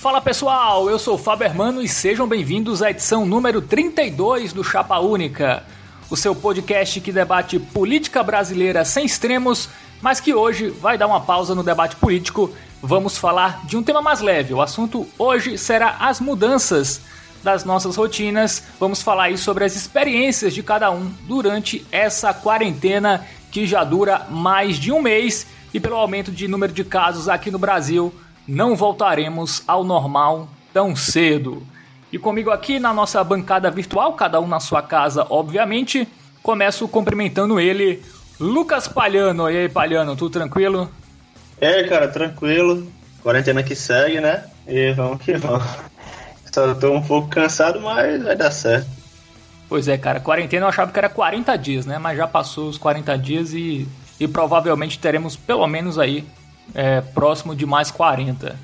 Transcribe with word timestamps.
Fala 0.00 0.18
pessoal, 0.18 0.88
eu 0.88 0.98
sou 0.98 1.18
Fábio 1.18 1.44
Hermano 1.44 1.82
e 1.82 1.86
sejam 1.86 2.26
bem-vindos 2.26 2.82
à 2.82 2.90
edição 2.90 3.26
número 3.26 3.60
32 3.60 4.50
do 4.50 4.64
Chapa 4.64 4.98
Única, 4.98 5.62
o 6.08 6.16
seu 6.16 6.34
podcast 6.34 6.98
que 7.02 7.12
debate 7.12 7.58
política 7.58 8.22
brasileira 8.22 8.82
sem 8.82 9.04
extremos, 9.04 9.68
mas 10.00 10.18
que 10.18 10.32
hoje 10.32 10.70
vai 10.70 10.96
dar 10.96 11.06
uma 11.06 11.20
pausa 11.20 11.54
no 11.54 11.62
debate 11.62 11.96
político. 11.96 12.50
Vamos 12.80 13.18
falar 13.18 13.66
de 13.66 13.76
um 13.76 13.82
tema 13.82 14.00
mais 14.00 14.22
leve. 14.22 14.54
O 14.54 14.62
assunto 14.62 15.06
hoje 15.18 15.58
será 15.58 15.98
as 16.00 16.18
mudanças 16.18 17.02
das 17.42 17.66
nossas 17.66 17.96
rotinas. 17.96 18.62
Vamos 18.80 19.02
falar 19.02 19.24
aí 19.24 19.36
sobre 19.36 19.66
as 19.66 19.76
experiências 19.76 20.54
de 20.54 20.62
cada 20.62 20.90
um 20.90 21.12
durante 21.28 21.86
essa 21.92 22.32
quarentena 22.32 23.26
que 23.50 23.66
já 23.66 23.84
dura 23.84 24.26
mais 24.30 24.78
de 24.78 24.90
um 24.90 25.02
mês 25.02 25.46
e 25.74 25.78
pelo 25.78 25.96
aumento 25.96 26.32
de 26.32 26.48
número 26.48 26.72
de 26.72 26.84
casos 26.84 27.28
aqui 27.28 27.50
no 27.50 27.58
Brasil, 27.58 28.14
não 28.46 28.74
voltaremos 28.74 29.62
ao 29.66 29.84
normal 29.84 30.48
tão 30.72 30.94
cedo. 30.94 31.62
E 32.12 32.18
comigo 32.18 32.50
aqui 32.50 32.80
na 32.80 32.92
nossa 32.92 33.22
bancada 33.22 33.70
virtual, 33.70 34.14
cada 34.14 34.40
um 34.40 34.46
na 34.46 34.58
sua 34.58 34.82
casa, 34.82 35.26
obviamente, 35.30 36.08
começo 36.42 36.88
cumprimentando 36.88 37.60
ele, 37.60 38.02
Lucas 38.38 38.88
Palhano. 38.88 39.48
E 39.50 39.56
aí, 39.56 39.68
Palhano, 39.68 40.16
tudo 40.16 40.32
tranquilo? 40.32 40.90
E 41.60 41.66
aí, 41.66 41.88
cara, 41.88 42.08
tranquilo. 42.08 42.86
Quarentena 43.22 43.62
que 43.62 43.76
segue, 43.76 44.20
né? 44.20 44.44
E 44.66 44.92
vamos 44.92 45.22
que 45.22 45.34
vamos. 45.34 45.64
Só 46.52 46.74
tô 46.74 46.92
um 46.92 47.02
pouco 47.02 47.28
cansado, 47.28 47.80
mas 47.80 48.22
vai 48.22 48.34
dar 48.34 48.50
certo. 48.50 48.88
Pois 49.68 49.86
é, 49.86 49.96
cara, 49.96 50.18
quarentena 50.18 50.64
eu 50.64 50.68
achava 50.68 50.90
que 50.90 50.98
era 50.98 51.08
40 51.08 51.56
dias, 51.56 51.86
né? 51.86 51.96
Mas 51.96 52.16
já 52.16 52.26
passou 52.26 52.68
os 52.68 52.76
40 52.76 53.16
dias 53.16 53.52
e, 53.52 53.86
e 54.18 54.26
provavelmente 54.26 54.98
teremos 54.98 55.36
pelo 55.36 55.64
menos 55.68 55.96
aí 55.96 56.26
é, 56.74 57.00
próximo 57.00 57.54
de 57.54 57.66
mais 57.66 57.90
40. 57.90 58.56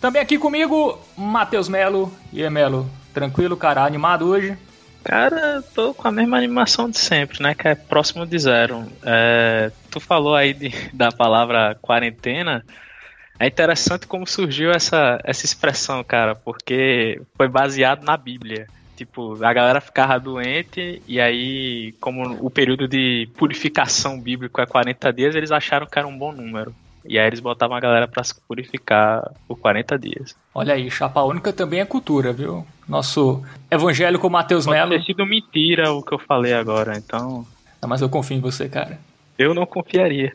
Também 0.00 0.20
aqui 0.20 0.38
comigo, 0.38 0.98
Matheus 1.16 1.68
Melo. 1.68 2.12
E 2.32 2.42
aí, 2.42 2.50
Melo, 2.50 2.88
tranquilo, 3.12 3.56
cara? 3.56 3.84
Animado 3.84 4.26
hoje? 4.26 4.56
Cara, 5.02 5.62
tô 5.74 5.94
com 5.94 6.08
a 6.08 6.10
mesma 6.10 6.36
animação 6.36 6.90
de 6.90 6.98
sempre, 6.98 7.40
né? 7.40 7.54
Que 7.54 7.68
é 7.68 7.74
próximo 7.74 8.26
de 8.26 8.38
zero. 8.38 8.84
É, 9.04 9.70
tu 9.90 10.00
falou 10.00 10.34
aí 10.34 10.52
de, 10.52 10.70
da 10.92 11.12
palavra 11.12 11.76
quarentena. 11.80 12.64
É 13.38 13.46
interessante 13.46 14.06
como 14.06 14.26
surgiu 14.26 14.72
essa, 14.72 15.20
essa 15.22 15.44
expressão, 15.44 16.02
cara, 16.02 16.34
porque 16.34 17.20
foi 17.36 17.48
baseado 17.48 18.02
na 18.04 18.16
Bíblia. 18.16 18.66
Tipo, 18.96 19.44
a 19.44 19.52
galera 19.52 19.80
ficava 19.80 20.18
doente 20.18 21.02
e 21.06 21.20
aí, 21.20 21.92
como 22.00 22.44
o 22.44 22.50
período 22.50 22.88
de 22.88 23.28
purificação 23.36 24.18
bíblico 24.18 24.60
é 24.60 24.66
40 24.66 25.12
dias, 25.12 25.34
eles 25.34 25.52
acharam 25.52 25.86
que 25.86 25.98
era 25.98 26.08
um 26.08 26.16
bom 26.16 26.32
número. 26.32 26.74
E 27.08 27.18
aí 27.18 27.26
eles 27.26 27.40
botavam 27.40 27.76
a 27.76 27.80
galera 27.80 28.08
para 28.08 28.22
se 28.24 28.34
purificar 28.46 29.32
por 29.46 29.58
40 29.58 29.98
dias. 29.98 30.36
Olha 30.54 30.74
aí, 30.74 30.90
chapa 30.90 31.22
única 31.22 31.52
também 31.52 31.80
é 31.80 31.84
cultura, 31.84 32.32
viu? 32.32 32.66
Nosso 32.88 33.42
evangélico 33.70 34.28
Matheus 34.30 34.66
Melo. 34.66 34.90
Pode 34.90 35.02
ter 35.02 35.06
sido 35.06 35.26
mentira 35.26 35.92
o 35.92 36.02
que 36.02 36.14
eu 36.14 36.18
falei 36.18 36.52
agora, 36.52 36.96
então. 36.96 37.46
Não, 37.80 37.88
mas 37.88 38.00
eu 38.00 38.08
confio 38.08 38.36
em 38.36 38.40
você, 38.40 38.68
cara. 38.68 38.98
Eu 39.38 39.54
não 39.54 39.66
confiaria. 39.66 40.34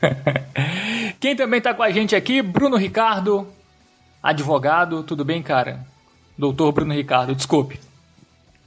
Quem 1.20 1.36
também 1.36 1.60
tá 1.60 1.74
com 1.74 1.82
a 1.82 1.90
gente 1.90 2.16
aqui, 2.16 2.40
Bruno 2.40 2.76
Ricardo, 2.76 3.46
advogado. 4.22 5.02
Tudo 5.02 5.24
bem, 5.24 5.42
cara? 5.42 5.80
Doutor 6.36 6.72
Bruno 6.72 6.94
Ricardo, 6.94 7.34
desculpe. 7.34 7.78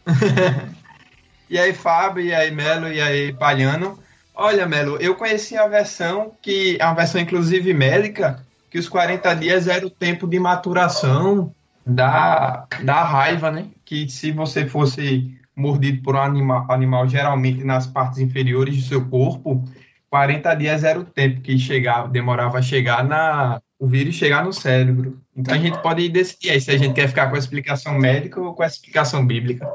e 1.50 1.58
aí, 1.58 1.74
Fábio, 1.74 2.24
e 2.24 2.34
aí, 2.34 2.52
Melo, 2.52 2.88
e 2.88 3.02
aí, 3.02 3.34
Palhano. 3.34 3.98
Olha, 4.34 4.66
Melo, 4.66 4.98
eu 4.98 5.16
conheci 5.16 5.58
a 5.58 5.68
versão 5.68 6.32
que 6.42 6.78
a 6.82 6.94
versão 6.94 7.22
inclusive 7.22 7.74
médica, 7.74 8.46
que 8.70 8.80
os 8.80 8.88
40 8.88 9.34
dias 9.36 9.68
era 9.68 9.86
o 9.86 9.90
tempo 9.90 10.28
de 10.28 10.40
maturação 10.40 11.54
da, 11.86 12.66
da 12.84 13.04
raiva, 13.04 13.52
né? 13.52 13.68
Que 13.84 14.10
se 14.10 14.32
você 14.32 14.66
fosse 14.66 15.38
mordido 15.56 16.02
por 16.02 16.16
um 16.16 16.22
animal, 16.22 16.66
animal 16.70 17.08
geralmente 17.08 17.64
nas 17.64 17.86
partes 17.86 18.20
inferiores 18.20 18.76
do 18.78 18.82
seu 18.84 19.06
corpo, 19.06 19.64
40 20.10 20.54
dias 20.56 20.84
era 20.84 21.00
o 21.00 21.06
tempo 21.06 21.42
que 21.42 21.58
chegava, 21.58 22.08
demorava 22.08 22.60
a 22.60 22.62
chegar 22.62 23.04
na 23.04 23.62
o 23.80 23.88
vírus 23.88 24.14
chegar 24.14 24.46
no 24.46 24.54
cérebro. 24.54 25.20
Então 25.36 25.56
a 25.56 25.58
gente 25.58 25.82
pode 25.82 26.08
decidir 26.08 26.52
aí 26.52 26.62
se 26.62 26.70
a 26.70 26.78
gente 26.78 26.94
quer 26.94 27.08
ficar 27.08 27.30
com 27.30 27.36
a 27.36 27.40
explicação 27.40 27.98
médica 27.98 28.40
ou 28.40 28.54
com 28.54 28.62
a 28.62 28.68
explicação 28.68 29.26
bíblica. 29.26 29.74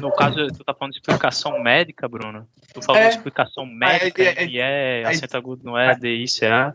No 0.00 0.12
caso, 0.12 0.46
tu 0.48 0.64
tá 0.64 0.74
falando 0.74 0.92
de 0.92 0.98
explicação 0.98 1.62
médica, 1.62 2.08
Bruno? 2.08 2.46
Tu 2.72 2.82
falou 2.82 3.00
é, 3.00 3.08
de 3.08 3.16
explicação 3.16 3.66
médica, 3.66 4.22
é, 4.22 4.26
é, 4.26 4.34
que 4.34 4.60
é, 4.60 5.02
é 5.02 5.06
acento 5.06 5.36
agudo 5.36 5.64
não 5.64 5.78
é, 5.78 5.94
DI, 5.94 6.24
CA? 6.38 6.72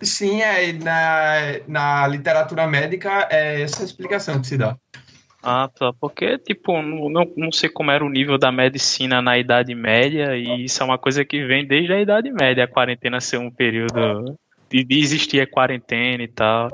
Sim, 0.00 0.42
é, 0.42 0.72
na, 0.72 1.60
na 1.66 2.06
literatura 2.06 2.66
médica 2.66 3.28
é 3.30 3.62
essa 3.62 3.82
explicação 3.82 4.40
que 4.40 4.46
se 4.46 4.58
dá. 4.58 4.76
Ah, 5.42 5.70
tá. 5.72 5.92
Porque, 5.92 6.38
tipo, 6.38 6.82
não, 6.82 7.32
não 7.36 7.52
sei 7.52 7.68
como 7.68 7.90
era 7.90 8.04
o 8.04 8.10
nível 8.10 8.36
da 8.36 8.50
medicina 8.50 9.22
na 9.22 9.38
Idade 9.38 9.74
Média, 9.74 10.36
e 10.36 10.64
isso 10.64 10.82
é 10.82 10.84
uma 10.84 10.98
coisa 10.98 11.24
que 11.24 11.44
vem 11.44 11.64
desde 11.64 11.92
a 11.92 12.00
Idade 12.00 12.32
Média, 12.32 12.64
a 12.64 12.68
quarentena 12.68 13.20
ser 13.20 13.38
um 13.38 13.50
período 13.50 14.36
de, 14.68 14.82
de 14.82 14.98
existir 14.98 15.40
a 15.40 15.46
quarentena 15.46 16.22
e 16.22 16.28
tal. 16.28 16.68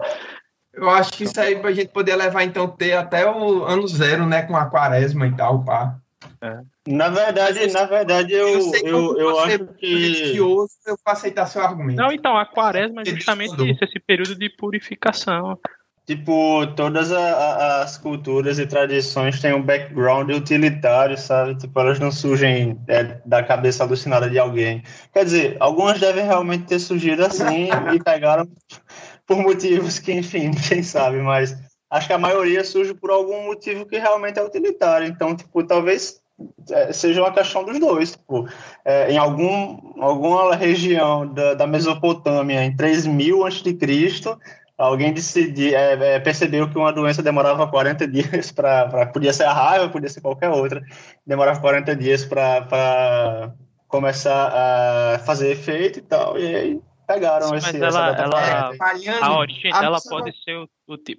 Eu 0.72 0.88
acho 0.88 1.12
que 1.12 1.24
isso 1.24 1.38
aí 1.40 1.54
a 1.54 1.72
gente 1.72 1.88
poder 1.88 2.16
levar, 2.16 2.44
então, 2.44 2.66
ter 2.66 2.94
até 2.94 3.28
o 3.30 3.64
ano 3.64 3.86
zero, 3.86 4.26
né, 4.26 4.42
com 4.42 4.56
a 4.56 4.66
quaresma 4.66 5.26
e 5.26 5.36
tal, 5.36 5.64
pá. 5.64 5.98
É. 6.40 6.60
Na 6.88 7.08
verdade, 7.08 7.72
na 7.72 7.84
verdade, 7.84 8.32
eu, 8.32 8.48
eu, 8.48 8.84
eu, 8.84 9.18
eu 9.18 9.38
acho 9.40 9.66
que. 9.74 10.36
eu 10.36 10.56
vou 10.56 10.66
aceitar 11.06 11.46
seu 11.46 11.62
argumento. 11.62 11.96
Não, 11.96 12.10
então, 12.10 12.36
a 12.36 12.46
quaresma 12.46 13.02
é 13.02 13.04
justamente 13.04 13.52
isso, 13.70 13.84
esse 13.84 14.00
período 14.00 14.34
de 14.34 14.48
purificação. 14.50 15.58
Tipo, 16.04 16.66
todas 16.74 17.12
a, 17.12 17.20
a, 17.20 17.82
as 17.82 17.96
culturas 17.96 18.58
e 18.58 18.66
tradições 18.66 19.40
têm 19.40 19.54
um 19.54 19.62
background 19.62 20.30
utilitário, 20.30 21.16
sabe? 21.16 21.54
Tipo, 21.54 21.78
elas 21.78 22.00
não 22.00 22.10
surgem 22.10 22.76
é, 22.88 23.20
da 23.24 23.40
cabeça 23.44 23.84
alucinada 23.84 24.28
de 24.28 24.36
alguém. 24.36 24.82
Quer 25.12 25.24
dizer, 25.24 25.56
algumas 25.60 26.00
devem 26.00 26.24
realmente 26.24 26.64
ter 26.64 26.80
surgido 26.80 27.24
assim 27.24 27.68
e 27.94 28.02
pegaram 28.02 28.48
por 29.32 29.42
motivos 29.42 29.98
que, 29.98 30.12
enfim, 30.12 30.50
quem 30.68 30.82
sabe, 30.82 31.18
mas 31.18 31.56
acho 31.90 32.06
que 32.06 32.12
a 32.12 32.18
maioria 32.18 32.62
surge 32.64 32.92
por 32.94 33.10
algum 33.10 33.46
motivo 33.46 33.86
que 33.86 33.98
realmente 33.98 34.38
é 34.38 34.42
utilitário. 34.42 35.08
Então, 35.08 35.34
tipo, 35.34 35.64
talvez 35.64 36.20
é, 36.70 36.92
seja 36.92 37.22
uma 37.22 37.32
questão 37.32 37.64
dos 37.64 37.78
dois. 37.78 38.12
Tipo, 38.12 38.46
é, 38.84 39.10
em 39.12 39.16
algum, 39.16 40.02
alguma 40.02 40.54
região 40.54 41.26
da, 41.26 41.54
da 41.54 41.66
Mesopotâmia, 41.66 42.62
em 42.62 42.76
3000 42.76 43.46
a.C., 43.46 43.78
alguém 44.76 45.12
decidir, 45.12 45.74
é, 45.74 46.16
é, 46.16 46.20
percebeu 46.20 46.68
que 46.68 46.76
uma 46.76 46.92
doença 46.92 47.22
demorava 47.22 47.66
40 47.68 48.06
dias 48.08 48.50
para. 48.52 49.06
Podia 49.06 49.32
ser 49.32 49.44
a 49.44 49.52
raiva, 49.52 49.88
podia 49.88 50.08
ser 50.08 50.20
qualquer 50.20 50.50
outra, 50.50 50.82
demorava 51.26 51.60
40 51.60 51.94
dias 51.96 52.24
para 52.24 53.54
começar 53.88 54.52
a 54.52 55.18
fazer 55.20 55.52
efeito 55.52 55.98
e 55.98 56.02
tal, 56.02 56.38
e 56.38 56.56
aí 56.56 56.80
pegaram 57.12 57.48
Sim, 57.48 57.56
esse. 57.56 57.78
Mas 57.78 57.94
ela, 57.94 58.16
ela 58.16 58.72
a 59.20 59.38
origem 59.38 59.70
dela 59.70 59.98
pode 60.08 60.32
ser, 60.42 60.68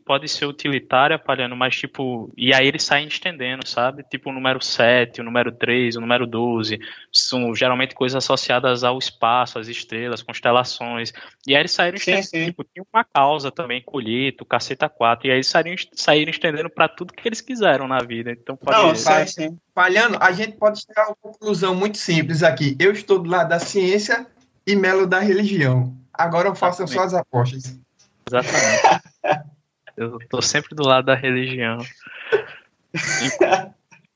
pode 0.06 0.28
ser 0.28 0.46
utilitária, 0.46 1.20
Palhano, 1.20 1.56
mas 1.56 1.76
tipo. 1.76 2.32
E 2.36 2.54
aí 2.54 2.68
eles 2.68 2.84
saem 2.84 3.08
estendendo, 3.08 3.68
sabe? 3.68 4.04
Tipo 4.04 4.30
o 4.30 4.34
número 4.34 4.64
7, 4.64 5.22
o 5.22 5.24
número 5.24 5.52
3, 5.52 5.96
o 5.96 6.02
número 6.02 6.26
12. 6.26 6.80
São 7.12 7.54
geralmente 7.56 7.96
coisas 7.96 8.24
associadas 8.24 8.84
ao 8.84 8.98
espaço, 8.98 9.60
às 9.60 9.68
estrelas, 9.68 10.24
constelações. 10.24 11.14
E 11.48 11.56
aí 11.56 11.62
eles 11.62 11.72
saíram 11.72 11.98
estendendo. 11.98 12.24
Sim, 12.24 12.40
sim. 12.40 12.46
Tipo, 12.46 12.64
tinha 12.64 12.86
uma 12.94 13.04
causa 13.04 13.52
também, 13.52 13.82
colheito, 13.82 14.46
caceta 14.46 14.90
4. 14.90 15.28
E 15.28 15.32
aí 15.32 15.38
eles 15.38 15.48
saíram, 15.48 15.76
saíram 15.94 16.32
estendendo 16.32 16.70
para 16.70 16.88
tudo 16.88 17.14
que 17.14 17.28
eles 17.28 17.42
quiseram 17.42 17.88
na 17.88 18.00
vida. 18.00 18.32
Então 18.32 18.56
pode. 18.56 18.78
Não, 18.78 18.96
sai 18.96 19.28
sim. 19.28 19.58
Palhano, 19.74 20.18
a 20.20 20.32
gente 20.32 20.56
pode 20.58 20.82
chegar 20.82 21.04
a 21.04 21.08
uma 21.08 21.16
conclusão 21.16 21.74
muito 21.74 21.98
simples 21.98 22.44
aqui. 22.44 22.76
Eu 22.80 22.92
estou 22.92 23.18
do 23.18 23.30
lado 23.30 23.50
da 23.50 23.60
ciência 23.60 24.28
e 24.66 24.76
Melo 24.76 25.08
da 25.08 25.20
religião. 25.20 25.96
Agora 26.14 26.54
façam 26.54 26.88
só 26.88 27.04
as 27.04 27.14
apostas. 27.14 27.80
Exatamente. 28.28 29.04
eu 29.98 30.20
tô 30.30 30.42
sempre 30.42 30.76
do 30.76 30.84
lado 30.84 31.06
da 31.06 31.16
religião. 31.16 31.80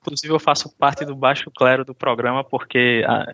Inclusive, 0.01 0.33
eu 0.33 0.39
faço 0.39 0.69
parte 0.77 1.03
do 1.03 1.15
baixo 1.15 1.51
clero 1.51 1.83
do 1.83 1.93
programa, 1.93 2.43
porque 2.43 3.03
a 3.05 3.25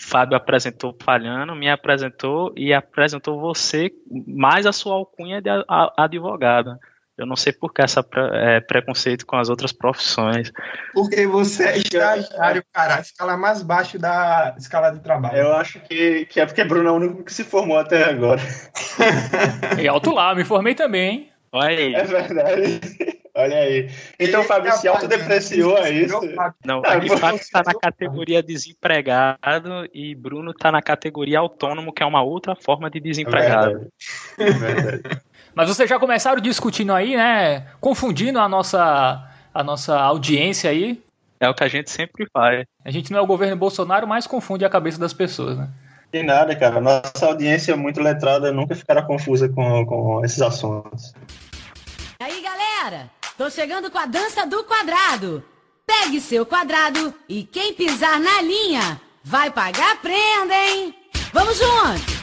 Fábio 0.00 0.36
apresentou 0.36 0.96
Falhando, 1.00 1.54
me 1.54 1.70
apresentou 1.70 2.52
e 2.56 2.72
apresentou 2.72 3.38
você, 3.38 3.92
mais 4.26 4.66
a 4.66 4.72
sua 4.72 4.94
alcunha 4.94 5.40
de 5.40 5.48
advogada. 5.96 6.80
Eu 7.18 7.26
não 7.26 7.34
sei 7.34 7.52
por 7.52 7.72
que 7.72 7.82
essa 7.82 8.06
é, 8.32 8.60
preconceito 8.60 9.26
com 9.26 9.36
as 9.36 9.48
outras 9.48 9.72
profissões. 9.72 10.52
Porque 10.94 11.26
você 11.26 11.64
é 11.64 11.78
estagiário, 11.78 12.62
cara, 12.72 12.96
a 12.96 13.00
escala 13.00 13.36
mais 13.36 13.60
baixa 13.60 13.98
da 13.98 14.54
escala 14.56 14.90
de 14.90 15.00
trabalho. 15.00 15.38
Eu 15.38 15.52
acho 15.54 15.80
que, 15.80 16.26
que 16.26 16.40
é 16.40 16.46
porque 16.46 16.62
Bruno 16.62 16.88
é 16.88 16.92
o 16.92 16.94
único 16.94 17.24
que 17.24 17.34
se 17.34 17.42
formou 17.42 17.76
até 17.76 18.04
agora. 18.04 18.40
e 19.82 19.88
alto 19.88 20.12
lá, 20.14 20.32
me 20.32 20.44
formei 20.44 20.76
também. 20.76 21.30
Olha 21.50 21.76
aí. 21.76 21.94
É 21.94 22.04
verdade. 22.04 22.80
Olha 23.38 23.56
aí. 23.56 23.88
Então, 24.18 24.42
Fábio, 24.42 24.72
se 24.72 24.88
autodepreciou 24.88 25.78
é 25.78 25.92
isso? 25.92 26.20
Não, 26.64 26.82
aqui 26.84 27.16
Fábio 27.16 27.40
está 27.40 27.62
na 27.64 27.72
categoria 27.72 28.42
desempregado 28.42 29.88
e 29.94 30.12
Bruno 30.16 30.50
está 30.50 30.72
na 30.72 30.82
categoria 30.82 31.38
autônomo, 31.38 31.92
que 31.92 32.02
é 32.02 32.06
uma 32.06 32.20
outra 32.20 32.56
forma 32.56 32.90
de 32.90 32.98
desempregado. 32.98 33.92
É 34.36 34.44
verdade. 34.44 34.72
É 34.74 34.74
verdade. 34.74 35.20
Mas 35.54 35.68
vocês 35.68 35.88
já 35.88 36.00
começaram 36.00 36.40
discutindo 36.40 36.92
aí, 36.92 37.16
né? 37.16 37.68
Confundindo 37.80 38.40
a 38.40 38.48
nossa, 38.48 39.24
a 39.54 39.62
nossa 39.62 39.96
audiência 39.96 40.68
aí. 40.70 41.00
É 41.38 41.48
o 41.48 41.54
que 41.54 41.62
a 41.62 41.68
gente 41.68 41.90
sempre 41.90 42.26
faz. 42.32 42.66
A 42.84 42.90
gente 42.90 43.12
não 43.12 43.20
é 43.20 43.22
o 43.22 43.26
governo 43.26 43.56
Bolsonaro, 43.56 44.06
mas 44.06 44.26
confunde 44.26 44.64
a 44.64 44.68
cabeça 44.68 44.98
das 44.98 45.12
pessoas, 45.12 45.56
né? 45.56 45.68
Tem 46.10 46.24
nada, 46.24 46.56
cara. 46.56 46.80
Nossa 46.80 47.26
audiência 47.26 47.72
é 47.72 47.76
muito 47.76 48.00
letrada, 48.00 48.50
nunca 48.50 48.74
ficará 48.74 49.02
confusa 49.02 49.48
com, 49.48 49.86
com 49.86 50.24
esses 50.24 50.42
assuntos. 50.42 51.14
Aí, 52.20 52.42
galera, 52.42 53.08
tô 53.38 53.48
chegando 53.48 53.88
com 53.88 53.98
a 53.98 54.04
dança 54.04 54.44
do 54.44 54.64
quadrado. 54.64 55.44
Pegue 55.86 56.20
seu 56.20 56.44
quadrado 56.44 57.14
e 57.28 57.44
quem 57.44 57.72
pisar 57.72 58.18
na 58.18 58.42
linha 58.42 59.00
vai 59.22 59.48
pagar 59.48 59.96
prenda, 60.02 60.54
hein? 60.54 60.92
Vamos 61.32 61.56
juntos! 61.56 62.18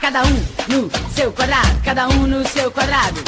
Cada 0.00 0.22
um 0.22 0.46
no 0.68 1.10
seu 1.12 1.32
quadrado, 1.32 1.82
cada 1.84 2.08
um 2.08 2.28
no 2.28 2.46
seu 2.46 2.70
quadrado. 2.70 3.20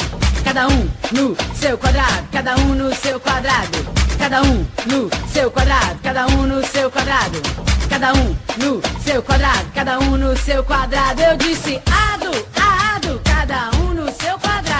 Cada 0.45 0.67
um 0.69 0.89
no 1.11 1.35
seu 1.55 1.77
quadrado, 1.77 2.27
cada 2.31 2.55
um 2.55 2.73
no 2.73 2.95
seu 2.95 3.19
quadrado. 3.19 3.77
Cada 4.17 4.41
um 4.41 4.65
no 4.85 5.27
seu 5.27 5.51
quadrado, 5.51 5.99
cada 6.01 6.27
um 6.27 6.43
no 6.43 6.65
seu 6.65 6.89
quadrado. 6.89 7.41
Cada 7.89 8.13
um 8.13 8.35
no 8.57 8.81
seu 9.03 9.21
quadrado, 9.21 9.71
cada 9.73 9.99
um 9.99 10.17
no 10.17 10.37
seu 10.37 10.63
quadrado. 10.63 11.21
Eu 11.21 11.35
disse 11.35 11.81
ado, 11.85 12.31
ado, 12.55 13.21
cada 13.25 13.71
um 13.81 13.93
no 13.93 14.05
seu 14.13 14.39
quadrado. 14.39 14.74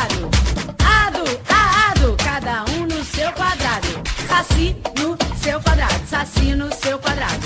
Saci 4.46 4.76
no 5.02 5.18
seu 5.38 5.60
quadrado, 5.62 6.08
saci 6.08 6.56
no 6.56 6.74
seu 6.74 7.00
quadrado. 7.00 7.42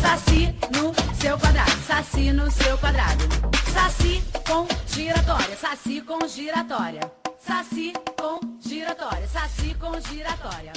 Saci 0.00 0.54
no 0.72 1.14
seu 1.14 1.38
quadrado, 1.38 1.70
saci 1.86 2.32
no 2.32 2.50
seu 2.50 2.78
quadrado. 2.78 3.24
Saci 3.72 4.22
com 4.46 4.66
giratória, 4.86 5.56
saci 5.56 6.00
com 6.00 6.28
giratória. 6.28 7.12
Saci 7.38 7.92
com 8.18 8.40
giratória, 8.60 9.26
saci 9.28 9.74
com 9.74 9.92
giratória. 10.00 10.72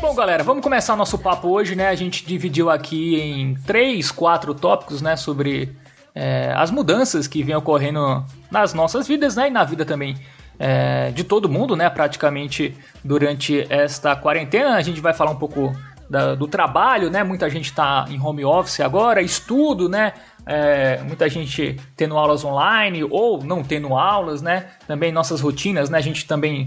Bom, 0.00 0.14
galera, 0.14 0.42
vamos 0.42 0.62
começar 0.62 0.96
nosso 0.96 1.18
papo 1.18 1.48
hoje, 1.48 1.74
né? 1.74 1.88
A 1.88 1.94
gente 1.94 2.26
dividiu 2.26 2.68
aqui 2.68 3.20
em 3.20 3.54
três, 3.54 4.10
quatro 4.10 4.52
tópicos, 4.54 5.00
né? 5.00 5.16
Sobre 5.16 5.76
é, 6.14 6.52
as 6.56 6.70
mudanças 6.70 7.26
que 7.26 7.42
vêm 7.42 7.54
ocorrendo 7.54 8.24
nas 8.50 8.74
nossas 8.74 9.06
vidas, 9.06 9.36
né? 9.36 9.48
E 9.48 9.50
na 9.50 9.64
vida 9.64 9.84
também 9.84 10.16
é, 10.58 11.10
de 11.10 11.24
todo 11.24 11.48
mundo, 11.48 11.76
né? 11.76 11.88
Praticamente 11.88 12.74
durante 13.04 13.66
esta 13.70 14.16
quarentena. 14.16 14.76
A 14.76 14.82
gente 14.82 15.00
vai 15.00 15.14
falar 15.14 15.30
um 15.30 15.36
pouco 15.36 15.74
da, 16.08 16.34
do 16.34 16.48
trabalho, 16.48 17.10
né? 17.10 17.22
Muita 17.22 17.48
gente 17.48 17.66
está 17.66 18.06
em 18.08 18.20
home 18.20 18.44
office 18.44 18.80
agora, 18.80 19.22
estudo, 19.22 19.88
né? 19.88 20.12
É, 20.46 21.02
muita 21.02 21.28
gente 21.28 21.78
tendo 21.94 22.16
aulas 22.16 22.44
online 22.44 23.04
ou 23.04 23.42
não 23.42 23.62
tendo 23.62 23.94
aulas, 23.94 24.40
né? 24.40 24.70
Também 24.86 25.12
nossas 25.12 25.40
rotinas, 25.40 25.90
né? 25.90 25.98
A 25.98 26.02
gente 26.02 26.26
também 26.26 26.66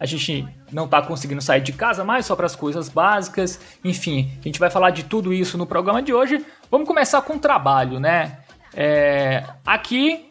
a 0.00 0.06
gente 0.06 0.46
não 0.70 0.84
está 0.84 1.02
conseguindo 1.02 1.42
sair 1.42 1.60
de 1.60 1.72
casa 1.72 2.04
mais 2.04 2.24
só 2.26 2.36
para 2.36 2.46
as 2.46 2.54
coisas 2.54 2.88
básicas. 2.88 3.60
Enfim, 3.84 4.30
a 4.40 4.44
gente 4.44 4.60
vai 4.60 4.70
falar 4.70 4.90
de 4.90 5.02
tudo 5.02 5.32
isso 5.32 5.58
no 5.58 5.66
programa 5.66 6.00
de 6.00 6.14
hoje. 6.14 6.44
Vamos 6.70 6.86
começar 6.86 7.20
com 7.22 7.34
o 7.34 7.38
trabalho, 7.38 7.98
né? 7.98 8.38
É, 8.74 9.42
aqui, 9.66 10.27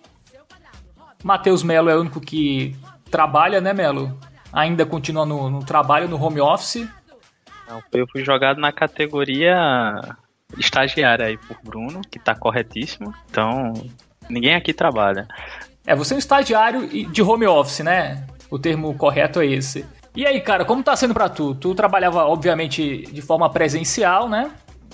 Matheus 1.24 1.64
Melo 1.64 1.90
é 1.90 1.96
o 1.96 2.02
único 2.02 2.20
que 2.20 2.76
trabalha, 3.10 3.60
né, 3.62 3.74
Melo? 3.74 4.18
Ainda 4.52 4.86
continua 4.86 5.26
no, 5.26 5.50
no 5.50 5.64
trabalho, 5.64 6.08
no 6.08 6.22
home 6.22 6.40
office. 6.40 6.88
Não, 7.68 7.82
eu 7.94 8.08
fui 8.08 8.24
jogado 8.24 8.60
na 8.60 8.72
categoria 8.72 9.56
estagiária 10.58 11.26
aí 11.26 11.38
por 11.38 11.58
Bruno, 11.64 12.02
que 12.10 12.18
está 12.18 12.34
corretíssimo. 12.34 13.14
Então, 13.30 13.74
ninguém 14.30 14.56
aqui 14.56 14.74
trabalha. 14.74 15.28
É, 15.86 15.96
você 15.96 16.14
é 16.14 16.16
um 16.16 16.20
estagiário 16.20 16.88
de 16.88 17.22
home 17.22 17.46
office, 17.46 17.80
né? 17.80 18.26
O 18.50 18.58
termo 18.58 18.94
correto 18.96 19.42
é 19.42 19.46
esse. 19.46 19.86
E 20.16 20.26
aí, 20.26 20.42
cara, 20.42 20.66
como 20.66 20.82
tá 20.82 20.96
sendo 20.96 21.14
pra 21.14 21.30
tu? 21.30 21.54
Tu 21.54 21.76
trabalhava, 21.76 22.26
obviamente, 22.26 23.04
de 23.12 23.22
forma 23.22 23.50
presencial, 23.50 24.28
né? 24.30 24.52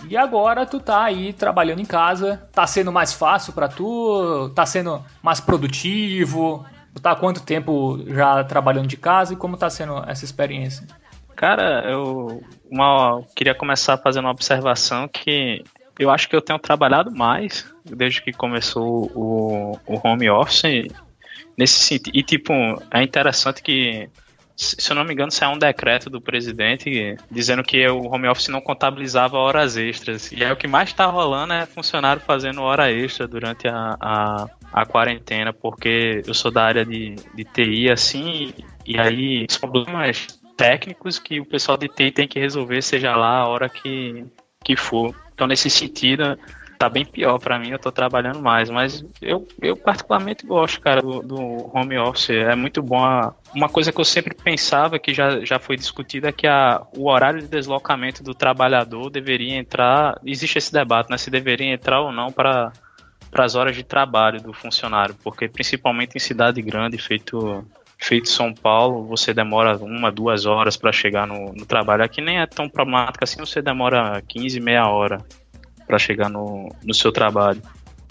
E 0.09 0.17
agora 0.17 0.65
tu 0.65 0.79
tá 0.79 1.03
aí 1.03 1.33
trabalhando 1.33 1.79
em 1.79 1.85
casa. 1.85 2.47
Tá 2.51 2.67
sendo 2.67 2.91
mais 2.91 3.13
fácil 3.13 3.53
para 3.53 3.67
tu? 3.67 4.49
Tá 4.55 4.65
sendo 4.65 5.03
mais 5.21 5.39
produtivo? 5.39 6.65
Tu 6.93 7.01
tá 7.01 7.11
há 7.11 7.15
quanto 7.15 7.41
tempo 7.41 8.03
já 8.07 8.43
trabalhando 8.43 8.87
de 8.87 8.97
casa 8.97 9.33
e 9.33 9.37
como 9.37 9.57
tá 9.57 9.69
sendo 9.69 10.03
essa 10.07 10.25
experiência? 10.25 10.87
Cara, 11.35 11.89
eu 11.89 12.43
uma, 12.69 13.23
queria 13.35 13.55
começar 13.55 13.97
fazendo 13.97 14.25
uma 14.25 14.31
observação 14.31 15.07
que 15.07 15.63
eu 15.99 16.09
acho 16.09 16.27
que 16.29 16.35
eu 16.35 16.41
tenho 16.41 16.59
trabalhado 16.59 17.11
mais 17.11 17.65
desde 17.83 18.21
que 18.21 18.31
começou 18.31 19.11
o, 19.15 19.79
o 19.85 20.07
home 20.07 20.29
office 20.29 20.87
nesse 21.57 21.79
sentido. 21.79 22.15
E, 22.15 22.23
tipo, 22.23 22.53
é 22.91 23.03
interessante 23.03 23.61
que, 23.61 24.09
se 24.63 24.91
eu 24.91 24.95
não 24.95 25.03
me 25.03 25.13
engano, 25.13 25.31
saiu 25.31 25.51
um 25.51 25.57
decreto 25.57 26.09
do 26.09 26.21
presidente 26.21 27.15
dizendo 27.29 27.63
que 27.63 27.87
o 27.87 28.07
home 28.07 28.27
office 28.27 28.47
não 28.47 28.61
contabilizava 28.61 29.37
horas 29.37 29.77
extras. 29.77 30.31
E 30.31 30.43
aí 30.43 30.51
o 30.51 30.55
que 30.55 30.67
mais 30.67 30.89
está 30.89 31.05
rolando 31.05 31.53
é 31.53 31.65
funcionário 31.65 32.21
fazendo 32.21 32.61
hora 32.61 32.91
extra 32.91 33.27
durante 33.27 33.67
a, 33.67 33.97
a, 33.99 34.47
a 34.71 34.85
quarentena, 34.85 35.53
porque 35.53 36.21
eu 36.25 36.33
sou 36.33 36.51
da 36.51 36.63
área 36.63 36.85
de, 36.85 37.15
de 37.35 37.43
TI, 37.43 37.91
assim, 37.91 38.53
e 38.85 38.99
aí 38.99 39.45
os 39.49 39.57
problemas 39.57 40.39
técnicos 40.55 41.19
que 41.19 41.39
o 41.39 41.45
pessoal 41.45 41.77
de 41.77 41.87
TI 41.87 42.11
tem 42.11 42.27
que 42.27 42.39
resolver, 42.39 42.81
seja 42.81 43.15
lá 43.15 43.39
a 43.39 43.47
hora 43.47 43.69
que, 43.69 44.25
que 44.63 44.75
for. 44.75 45.15
Então, 45.33 45.47
nesse 45.47 45.69
sentido, 45.69 46.37
tá 46.83 46.89
bem 46.89 47.05
pior 47.05 47.39
para 47.39 47.57
mim, 47.57 47.69
eu 47.69 47.79
tô 47.79 47.93
trabalhando 47.93 48.41
mais, 48.41 48.69
mas 48.69 49.05
eu, 49.21 49.47
eu 49.61 49.73
particularmente 49.73 50.45
gosto, 50.45 50.81
cara, 50.81 51.01
do, 51.01 51.21
do 51.21 51.37
home 51.73 51.97
office, 51.97 52.31
é 52.31 52.55
muito 52.55 52.83
bom. 52.83 53.01
A, 53.01 53.33
uma 53.55 53.69
coisa 53.69 53.93
que 53.93 54.01
eu 54.01 54.03
sempre 54.03 54.35
pensava, 54.35 54.99
que 54.99 55.13
já, 55.13 55.39
já 55.45 55.59
foi 55.59 55.77
discutida, 55.77 56.27
é 56.27 56.31
que 56.33 56.45
a, 56.45 56.81
o 56.97 57.09
horário 57.09 57.39
de 57.39 57.47
deslocamento 57.47 58.21
do 58.21 58.33
trabalhador 58.33 59.09
deveria 59.09 59.55
entrar, 59.55 60.19
existe 60.25 60.57
esse 60.57 60.73
debate, 60.73 61.09
né, 61.09 61.17
se 61.17 61.31
deveria 61.31 61.73
entrar 61.73 62.01
ou 62.01 62.11
não 62.11 62.31
para 62.31 62.73
para 63.31 63.45
as 63.45 63.55
horas 63.55 63.75
de 63.75 63.83
trabalho 63.83 64.39
do 64.39 64.53
funcionário, 64.53 65.15
porque 65.23 65.47
principalmente 65.47 66.15
em 66.15 66.19
cidade 66.19 66.61
grande, 66.61 66.99
feito 66.99 67.65
feito 67.97 68.29
São 68.29 68.53
Paulo, 68.53 69.07
você 69.07 69.33
demora 69.33 69.75
uma, 69.77 70.11
duas 70.11 70.45
horas 70.45 70.77
para 70.77 70.91
chegar 70.91 71.25
no, 71.25 71.51
no, 71.51 71.65
trabalho. 71.65 72.03
Aqui 72.03 72.21
nem 72.21 72.39
é 72.39 72.45
tão 72.45 72.69
problemático 72.69 73.23
assim, 73.23 73.39
você 73.39 73.59
demora 73.59 74.21
15, 74.27 74.59
meia 74.59 74.87
hora 74.87 75.17
para 75.85 75.99
chegar 75.99 76.29
no, 76.29 76.69
no 76.83 76.93
seu 76.93 77.11
trabalho. 77.11 77.61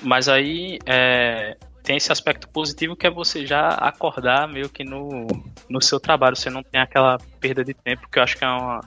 Mas 0.02 0.28
aí 0.28 0.78
é, 0.86 1.56
tem 1.82 1.96
esse 1.96 2.10
aspecto 2.10 2.48
positivo 2.48 2.96
que 2.96 3.06
é 3.06 3.10
você 3.10 3.46
já 3.46 3.68
acordar 3.68 4.48
meio 4.48 4.68
que 4.68 4.84
no, 4.84 5.26
no 5.68 5.82
seu 5.82 5.98
trabalho. 6.00 6.36
Você 6.36 6.50
não 6.50 6.62
tem 6.62 6.80
aquela 6.80 7.18
perda 7.40 7.64
de 7.64 7.74
tempo, 7.74 8.08
que 8.10 8.18
eu 8.18 8.22
acho 8.22 8.36
que 8.36 8.44
é 8.44 8.48
uma 8.48 8.80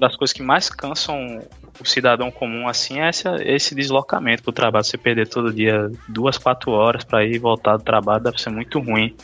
das 0.00 0.16
coisas 0.16 0.32
que 0.32 0.42
mais 0.42 0.68
cansam 0.68 1.40
o 1.80 1.84
cidadão 1.84 2.30
comum 2.30 2.68
assim 2.68 3.00
é 3.00 3.08
esse, 3.08 3.28
esse 3.44 3.74
deslocamento 3.74 4.42
para 4.42 4.50
o 4.50 4.54
trabalho. 4.54 4.84
Você 4.84 4.98
perder 4.98 5.28
todo 5.28 5.52
dia 5.52 5.90
duas, 6.08 6.38
quatro 6.38 6.72
horas 6.72 7.04
para 7.04 7.24
ir 7.24 7.34
e 7.34 7.38
voltar 7.38 7.76
do 7.76 7.84
trabalho 7.84 8.22
deve 8.22 8.40
ser 8.40 8.50
muito 8.50 8.78
ruim. 8.78 9.14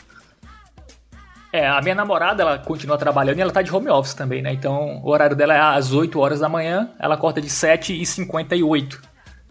É, 1.51 1.67
a 1.67 1.81
minha 1.81 1.95
namorada, 1.95 2.43
ela 2.43 2.59
continua 2.59 2.97
trabalhando 2.97 3.39
e 3.39 3.41
ela 3.41 3.51
tá 3.51 3.61
de 3.61 3.73
home 3.73 3.89
office 3.89 4.13
também, 4.13 4.41
né? 4.41 4.53
Então, 4.53 5.01
o 5.03 5.09
horário 5.09 5.35
dela 5.35 5.55
é 5.55 5.59
às 5.59 5.91
8 5.91 6.19
horas 6.19 6.39
da 6.39 6.47
manhã, 6.47 6.91
ela 6.99 7.17
corta 7.17 7.41
de 7.41 7.49
7 7.49 7.99
e 7.99 8.05
58, 8.05 9.01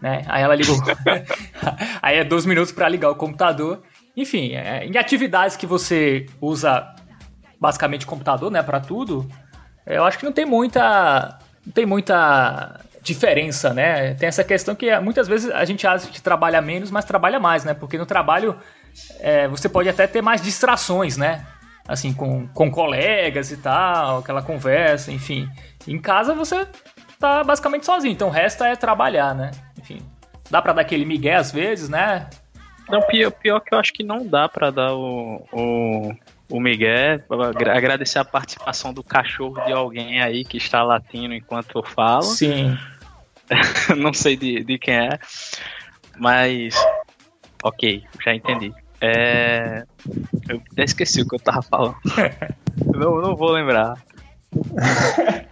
né? 0.01 0.23
Aí 0.27 0.41
ela 0.41 0.55
ligou. 0.55 0.77
Aí 2.01 2.17
é 2.17 2.23
12 2.23 2.47
minutos 2.47 2.71
para 2.71 2.87
ligar 2.87 3.09
o 3.09 3.15
computador. 3.15 3.81
Enfim, 4.15 4.53
é, 4.53 4.85
em 4.85 4.97
atividades 4.97 5.57
que 5.57 5.65
você 5.65 6.25
usa 6.39 6.95
basicamente 7.59 8.05
computador, 8.05 8.49
né, 8.49 8.63
para 8.63 8.79
tudo, 8.79 9.29
eu 9.85 10.05
acho 10.05 10.17
que 10.17 10.23
não 10.23 10.31
tem 10.31 10.45
muita 10.45 11.37
não 11.65 11.73
tem 11.73 11.85
muita 11.85 12.79
diferença, 13.01 13.73
né? 13.73 14.13
Tem 14.13 14.27
essa 14.27 14.43
questão 14.43 14.73
que 14.73 14.97
muitas 14.99 15.27
vezes 15.27 15.51
a 15.51 15.65
gente 15.65 15.85
acha 15.85 16.07
que 16.07 16.21
trabalha 16.21 16.61
menos, 16.61 16.89
mas 16.89 17.03
trabalha 17.03 17.39
mais, 17.39 17.65
né? 17.65 17.73
Porque 17.73 17.97
no 17.97 18.05
trabalho 18.05 18.55
é, 19.19 19.47
você 19.47 19.67
pode 19.67 19.89
até 19.89 20.07
ter 20.07 20.21
mais 20.21 20.41
distrações, 20.41 21.17
né? 21.17 21.45
Assim, 21.89 22.13
com, 22.13 22.47
com 22.49 22.69
colegas 22.69 23.51
e 23.51 23.57
tal, 23.57 24.19
aquela 24.19 24.43
conversa, 24.43 25.11
enfim. 25.11 25.49
Em 25.87 25.99
casa 25.99 26.35
você 26.35 26.67
tá 27.19 27.43
basicamente 27.43 27.85
sozinho, 27.85 28.13
então 28.13 28.27
o 28.27 28.31
resto 28.31 28.63
é 28.63 28.75
trabalhar, 28.75 29.33
né? 29.33 29.49
Enfim, 29.77 29.99
dá 30.51 30.61
pra 30.61 30.71
dar 30.71 30.81
aquele 30.81 31.03
migué 31.03 31.35
às 31.35 31.51
vezes, 31.51 31.89
né? 31.89 32.29
Não, 32.87 33.01
pior, 33.01 33.31
pior 33.31 33.59
que 33.59 33.73
eu 33.73 33.79
acho 33.79 33.91
que 33.91 34.03
não 34.03 34.25
dá 34.25 34.47
pra 34.47 34.69
dar 34.69 34.93
o, 34.93 35.45
o, 35.51 36.15
o 36.49 36.59
Miguel. 36.59 37.21
Agradecer 37.71 38.19
a 38.19 38.25
participação 38.25 38.93
do 38.93 39.03
cachorro 39.03 39.63
de 39.65 39.71
alguém 39.71 40.21
aí 40.21 40.43
que 40.43 40.57
está 40.57 40.83
latindo 40.83 41.33
enquanto 41.33 41.77
eu 41.77 41.83
falo. 41.83 42.23
Sim. 42.23 42.77
não 43.95 44.13
sei 44.13 44.35
de, 44.35 44.63
de 44.63 44.79
quem 44.79 44.95
é. 44.95 45.19
Mas. 46.17 46.75
Ok, 47.63 48.03
já 48.23 48.33
entendi. 48.33 48.73
É. 49.01 49.83
Eu 50.47 50.61
até 50.71 50.83
esqueci 50.83 51.21
o 51.21 51.27
que 51.27 51.35
eu 51.35 51.39
tava 51.39 51.61
falando. 51.61 51.95
não, 52.95 53.21
não 53.21 53.35
vou 53.35 53.51
lembrar. 53.51 53.95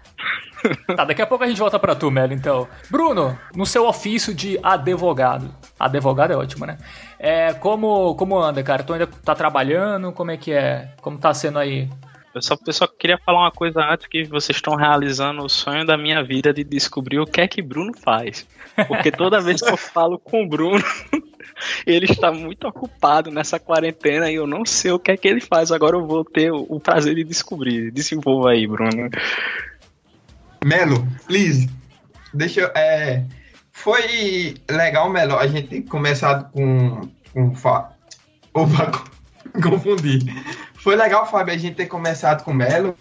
Tá, 0.96 1.06
daqui 1.06 1.22
a 1.22 1.28
pouco 1.28 1.44
a 1.44 1.48
gente 1.48 1.60
volta 1.60 1.80
pra 1.80 1.96
tu, 1.96 2.10
Melo, 2.10 2.34
então. 2.34 2.68
Bruno, 2.90 3.38
no 3.56 3.66
seu 3.66 3.88
ofício 3.88 4.34
de 4.34 4.60
advogado. 4.62 5.54
Advogado 5.80 6.34
é 6.34 6.36
ótimo, 6.36 6.66
né? 6.66 6.78
É, 7.20 7.54
como, 7.54 8.16
como 8.16 8.40
anda, 8.40 8.62
cara? 8.64 8.84
Tu 8.84 8.94
ainda 8.94 9.08
tá 9.08 9.36
trabalhando? 9.36 10.12
Como 10.12 10.32
é 10.32 10.36
que 10.36 10.52
é? 10.52 10.92
Como 11.02 11.18
tá 11.18 11.34
sendo 11.34 11.60
aí? 11.60 11.88
Eu 12.34 12.42
só, 12.42 12.58
eu 12.66 12.74
só 12.74 12.88
queria 12.88 13.18
falar 13.18 13.42
uma 13.42 13.52
coisa 13.52 13.82
antes 13.82 14.08
que 14.08 14.24
vocês 14.26 14.58
estão 14.58 14.76
realizando 14.76 15.44
o 15.44 15.50
sonho 15.50 15.86
da 15.86 15.98
minha 15.98 16.24
vida 16.24 16.54
de 16.54 16.64
descobrir 16.64 17.20
o 17.20 17.26
que 17.26 17.42
é 17.42 17.48
que 17.48 17.62
Bruno 17.62 17.92
faz. 17.98 18.48
Porque 18.88 19.12
toda 19.12 19.42
vez 19.42 19.62
que 19.62 19.72
eu 19.72 19.78
falo 19.78 20.20
com 20.20 20.44
o 20.44 20.48
Bruno, 20.48 20.84
ele 21.86 22.06
está 22.06 22.32
muito 22.32 22.68
ocupado 22.68 23.32
nessa 23.32 23.60
quarentena 23.60 24.32
e 24.32 24.36
eu 24.36 24.48
não 24.48 24.66
sei 24.66 24.92
o 24.92 25.00
que 25.00 25.12
é 25.12 25.18
que 25.18 25.28
ele 25.28 25.42
faz. 25.42 25.72
Agora 25.72 25.98
eu 25.98 26.06
vou 26.06 26.24
ter 26.24 26.52
o, 26.52 26.80
prazer 26.80 27.16
de 27.16 27.24
descobrir. 27.24 27.92
Desenvolva 27.92 28.52
aí, 28.52 28.68
Bruno. 28.68 29.10
Melo, 30.64 31.08
please, 31.26 31.70
deixa 32.34 32.62
eu. 32.62 32.68
É, 32.76 33.24
foi 33.72 34.56
legal, 34.70 35.10
Melo, 35.10 35.38
a 35.38 35.48
gente 35.48 35.68
ter 35.68 35.82
começado 35.82 36.52
com. 36.52 37.10
com 37.34 37.56
fa... 37.56 37.92
Opa, 38.54 38.92
confundi. 39.62 40.20
Foi 40.76 40.96
legal, 40.96 41.30
Fábio, 41.30 41.54
a 41.54 41.58
gente 41.58 41.76
ter 41.76 41.86
começado 41.86 42.44
com 42.44 42.54
Melo, 42.54 42.96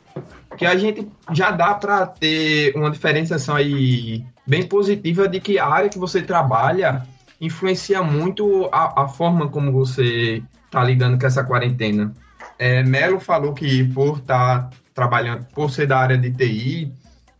que 0.57 0.67
a 0.67 0.76
gente 0.76 1.07
já 1.33 1.50
dá 1.50 1.75
para 1.75 2.07
ter 2.07 2.75
uma 2.76 2.91
diferenciação 2.91 3.55
aí 3.55 4.25
bem 4.47 4.67
positiva 4.67 5.29
de 5.29 5.41
que 5.41 5.59
a 5.59 5.67
área 5.67 5.88
que 5.88 5.99
você 5.99 6.23
trabalha 6.23 7.07
influencia 7.40 8.02
muito 8.02 8.69
a, 8.73 9.02
a 9.02 9.09
forma 9.09 9.49
como 9.49 9.73
você 9.73 10.43
está 10.64 10.83
lidando 10.83 11.19
com 11.19 11.26
essa 11.26 11.45
quarentena. 11.45 12.12
É, 12.59 12.83
Melo 12.83 13.21
falou 13.21 13.52
que 13.52 13.85
por 13.85 14.19
estar 14.19 14.71
tá 14.71 14.71
trabalhando, 14.95 15.45
por 15.55 15.71
ser 15.71 15.87
da 15.87 15.99
área 15.99 16.16
de 16.16 16.31
TI, 16.31 16.93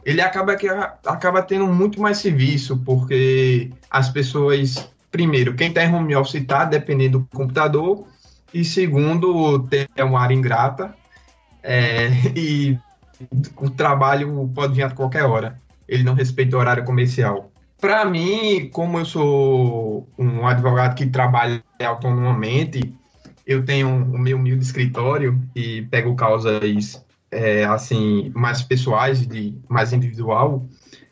ele 0.05 0.21
acaba 0.21 0.55
que 0.55 0.69
acaba 0.69 1.43
tendo 1.43 1.67
muito 1.67 2.01
mais 2.01 2.19
serviço, 2.19 2.77
porque 2.85 3.71
as 3.91 4.09
pessoas, 4.09 4.89
primeiro, 5.11 5.55
quem 5.55 5.69
está 5.69 5.85
em 5.85 5.93
home 5.93 6.15
office 6.15 6.37
está 6.37 6.65
dependendo 6.65 7.21
do 7.21 7.27
computador, 7.37 8.07
e 8.55 8.65
segundo, 8.65 9.65
tem 9.65 9.89
uma 9.99 10.21
área 10.21 10.35
ingrata, 10.35 10.95
é, 11.63 12.09
e 12.37 12.79
o 13.57 13.71
trabalho 13.71 14.51
pode 14.55 14.75
vir 14.75 14.85
a 14.85 14.91
qualquer 14.91 15.25
hora. 15.25 15.61
Ele 15.89 16.03
não 16.03 16.15
respeita 16.15 16.57
o 16.57 16.61
horário 16.61 16.85
comercial. 16.85 17.51
Para 17.81 18.05
mim, 18.05 18.71
como 18.73 18.99
eu 18.99 19.05
sou 19.05 20.09
um 20.19 20.47
advogado 20.47 20.95
que 20.95 21.07
trabalha 21.07 21.63
autonomamente, 21.85 22.95
eu 23.47 23.65
tenho 23.65 23.89
o 23.89 24.19
meu 24.19 24.37
humilde 24.37 24.65
escritório 24.65 25.41
e 25.55 25.83
pego 25.83 26.17
causas 26.17 27.05
é, 27.31 27.65
assim 27.65 28.33
mais 28.35 28.63
pessoais, 28.63 29.27
de 29.27 29.55
mais 29.69 29.93
individual, 29.93 30.67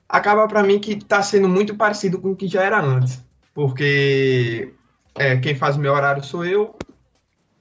acaba 0.08 0.48
para 0.48 0.62
mim 0.62 0.78
que 0.78 0.92
está 0.92 1.22
sendo 1.22 1.48
muito 1.48 1.76
parecido 1.76 2.20
com 2.20 2.32
o 2.32 2.36
que 2.36 2.48
já 2.48 2.62
era 2.62 2.80
antes, 2.80 3.22
porque 3.52 4.72
é, 5.14 5.36
quem 5.36 5.54
faz 5.54 5.76
o 5.76 5.80
meu 5.80 5.92
horário 5.92 6.24
sou 6.24 6.44
eu. 6.44 6.76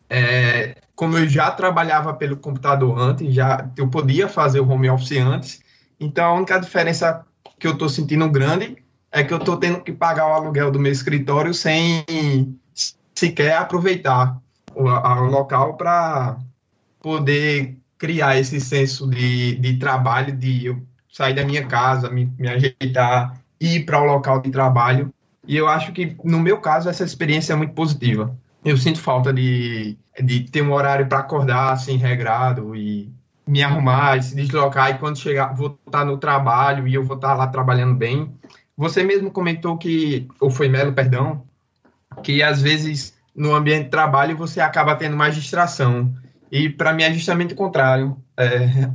É, 0.10 0.75
como 0.95 1.17
eu 1.17 1.27
já 1.27 1.51
trabalhava 1.51 2.13
pelo 2.13 2.38
computador 2.38 2.98
antes, 2.98 3.33
já 3.33 3.69
eu 3.75 3.89
podia 3.89 4.27
fazer 4.27 4.60
o 4.60 4.69
home 4.69 4.89
office 4.89 5.17
antes, 5.17 5.62
então 6.00 6.25
a 6.25 6.33
única 6.33 6.60
diferença 6.60 7.25
que 7.60 7.67
eu 7.67 7.74
estou 7.74 7.89
sentindo 7.89 8.29
grande 8.29 8.83
é 9.13 9.24
que 9.24 9.32
eu 9.32 9.38
estou 9.38 9.55
tendo 9.58 9.79
que 9.82 9.91
pagar 9.93 10.27
o 10.27 10.34
aluguel 10.34 10.72
do 10.72 10.79
meu 10.79 10.91
escritório 10.91 11.53
sem 11.53 12.03
sequer 13.13 13.55
aproveitar 13.55 14.41
o, 14.74 14.89
a, 14.89 15.22
o 15.22 15.27
local 15.27 15.75
para 15.75 16.38
poder 17.00 17.77
criar 17.98 18.39
esse 18.39 18.60
senso 18.60 19.08
de, 19.08 19.55
de 19.55 19.77
trabalho, 19.77 20.36
de 20.36 20.65
eu 20.65 20.82
sair 21.12 21.36
da 21.36 21.46
minha 21.46 21.65
casa, 21.67 22.10
me, 22.10 22.34
me 22.39 22.50
ajeitar, 22.50 23.39
ir 23.62 23.86
para 23.86 24.01
o 24.01 24.05
local 24.05 24.41
de 24.41 24.50
trabalho. 24.50 25.13
E 25.48 25.55
eu 25.55 25.67
acho 25.67 25.91
que, 25.91 26.17
no 26.24 26.39
meu 26.39 26.58
caso, 26.60 26.89
essa 26.89 27.03
experiência 27.03 27.53
é 27.53 27.55
muito 27.55 27.74
positiva. 27.74 28.36
Eu 28.65 28.77
sinto 28.77 29.00
falta 29.00 29.32
de, 29.32 29.96
de 30.22 30.50
ter 30.50 30.63
um 30.63 30.74
horário 30.74 31.05
para 31.05 31.20
acordar, 31.20 31.72
assim, 31.72 31.98
regrado 31.98 32.75
e 32.75 33.13
me 33.46 33.62
arrumar 33.62 34.17
e 34.17 34.24
se 34.24 34.36
deslocar. 34.36 34.91
E 34.91 34.98
quando 34.98 35.17
chegar, 35.17 35.53
vou 35.53 35.77
estar 35.86 36.05
no 36.05 36.17
trabalho 36.17 36.88
e 36.88 36.93
eu 36.93 37.03
vou 37.03 37.15
estar 37.15 37.34
lá 37.34 37.48
trabalhando 37.48 37.93
bem. 37.93 38.34
Você 38.77 39.03
mesmo 39.03 39.32
comentou 39.32 39.77
que, 39.77 40.27
ou 40.39 40.50
foi 40.50 40.68
Melo, 40.68 40.94
perdão, 40.94 41.44
que 42.24 42.42
às 42.42 42.62
vezes 42.62 43.13
no 43.36 43.53
ambiente 43.53 43.86
de 43.86 43.89
trabalho 43.89 44.38
você 44.38 44.60
acaba 44.60 44.96
tendo 44.96 45.18
mais 45.18 45.36
distração. 45.36 46.13
E 46.51 46.70
para 46.70 46.94
mim 46.94 47.03
é 47.03 47.13
justamente 47.13 47.53
o 47.53 47.58
contrário. 47.58 48.18
É, 48.38 48.89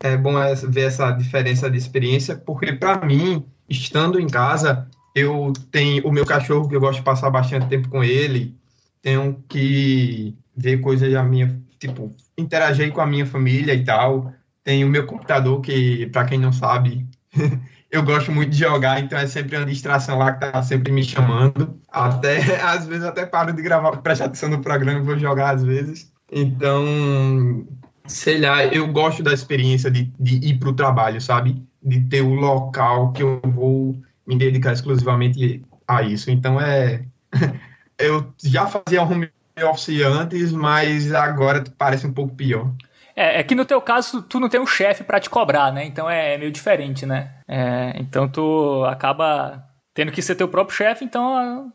é 0.00 0.16
bom 0.16 0.34
ver 0.68 0.86
essa 0.86 1.10
diferença 1.12 1.70
de 1.70 1.78
experiência, 1.78 2.36
porque 2.36 2.72
para 2.72 3.04
mim, 3.04 3.44
estando 3.68 4.20
em 4.20 4.28
casa, 4.28 4.88
eu 5.14 5.52
tenho 5.70 6.06
o 6.06 6.12
meu 6.12 6.24
cachorro 6.24 6.68
que 6.68 6.76
eu 6.76 6.80
gosto 6.80 6.98
de 6.98 7.04
passar 7.04 7.30
bastante 7.30 7.66
tempo 7.68 7.88
com 7.88 8.02
ele, 8.02 8.56
tenho 9.00 9.42
que 9.48 10.36
ver 10.56 10.80
coisas 10.80 11.12
da 11.12 11.22
minha, 11.22 11.60
tipo, 11.78 12.14
interagir 12.38 12.92
com 12.92 13.00
a 13.00 13.06
minha 13.06 13.26
família 13.26 13.74
e 13.74 13.84
tal. 13.84 14.32
Tenho 14.64 14.86
o 14.86 14.90
meu 14.90 15.06
computador 15.06 15.60
que, 15.60 16.06
para 16.06 16.24
quem 16.24 16.38
não 16.38 16.52
sabe, 16.52 17.04
eu 17.92 18.02
gosto 18.02 18.32
muito 18.32 18.50
de 18.50 18.58
jogar, 18.58 19.00
então 19.00 19.18
é 19.18 19.26
sempre 19.26 19.54
uma 19.54 19.66
distração 19.66 20.16
lá 20.16 20.32
que 20.32 20.40
tá 20.40 20.62
sempre 20.62 20.90
me 20.90 21.04
chamando. 21.04 21.78
Até, 21.90 22.38
às 22.64 22.86
vezes, 22.86 23.04
até 23.04 23.26
paro 23.26 23.52
de 23.52 23.60
gravar, 23.60 23.98
prestar 23.98 24.24
atenção 24.24 24.48
no 24.48 24.62
programa 24.62 24.98
e 24.98 25.02
vou 25.02 25.18
jogar 25.18 25.54
às 25.54 25.62
vezes. 25.62 26.10
Então, 26.32 27.66
sei 28.06 28.40
lá, 28.40 28.64
eu 28.64 28.90
gosto 28.90 29.22
da 29.22 29.34
experiência 29.34 29.90
de, 29.90 30.10
de 30.18 30.36
ir 30.36 30.58
para 30.58 30.70
o 30.70 30.74
trabalho, 30.74 31.20
sabe? 31.20 31.62
De 31.82 32.00
ter 32.00 32.22
o 32.22 32.32
local 32.32 33.12
que 33.12 33.22
eu 33.22 33.38
vou 33.44 33.94
me 34.26 34.38
dedicar 34.38 34.72
exclusivamente 34.72 35.62
a 35.86 36.02
isso. 36.02 36.30
Então, 36.30 36.58
é. 36.58 37.04
eu 37.98 38.32
já 38.42 38.66
fazia 38.66 39.02
home 39.02 39.28
office 39.62 40.00
antes, 40.00 40.50
mas 40.50 41.12
agora 41.12 41.62
parece 41.76 42.06
um 42.06 42.12
pouco 42.12 42.34
pior. 42.34 42.72
É, 43.14 43.40
é 43.40 43.42
que 43.42 43.54
no 43.54 43.64
teu 43.64 43.80
caso 43.80 44.22
tu 44.22 44.40
não 44.40 44.48
tem 44.48 44.60
um 44.60 44.66
chefe 44.66 45.04
para 45.04 45.20
te 45.20 45.30
cobrar, 45.30 45.72
né? 45.72 45.84
Então 45.84 46.08
é 46.08 46.36
meio 46.38 46.50
diferente, 46.50 47.04
né? 47.06 47.32
É, 47.46 47.94
então 47.96 48.28
tu 48.28 48.84
acaba 48.86 49.62
tendo 49.94 50.12
que 50.12 50.22
ser 50.22 50.34
teu 50.34 50.48
próprio 50.48 50.76
chefe, 50.76 51.04
então 51.04 51.72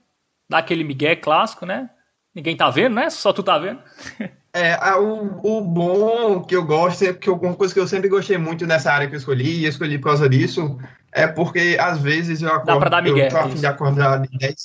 dá 0.49 0.59
aquele 0.59 0.83
migué 0.83 1.15
clássico, 1.15 1.65
né? 1.65 1.89
Ninguém 2.33 2.55
tá 2.55 2.69
vendo, 2.69 2.95
né? 2.95 3.09
Só 3.09 3.31
tu 3.33 3.43
tá 3.43 3.57
vendo. 3.57 3.79
É, 4.53 4.75
o, 4.95 5.39
o 5.43 5.61
bom 5.61 6.41
que 6.41 6.55
eu 6.55 6.65
gosto, 6.65 7.03
é 7.03 7.13
que 7.13 7.29
uma 7.29 7.53
coisa 7.53 7.71
que 7.71 7.79
eu 7.79 7.87
sempre 7.87 8.09
gostei 8.09 8.39
muito 8.39 8.65
nessa 8.65 8.91
área 8.91 9.07
que 9.07 9.13
eu 9.13 9.19
escolhi, 9.19 9.59
e 9.59 9.63
eu 9.65 9.69
escolhi 9.69 9.99
por 9.99 10.05
causa 10.05 10.27
disso, 10.27 10.79
é 11.11 11.27
porque 11.27 11.77
às 11.79 12.01
vezes 12.01 12.41
eu 12.41 12.49
acordo, 12.49 12.65
Dá 12.65 12.77
pra 12.77 12.89
dar 12.89 13.03
migué, 13.03 13.27
eu 13.27 13.29
tô 13.29 13.37
a 13.37 13.49
fim 13.49 13.59
de 13.59 13.67
acordar 13.67 14.21
de 14.21 14.35
10, 14.35 14.55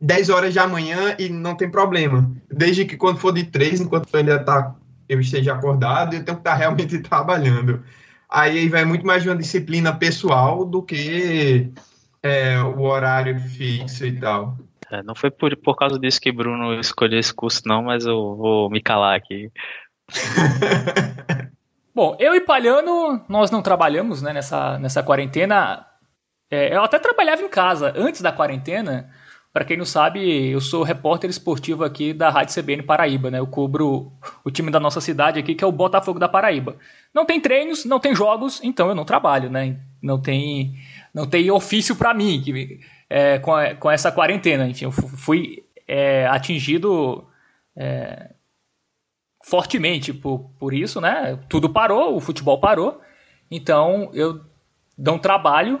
10 0.00 0.28
horas 0.28 0.54
da 0.54 0.66
manhã 0.66 1.16
e 1.18 1.30
não 1.30 1.56
tem 1.56 1.70
problema. 1.70 2.30
Desde 2.50 2.84
que 2.84 2.94
quando 2.94 3.20
for 3.20 3.32
de 3.32 3.44
3, 3.44 3.80
enquanto 3.80 4.14
ainda 4.14 4.38
tá 4.38 4.74
eu 5.08 5.20
esteja 5.20 5.54
acordado 5.54 6.14
e 6.14 6.18
eu 6.18 6.24
tenho 6.24 6.36
que 6.36 6.42
estar 6.42 6.54
realmente 6.54 6.98
trabalhando. 7.00 7.82
Aí 8.28 8.68
vai 8.68 8.84
muito 8.84 9.06
mais 9.06 9.22
de 9.22 9.28
uma 9.28 9.36
disciplina 9.36 9.94
pessoal 9.94 10.64
do 10.64 10.82
que 10.82 11.72
é, 12.22 12.60
o 12.60 12.82
horário 12.82 13.38
fixo 13.40 14.04
e 14.04 14.20
tal. 14.20 14.56
É, 14.90 15.02
não 15.02 15.14
foi 15.14 15.30
por, 15.30 15.56
por 15.56 15.76
causa 15.76 15.98
disso 15.98 16.20
que 16.20 16.32
Bruno 16.32 16.78
escolheu 16.80 17.18
esse 17.18 17.32
curso, 17.32 17.62
não, 17.66 17.82
mas 17.82 18.04
eu 18.04 18.36
vou 18.36 18.70
me 18.70 18.80
calar 18.80 19.16
aqui. 19.16 19.50
Bom, 21.94 22.16
eu 22.18 22.34
e 22.34 22.40
Palhano, 22.40 23.24
nós 23.28 23.50
não 23.50 23.60
trabalhamos 23.60 24.22
né, 24.22 24.32
nessa, 24.32 24.78
nessa 24.78 25.02
quarentena. 25.02 25.84
É, 26.50 26.74
eu 26.74 26.82
até 26.82 26.98
trabalhava 26.98 27.42
em 27.42 27.48
casa 27.48 27.92
antes 27.96 28.22
da 28.22 28.32
quarentena, 28.32 29.10
para 29.52 29.64
quem 29.64 29.76
não 29.76 29.84
sabe, 29.84 30.50
eu 30.50 30.60
sou 30.60 30.82
repórter 30.82 31.30
esportivo 31.30 31.82
aqui 31.82 32.12
da 32.12 32.28
Rádio 32.28 32.54
CBN 32.54 32.82
Paraíba, 32.82 33.30
né? 33.30 33.38
Eu 33.38 33.46
cubro 33.46 34.12
o 34.44 34.50
time 34.50 34.70
da 34.70 34.78
nossa 34.78 35.00
cidade 35.00 35.38
aqui, 35.38 35.54
que 35.54 35.64
é 35.64 35.66
o 35.66 35.72
Botafogo 35.72 36.18
da 36.18 36.28
Paraíba. 36.28 36.76
Não 37.14 37.24
tem 37.24 37.40
treinos, 37.40 37.84
não 37.84 37.98
tem 37.98 38.14
jogos, 38.14 38.60
então 38.62 38.88
eu 38.88 38.94
não 38.94 39.04
trabalho, 39.04 39.50
né? 39.50 39.80
Não 40.02 40.20
tem, 40.20 40.74
não 41.14 41.26
tem 41.26 41.50
ofício 41.50 41.96
para 41.96 42.12
mim 42.12 42.42
que, 42.42 42.80
é, 43.08 43.38
com, 43.38 43.52
com 43.80 43.90
essa 43.90 44.12
quarentena. 44.12 44.68
Enfim, 44.68 44.84
eu 44.84 44.92
fui 44.92 45.64
é, 45.86 46.26
atingido 46.26 47.26
é, 47.74 48.30
fortemente 49.42 50.12
por, 50.12 50.50
por 50.58 50.74
isso, 50.74 51.00
né? 51.00 51.38
Tudo 51.48 51.70
parou, 51.70 52.14
o 52.14 52.20
futebol 52.20 52.60
parou. 52.60 53.00
Então 53.50 54.10
eu 54.12 54.44
não 54.96 55.18
trabalho 55.18 55.80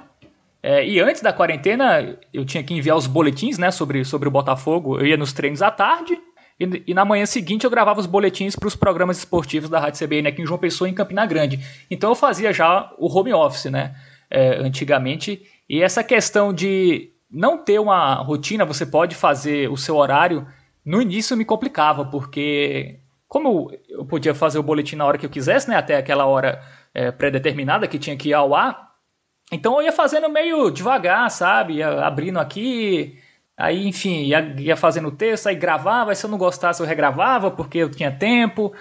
é, 0.62 0.86
e 0.86 1.00
antes 1.00 1.22
da 1.22 1.32
quarentena, 1.32 2.18
eu 2.32 2.44
tinha 2.44 2.62
que 2.62 2.74
enviar 2.74 2.96
os 2.96 3.06
boletins 3.06 3.58
né, 3.58 3.70
sobre, 3.70 4.04
sobre 4.04 4.28
o 4.28 4.30
Botafogo. 4.30 4.98
Eu 4.98 5.06
ia 5.06 5.16
nos 5.16 5.32
treinos 5.32 5.62
à 5.62 5.70
tarde 5.70 6.18
e, 6.58 6.82
e 6.88 6.94
na 6.94 7.04
manhã 7.04 7.24
seguinte 7.26 7.64
eu 7.64 7.70
gravava 7.70 8.00
os 8.00 8.06
boletins 8.06 8.56
para 8.56 8.66
os 8.66 8.74
programas 8.74 9.18
esportivos 9.18 9.70
da 9.70 9.78
Rádio 9.78 10.04
CBN 10.04 10.28
aqui 10.28 10.42
em 10.42 10.46
João 10.46 10.58
Pessoa, 10.58 10.88
em 10.88 10.94
Campina 10.94 11.24
Grande. 11.26 11.60
Então 11.90 12.10
eu 12.10 12.14
fazia 12.14 12.52
já 12.52 12.92
o 12.98 13.06
home 13.06 13.32
office, 13.32 13.66
né? 13.66 13.94
É, 14.30 14.56
antigamente. 14.56 15.42
E 15.68 15.80
essa 15.80 16.02
questão 16.02 16.52
de 16.52 17.12
não 17.30 17.62
ter 17.62 17.78
uma 17.78 18.14
rotina, 18.14 18.64
você 18.64 18.84
pode 18.84 19.14
fazer 19.14 19.70
o 19.70 19.76
seu 19.76 19.96
horário, 19.96 20.46
no 20.84 21.00
início 21.00 21.36
me 21.36 21.44
complicava, 21.44 22.04
porque 22.04 23.00
como 23.28 23.70
eu 23.88 24.04
podia 24.06 24.34
fazer 24.34 24.58
o 24.58 24.62
boletim 24.62 24.96
na 24.96 25.04
hora 25.04 25.18
que 25.18 25.26
eu 25.26 25.30
quisesse, 25.30 25.68
né? 25.68 25.76
Até 25.76 25.96
aquela 25.96 26.26
hora 26.26 26.60
é, 26.92 27.12
pré-determinada 27.12 27.86
que 27.86 27.98
tinha 27.98 28.16
que 28.16 28.30
ir 28.30 28.34
ao 28.34 28.54
ar. 28.54 28.87
Então 29.50 29.76
eu 29.78 29.86
ia 29.86 29.92
fazendo 29.92 30.28
meio 30.28 30.70
devagar, 30.70 31.30
sabe? 31.30 31.74
Ia 31.74 32.04
abrindo 32.04 32.38
aqui, 32.38 33.18
aí 33.56 33.86
enfim, 33.86 34.24
ia, 34.24 34.40
ia 34.58 34.76
fazendo 34.76 35.08
o 35.08 35.12
texto, 35.12 35.46
aí 35.46 35.54
gravava, 35.54 36.10
aí 36.10 36.16
se 36.16 36.24
eu 36.26 36.30
não 36.30 36.38
gostasse 36.38 36.80
eu 36.80 36.86
regravava 36.86 37.50
porque 37.50 37.78
eu 37.78 37.90
tinha 37.90 38.10
tempo. 38.10 38.72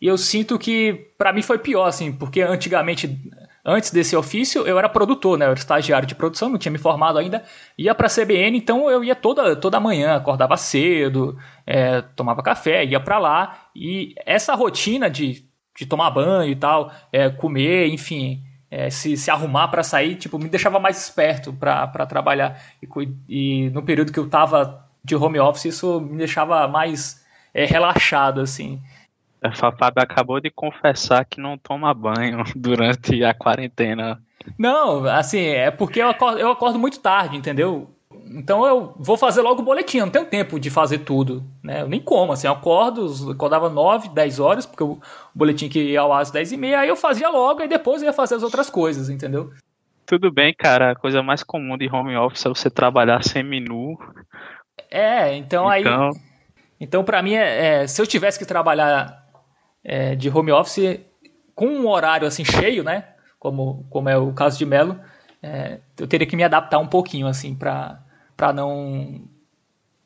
E 0.00 0.06
eu 0.06 0.18
sinto 0.18 0.58
que 0.58 0.92
para 1.16 1.32
mim 1.32 1.42
foi 1.42 1.58
pior, 1.58 1.86
assim, 1.86 2.12
porque 2.12 2.42
antigamente, 2.42 3.18
antes 3.64 3.90
desse 3.90 4.14
ofício, 4.14 4.66
eu 4.66 4.78
era 4.78 4.88
produtor, 4.88 5.38
né? 5.38 5.46
Eu 5.46 5.50
era 5.50 5.58
estagiário 5.58 6.06
de 6.06 6.14
produção, 6.14 6.50
não 6.50 6.58
tinha 6.58 6.72
me 6.72 6.78
formado 6.78 7.18
ainda, 7.18 7.42
ia 7.78 7.94
pra 7.94 8.08
CBN, 8.08 8.58
então 8.58 8.90
eu 8.90 9.02
ia 9.02 9.14
toda, 9.14 9.56
toda 9.56 9.80
manhã, 9.80 10.16
acordava 10.16 10.56
cedo, 10.56 11.38
é, 11.66 12.02
tomava 12.14 12.42
café, 12.42 12.84
ia 12.84 13.00
para 13.00 13.18
lá. 13.18 13.68
E 13.74 14.14
essa 14.26 14.54
rotina 14.54 15.08
de, 15.08 15.48
de 15.76 15.86
tomar 15.86 16.10
banho 16.10 16.50
e 16.52 16.56
tal, 16.56 16.92
é, 17.10 17.30
comer, 17.30 17.88
enfim, 17.88 18.42
é, 18.70 18.90
se, 18.90 19.16
se 19.16 19.30
arrumar 19.30 19.68
para 19.68 19.82
sair, 19.82 20.16
tipo, 20.16 20.38
me 20.38 20.48
deixava 20.48 20.78
mais 20.78 21.02
esperto 21.02 21.52
para 21.52 22.06
trabalhar. 22.06 22.60
E, 22.82 22.88
e, 23.28 23.70
no 23.70 23.82
período 23.82 24.12
que 24.12 24.18
eu 24.18 24.28
tava 24.28 24.84
de 25.04 25.14
home 25.14 25.38
office, 25.38 25.66
isso 25.66 26.00
me 26.00 26.18
deixava 26.18 26.66
mais 26.66 27.24
é, 27.54 27.64
relaxado, 27.64 28.40
assim. 28.40 28.80
A 29.42 29.54
Fábio 29.54 30.02
acabou 30.02 30.40
de 30.40 30.50
confessar 30.50 31.24
que 31.24 31.40
não 31.40 31.56
toma 31.56 31.94
banho 31.94 32.42
durante 32.56 33.22
a 33.22 33.32
quarentena. 33.32 34.20
Não, 34.58 35.04
assim, 35.06 35.40
é 35.40 35.70
porque 35.70 36.00
eu 36.00 36.08
acordo, 36.08 36.38
eu 36.38 36.50
acordo 36.50 36.78
muito 36.78 37.00
tarde, 37.00 37.36
entendeu? 37.36 37.95
Então 38.28 38.66
eu 38.66 38.94
vou 38.98 39.16
fazer 39.16 39.40
logo 39.40 39.62
o 39.62 39.64
boletim, 39.64 39.98
eu 39.98 40.06
não 40.06 40.12
tenho 40.12 40.26
tempo 40.26 40.58
de 40.58 40.68
fazer 40.68 40.98
tudo, 40.98 41.44
né? 41.62 41.82
Eu 41.82 41.88
nem 41.88 42.00
como, 42.00 42.32
assim, 42.32 42.46
eu 42.46 42.52
acordo, 42.52 43.30
acordava 43.30 43.68
9, 43.68 44.08
10 44.08 44.40
horas, 44.40 44.66
porque 44.66 44.82
o 44.82 44.98
boletim 45.34 45.68
que 45.68 45.80
ia 45.80 46.00
ao 46.00 46.12
às 46.12 46.30
10 46.30 46.52
e 46.52 46.56
meia, 46.56 46.80
aí 46.80 46.88
eu 46.88 46.96
fazia 46.96 47.28
logo 47.30 47.62
e 47.62 47.68
depois 47.68 48.02
eu 48.02 48.06
ia 48.06 48.12
fazer 48.12 48.34
as 48.34 48.42
outras 48.42 48.68
coisas, 48.68 49.08
entendeu? 49.08 49.52
Tudo 50.04 50.30
bem, 50.30 50.54
cara, 50.56 50.92
a 50.92 50.96
coisa 50.96 51.22
mais 51.22 51.42
comum 51.42 51.76
de 51.76 51.88
home 51.88 52.16
office 52.16 52.46
é 52.46 52.48
você 52.48 52.70
trabalhar 52.70 53.22
semi-nu. 53.22 53.96
É, 54.90 55.36
então, 55.36 55.72
então... 55.72 56.08
aí... 56.08 56.10
Então, 56.78 57.02
para 57.02 57.22
mim, 57.22 57.34
é, 57.34 57.82
é, 57.82 57.86
se 57.86 58.00
eu 58.00 58.06
tivesse 58.06 58.38
que 58.38 58.44
trabalhar 58.44 59.24
é, 59.82 60.14
de 60.14 60.28
home 60.28 60.52
office 60.52 61.00
com 61.54 61.66
um 61.66 61.88
horário 61.88 62.28
assim 62.28 62.44
cheio, 62.44 62.84
né? 62.84 63.04
Como, 63.38 63.86
como 63.88 64.08
é 64.08 64.16
o 64.16 64.32
caso 64.32 64.58
de 64.58 64.66
Melo, 64.66 65.00
é, 65.42 65.78
eu 65.98 66.06
teria 66.06 66.26
que 66.26 66.36
me 66.36 66.44
adaptar 66.44 66.78
um 66.78 66.86
pouquinho 66.86 67.26
assim 67.26 67.54
para 67.54 67.98
para 68.36 68.52
não 68.52 69.22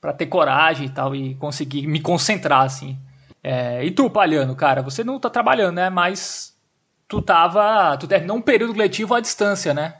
para 0.00 0.12
ter 0.12 0.26
coragem 0.26 0.86
e 0.86 0.90
tal 0.90 1.14
e 1.14 1.34
conseguir 1.34 1.86
me 1.86 2.00
concentrar 2.00 2.62
assim. 2.62 2.98
É, 3.42 3.84
e 3.84 3.90
tu, 3.90 4.08
Palhano, 4.08 4.54
cara, 4.54 4.82
você 4.82 5.04
não 5.04 5.18
tá 5.18 5.28
trabalhando, 5.28 5.76
né? 5.76 5.90
Mas 5.90 6.56
tu 7.06 7.20
tava, 7.20 7.96
tu 7.98 8.06
terminou 8.06 8.36
um 8.36 8.42
período 8.42 8.78
letivo 8.78 9.14
à 9.14 9.20
distância, 9.20 9.74
né? 9.74 9.94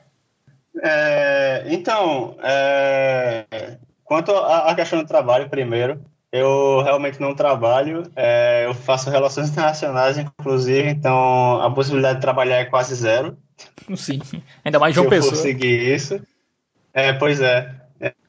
É, 0.83 1.65
então, 1.67 2.37
é, 2.43 3.45
quanto 4.05 4.33
à 4.33 4.75
questão 4.75 5.01
do 5.01 5.07
trabalho, 5.07 5.51
primeiro, 5.51 6.01
eu 6.33 6.81
realmente 6.83 7.21
não 7.21 7.35
trabalho, 7.35 8.05
é, 8.15 8.65
eu 8.67 8.75
faço 8.75 9.11
relações 9.11 9.51
internacionais, 9.51 10.17
inclusive, 10.17 10.89
então 10.89 11.61
a 11.61 11.71
possibilidade 11.71 12.17
de 12.17 12.23
trabalhar 12.23 12.57
é 12.57 12.65
quase 12.65 12.95
zero. 12.95 13.37
Sim, 13.97 14.21
ainda 14.65 14.79
mais 14.79 14.95
João 14.95 15.09
Pessoa. 15.09 15.35
Se 15.35 15.41
eu 15.41 15.53
conseguir 15.53 15.95
isso. 15.95 16.21
É, 16.95 17.13
pois 17.13 17.41
é. 17.41 17.80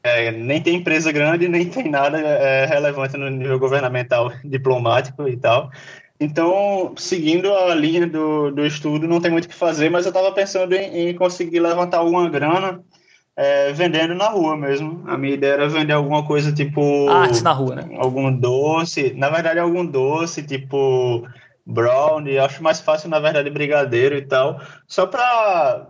É. 0.02 0.30
nem 0.30 0.60
tem 0.60 0.76
empresa 0.76 1.10
grande, 1.10 1.48
nem 1.48 1.68
tem 1.68 1.90
nada 1.90 2.18
é, 2.18 2.66
relevante 2.66 3.16
no 3.16 3.30
nível 3.30 3.58
governamental, 3.58 4.32
diplomático 4.44 5.28
e 5.28 5.36
tal. 5.36 5.70
Então, 6.20 6.94
seguindo 6.96 7.52
a 7.52 7.74
linha 7.74 8.06
do, 8.06 8.50
do 8.52 8.64
estudo, 8.64 9.08
não 9.08 9.20
tem 9.20 9.30
muito 9.30 9.46
o 9.46 9.48
que 9.48 9.54
fazer, 9.54 9.90
mas 9.90 10.04
eu 10.04 10.10
estava 10.10 10.30
pensando 10.32 10.72
em, 10.74 11.08
em 11.08 11.14
conseguir 11.14 11.58
levantar 11.58 11.98
alguma 11.98 12.28
grana 12.28 12.80
é, 13.36 13.72
vendendo 13.72 14.14
na 14.14 14.28
rua 14.28 14.56
mesmo. 14.56 15.02
A 15.06 15.16
minha 15.16 15.34
ideia 15.34 15.54
era 15.54 15.68
vender 15.68 15.92
alguma 15.92 16.26
coisa 16.26 16.52
tipo. 16.52 17.08
Arte 17.08 17.42
na 17.42 17.52
rua, 17.52 17.76
né? 17.76 17.96
Algum 17.96 18.30
doce. 18.30 19.14
Na 19.14 19.30
verdade, 19.30 19.58
algum 19.58 19.84
doce, 19.84 20.42
tipo 20.42 21.26
brownie. 21.66 22.38
Acho 22.38 22.62
mais 22.62 22.80
fácil, 22.80 23.08
na 23.08 23.18
verdade, 23.18 23.50
brigadeiro 23.50 24.16
e 24.16 24.22
tal. 24.22 24.60
Só 24.86 25.06
para 25.06 25.88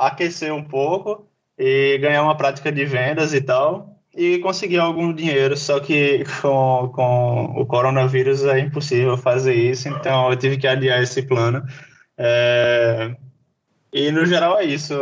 aquecer 0.00 0.52
um 0.54 0.64
pouco 0.64 1.28
e 1.58 1.98
ganhar 1.98 2.22
uma 2.22 2.36
prática 2.36 2.70
de 2.72 2.84
vendas 2.84 3.34
e 3.34 3.40
tal. 3.40 4.00
E 4.14 4.38
conseguir 4.40 4.78
algum 4.78 5.12
dinheiro. 5.12 5.56
Só 5.56 5.80
que 5.80 6.24
com, 6.40 6.92
com 6.94 7.44
o 7.56 7.66
coronavírus 7.66 8.44
é 8.44 8.58
impossível 8.60 9.16
fazer 9.16 9.54
isso. 9.54 9.88
Então 9.88 10.30
eu 10.30 10.36
tive 10.36 10.56
que 10.56 10.66
adiar 10.66 11.02
esse 11.02 11.22
plano. 11.22 11.62
É, 12.18 13.14
e 13.92 14.10
no 14.10 14.24
geral 14.24 14.58
é 14.58 14.64
isso. 14.64 14.94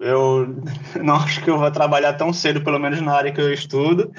Eu 0.00 0.56
não 1.02 1.16
acho 1.16 1.42
que 1.42 1.50
eu 1.50 1.58
vou 1.58 1.70
trabalhar 1.70 2.14
tão 2.14 2.32
cedo, 2.32 2.62
pelo 2.62 2.78
menos 2.78 3.00
na 3.00 3.14
área 3.14 3.32
que 3.32 3.40
eu 3.40 3.52
estudo. 3.52 4.12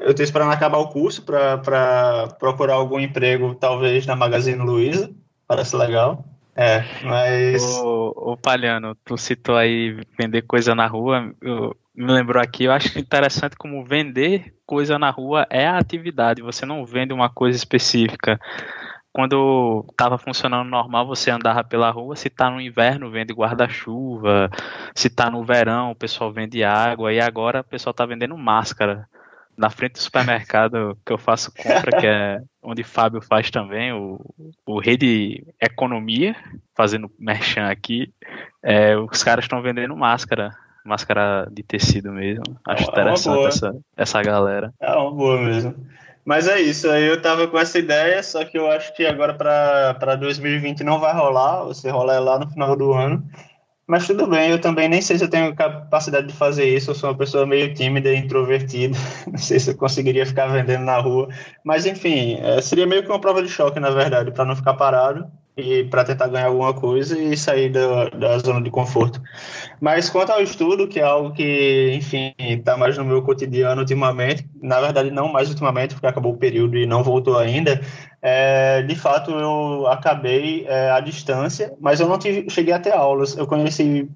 Eu 0.00 0.10
estou 0.10 0.24
esperando 0.24 0.52
acabar 0.52 0.78
o 0.78 0.88
curso 0.88 1.22
para 1.22 2.28
procurar 2.38 2.74
algum 2.74 2.98
emprego, 2.98 3.54
talvez 3.54 4.06
na 4.06 4.16
Magazine 4.16 4.62
Luiza. 4.62 5.10
Parece 5.46 5.76
legal. 5.76 6.24
É, 6.54 6.84
mas. 7.04 7.62
Ô, 7.80 8.12
ô 8.16 8.36
Palhano, 8.36 8.94
tu 9.04 9.16
citou 9.16 9.56
aí 9.56 9.96
vender 10.18 10.42
coisa 10.42 10.74
na 10.74 10.86
rua. 10.86 11.34
Eu, 11.40 11.76
me 11.94 12.10
lembrou 12.12 12.42
aqui, 12.42 12.64
eu 12.64 12.72
acho 12.72 12.98
interessante 12.98 13.56
como 13.56 13.84
vender 13.84 14.54
coisa 14.66 14.98
na 14.98 15.10
rua 15.10 15.46
é 15.50 15.66
a 15.66 15.78
atividade. 15.78 16.42
Você 16.42 16.64
não 16.64 16.84
vende 16.84 17.12
uma 17.12 17.28
coisa 17.28 17.56
específica 17.56 18.38
quando 19.12 19.84
estava 19.90 20.16
funcionando 20.16 20.68
normal, 20.68 21.06
você 21.06 21.30
andava 21.30 21.62
pela 21.62 21.90
rua, 21.90 22.16
se 22.16 22.28
está 22.28 22.50
no 22.50 22.60
inverno, 22.60 23.10
vende 23.10 23.34
guarda-chuva, 23.34 24.50
se 24.94 25.08
está 25.08 25.30
no 25.30 25.44
verão, 25.44 25.90
o 25.90 25.94
pessoal 25.94 26.32
vende 26.32 26.64
água, 26.64 27.12
e 27.12 27.20
agora 27.20 27.60
o 27.60 27.64
pessoal 27.64 27.90
está 27.90 28.06
vendendo 28.06 28.36
máscara. 28.38 29.06
Na 29.56 29.70
frente 29.70 29.92
do 29.92 29.98
supermercado 29.98 30.96
que 31.04 31.12
eu 31.12 31.18
faço 31.18 31.52
compra, 31.52 32.00
que 32.00 32.06
é 32.06 32.40
onde 32.62 32.82
Fábio 32.82 33.20
faz 33.20 33.50
também, 33.50 33.92
o, 33.92 34.18
o 34.64 34.78
Rede 34.78 35.44
Economia, 35.60 36.34
fazendo 36.74 37.10
merchan 37.18 37.68
aqui, 37.68 38.12
é, 38.62 38.96
os 38.96 39.22
caras 39.22 39.44
estão 39.44 39.60
vendendo 39.60 39.96
máscara, 39.96 40.50
máscara 40.84 41.48
de 41.50 41.62
tecido 41.62 42.12
mesmo. 42.12 42.44
Acho 42.66 42.84
é 42.84 42.92
interessante 42.92 43.46
essa, 43.46 43.76
essa 43.96 44.22
galera. 44.22 44.72
É 44.80 44.92
uma 44.94 45.10
boa 45.10 45.40
mesmo. 45.40 45.74
Mas 46.24 46.46
é 46.46 46.60
isso, 46.60 46.88
aí 46.88 47.04
eu 47.04 47.20
tava 47.20 47.48
com 47.48 47.58
essa 47.58 47.78
ideia, 47.78 48.22
só 48.22 48.44
que 48.44 48.56
eu 48.56 48.70
acho 48.70 48.94
que 48.94 49.04
agora 49.04 49.34
para 49.34 50.14
2020 50.14 50.84
não 50.84 51.00
vai 51.00 51.12
rolar, 51.12 51.64
você 51.64 51.90
rola 51.90 52.18
lá 52.20 52.38
no 52.38 52.48
final 52.48 52.76
do 52.76 52.92
ano. 52.92 53.24
Mas 53.92 54.06
tudo 54.06 54.26
bem, 54.26 54.48
eu 54.50 54.58
também 54.58 54.88
nem 54.88 55.02
sei 55.02 55.18
se 55.18 55.24
eu 55.24 55.28
tenho 55.28 55.54
capacidade 55.54 56.26
de 56.26 56.32
fazer 56.32 56.64
isso, 56.64 56.90
eu 56.90 56.94
sou 56.94 57.10
uma 57.10 57.18
pessoa 57.18 57.44
meio 57.44 57.74
tímida 57.74 58.10
e 58.10 58.16
introvertida, 58.16 58.96
não 59.30 59.36
sei 59.36 59.60
se 59.60 59.70
eu 59.70 59.76
conseguiria 59.76 60.24
ficar 60.24 60.46
vendendo 60.46 60.82
na 60.82 60.96
rua. 60.98 61.28
Mas 61.62 61.84
enfim, 61.84 62.38
é, 62.40 62.62
seria 62.62 62.86
meio 62.86 63.02
que 63.02 63.10
uma 63.10 63.20
prova 63.20 63.42
de 63.42 63.50
choque, 63.50 63.78
na 63.78 63.90
verdade, 63.90 64.30
para 64.30 64.46
não 64.46 64.56
ficar 64.56 64.72
parado 64.72 65.30
e 65.56 65.84
para 65.84 66.04
tentar 66.04 66.28
ganhar 66.28 66.46
alguma 66.46 66.72
coisa 66.72 67.18
e 67.18 67.36
sair 67.36 67.70
da, 67.70 68.08
da 68.08 68.38
zona 68.38 68.62
de 68.62 68.70
conforto. 68.70 69.20
Mas 69.80 70.08
quanto 70.08 70.30
ao 70.30 70.40
estudo, 70.40 70.88
que 70.88 71.00
é 71.00 71.02
algo 71.02 71.32
que, 71.32 71.92
enfim, 71.94 72.34
está 72.38 72.76
mais 72.76 72.96
no 72.96 73.04
meu 73.04 73.22
cotidiano 73.22 73.80
ultimamente, 73.80 74.46
na 74.62 74.80
verdade 74.80 75.10
não 75.10 75.30
mais 75.30 75.48
ultimamente, 75.50 75.94
porque 75.94 76.06
acabou 76.06 76.32
o 76.32 76.38
período 76.38 76.76
e 76.78 76.86
não 76.86 77.02
voltou 77.02 77.38
ainda, 77.38 77.80
é, 78.22 78.82
de 78.82 78.94
fato 78.94 79.30
eu 79.30 79.86
acabei 79.88 80.64
é, 80.66 80.90
à 80.90 81.00
distância, 81.00 81.74
mas 81.80 82.00
eu 82.00 82.08
não 82.08 82.18
tive, 82.18 82.48
cheguei 82.48 82.72
a 82.72 82.78
ter 82.78 82.92
aulas. 82.92 83.36
Eu 83.36 83.46
conheci 83.46 84.08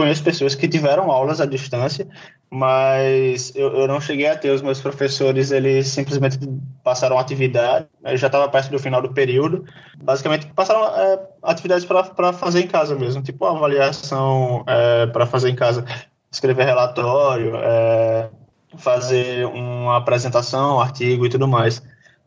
conheço 0.00 0.24
pessoas 0.24 0.54
que 0.54 0.66
tiveram 0.66 1.10
aulas 1.10 1.42
à 1.42 1.46
distância, 1.46 2.08
mas 2.50 3.52
eu, 3.54 3.68
eu 3.80 3.86
não 3.86 4.00
cheguei 4.00 4.26
a 4.28 4.36
ter. 4.36 4.50
Os 4.50 4.62
meus 4.62 4.80
professores, 4.80 5.50
eles 5.50 5.88
simplesmente 5.88 6.38
passaram 6.82 7.18
atividade, 7.18 7.86
eu 8.02 8.16
já 8.16 8.28
estava 8.28 8.48
perto 8.48 8.70
do 8.70 8.78
final 8.78 9.02
do 9.02 9.12
período, 9.12 9.66
basicamente 10.02 10.46
passaram 10.54 10.86
é, 10.96 11.20
atividades 11.42 11.84
para 11.84 12.32
fazer 12.32 12.62
em 12.62 12.66
casa 12.66 12.94
mesmo, 12.94 13.22
tipo 13.22 13.44
avaliação 13.44 14.64
é, 14.66 15.06
para 15.06 15.26
fazer 15.26 15.50
em 15.50 15.54
casa, 15.54 15.84
escrever 16.32 16.64
relatório, 16.64 17.52
é, 17.56 18.30
fazer 18.78 19.44
uma 19.48 19.98
apresentação, 19.98 20.80
artigo 20.80 21.26
e 21.26 21.28
tudo 21.28 21.46
mais. 21.46 21.82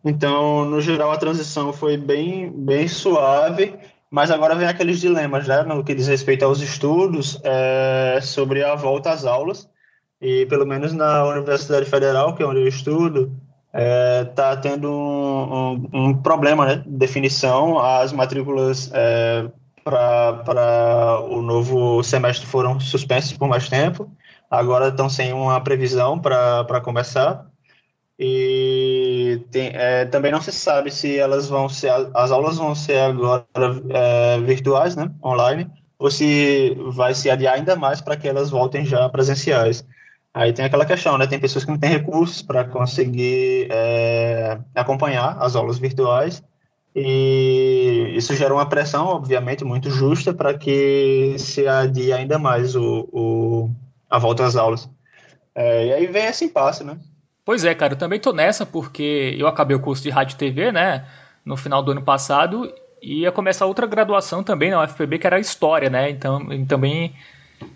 Então, 0.05 0.65
no 0.65 0.79
geral, 0.79 1.11
a 1.11 1.17
transição 1.17 1.73
foi 1.73 1.97
bem, 1.97 2.51
bem 2.51 2.87
suave 2.87 3.73
mas 4.13 4.29
agora 4.29 4.53
vem 4.53 4.67
aqueles 4.67 4.99
dilemas, 5.01 5.47
né, 5.47 5.63
no 5.63 5.83
que 5.83 5.95
diz 5.95 6.07
respeito 6.07 6.45
aos 6.45 6.61
estudos 6.61 7.39
é, 7.43 8.19
sobre 8.21 8.63
a 8.63 8.75
volta 8.75 9.09
às 9.09 9.25
aulas. 9.25 9.67
E 10.21 10.45
pelo 10.45 10.67
menos 10.67 10.93
na 10.93 11.25
Universidade 11.25 11.87
Federal, 11.87 12.35
que 12.35 12.43
é 12.43 12.45
onde 12.45 12.59
eu 12.59 12.67
estudo, 12.67 13.35
está 13.73 14.51
é, 14.51 14.55
tendo 14.57 14.87
um, 14.87 15.89
um, 15.91 16.09
um, 16.09 16.13
problema 16.13 16.63
né, 16.63 16.75
de 16.75 16.91
definição. 16.91 17.79
As 17.79 18.13
matrículas 18.13 18.91
é, 18.93 19.49
para 19.83 21.19
o 21.27 21.41
novo 21.41 22.03
semestre 22.03 22.45
foram 22.45 22.79
suspensas 22.79 23.33
por 23.33 23.47
mais 23.47 23.67
tempo. 23.67 24.07
Agora 24.47 24.89
estão 24.89 25.09
sem 25.09 25.33
uma 25.33 25.59
previsão 25.59 26.19
para 26.19 26.79
começar. 26.81 27.47
E 28.19 29.12
Tem, 29.37 29.71
é, 29.73 30.05
também 30.05 30.31
não 30.31 30.41
se 30.41 30.51
sabe 30.51 30.91
se 30.91 31.17
elas 31.17 31.47
vão 31.47 31.69
ser, 31.69 31.91
as 32.13 32.31
aulas 32.31 32.57
vão 32.57 32.75
ser 32.75 32.99
agora 32.99 33.47
é, 33.89 34.39
virtuais, 34.41 34.95
né, 34.95 35.11
online, 35.23 35.69
ou 35.97 36.09
se 36.11 36.75
vai 36.91 37.13
se 37.13 37.29
adiar 37.29 37.55
ainda 37.55 37.75
mais 37.75 38.01
para 38.01 38.17
que 38.17 38.27
elas 38.27 38.49
voltem 38.49 38.85
já 38.85 39.07
presenciais. 39.09 39.85
Aí 40.33 40.51
tem 40.51 40.65
aquela 40.65 40.85
questão, 40.85 41.17
né? 41.17 41.27
Tem 41.27 41.39
pessoas 41.39 41.63
que 41.63 41.69
não 41.69 41.77
têm 41.77 41.91
recursos 41.91 42.41
para 42.41 42.65
conseguir 42.65 43.67
é, 43.71 44.57
acompanhar 44.73 45.37
as 45.39 45.55
aulas 45.55 45.77
virtuais 45.77 46.43
e 46.95 48.13
isso 48.15 48.35
gera 48.35 48.53
uma 48.53 48.67
pressão, 48.67 49.07
obviamente, 49.07 49.63
muito 49.63 49.89
justa 49.89 50.33
para 50.33 50.57
que 50.57 51.35
se 51.39 51.67
adie 51.67 52.13
ainda 52.13 52.37
mais 52.37 52.75
o, 52.75 53.09
o 53.11 53.71
a 54.09 54.19
volta 54.19 54.45
às 54.45 54.55
aulas. 54.55 54.89
É, 55.55 55.87
e 55.87 55.93
aí 55.93 56.07
vem 56.07 56.25
esse 56.25 56.45
impasse, 56.45 56.83
né? 56.83 56.99
Pois 57.45 57.65
é, 57.65 57.75
cara, 57.75 57.93
eu 57.93 57.97
também 57.97 58.19
tô 58.19 58.31
nessa 58.31 58.65
porque 58.65 59.35
eu 59.37 59.47
acabei 59.47 59.75
o 59.75 59.79
curso 59.79 60.01
de 60.01 60.09
rádio 60.09 60.35
e 60.35 60.37
TV, 60.37 60.71
né, 60.71 61.05
no 61.43 61.57
final 61.57 61.83
do 61.83 61.91
ano 61.91 62.01
passado 62.01 62.73
e 63.01 63.21
ia 63.21 63.31
começar 63.31 63.65
outra 63.65 63.85
graduação 63.85 64.41
também 64.43 64.71
na 64.71 64.81
UFPB 64.81 65.19
que 65.19 65.27
era 65.27 65.39
História, 65.39 65.89
né, 65.89 66.09
então 66.09 66.65
também 66.65 67.13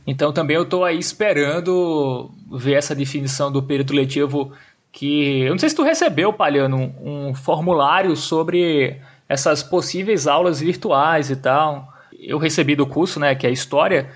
então 0.05 0.31
também 0.31 0.55
eu 0.55 0.63
estou 0.63 0.85
aí 0.85 0.97
esperando 0.97 2.31
ver 2.51 2.73
essa 2.73 2.95
definição 2.95 3.51
do 3.51 3.61
período 3.61 3.93
letivo 3.93 4.53
que 4.91 5.41
eu 5.41 5.51
não 5.51 5.59
sei 5.59 5.69
se 5.69 5.75
tu 5.75 5.83
recebeu, 5.83 6.31
Palhano, 6.33 6.77
um, 6.77 7.27
um 7.29 7.33
formulário 7.35 8.15
sobre 8.15 8.99
essas 9.29 9.61
possíveis 9.61 10.27
aulas 10.27 10.59
virtuais 10.59 11.29
e 11.29 11.35
tal. 11.35 11.93
Eu 12.17 12.37
recebi 12.37 12.75
do 12.75 12.87
curso, 12.87 13.19
né, 13.19 13.35
que 13.35 13.45
é 13.45 13.51
História, 13.51 14.09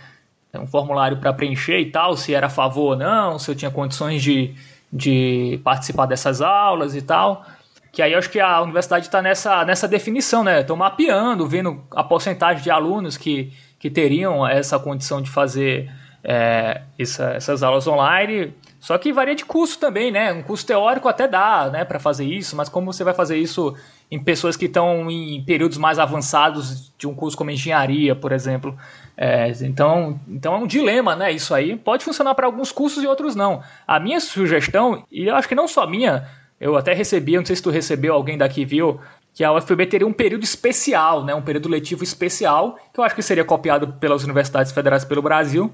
um 0.56 0.66
formulário 0.66 1.18
para 1.18 1.34
preencher 1.34 1.80
e 1.80 1.92
tal, 1.92 2.18
se 2.18 2.34
era 2.34 2.48
a 2.48 2.50
favor 2.50 2.94
ou 2.94 2.96
não, 2.96 3.38
se 3.38 3.52
eu 3.52 3.56
tinha 3.56 3.70
condições 3.70 4.24
de, 4.24 4.56
de 4.92 5.60
participar 5.64 6.06
dessas 6.06 6.42
aulas 6.42 6.96
e 6.96 7.02
tal. 7.02 7.46
Que 7.92 8.02
aí 8.02 8.14
eu 8.14 8.20
acho 8.20 8.30
que 8.30 8.40
a 8.40 8.62
universidade 8.62 9.06
está 9.06 9.22
nessa, 9.22 9.66
nessa 9.66 9.88
definição, 9.88 10.44
né? 10.44 10.62
Estão 10.62 10.76
mapeando, 10.76 11.48
vendo 11.48 11.84
a 11.92 12.04
porcentagem 12.04 12.64
de 12.64 12.72
alunos 12.72 13.18
que 13.18 13.52
que 13.82 13.90
teriam 13.90 14.48
essa 14.48 14.78
condição 14.78 15.24
de 15.24 15.30
fazer 15.32 15.92
é, 16.24 16.84
essa, 17.00 17.32
essas 17.32 17.64
aulas 17.64 17.88
online. 17.88 18.54
Só 18.80 18.96
que 18.96 19.12
varia 19.12 19.34
de 19.34 19.44
curso 19.44 19.80
também, 19.80 20.12
né? 20.12 20.32
Um 20.32 20.44
curso 20.44 20.68
teórico 20.68 21.08
até 21.10 21.28
dá, 21.28 21.68
né, 21.68 21.84
para 21.84 22.00
fazer 22.00 22.26
isso, 22.26 22.56
mas 22.56 22.70
como 22.70 22.94
você 22.94 23.04
vai 23.04 23.16
fazer 23.16 23.38
isso 23.38 23.76
em 24.12 24.20
pessoas 24.20 24.58
que 24.58 24.66
estão 24.66 25.10
em 25.10 25.42
períodos 25.46 25.78
mais 25.78 25.98
avançados 25.98 26.92
de 26.98 27.08
um 27.08 27.16
curso 27.16 27.38
como 27.38 27.50
engenharia, 27.50 28.14
por 28.14 28.34
exemplo? 28.34 28.78
É, 29.16 29.50
então, 29.62 30.20
então 30.28 30.54
é 30.54 30.58
um 30.58 30.68
dilema, 30.68 31.16
né? 31.16 31.32
Isso 31.32 31.54
aí 31.54 31.78
pode 31.78 32.04
funcionar 32.04 32.36
para 32.36 32.46
alguns 32.46 32.74
cursos 32.74 33.02
e 33.02 33.08
outros 33.08 33.36
não. 33.36 33.64
A 33.88 34.00
minha 34.00 34.20
sugestão, 34.20 35.06
e 35.10 35.28
eu 35.28 35.36
acho 35.36 35.48
que 35.48 35.56
não 35.56 35.68
só 35.68 35.88
minha, 35.88 36.28
eu 36.60 36.76
até 36.76 36.94
recebi, 36.94 37.38
não 37.38 37.46
sei 37.46 37.56
se 37.56 37.64
tu 37.64 37.70
recebeu, 37.70 38.14
alguém 38.14 38.38
daqui 38.38 38.66
viu, 38.66 39.00
que 39.34 39.46
a 39.46 39.54
UFPB 39.54 39.86
teria 39.86 40.08
um 40.08 40.12
período 40.12 40.44
especial, 40.44 41.24
né, 41.24 41.34
um 41.34 41.42
período 41.42 41.70
letivo 41.70 42.04
especial, 42.04 42.78
que 42.94 43.00
eu 43.00 43.04
acho 43.04 43.16
que 43.16 43.22
seria 43.22 43.46
copiado 43.46 43.94
pelas 43.94 44.24
universidades 44.24 44.74
federais 44.74 45.06
pelo 45.06 45.22
Brasil, 45.22 45.74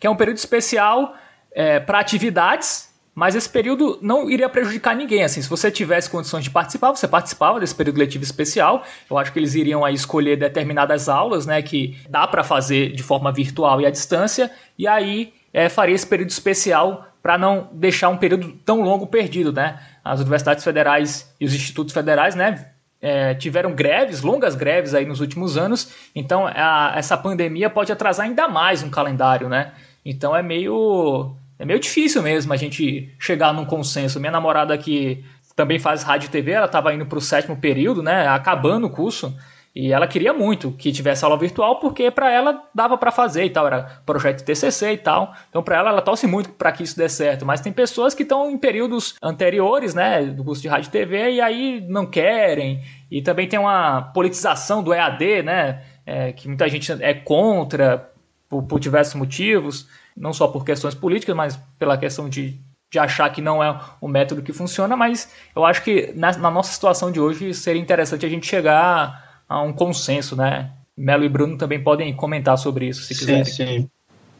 que 0.00 0.06
é 0.06 0.10
um 0.10 0.16
período 0.16 0.38
especial 0.38 1.14
é, 1.52 1.78
para 1.78 1.98
atividades, 1.98 2.93
mas 3.14 3.34
esse 3.34 3.48
período 3.48 3.98
não 4.02 4.28
iria 4.28 4.48
prejudicar 4.48 4.96
ninguém. 4.96 5.22
Assim, 5.22 5.40
se 5.40 5.48
você 5.48 5.70
tivesse 5.70 6.10
condições 6.10 6.42
de 6.42 6.50
participar, 6.50 6.90
você 6.90 7.06
participava 7.06 7.60
desse 7.60 7.74
período 7.74 7.98
letivo 7.98 8.24
especial. 8.24 8.82
Eu 9.08 9.16
acho 9.16 9.32
que 9.32 9.38
eles 9.38 9.54
iriam 9.54 9.84
aí 9.84 9.94
escolher 9.94 10.36
determinadas 10.36 11.08
aulas, 11.08 11.46
né, 11.46 11.62
que 11.62 11.96
dá 12.08 12.26
para 12.26 12.42
fazer 12.42 12.92
de 12.92 13.02
forma 13.02 13.30
virtual 13.30 13.80
e 13.80 13.86
à 13.86 13.90
distância, 13.90 14.50
e 14.76 14.88
aí 14.88 15.32
é, 15.52 15.68
faria 15.68 15.94
esse 15.94 16.06
período 16.06 16.30
especial 16.30 17.06
para 17.22 17.38
não 17.38 17.70
deixar 17.72 18.08
um 18.08 18.16
período 18.16 18.52
tão 18.64 18.82
longo 18.82 19.06
perdido, 19.06 19.50
né? 19.50 19.80
As 20.04 20.20
universidades 20.20 20.62
federais 20.62 21.32
e 21.40 21.46
os 21.46 21.54
institutos 21.54 21.94
federais, 21.94 22.34
né, 22.34 22.66
é, 23.00 23.34
tiveram 23.34 23.72
greves, 23.72 24.20
longas 24.20 24.54
greves 24.54 24.94
aí 24.94 25.06
nos 25.06 25.20
últimos 25.20 25.56
anos, 25.56 25.94
então 26.14 26.46
a, 26.46 26.92
essa 26.96 27.16
pandemia 27.16 27.70
pode 27.70 27.92
atrasar 27.92 28.26
ainda 28.26 28.48
mais 28.48 28.82
um 28.82 28.90
calendário, 28.90 29.48
né? 29.48 29.72
Então 30.04 30.36
é 30.36 30.42
meio 30.42 31.34
é 31.58 31.64
meio 31.64 31.78
difícil 31.78 32.22
mesmo 32.22 32.52
a 32.52 32.56
gente 32.56 33.14
chegar 33.18 33.52
num 33.52 33.64
consenso. 33.64 34.18
Minha 34.18 34.32
namorada 34.32 34.76
que 34.76 35.24
também 35.54 35.78
faz 35.78 36.02
rádio 36.02 36.26
e 36.26 36.30
TV, 36.30 36.52
ela 36.52 36.66
estava 36.66 36.92
indo 36.92 37.06
para 37.06 37.18
o 37.18 37.20
sétimo 37.20 37.56
período, 37.56 38.02
né, 38.02 38.26
acabando 38.26 38.86
o 38.86 38.90
curso. 38.90 39.34
E 39.74 39.92
ela 39.92 40.06
queria 40.06 40.32
muito 40.32 40.70
que 40.70 40.92
tivesse 40.92 41.24
aula 41.24 41.36
virtual 41.36 41.80
porque 41.80 42.08
para 42.08 42.30
ela 42.30 42.62
dava 42.72 42.96
para 42.96 43.10
fazer 43.10 43.44
e 43.44 43.50
tal, 43.50 43.66
era 43.66 43.82
projeto 44.06 44.44
TCC 44.44 44.92
e 44.92 44.96
tal. 44.96 45.34
Então 45.48 45.64
para 45.64 45.76
ela 45.76 45.90
ela 45.90 46.00
torce 46.00 46.28
muito 46.28 46.50
para 46.50 46.70
que 46.70 46.84
isso 46.84 46.96
dê 46.96 47.08
certo, 47.08 47.44
mas 47.44 47.60
tem 47.60 47.72
pessoas 47.72 48.14
que 48.14 48.22
estão 48.22 48.48
em 48.48 48.56
períodos 48.56 49.16
anteriores, 49.20 49.92
né, 49.92 50.22
do 50.26 50.44
curso 50.44 50.62
de 50.62 50.68
rádio 50.68 50.88
e 50.88 50.92
TV 50.92 51.32
e 51.32 51.40
aí 51.40 51.84
não 51.88 52.06
querem. 52.06 52.82
E 53.10 53.20
também 53.20 53.48
tem 53.48 53.58
uma 53.58 54.02
politização 54.14 54.80
do 54.80 54.94
EAD, 54.94 55.42
né, 55.42 55.82
é, 56.06 56.32
que 56.32 56.46
muita 56.46 56.68
gente 56.68 56.92
é 56.92 57.14
contra 57.14 58.08
por, 58.48 58.62
por 58.62 58.78
diversos 58.78 59.14
motivos, 59.14 59.88
não 60.16 60.32
só 60.32 60.48
por 60.48 60.64
questões 60.64 60.94
políticas, 60.94 61.34
mas 61.34 61.56
pela 61.78 61.98
questão 61.98 62.28
de 62.28 62.60
de 62.94 62.98
achar 62.98 63.28
que 63.30 63.42
não 63.42 63.62
é 63.62 63.80
um 64.00 64.06
método 64.06 64.40
que 64.40 64.52
funciona, 64.52 64.96
mas 64.96 65.34
eu 65.54 65.64
acho 65.64 65.82
que 65.82 66.12
na, 66.14 66.36
na 66.38 66.48
nossa 66.48 66.72
situação 66.72 67.10
de 67.10 67.18
hoje 67.18 67.52
seria 67.52 67.82
interessante 67.82 68.24
a 68.24 68.28
gente 68.28 68.46
chegar 68.46 69.42
a 69.48 69.60
um 69.60 69.72
consenso, 69.72 70.36
né? 70.36 70.70
Melo 70.96 71.24
e 71.24 71.28
Bruno 71.28 71.58
também 71.58 71.82
podem 71.82 72.14
comentar 72.14 72.56
sobre 72.56 72.86
isso, 72.86 73.02
se 73.02 73.18
quiserem. 73.18 73.44
Sim, 73.44 73.66
sim. 73.66 73.90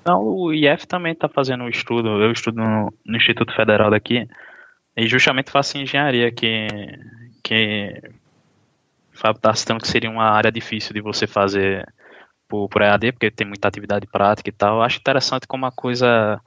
Não, 0.06 0.22
o 0.22 0.52
IF 0.52 0.86
também 0.86 1.12
está 1.12 1.28
fazendo 1.28 1.64
um 1.64 1.68
estudo, 1.68 2.08
eu 2.22 2.30
estudo 2.30 2.60
no, 2.60 2.92
no, 3.04 3.16
Instituto 3.16 3.54
Federal 3.56 3.90
daqui, 3.90 4.28
e 4.96 5.08
justamente 5.08 5.50
faço 5.50 5.76
engenharia, 5.76 6.30
que, 6.30 6.68
que 7.42 8.00
o 9.12 9.18
Fábio 9.18 9.38
está 9.38 9.52
citando 9.54 9.80
que 9.80 9.88
seria 9.88 10.10
uma 10.10 10.30
área 10.30 10.52
difícil 10.52 10.92
de 10.92 11.00
você 11.00 11.26
fazer 11.26 11.88
por, 12.48 12.68
por 12.68 12.82
EAD, 12.82 13.12
porque 13.12 13.30
tem 13.30 13.46
muita 13.46 13.68
atividade 13.68 14.06
prática 14.06 14.48
e 14.48 14.52
tal. 14.52 14.76
Eu 14.76 14.82
acho 14.82 14.98
interessante 14.98 15.46
como 15.46 15.66
a 15.66 15.72
coisa, 15.72 16.40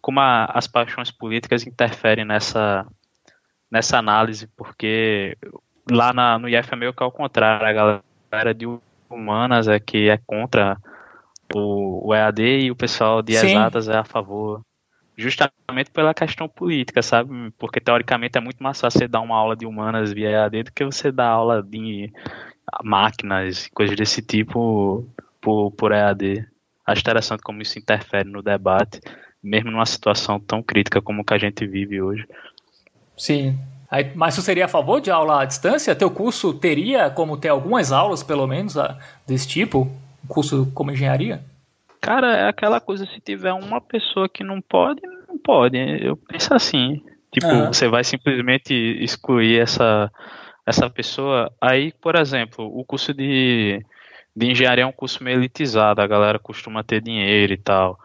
como 0.00 0.20
a, 0.20 0.46
as 0.46 0.66
paixões 0.66 1.10
políticas 1.10 1.66
interferem 1.66 2.24
nessa, 2.24 2.86
nessa 3.70 3.98
análise, 3.98 4.48
porque 4.56 5.36
lá 5.90 6.12
na, 6.12 6.38
no 6.38 6.48
IF 6.48 6.72
é 6.72 6.76
meio 6.76 6.92
que 6.92 7.02
ao 7.02 7.12
contrário, 7.12 7.66
a 7.66 7.72
galera 7.72 8.54
de 8.54 8.66
humanas 9.08 9.68
é 9.68 9.78
que 9.78 10.08
é 10.08 10.18
contra 10.26 10.76
o, 11.54 12.08
o 12.08 12.14
EAD 12.14 12.40
e 12.40 12.70
o 12.70 12.76
pessoal 12.76 13.22
de 13.22 13.36
Sim. 13.36 13.48
exatas 13.48 13.88
é 13.88 13.96
a 13.96 14.04
favor. 14.04 14.62
Justamente 15.16 15.90
pela 15.94 16.12
questão 16.12 16.46
política, 16.46 17.00
sabe? 17.00 17.50
Porque 17.58 17.80
teoricamente 17.80 18.36
é 18.36 18.40
muito 18.40 18.62
mais 18.62 18.78
fácil 18.78 19.00
você 19.00 19.08
dar 19.08 19.20
uma 19.20 19.36
aula 19.36 19.56
de 19.56 19.64
humanas 19.64 20.12
via 20.12 20.28
EAD 20.28 20.64
do 20.64 20.72
que 20.72 20.84
você 20.84 21.10
dar 21.10 21.28
aula 21.28 21.62
de 21.62 22.12
máquinas, 22.82 23.68
coisas 23.72 23.96
desse 23.96 24.20
tipo 24.20 25.08
por, 25.46 25.70
por 25.70 25.92
EAD. 25.92 26.44
Acho 26.84 27.00
interessante 27.00 27.40
como 27.40 27.62
isso 27.62 27.78
interfere 27.78 28.28
no 28.28 28.42
debate, 28.42 29.00
mesmo 29.40 29.70
numa 29.70 29.86
situação 29.86 30.40
tão 30.40 30.60
crítica 30.60 31.00
como 31.00 31.24
que 31.24 31.34
a 31.34 31.38
gente 31.38 31.64
vive 31.64 32.02
hoje. 32.02 32.26
Sim, 33.16 33.56
Aí, 33.88 34.10
mas 34.16 34.34
você 34.34 34.42
seria 34.42 34.64
a 34.64 34.68
favor 34.68 35.00
de 35.00 35.12
aula 35.12 35.42
à 35.42 35.44
distância? 35.44 35.94
Teu 35.94 36.10
curso 36.10 36.52
teria 36.52 37.08
como 37.08 37.36
ter 37.36 37.50
algumas 37.50 37.92
aulas, 37.92 38.24
pelo 38.24 38.44
menos, 38.44 38.74
desse 39.24 39.46
tipo? 39.46 39.82
Um 40.24 40.26
curso 40.26 40.68
como 40.74 40.90
engenharia? 40.90 41.40
Cara, 42.00 42.36
é 42.36 42.48
aquela 42.48 42.80
coisa, 42.80 43.06
se 43.06 43.20
tiver 43.20 43.52
uma 43.52 43.80
pessoa 43.80 44.28
que 44.28 44.42
não 44.42 44.60
pode, 44.60 45.00
não 45.28 45.38
pode. 45.38 45.78
Eu 46.04 46.16
penso 46.16 46.52
assim. 46.52 47.00
Tipo, 47.30 47.46
ah. 47.46 47.72
você 47.72 47.86
vai 47.86 48.02
simplesmente 48.02 48.74
excluir 48.74 49.60
essa, 49.60 50.10
essa 50.66 50.90
pessoa. 50.90 51.52
Aí, 51.60 51.92
por 51.92 52.16
exemplo, 52.16 52.66
o 52.66 52.84
curso 52.84 53.14
de, 53.14 53.80
de 54.36 54.50
engenharia 54.50 54.84
é 54.84 54.86
um 54.86 54.92
curso 54.92 55.24
meio 55.24 55.38
elitizado, 55.38 56.02
a 56.02 56.06
galera 56.06 56.38
costuma 56.38 56.84
ter 56.84 57.00
dinheiro 57.00 57.54
e 57.54 57.56
tal. 57.56 57.98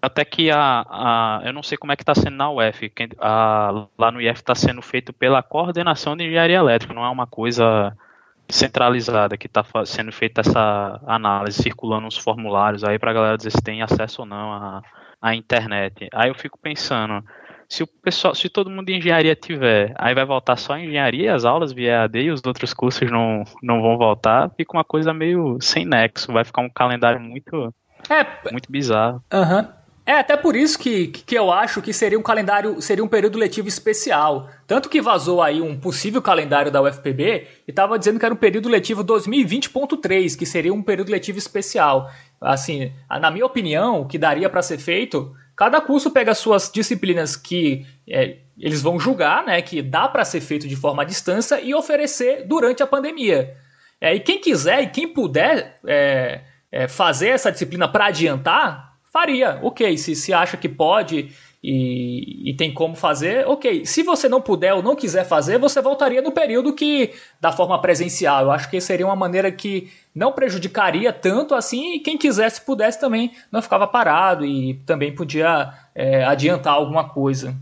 Até 0.00 0.24
que 0.24 0.50
a, 0.50 0.84
a, 0.88 1.42
eu 1.44 1.52
não 1.52 1.62
sei 1.62 1.76
como 1.76 1.92
é 1.92 1.96
que 1.96 2.02
está 2.02 2.14
sendo 2.14 2.36
na 2.36 2.50
UF, 2.50 2.92
a, 3.18 3.86
lá 3.98 4.12
no 4.12 4.20
IF 4.20 4.38
está 4.40 4.54
sendo 4.54 4.80
feito 4.80 5.12
pela 5.12 5.42
coordenação 5.42 6.16
de 6.16 6.24
engenharia 6.24 6.56
elétrica, 6.56 6.94
não 6.94 7.04
é 7.04 7.10
uma 7.10 7.26
coisa 7.26 7.96
centralizada 8.48 9.36
que 9.36 9.46
está 9.46 9.64
sendo 9.84 10.12
feita 10.12 10.40
essa 10.40 11.00
análise, 11.06 11.62
circulando 11.62 12.06
uns 12.06 12.16
formulários 12.16 12.84
aí 12.84 12.98
para 12.98 13.10
a 13.10 13.14
galera 13.14 13.36
dizer 13.36 13.50
se 13.50 13.62
tem 13.62 13.82
acesso 13.82 14.22
ou 14.22 14.26
não 14.26 14.52
à, 14.52 14.82
à 15.20 15.34
internet. 15.34 16.08
Aí 16.12 16.30
eu 16.30 16.34
fico 16.34 16.58
pensando, 16.58 17.24
se 17.68 17.82
o 17.82 17.86
pessoal, 17.86 18.34
se 18.34 18.48
todo 18.48 18.70
mundo 18.70 18.86
de 18.86 18.96
engenharia 18.96 19.36
tiver, 19.36 19.94
aí 19.96 20.14
vai 20.14 20.24
voltar 20.24 20.56
só 20.56 20.72
a 20.72 20.80
engenharia, 20.80 21.34
as 21.34 21.44
aulas 21.44 21.70
via 21.70 22.02
AD 22.02 22.18
e 22.18 22.30
os 22.30 22.40
outros 22.46 22.72
cursos 22.72 23.10
não, 23.10 23.44
não 23.62 23.82
vão 23.82 23.98
voltar, 23.98 24.50
fica 24.56 24.76
uma 24.76 24.84
coisa 24.84 25.12
meio 25.12 25.58
sem 25.60 25.84
nexo, 25.84 26.32
vai 26.32 26.44
ficar 26.44 26.62
um 26.62 26.70
calendário 26.70 27.20
muito 27.20 27.72
é, 28.08 28.50
muito 28.50 28.70
bizarro. 28.72 29.22
Uhum. 29.32 29.78
É 30.06 30.14
até 30.14 30.38
por 30.38 30.56
isso 30.56 30.78
que, 30.78 31.08
que 31.08 31.34
eu 31.34 31.52
acho 31.52 31.82
que 31.82 31.92
seria 31.92 32.18
um 32.18 32.22
calendário, 32.22 32.80
seria 32.80 33.04
um 33.04 33.08
período 33.08 33.38
letivo 33.38 33.68
especial. 33.68 34.48
Tanto 34.66 34.88
que 34.88 35.02
vazou 35.02 35.42
aí 35.42 35.60
um 35.60 35.78
possível 35.78 36.22
calendário 36.22 36.72
da 36.72 36.80
UFPB 36.80 37.46
e 37.66 37.70
estava 37.70 37.98
dizendo 37.98 38.18
que 38.18 38.24
era 38.24 38.32
um 38.32 38.38
período 38.38 38.70
letivo 38.70 39.04
2020.3, 39.04 40.34
que 40.34 40.46
seria 40.46 40.72
um 40.72 40.82
período 40.82 41.12
letivo 41.12 41.36
especial. 41.36 42.10
Assim, 42.40 42.90
na 43.20 43.30
minha 43.30 43.44
opinião, 43.44 44.00
o 44.00 44.06
que 44.06 44.16
daria 44.16 44.48
para 44.48 44.62
ser 44.62 44.78
feito 44.78 45.36
cada 45.58 45.80
curso 45.80 46.12
pega 46.12 46.36
suas 46.36 46.70
disciplinas 46.70 47.34
que 47.34 47.84
é, 48.08 48.36
eles 48.56 48.80
vão 48.80 48.98
julgar, 48.98 49.44
né, 49.44 49.60
que 49.60 49.82
dá 49.82 50.06
para 50.06 50.24
ser 50.24 50.40
feito 50.40 50.68
de 50.68 50.76
forma 50.76 51.02
à 51.02 51.04
distância 51.04 51.60
e 51.60 51.74
oferecer 51.74 52.46
durante 52.46 52.80
a 52.80 52.86
pandemia. 52.86 53.56
É, 54.00 54.14
e 54.14 54.20
quem 54.20 54.40
quiser 54.40 54.84
e 54.84 54.86
quem 54.86 55.12
puder 55.12 55.80
é, 55.84 56.42
é, 56.70 56.86
fazer 56.86 57.30
essa 57.30 57.50
disciplina 57.50 57.88
para 57.88 58.06
adiantar, 58.06 58.94
faria. 59.12 59.58
Ok, 59.60 59.98
se, 59.98 60.14
se 60.14 60.32
acha 60.32 60.56
que 60.56 60.68
pode 60.68 61.34
e, 61.62 62.50
e, 62.50 62.54
tem 62.54 62.72
como 62.72 62.94
fazer, 62.94 63.46
ok. 63.48 63.84
Se 63.84 64.04
você 64.04 64.28
não 64.28 64.40
puder 64.40 64.74
ou 64.74 64.82
não 64.82 64.94
quiser 64.94 65.24
fazer, 65.24 65.58
você 65.58 65.82
voltaria 65.82 66.22
no 66.22 66.30
período 66.30 66.72
que 66.72 67.12
da 67.40 67.50
forma 67.50 67.80
presencial. 67.80 68.44
Eu 68.44 68.50
acho 68.52 68.70
que 68.70 68.80
seria 68.80 69.06
uma 69.06 69.16
maneira 69.16 69.50
que 69.50 69.90
não 70.14 70.32
prejudicaria 70.32 71.12
tanto 71.12 71.54
assim 71.54 71.94
e 71.94 72.00
quem 72.00 72.16
quisesse 72.16 72.60
pudesse 72.60 73.00
também 73.00 73.32
não 73.50 73.60
ficava 73.60 73.88
parado 73.88 74.44
e 74.44 74.74
também 74.86 75.12
podia 75.12 75.72
é, 75.94 76.24
adiantar 76.24 76.74
alguma 76.74 77.08
coisa. 77.08 77.56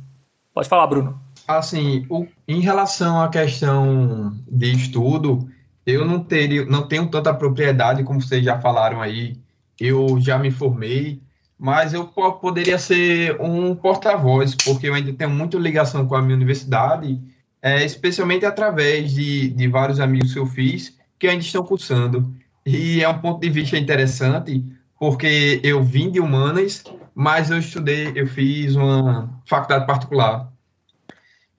Pode 0.52 0.68
falar, 0.68 0.86
Bruno. 0.86 1.18
Assim, 1.48 2.04
o, 2.10 2.26
em 2.46 2.60
relação 2.60 3.22
à 3.22 3.28
questão 3.28 4.36
de 4.46 4.72
estudo, 4.72 5.48
eu 5.86 6.04
não 6.04 6.20
teria, 6.20 6.66
não 6.66 6.86
tenho 6.86 7.08
tanta 7.08 7.32
propriedade 7.32 8.04
como 8.04 8.20
vocês 8.20 8.44
já 8.44 8.60
falaram 8.60 9.00
aí. 9.00 9.38
Eu 9.80 10.20
já 10.20 10.38
me 10.38 10.50
formei, 10.50 11.20
mas 11.58 11.94
eu 11.94 12.06
poderia 12.06 12.78
ser 12.78 13.40
um 13.40 13.74
porta-voz, 13.74 14.54
porque 14.54 14.88
eu 14.88 14.94
ainda 14.94 15.12
tenho 15.12 15.30
muita 15.30 15.56
ligação 15.56 16.06
com 16.06 16.14
a 16.14 16.22
minha 16.22 16.36
universidade, 16.36 17.18
é, 17.62 17.84
especialmente 17.84 18.44
através 18.44 19.12
de, 19.12 19.48
de 19.48 19.66
vários 19.68 19.98
amigos 19.98 20.32
que 20.32 20.38
eu 20.38 20.46
fiz 20.46 20.96
que 21.18 21.26
ainda 21.26 21.42
estão 21.42 21.64
cursando. 21.64 22.34
E 22.64 23.02
é 23.02 23.08
um 23.08 23.18
ponto 23.18 23.40
de 23.40 23.48
vista 23.48 23.78
interessante, 23.78 24.64
porque 24.98 25.60
eu 25.62 25.82
vim 25.82 26.10
de 26.10 26.20
humanas, 26.20 26.84
mas 27.14 27.50
eu 27.50 27.58
estudei, 27.58 28.12
eu 28.14 28.26
fiz 28.26 28.76
uma 28.76 29.30
faculdade 29.46 29.86
particular. 29.86 30.52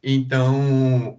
Então, 0.04 1.18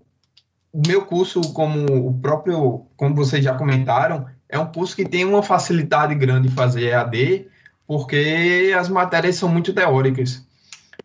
o 0.73 0.83
meu 0.87 1.05
curso, 1.05 1.41
como 1.53 2.09
o 2.09 2.15
próprio, 2.21 2.87
como 2.97 3.15
vocês 3.15 3.43
já 3.43 3.55
comentaram, 3.55 4.27
é 4.49 4.59
um 4.59 4.67
curso 4.67 4.95
que 4.95 5.05
tem 5.05 5.25
uma 5.25 5.43
facilidade 5.43 6.15
grande 6.15 6.49
de 6.49 6.55
fazer 6.55 6.89
EAD, 6.89 7.49
porque 7.89 8.71
as 8.79 8.91
matérias 8.91 9.37
são 9.37 9.49
muito 9.49 9.73
teóricas. 9.73 10.47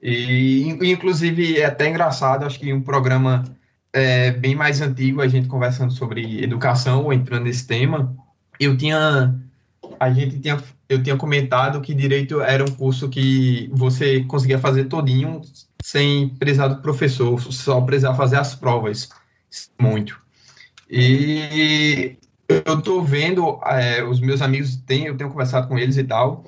E, 0.02 0.68
inclusive, 0.68 1.58
é 1.58 1.66
até 1.66 1.90
engraçado, 1.90 2.46
acho 2.46 2.60
que 2.60 2.74
um 2.74 2.82
programa 2.82 3.46
é, 3.94 4.32
bem 4.32 4.54
mais 4.54 4.82
antigo, 4.82 5.22
a 5.22 5.28
gente 5.30 5.48
conversando 5.48 5.94
sobre 5.94 6.44
educação, 6.44 7.06
ou 7.06 7.14
entrando 7.14 7.46
nesse 7.46 7.66
tema, 7.66 8.14
eu 8.60 8.76
tinha, 8.76 9.34
a 9.98 10.12
gente 10.12 10.40
tinha, 10.40 10.62
eu 10.90 11.02
tinha 11.02 11.16
comentado 11.16 11.80
que 11.80 11.94
direito 11.94 12.42
era 12.42 12.66
um 12.66 12.76
curso 12.76 13.08
que 13.08 13.70
você 13.72 14.22
conseguia 14.26 14.60
fazer 14.60 14.86
todinho 14.86 15.42
sem 15.82 16.28
precisar 16.28 16.68
do 16.68 16.82
professor, 16.82 17.40
só 17.42 17.80
precisar 17.80 18.14
fazer 18.16 18.36
as 18.36 18.56
provas, 18.56 19.08
muito. 19.80 20.20
E 20.90 22.18
eu 22.50 22.78
estou 22.78 23.02
vendo, 23.02 23.58
é, 23.66 24.04
os 24.04 24.20
meus 24.20 24.42
amigos 24.42 24.76
têm, 24.76 25.06
eu 25.06 25.16
tenho 25.16 25.30
conversado 25.30 25.70
com 25.70 25.80
eles 25.80 25.96
e 25.96 26.04
tal, 26.04 26.44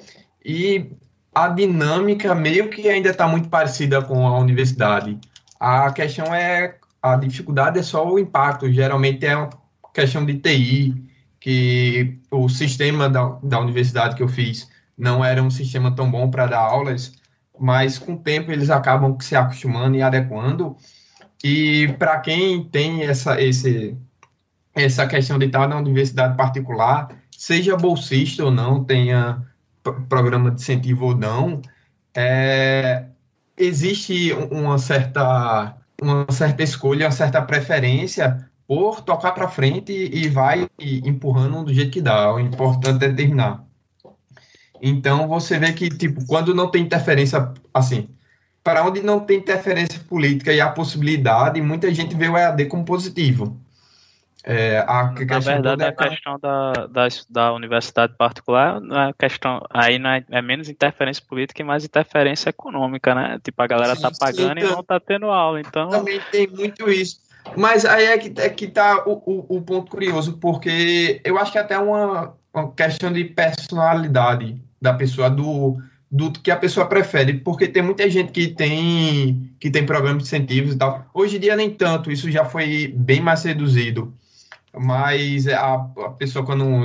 e 0.46 0.92
a 1.34 1.50
dinâmica 1.50 2.36
meio 2.36 2.70
que 2.70 2.88
ainda 2.88 3.10
está 3.10 3.28
muito 3.28 3.50
parecida 3.50 4.02
com 4.02 4.28
a 4.28 4.38
universidade. 4.38 5.18
A 5.60 5.92
questão 5.92 6.34
é, 6.34 6.76
a 7.02 7.16
dificuldade 7.16 7.80
é 7.80 7.84
só 7.84 8.08
o 8.08 8.20
impacto, 8.20 8.72
geralmente 8.72 9.26
é 9.26 9.36
uma 9.36 9.50
questão 9.92 10.24
de 10.24 10.36
TI, 10.36 11.04
que 11.40 12.20
o 12.30 12.48
sistema 12.48 13.10
da, 13.10 13.38
da 13.42 13.60
universidade 13.60 14.16
que 14.16 14.24
eu 14.24 14.28
fiz 14.28 14.70
não 14.98 15.26
era 15.26 15.42
um 15.42 15.50
sistema 15.50 15.94
tão 15.94 16.10
bom 16.10 16.30
para 16.30 16.46
dar 16.46 16.60
aulas, 16.60 17.14
mas 17.60 17.98
com 17.98 18.14
o 18.14 18.20
tempo 18.20 18.52
eles 18.52 18.70
acabam 18.70 19.18
se 19.20 19.36
acostumando 19.36 19.98
e 19.98 20.02
adequando. 20.02 20.78
E 21.44 21.94
para 22.00 22.20
quem 22.20 22.64
tem 22.64 23.04
essa, 23.04 23.42
esse, 23.42 23.98
essa 24.74 25.06
questão 25.08 25.38
de 25.38 25.48
estar 25.48 25.68
na 25.68 25.78
universidade 25.78 26.38
particular, 26.38 27.10
seja 27.32 27.76
bolsista 27.76 28.46
ou 28.46 28.52
não, 28.52 28.84
tenha 28.84 29.44
programa 29.94 30.52
de 30.52 30.62
incentivo 30.62 31.06
ou 31.06 31.16
não, 31.16 31.62
é, 32.16 33.06
existe 33.58 34.34
uma 34.34 34.78
certa, 34.78 35.76
uma 36.02 36.26
certa 36.32 36.64
escolha, 36.64 37.08
uma 37.08 37.12
certa 37.12 37.42
preferência 37.42 38.50
por 38.68 39.02
tocar 39.02 39.32
para 39.34 39.48
frente 39.48 39.92
e 39.92 40.28
vai 40.28 40.68
empurrando 40.80 41.66
do 41.66 41.74
jeito 41.74 41.92
que 41.92 42.02
dá. 42.02 42.34
O 42.34 42.40
importante 42.40 43.06
é 43.06 43.14
terminar. 43.14 43.64
Então 44.82 45.28
você 45.28 45.58
vê 45.58 45.74
que 45.74 45.90
tipo 45.90 46.26
quando 46.26 46.54
não 46.54 46.70
tem 46.70 46.84
interferência 46.84 47.54
assim, 47.74 48.10
para 48.64 48.84
onde 48.84 49.02
não 49.02 49.20
tem 49.20 49.38
interferência 49.38 50.00
política 50.00 50.52
e 50.52 50.60
a 50.60 50.70
possibilidade, 50.70 51.62
muita 51.62 51.94
gente 51.94 52.16
vê 52.16 52.28
o 52.28 52.38
EAD 52.38 52.66
como 52.66 52.84
positivo. 52.84 53.60
É, 54.48 54.78
a 54.78 55.12
Na 55.28 55.40
verdade, 55.40 55.84
a 55.84 55.92
questão 55.92 56.38
da, 56.40 56.72
da, 56.86 57.08
da, 57.28 57.54
universidade 57.54 58.14
particular, 58.16 58.80
a 58.92 59.12
questão 59.12 59.66
aí 59.72 59.96
é, 59.96 60.38
é, 60.38 60.42
menos 60.42 60.70
interferência 60.70 61.24
política 61.28 61.64
e 61.64 61.66
mais 61.66 61.84
interferência 61.84 62.52
econômica, 62.52 63.16
né? 63.16 63.40
Tipo, 63.44 63.64
a 63.64 63.68
galera 63.68 63.96
tá 63.96 64.12
pagando 64.20 64.60
então, 64.60 64.70
e 64.70 64.76
não 64.76 64.84
tá 64.84 65.00
tendo 65.00 65.26
aula, 65.32 65.60
então... 65.60 65.90
Também 65.90 66.22
tem 66.32 66.48
muito 66.48 66.88
isso. 66.88 67.22
Mas 67.58 67.86
aí 67.86 68.06
é 68.06 68.18
que, 68.20 68.40
é 68.40 68.50
que 68.50 68.68
tá 68.68 69.04
o, 69.08 69.14
o, 69.26 69.58
o 69.58 69.62
ponto 69.64 69.90
curioso, 69.90 70.38
porque 70.38 71.20
eu 71.24 71.40
acho 71.40 71.52
que 71.52 71.58
é 71.58 71.62
até 71.62 71.80
uma, 71.80 72.36
uma 72.54 72.72
questão 72.72 73.12
de 73.12 73.24
personalidade 73.26 74.62
da 74.80 74.94
pessoa, 74.94 75.28
do, 75.28 75.78
do 76.12 76.32
que 76.32 76.52
a 76.52 76.56
pessoa 76.56 76.86
prefere, 76.86 77.34
porque 77.34 77.68
tem 77.68 77.82
muita 77.82 78.08
gente 78.12 78.32
que 78.32 78.50
tem 78.50 79.52
que 79.60 79.72
tem 79.72 79.88
programas 79.88 80.22
de 80.22 80.28
incentivos 80.28 80.76
e 80.76 80.78
tal. 80.78 81.04
Hoje 81.16 81.38
em 81.38 81.40
dia 81.40 81.56
nem 81.56 81.72
tanto, 81.72 82.12
isso 82.12 82.30
já 82.30 82.46
foi 82.46 82.94
bem 82.96 83.20
mais 83.22 83.44
reduzido 83.44 84.14
mas 84.78 85.48
a, 85.48 85.74
a 85.76 86.10
pessoa 86.18 86.46
quando 86.46 86.84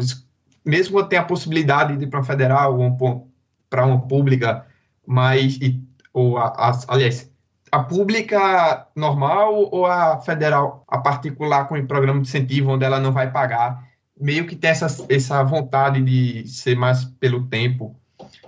mesmo 0.64 1.02
tem 1.04 1.18
a 1.18 1.24
possibilidade 1.24 1.96
de 1.96 2.04
ir 2.04 2.08
para 2.08 2.22
federal 2.22 2.78
ou 2.78 3.28
para 3.68 3.86
uma 3.86 4.00
pública, 4.00 4.66
mas 5.06 5.56
e, 5.56 5.82
ou 6.12 6.38
a, 6.38 6.48
a, 6.48 6.80
aliás, 6.88 7.30
a 7.70 7.80
pública 7.80 8.86
normal 8.96 9.68
ou 9.70 9.86
a 9.86 10.18
federal, 10.20 10.84
a 10.88 10.98
particular 10.98 11.66
com 11.68 11.76
o 11.76 11.86
programa 11.86 12.20
de 12.20 12.28
incentivo 12.28 12.72
onde 12.72 12.84
ela 12.84 13.00
não 13.00 13.12
vai 13.12 13.30
pagar, 13.30 13.84
meio 14.20 14.46
que 14.46 14.56
tem 14.56 14.70
essa, 14.70 14.86
essa 15.08 15.42
vontade 15.42 16.02
de 16.02 16.46
ser 16.48 16.76
mais 16.76 17.04
pelo 17.04 17.46
tempo, 17.46 17.96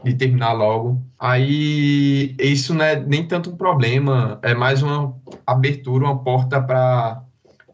de 0.04 0.14
terminar 0.14 0.52
logo. 0.52 1.02
Aí 1.18 2.34
isso 2.38 2.74
não 2.74 2.84
é 2.84 2.96
nem 3.00 3.26
tanto 3.26 3.50
um 3.50 3.56
problema, 3.56 4.38
é 4.42 4.54
mais 4.54 4.82
uma 4.82 5.16
abertura, 5.46 6.04
uma 6.04 6.18
porta 6.18 6.60
para 6.60 7.22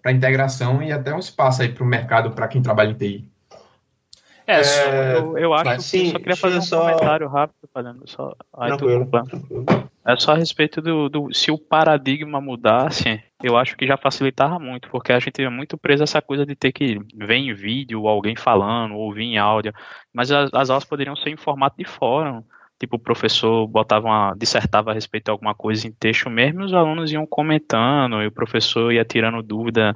para 0.09 0.13
integração 0.13 0.83
e 0.83 0.91
até 0.91 1.15
um 1.15 1.19
espaço 1.19 1.61
aí 1.61 1.69
para 1.69 1.85
o 1.85 1.87
mercado 1.87 2.31
para 2.31 2.49
quem 2.49 2.63
trabalha 2.63 2.91
em 2.91 2.95
TI. 2.95 3.29
É, 4.47 4.61
é 4.63 5.19
eu, 5.19 5.37
eu, 5.37 5.53
acho 5.53 5.77
que 5.77 5.83
sim, 5.83 6.11
só 6.11 6.19
queria 6.19 6.37
fazer 6.37 6.57
um 6.57 6.63
só... 6.63 6.81
comentário 6.81 7.29
rápido, 7.29 7.69
fazendo 7.73 8.03
só. 8.07 8.35
Aí 8.57 8.71
É 10.07 10.17
só 10.17 10.33
a 10.33 10.37
respeito 10.37 10.81
do, 10.81 11.11
do, 11.11 11.35
se 11.35 11.51
o 11.51 11.59
paradigma 11.59 12.41
mudasse, 12.41 13.23
eu 13.43 13.59
acho 13.59 13.77
que 13.77 13.87
já 13.87 13.99
facilitava 13.99 14.59
muito, 14.59 14.89
porque 14.89 15.13
a 15.13 15.21
gente 15.21 15.43
é 15.43 15.51
muito 15.51 15.77
preso 15.77 16.03
a 16.03 16.05
essa 16.05 16.23
coisa 16.23 16.47
de 16.47 16.57
ter 16.57 16.73
que 16.73 16.99
ver 17.15 17.37
em 17.37 17.53
vídeo 17.53 18.09
alguém 18.09 18.35
falando, 18.35 18.95
ouvir 18.95 19.25
em 19.25 19.37
áudio, 19.37 19.75
mas 20.11 20.33
as, 20.33 20.49
as 20.55 20.71
aulas 20.71 20.85
poderiam 20.87 21.15
ser 21.15 21.29
em 21.29 21.37
formato 21.37 21.77
de 21.77 21.85
fórum 21.85 22.43
tipo, 22.79 22.97
o 22.97 23.01
professor 23.01 23.67
botava 23.67 24.07
uma, 24.07 24.35
dissertava 24.37 24.91
a 24.91 24.95
respeito 24.95 25.27
de 25.27 25.31
alguma 25.31 25.55
coisa 25.55 25.87
em 25.87 25.93
texto 25.93 26.31
mesmo, 26.31 26.63
e 26.63 26.65
os 26.65 26.75
alunos 26.75 27.13
iam 27.13 27.27
comentando, 27.27 28.23
e 28.23 28.27
o 28.27 28.33
professor 28.33 28.93
ia 28.93 29.05
tirando 29.05 29.43
dúvida 29.43 29.95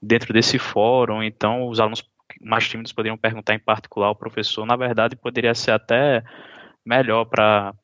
dentro 0.00 0.32
desse 0.32 0.58
fórum, 0.58 1.22
então 1.22 1.68
os 1.68 1.80
alunos 1.80 2.02
mais 2.40 2.68
tímidos 2.68 2.92
poderiam 2.92 3.16
perguntar 3.16 3.54
em 3.54 3.58
particular 3.58 4.08
ao 4.08 4.16
professor, 4.16 4.66
na 4.66 4.76
verdade 4.76 5.16
poderia 5.16 5.54
ser 5.54 5.72
até 5.72 6.22
melhor 6.84 7.24
para 7.24 7.74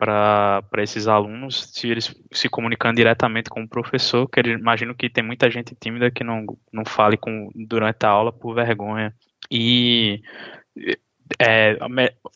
para 0.00 0.82
esses 0.82 1.06
alunos, 1.06 1.68
se 1.74 1.86
eles 1.86 2.14
se 2.32 2.48
comunicando 2.48 2.96
diretamente 2.96 3.50
com 3.50 3.62
o 3.62 3.68
professor, 3.68 4.26
que 4.26 4.40
eu 4.40 4.46
imagino 4.46 4.94
que 4.94 5.10
tem 5.10 5.22
muita 5.22 5.50
gente 5.50 5.76
tímida 5.78 6.10
que 6.10 6.24
não, 6.24 6.46
não 6.72 6.86
fale 6.86 7.18
com, 7.18 7.50
durante 7.54 8.06
a 8.06 8.08
aula 8.08 8.32
por 8.32 8.54
vergonha. 8.54 9.14
E 9.50 10.22
é, 11.38 11.78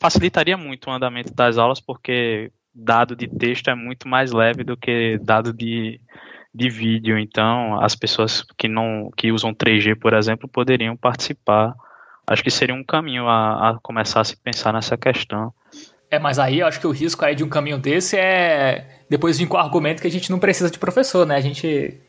facilitaria 0.01 0.57
muito 0.57 0.89
o 0.89 0.93
andamento 0.93 1.33
das 1.35 1.59
aulas, 1.59 1.81
porque 1.81 2.53
dado 2.75 3.15
de 3.15 3.29
texto 3.29 3.69
é 3.69 3.75
muito 3.75 4.09
mais 4.09 4.33
leve 4.33 4.65
do 4.65 4.77
que 4.77 5.19
dado 5.23 5.53
de, 5.53 6.01
de 6.55 6.69
vídeo. 6.69 7.19
Então, 7.19 7.81
as 7.81 7.95
pessoas 7.95 8.45
que 8.57 8.69
não 8.69 9.11
que 9.17 9.33
usam 9.33 9.55
3G, 9.55 9.99
por 9.99 10.13
exemplo, 10.13 10.49
poderiam 10.49 10.97
participar. 10.97 11.75
Acho 12.27 12.43
que 12.43 12.51
seria 12.51 12.75
um 12.75 12.85
caminho 12.85 13.29
a, 13.29 13.71
a 13.71 13.79
começar 13.83 14.21
a 14.21 14.25
se 14.25 14.37
pensar 14.37 14.73
nessa 14.73 14.97
questão. 14.97 15.53
É, 16.11 16.19
mas 16.19 16.39
aí 16.39 16.61
eu 16.61 16.67
acho 16.67 16.81
que 16.81 16.87
o 16.87 16.91
risco 16.91 17.25
aí 17.25 17.35
de 17.35 17.45
um 17.45 17.49
caminho 17.49 17.79
desse 17.79 18.17
é 18.17 19.03
depois 19.11 19.39
vir 19.39 19.47
com 19.47 19.57
o 19.57 19.61
argumento 19.61 20.01
que 20.01 20.07
a 20.09 20.11
gente 20.11 20.31
não 20.31 20.39
precisa 20.39 20.71
de 20.71 20.79
professor, 20.79 21.27
né? 21.27 21.37
A 21.37 21.41
gente 21.41 22.01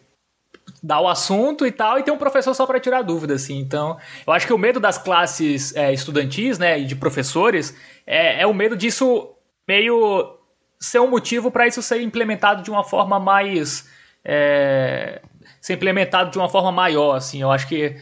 dá 0.82 1.00
o 1.00 1.08
assunto 1.08 1.66
e 1.66 1.72
tal, 1.72 2.00
e 2.00 2.04
tem 2.04 2.14
um 2.14 2.18
professor 2.18 2.54
só 2.54 2.66
para 2.66 2.80
tirar 2.80 3.02
dúvida, 3.02 3.34
assim. 3.34 3.58
Então, 3.60 3.98
eu 4.26 4.34
acho 4.34 4.46
que 4.46 4.54
o 4.54 4.58
medo 4.58 4.80
das 4.80 4.98
classes 4.98 5.76
é, 5.76 5.94
estudantis, 5.94 6.60
né, 6.60 6.80
e 6.80 6.86
de 6.86 6.96
professores, 6.96 7.76
é, 8.06 8.42
é 8.42 8.48
o 8.48 8.54
medo 8.54 8.76
disso 8.76 9.32
meio 9.68 10.38
ser 10.80 11.00
um 11.00 11.10
motivo 11.10 11.50
para 11.50 11.68
isso 11.68 11.82
ser 11.82 12.02
implementado 12.02 12.62
de 12.62 12.70
uma 12.70 12.84
forma 12.84 13.20
mais 13.20 13.90
é, 14.24 15.22
ser 15.62 15.74
implementado 15.74 16.30
de 16.30 16.38
uma 16.38 16.50
forma 16.50 16.72
maior, 16.72 17.16
assim. 17.16 17.42
Eu 17.42 17.52
acho 17.52 17.68
que 17.68 17.96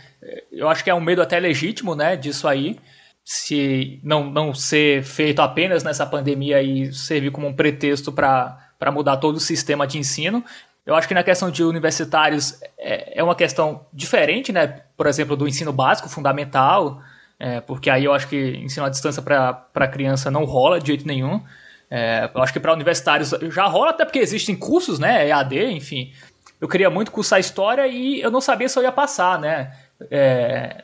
eu 0.52 0.70
acho 0.70 0.84
que 0.84 0.90
é 0.90 0.94
um 0.94 1.02
medo 1.02 1.22
até 1.22 1.40
legítimo, 1.40 1.96
né, 1.96 2.16
disso 2.16 2.48
aí, 2.48 2.80
se 3.24 4.00
não, 4.04 4.30
não 4.30 4.54
ser 4.54 5.04
feito 5.04 5.42
apenas 5.42 5.84
nessa 5.84 6.06
pandemia 6.06 6.62
e 6.62 6.94
servir 6.94 7.32
como 7.32 7.48
um 7.48 7.54
pretexto 7.54 8.12
para 8.12 8.92
mudar 8.92 9.18
todo 9.18 9.38
o 9.38 9.40
sistema 9.40 9.88
de 9.88 9.98
ensino. 9.98 10.44
Eu 10.86 10.96
acho 10.96 11.08
que 11.08 11.14
na 11.14 11.24
questão 11.24 11.50
de 11.50 11.64
universitários 11.64 12.62
é, 12.78 13.20
é 13.20 13.24
uma 13.24 13.36
questão 13.36 13.86
diferente, 13.94 14.52
né? 14.52 14.82
Por 14.98 15.08
exemplo, 15.08 15.36
do 15.36 15.48
ensino 15.48 15.72
básico, 15.72 16.10
fundamental, 16.10 17.02
é, 17.40 17.62
porque 17.62 17.90
aí 17.90 18.06
eu 18.06 18.14
acho 18.14 18.28
que 18.28 18.58
ensino 18.58 18.86
à 18.86 18.90
distância 18.90 19.22
para 19.22 19.88
criança 19.88 20.30
não 20.30 20.44
rola 20.44 20.80
de 20.80 20.88
jeito 20.88 21.08
nenhum. 21.08 21.42
É, 21.90 22.30
eu 22.34 22.42
acho 22.42 22.52
que 22.52 22.60
para 22.60 22.74
universitários 22.74 23.34
já 23.52 23.66
rola, 23.66 23.92
até 23.92 24.04
porque 24.04 24.20
existem 24.20 24.56
cursos, 24.56 25.00
né? 25.00 25.28
EAD, 25.28 25.72
enfim. 25.72 26.12
Eu 26.60 26.68
queria 26.68 26.90
muito 26.90 27.12
cursar 27.12 27.40
história 27.40 27.88
e 27.88 28.22
eu 28.22 28.32
não 28.32 28.42
sabia 28.42 28.68
se 28.68 28.78
eu 28.78 28.84
ia 28.84 28.92
passar, 28.92 29.40
né? 29.40 29.74
É, 30.12 30.84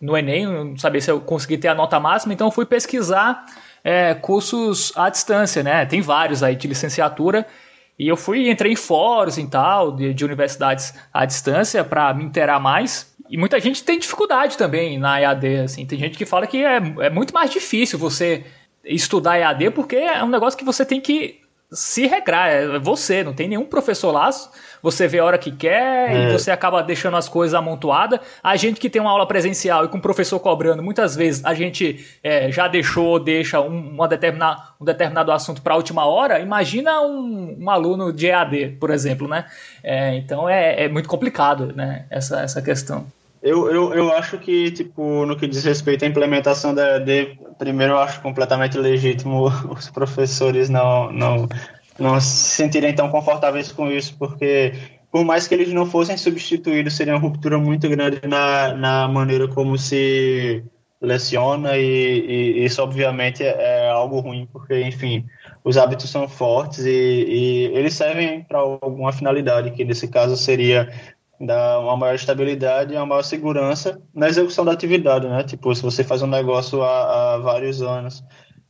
no 0.00 0.16
Enem, 0.16 0.46
não 0.46 0.76
sabia 0.76 1.00
se 1.00 1.10
eu 1.10 1.20
consegui 1.20 1.56
ter 1.56 1.68
a 1.68 1.74
nota 1.74 1.98
máxima, 2.00 2.34
então 2.34 2.48
eu 2.48 2.50
fui 2.50 2.66
pesquisar 2.66 3.46
é, 3.84 4.14
cursos 4.14 4.92
à 4.96 5.08
distância, 5.08 5.62
né? 5.62 5.86
Tem 5.86 6.00
vários 6.00 6.42
aí 6.42 6.56
de 6.56 6.66
licenciatura. 6.66 7.46
E 7.98 8.08
eu 8.08 8.16
fui, 8.16 8.50
entrei 8.50 8.72
em 8.72 8.76
fóruns 8.76 9.38
e 9.38 9.46
tal, 9.46 9.92
de, 9.92 10.14
de 10.14 10.24
universidades 10.24 10.94
à 11.12 11.24
distância, 11.24 11.84
para 11.84 12.12
me 12.14 12.24
inteirar 12.24 12.58
mais. 12.58 13.14
E 13.28 13.36
muita 13.36 13.60
gente 13.60 13.84
tem 13.84 13.98
dificuldade 13.98 14.58
também 14.58 14.98
na 14.98 15.20
EAD, 15.20 15.56
assim. 15.64 15.86
Tem 15.86 15.98
gente 15.98 16.18
que 16.18 16.26
fala 16.26 16.46
que 16.46 16.64
é, 16.64 16.76
é 16.76 17.10
muito 17.10 17.32
mais 17.32 17.50
difícil 17.50 17.98
você 17.98 18.44
estudar 18.84 19.38
EAD, 19.38 19.70
porque 19.70 19.96
é 19.96 20.22
um 20.24 20.28
negócio 20.28 20.58
que 20.58 20.64
você 20.64 20.84
tem 20.84 21.00
que 21.00 21.41
se 21.72 22.06
regrar, 22.06 22.50
é 22.50 22.78
você, 22.78 23.24
não 23.24 23.32
tem 23.32 23.48
nenhum 23.48 23.64
professor 23.64 24.12
lá, 24.12 24.28
você 24.82 25.08
vê 25.08 25.20
a 25.20 25.24
hora 25.24 25.38
que 25.38 25.50
quer 25.50 26.10
é. 26.10 26.28
e 26.28 26.32
você 26.32 26.50
acaba 26.50 26.82
deixando 26.82 27.16
as 27.16 27.28
coisas 27.28 27.54
amontoadas. 27.54 28.20
A 28.42 28.56
gente 28.56 28.78
que 28.78 28.90
tem 28.90 29.00
uma 29.00 29.10
aula 29.10 29.26
presencial 29.26 29.84
e 29.84 29.88
com 29.88 29.96
o 29.96 30.00
professor 30.00 30.38
cobrando, 30.38 30.82
muitas 30.82 31.16
vezes 31.16 31.44
a 31.44 31.54
gente 31.54 32.04
é, 32.22 32.50
já 32.50 32.68
deixou 32.68 33.06
ou 33.06 33.20
deixa 33.20 33.60
um, 33.60 33.94
uma 33.94 34.06
determina, 34.06 34.56
um 34.80 34.84
determinado 34.84 35.32
assunto 35.32 35.62
para 35.62 35.74
a 35.74 35.76
última 35.76 36.04
hora. 36.04 36.40
Imagina 36.40 37.00
um, 37.00 37.56
um, 37.60 37.70
aluno 37.70 38.12
de 38.12 38.26
EAD, 38.26 38.76
por 38.78 38.90
exemplo, 38.90 39.26
né? 39.26 39.46
É, 39.82 40.14
então 40.16 40.48
é, 40.48 40.84
é 40.84 40.88
muito 40.88 41.08
complicado, 41.08 41.72
né? 41.74 42.06
Essa, 42.10 42.42
essa 42.42 42.60
questão. 42.60 43.06
Eu, 43.42 43.68
eu, 43.68 43.92
eu 43.92 44.12
acho 44.12 44.38
que, 44.38 44.70
tipo, 44.70 45.26
no 45.26 45.36
que 45.36 45.48
diz 45.48 45.64
respeito 45.64 46.04
à 46.04 46.08
implementação 46.08 46.72
da 46.72 46.98
EAD, 46.98 47.40
primeiro 47.58 47.94
eu 47.94 47.98
acho 47.98 48.22
completamente 48.22 48.78
legítimo 48.78 49.46
os 49.68 49.90
professores 49.90 50.68
não, 50.68 51.12
não, 51.12 51.48
não 51.98 52.20
se 52.20 52.54
sentirem 52.54 52.94
tão 52.94 53.10
confortáveis 53.10 53.72
com 53.72 53.90
isso, 53.90 54.16
porque 54.16 54.74
por 55.10 55.24
mais 55.24 55.48
que 55.48 55.54
eles 55.54 55.72
não 55.72 55.84
fossem 55.84 56.16
substituídos, 56.16 56.94
seria 56.94 57.14
uma 57.14 57.20
ruptura 57.20 57.58
muito 57.58 57.88
grande 57.88 58.20
na, 58.26 58.74
na 58.74 59.08
maneira 59.08 59.48
como 59.48 59.76
se 59.76 60.64
leciona 61.00 61.76
e, 61.76 62.60
e 62.60 62.64
isso 62.64 62.80
obviamente 62.80 63.42
é, 63.42 63.88
algo 63.90 64.20
ruim, 64.20 64.48
porque, 64.52 64.80
enfim, 64.82 65.26
os 65.64 65.76
hábitos 65.76 66.08
são 66.08 66.28
fortes 66.28 66.86
e, 66.86 66.90
e 66.90 67.64
eles 67.74 67.92
servem 67.94 68.42
para 68.44 68.60
alguma 68.60 69.12
finalidade, 69.12 69.72
que 69.72 69.84
nesse 69.84 70.06
caso 70.06 70.36
seria 70.36 70.88
dá 71.44 71.80
uma 71.80 71.96
maior 71.96 72.14
estabilidade 72.14 72.94
e 72.94 72.96
uma 72.96 73.06
maior 73.06 73.22
segurança 73.22 74.00
na 74.14 74.28
execução 74.28 74.64
da 74.64 74.72
atividade, 74.72 75.28
né? 75.28 75.42
Tipo, 75.42 75.74
se 75.74 75.82
você 75.82 76.04
faz 76.04 76.22
um 76.22 76.26
negócio 76.26 76.82
há, 76.82 77.34
há 77.34 77.38
vários 77.38 77.82
anos 77.82 78.24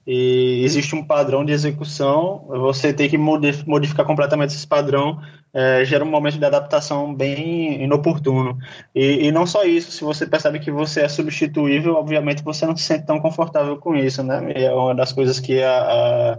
e 0.06 0.62
existe 0.64 0.96
um 0.96 1.04
padrão 1.04 1.44
de 1.44 1.52
execução, 1.52 2.44
você 2.48 2.92
tem 2.92 3.08
que 3.08 3.16
modificar 3.16 4.04
completamente 4.04 4.50
esse 4.50 4.66
padrão, 4.66 5.20
é, 5.54 5.84
gera 5.84 6.02
um 6.02 6.10
momento 6.10 6.38
de 6.38 6.44
adaptação 6.44 7.14
bem 7.14 7.82
inoportuno. 7.84 8.58
E, 8.94 9.26
e, 9.26 9.30
não 9.30 9.46
só 9.46 9.64
isso, 9.64 9.92
se 9.92 10.02
você 10.02 10.26
percebe 10.26 10.58
que 10.58 10.72
você 10.72 11.02
é 11.02 11.08
substituível, 11.08 11.94
obviamente 11.94 12.42
você 12.42 12.66
não 12.66 12.76
se 12.76 12.82
sente 12.82 13.06
tão 13.06 13.20
confortável 13.20 13.76
com 13.76 13.94
isso, 13.94 14.24
né? 14.24 14.52
E 14.56 14.64
é 14.64 14.72
uma 14.72 14.94
das 14.94 15.12
coisas 15.12 15.38
que 15.38 15.62
a, 15.62 16.38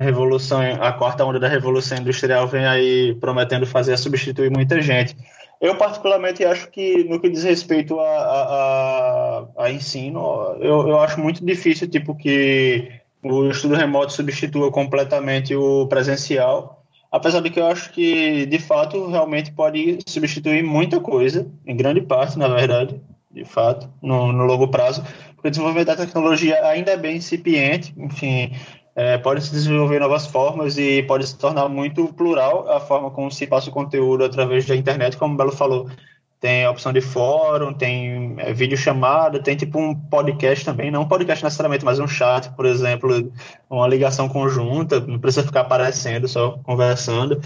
a 0.00 0.04
revolução, 0.04 0.60
a 0.60 0.92
quarta 0.92 1.24
onda 1.24 1.40
da 1.40 1.48
revolução 1.48 1.98
industrial 1.98 2.46
vem 2.46 2.66
aí 2.66 3.14
prometendo 3.16 3.66
fazer 3.66 3.92
é 3.92 3.96
substituir 3.96 4.50
muita 4.50 4.80
gente. 4.80 5.16
Eu, 5.60 5.76
particularmente, 5.76 6.42
acho 6.44 6.70
que 6.70 7.04
no 7.04 7.20
que 7.20 7.28
diz 7.28 7.44
respeito 7.44 8.00
a, 8.00 8.08
a, 8.08 9.64
a 9.64 9.70
ensino, 9.70 10.56
eu, 10.58 10.88
eu 10.88 11.00
acho 11.00 11.20
muito 11.20 11.44
difícil, 11.44 11.86
tipo, 11.86 12.14
que 12.14 12.90
o 13.22 13.50
estudo 13.50 13.74
remoto 13.74 14.12
substitua 14.12 14.70
completamente 14.72 15.54
o 15.54 15.86
presencial, 15.86 16.82
apesar 17.12 17.40
de 17.40 17.50
que 17.50 17.60
eu 17.60 17.66
acho 17.66 17.92
que, 17.92 18.46
de 18.46 18.58
fato, 18.58 19.08
realmente 19.08 19.52
pode 19.52 19.98
substituir 20.06 20.62
muita 20.64 20.98
coisa, 20.98 21.46
em 21.66 21.76
grande 21.76 22.00
parte, 22.00 22.38
na 22.38 22.48
verdade, 22.48 22.98
de 23.30 23.44
fato, 23.44 23.88
no, 24.00 24.32
no 24.32 24.44
longo 24.44 24.68
prazo, 24.68 25.04
porque 25.34 25.48
o 25.48 25.50
desenvolvimento 25.50 25.88
da 25.88 25.96
tecnologia 25.96 26.64
ainda 26.66 26.92
é 26.92 26.96
bem 26.96 27.16
incipiente, 27.16 27.94
enfim, 27.98 28.52
é, 28.94 29.18
pode 29.18 29.42
se 29.42 29.52
desenvolver 29.52 29.98
novas 30.00 30.26
formas 30.26 30.76
e 30.76 31.02
pode 31.04 31.26
se 31.26 31.36
tornar 31.36 31.68
muito 31.68 32.12
plural 32.12 32.70
a 32.70 32.80
forma 32.80 33.10
como 33.10 33.30
se 33.30 33.46
passa 33.46 33.70
o 33.70 33.72
conteúdo 33.72 34.24
através 34.24 34.66
da 34.66 34.74
internet, 34.76 35.16
como 35.16 35.34
o 35.34 35.36
Belo 35.36 35.52
falou. 35.52 35.88
Tem 36.40 36.64
a 36.64 36.70
opção 36.70 36.90
de 36.90 37.02
fórum, 37.02 37.74
tem 37.74 38.34
é, 38.38 38.52
vídeo 38.52 38.76
chamada, 38.76 39.42
tem 39.42 39.54
tipo 39.54 39.78
um 39.78 39.94
podcast 39.94 40.64
também, 40.64 40.90
não 40.90 41.02
um 41.02 41.08
podcast 41.08 41.44
necessariamente, 41.44 41.84
mas 41.84 41.98
um 41.98 42.08
chat, 42.08 42.50
por 42.56 42.64
exemplo, 42.64 43.30
uma 43.68 43.86
ligação 43.86 44.26
conjunta, 44.26 45.00
não 45.00 45.18
precisa 45.18 45.46
ficar 45.46 45.60
aparecendo, 45.60 46.26
só 46.26 46.58
conversando. 46.62 47.38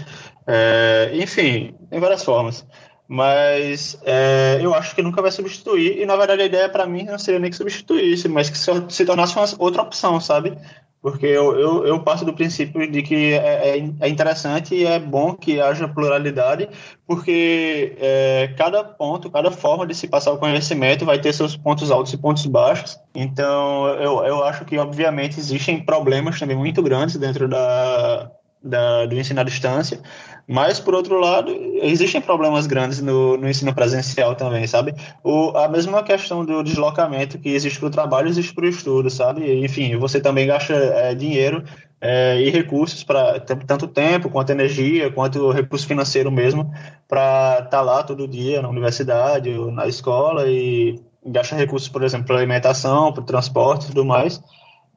É, 0.47 1.11
enfim, 1.13 1.75
tem 1.89 1.99
várias 1.99 2.23
formas. 2.23 2.65
Mas 3.07 3.99
é, 4.03 4.59
eu 4.61 4.73
acho 4.73 4.95
que 4.95 5.01
nunca 5.01 5.21
vai 5.21 5.31
substituir, 5.31 5.99
e 6.01 6.05
na 6.05 6.15
verdade 6.15 6.41
a 6.41 6.45
ideia 6.45 6.69
para 6.69 6.87
mim 6.87 7.03
não 7.03 7.19
seria 7.19 7.39
nem 7.39 7.51
que 7.51 7.57
substituísse, 7.57 8.27
mas 8.27 8.49
que 8.49 8.57
se, 8.57 8.71
se 8.89 9.05
tornasse 9.05 9.35
uma 9.35 9.45
outra 9.59 9.83
opção, 9.83 10.19
sabe? 10.19 10.57
porque 11.05 11.27
eu, 11.27 11.55
eu, 11.59 11.85
eu, 11.85 11.99
passo 11.99 12.25
do 12.25 12.33
princípio 12.33 12.91
de 12.91 13.03
que 13.03 13.33
é, 13.33 13.77
é, 13.77 13.89
é 13.99 14.09
interessante 14.09 14.73
e 14.73 14.87
é 14.87 14.97
bom 14.97 15.35
que 15.35 15.61
haja 15.61 15.87
pluralidade, 15.87 16.67
porque 17.05 17.95
é, 17.99 18.51
cada 18.57 18.83
ponto, 18.83 19.29
cada 19.29 19.51
forma 19.51 19.85
de 19.85 19.93
se 19.93 20.07
passar 20.07 20.31
o 20.31 20.39
conhecimento 20.39 21.05
vai 21.05 21.19
ter 21.21 21.31
seus 21.31 21.55
pontos 21.55 21.91
altos 21.91 22.11
e 22.11 22.17
pontos 22.17 22.47
baixos. 22.47 22.99
Então, 23.13 23.85
eu, 23.99 24.25
eu 24.25 24.43
acho 24.45 24.65
que, 24.65 24.79
obviamente, 24.79 25.39
existem 25.39 25.79
problemas 25.79 26.39
também 26.39 26.57
muito 26.57 26.81
grandes 26.81 27.17
dentro 27.17 27.47
da, 27.47 28.31
da, 28.63 29.05
do 29.05 29.15
ensino 29.15 29.41
à 29.41 29.43
distância, 29.43 29.99
mas, 30.47 30.79
por 30.79 30.93
outro 30.93 31.19
lado, 31.19 31.51
existem 31.81 32.21
problemas 32.21 32.67
grandes 32.67 33.01
no, 33.01 33.35
no 33.35 33.49
ensino 33.49 33.73
presencial 33.73 34.35
também, 34.35 34.67
sabe? 34.67 34.93
O, 35.23 35.49
a 35.57 35.67
mesma 35.67 36.03
questão 36.03 36.45
do 36.45 36.63
deslocamento 36.63 37.39
que 37.39 37.49
existe 37.49 37.79
para 37.79 37.87
o 37.87 37.91
trabalho, 37.91 38.27
existe 38.27 38.53
para 38.53 38.65
o 38.65 38.69
estudo, 38.69 39.09
sabe? 39.09 39.63
Enfim, 39.63 39.97
você 39.97 40.21
também 40.21 40.45
gasta 40.45 40.73
é, 40.73 41.15
dinheiro 41.15 41.63
é, 41.99 42.39
e 42.41 42.49
recursos 42.51 43.03
para 43.03 43.39
tanto 43.39 43.87
tempo, 43.87 44.29
quanto 44.29 44.51
energia, 44.51 45.11
quanto 45.11 45.51
recurso 45.51 45.87
financeiro 45.87 46.31
mesmo, 46.31 46.71
para 47.07 47.55
estar 47.55 47.69
tá 47.69 47.81
lá 47.81 48.03
todo 48.03 48.27
dia 48.27 48.61
na 48.61 48.69
universidade 48.69 49.49
ou 49.49 49.71
na 49.71 49.87
escola 49.87 50.47
e 50.47 51.01
gasta 51.25 51.55
recursos, 51.55 51.89
por 51.89 52.03
exemplo, 52.03 52.27
para 52.27 52.37
alimentação, 52.37 53.11
para 53.11 53.23
transporte 53.23 53.85
e 53.85 53.87
tudo 53.87 54.05
mais 54.05 54.41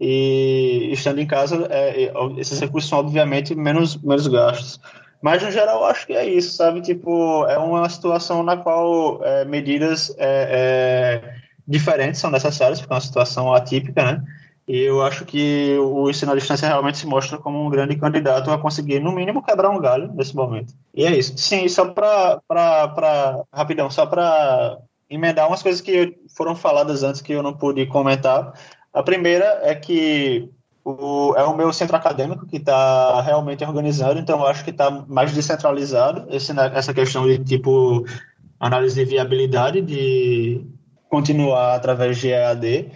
e 0.01 0.91
estando 0.93 1.21
em 1.21 1.27
casa, 1.27 1.67
é, 1.71 2.13
esses 2.37 2.61
recursos 2.61 2.89
são 2.89 3.01
obviamente 3.01 3.55
menos, 3.55 3.97
menos 3.97 4.27
gastos. 4.29 4.81
Mas, 5.21 5.43
no 5.43 5.51
geral, 5.51 5.85
acho 5.85 6.07
que 6.07 6.13
é 6.13 6.25
isso, 6.29 6.57
sabe? 6.57 6.81
Tipo, 6.81 7.45
é 7.47 7.59
uma 7.59 7.89
situação 7.89 8.43
na 8.43 8.57
qual 8.57 9.23
é, 9.25 9.45
medidas 9.45 10.15
é, 10.17 11.21
é, 11.21 11.35
diferentes 11.67 12.21
são 12.21 12.31
necessárias, 12.31 12.81
porque 12.81 12.93
é 12.93 12.97
uma 12.97 13.01
situação 13.01 13.53
atípica, 13.53 14.05
né? 14.05 14.25
E 14.69 14.81
eu 14.81 15.03
acho 15.03 15.25
que 15.25 15.79
o 15.79 16.11
ensino 16.11 16.33
à 16.33 16.35
distância 16.35 16.69
realmente 16.69 16.99
se 16.99 17.07
mostra 17.07 17.39
como 17.39 17.65
um 17.65 17.71
grande 17.71 17.97
candidato 17.97 18.51
a 18.51 18.59
conseguir, 18.59 19.01
no 19.01 19.13
mínimo, 19.13 19.43
quebrar 19.43 19.71
um 19.71 19.81
galho 19.81 20.13
nesse 20.13 20.37
momento. 20.37 20.75
E 20.95 21.07
é 21.07 21.17
isso. 21.17 21.37
Sim, 21.39 21.67
só 21.69 21.87
para. 21.87 22.43
Rapidão, 23.51 23.91
só 23.91 24.05
para 24.05 24.79
emendar 25.09 25.49
umas 25.49 25.63
coisas 25.63 25.81
que 25.81 26.19
foram 26.37 26.55
faladas 26.55 27.03
antes 27.03 27.23
que 27.23 27.33
eu 27.33 27.43
não 27.43 27.55
pude 27.55 27.87
comentar. 27.87 28.53
A 28.93 29.03
primeira 29.03 29.61
é 29.63 29.75
que 29.75 30.51
o, 30.89 31.35
é 31.37 31.43
o 31.45 31.57
meu 31.57 31.73
centro 31.73 31.97
acadêmico 31.97 32.47
que 32.47 32.57
está 32.57 33.21
realmente 33.21 33.65
organizado, 33.65 34.19
então 34.19 34.41
eu 34.41 34.47
acho 34.47 34.65
que 34.65 34.71
está 34.71 34.91
mais 35.07 35.33
descentralizado 35.33 36.27
esse, 36.31 36.53
essa 36.59 36.95
questão 36.95 37.27
de 37.27 37.39
tipo 37.39 38.05
análise 38.59 38.95
de 38.95 39.05
viabilidade 39.05 39.83
de 39.83 40.65
continuar 41.11 41.75
através 41.75 42.19
de 42.19 42.29
EAD. 42.29 42.91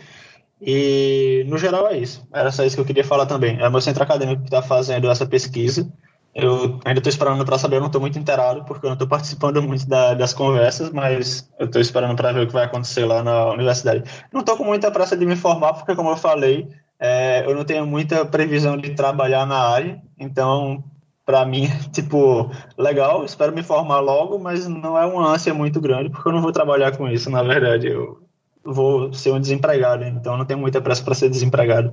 E 0.64 1.44
no 1.48 1.58
geral 1.58 1.88
é 1.88 1.98
isso. 1.98 2.26
Era 2.32 2.52
só 2.52 2.64
isso 2.64 2.76
que 2.76 2.80
eu 2.80 2.86
queria 2.86 3.04
falar 3.04 3.26
também. 3.26 3.58
É 3.60 3.66
o 3.66 3.70
meu 3.70 3.80
centro 3.80 4.02
acadêmico 4.02 4.42
que 4.42 4.48
está 4.48 4.62
fazendo 4.62 5.10
essa 5.10 5.26
pesquisa. 5.26 5.92
Eu 6.34 6.80
ainda 6.84 7.00
estou 7.00 7.10
esperando 7.10 7.44
para 7.44 7.58
saber, 7.58 7.76
eu 7.76 7.80
não 7.80 7.88
estou 7.88 8.00
muito 8.00 8.18
inteirado, 8.18 8.64
porque 8.64 8.86
eu 8.86 8.90
não 8.90 8.94
estou 8.94 9.08
participando 9.08 9.60
muito 9.62 9.86
da, 9.86 10.14
das 10.14 10.32
conversas, 10.32 10.90
mas 10.90 11.50
eu 11.58 11.66
estou 11.66 11.80
esperando 11.80 12.16
para 12.16 12.32
ver 12.32 12.44
o 12.44 12.46
que 12.46 12.52
vai 12.52 12.64
acontecer 12.64 13.04
lá 13.04 13.22
na 13.22 13.50
universidade. 13.50 14.04
Não 14.32 14.40
estou 14.40 14.56
com 14.56 14.64
muita 14.64 14.90
pressa 14.90 15.16
de 15.16 15.26
me 15.26 15.36
formar, 15.36 15.74
porque, 15.74 15.94
como 15.94 16.10
eu 16.10 16.16
falei, 16.16 16.68
é, 17.04 17.44
eu 17.44 17.52
não 17.52 17.64
tenho 17.64 17.84
muita 17.84 18.24
previsão 18.24 18.76
de 18.76 18.94
trabalhar 18.94 19.44
na 19.44 19.58
área, 19.58 20.00
então 20.16 20.84
para 21.26 21.44
mim, 21.44 21.66
tipo, 21.92 22.48
legal, 22.78 23.24
espero 23.24 23.52
me 23.52 23.62
formar 23.64 23.98
logo, 23.98 24.38
mas 24.38 24.68
não 24.68 24.96
é 24.96 25.04
uma 25.04 25.28
ânsia 25.28 25.52
muito 25.52 25.80
grande, 25.80 26.10
porque 26.10 26.28
eu 26.28 26.32
não 26.32 26.40
vou 26.40 26.52
trabalhar 26.52 26.96
com 26.96 27.08
isso, 27.08 27.28
na 27.28 27.42
verdade. 27.42 27.88
Eu 27.88 28.22
vou 28.64 29.12
ser 29.12 29.32
um 29.32 29.40
desempregado, 29.40 30.04
então 30.04 30.38
não 30.38 30.44
tenho 30.44 30.60
muita 30.60 30.80
pressa 30.80 31.02
para 31.02 31.16
ser 31.16 31.28
desempregado. 31.28 31.92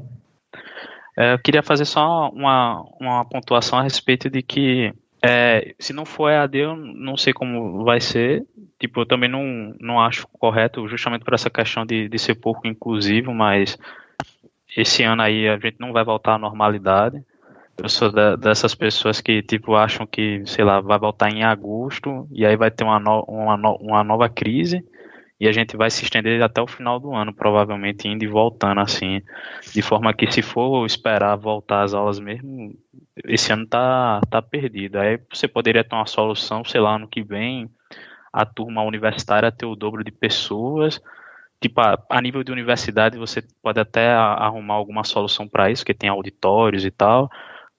É, 1.17 1.33
eu 1.33 1.39
queria 1.39 1.63
fazer 1.63 1.85
só 1.85 2.29
uma, 2.29 2.85
uma 3.01 3.25
pontuação 3.25 3.79
a 3.79 3.81
respeito 3.81 4.29
de 4.29 4.43
que 4.43 4.93
é, 5.23 5.73
se 5.79 5.91
não 5.91 6.05
for 6.05 6.29
EAD, 6.29 6.57
eu 6.57 6.75
não 6.75 7.17
sei 7.17 7.33
como 7.33 7.83
vai 7.83 7.99
ser. 7.99 8.45
Tipo, 8.79 9.01
eu 9.01 9.05
também 9.07 9.29
não, 9.29 9.73
não 9.79 9.99
acho 9.99 10.27
correto, 10.27 10.87
justamente 10.87 11.25
por 11.25 11.33
essa 11.33 11.49
questão 11.49 11.83
de, 11.83 12.07
de 12.07 12.19
ser 12.19 12.35
pouco 12.35 12.67
inclusivo, 12.67 13.33
mas 13.33 13.75
esse 14.75 15.03
ano 15.03 15.21
aí 15.21 15.47
a 15.47 15.57
gente 15.57 15.77
não 15.79 15.91
vai 15.91 16.03
voltar 16.03 16.35
à 16.35 16.37
normalidade. 16.37 17.23
Eu 17.81 17.89
sou 17.89 18.11
da, 18.11 18.35
dessas 18.35 18.75
pessoas 18.75 19.21
que, 19.21 19.41
tipo, 19.41 19.75
acham 19.75 20.05
que, 20.05 20.43
sei 20.45 20.65
lá, 20.65 20.81
vai 20.81 20.99
voltar 20.99 21.29
em 21.29 21.43
agosto 21.43 22.27
e 22.31 22.45
aí 22.45 22.57
vai 22.57 22.69
ter 22.69 22.83
uma, 22.83 22.99
no, 22.99 23.23
uma, 23.23 23.55
no, 23.55 23.75
uma 23.75 24.03
nova 24.03 24.27
crise 24.27 24.83
e 25.39 25.47
a 25.47 25.51
gente 25.53 25.77
vai 25.77 25.89
se 25.89 26.03
estender 26.03 26.41
até 26.43 26.61
o 26.61 26.67
final 26.67 26.99
do 26.99 27.15
ano, 27.15 27.33
provavelmente 27.33 28.07
indo 28.09 28.23
e 28.25 28.27
voltando 28.27 28.81
assim, 28.81 29.21
de 29.73 29.81
forma 29.81 30.13
que 30.13 30.29
se 30.29 30.41
for 30.41 30.85
esperar 30.85 31.37
voltar 31.37 31.83
às 31.83 31.93
aulas 31.93 32.19
mesmo, 32.19 32.75
esse 33.23 33.53
ano 33.53 33.65
tá, 33.65 34.19
tá 34.29 34.41
perdido. 34.41 34.99
Aí 34.99 35.17
você 35.31 35.47
poderia 35.47 35.83
ter 35.83 35.95
uma 35.95 36.05
solução, 36.05 36.65
sei 36.65 36.81
lá, 36.81 36.97
ano 36.97 37.07
que 37.07 37.23
vem, 37.23 37.69
a 38.33 38.45
turma 38.45 38.83
universitária 38.83 39.51
ter 39.51 39.65
o 39.65 39.75
dobro 39.75 40.03
de 40.03 40.11
pessoas, 40.11 41.01
tipo, 41.61 41.81
a, 41.81 42.01
a 42.09 42.21
nível 42.21 42.43
de 42.43 42.51
universidade 42.51 43.17
você 43.17 43.43
pode 43.61 43.79
até 43.79 44.11
arrumar 44.11 44.75
alguma 44.75 45.03
solução 45.03 45.47
para 45.47 45.69
isso, 45.69 45.85
que 45.85 45.93
tem 45.93 46.09
auditórios 46.09 46.85
e 46.85 46.91
tal, 46.91 47.29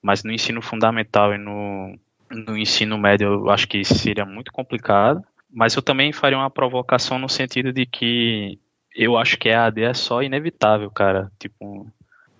mas 0.01 0.23
no 0.23 0.31
ensino 0.31 0.61
fundamental 0.61 1.33
e 1.33 1.37
no, 1.37 1.97
no 2.29 2.57
ensino 2.57 2.97
médio 2.97 3.27
eu 3.27 3.49
acho 3.49 3.67
que 3.67 3.83
seria 3.83 4.25
muito 4.25 4.51
complicado. 4.51 5.21
Mas 5.53 5.75
eu 5.75 5.81
também 5.81 6.13
faria 6.13 6.37
uma 6.37 6.49
provocação 6.49 7.19
no 7.19 7.27
sentido 7.27 7.73
de 7.73 7.85
que 7.85 8.57
eu 8.95 9.17
acho 9.17 9.37
que 9.37 9.49
a 9.49 9.65
AD 9.65 9.83
é 9.83 9.93
só 9.93 10.23
inevitável, 10.23 10.89
cara. 10.89 11.29
Tipo, 11.37 11.85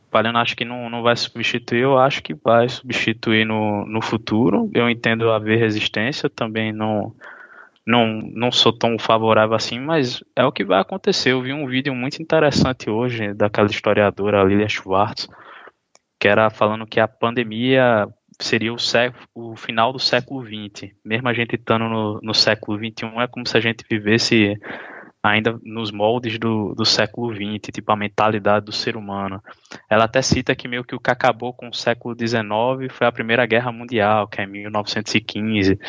Palhano 0.09 0.37
acho 0.37 0.55
que 0.55 0.65
não, 0.65 0.89
não 0.89 1.01
vai 1.01 1.15
substituir, 1.15 1.81
eu 1.81 1.97
acho 1.97 2.23
que 2.23 2.33
vai 2.33 2.67
substituir 2.69 3.45
no, 3.45 3.85
no 3.85 4.01
futuro. 4.01 4.69
Eu 4.73 4.89
entendo 4.89 5.31
haver 5.31 5.57
resistência, 5.57 6.29
também 6.29 6.71
não, 6.71 7.13
não, 7.85 8.19
não 8.21 8.51
sou 8.51 8.71
tão 8.71 8.97
favorável 8.99 9.55
assim, 9.55 9.79
mas 9.79 10.23
é 10.35 10.43
o 10.45 10.51
que 10.51 10.63
vai 10.63 10.79
acontecer. 10.79 11.31
Eu 11.31 11.41
vi 11.41 11.53
um 11.53 11.67
vídeo 11.67 11.93
muito 11.95 12.21
interessante 12.21 12.89
hoje 12.89 13.33
daquela 13.33 13.69
historiadora 13.69 14.43
Lilia 14.43 14.69
Schwartz, 14.69 15.27
que 16.19 16.27
era 16.27 16.49
falando 16.49 16.85
que 16.85 16.99
a 16.99 17.07
pandemia 17.07 18.07
seria 18.39 18.73
o, 18.73 18.79
século, 18.79 19.23
o 19.33 19.55
final 19.55 19.91
do 19.91 19.99
século 19.99 20.45
XX. 20.45 20.91
Mesmo 21.03 21.27
a 21.27 21.33
gente 21.33 21.55
estando 21.55 21.85
no, 21.87 22.19
no 22.21 22.33
século 22.33 22.77
XXI, 22.77 23.05
é 23.17 23.27
como 23.27 23.47
se 23.47 23.57
a 23.57 23.59
gente 23.59 23.83
vivesse 23.89 24.57
ainda 25.23 25.59
nos 25.63 25.91
moldes 25.91 26.39
do, 26.39 26.73
do 26.73 26.83
século 26.83 27.33
XX, 27.33 27.71
tipo 27.71 27.91
a 27.91 27.95
mentalidade 27.95 28.65
do 28.65 28.71
ser 28.71 28.97
humano. 28.97 29.41
Ela 29.89 30.05
até 30.05 30.21
cita 30.21 30.55
que 30.55 30.67
meio 30.67 30.83
que 30.83 30.95
o 30.95 30.99
que 30.99 31.11
acabou 31.11 31.53
com 31.53 31.69
o 31.69 31.73
século 31.73 32.15
XIX 32.17 32.91
foi 32.91 33.05
a 33.05 33.11
Primeira 33.11 33.45
Guerra 33.45 33.71
Mundial, 33.71 34.27
que 34.27 34.41
é 34.41 34.45
1915, 34.45 35.79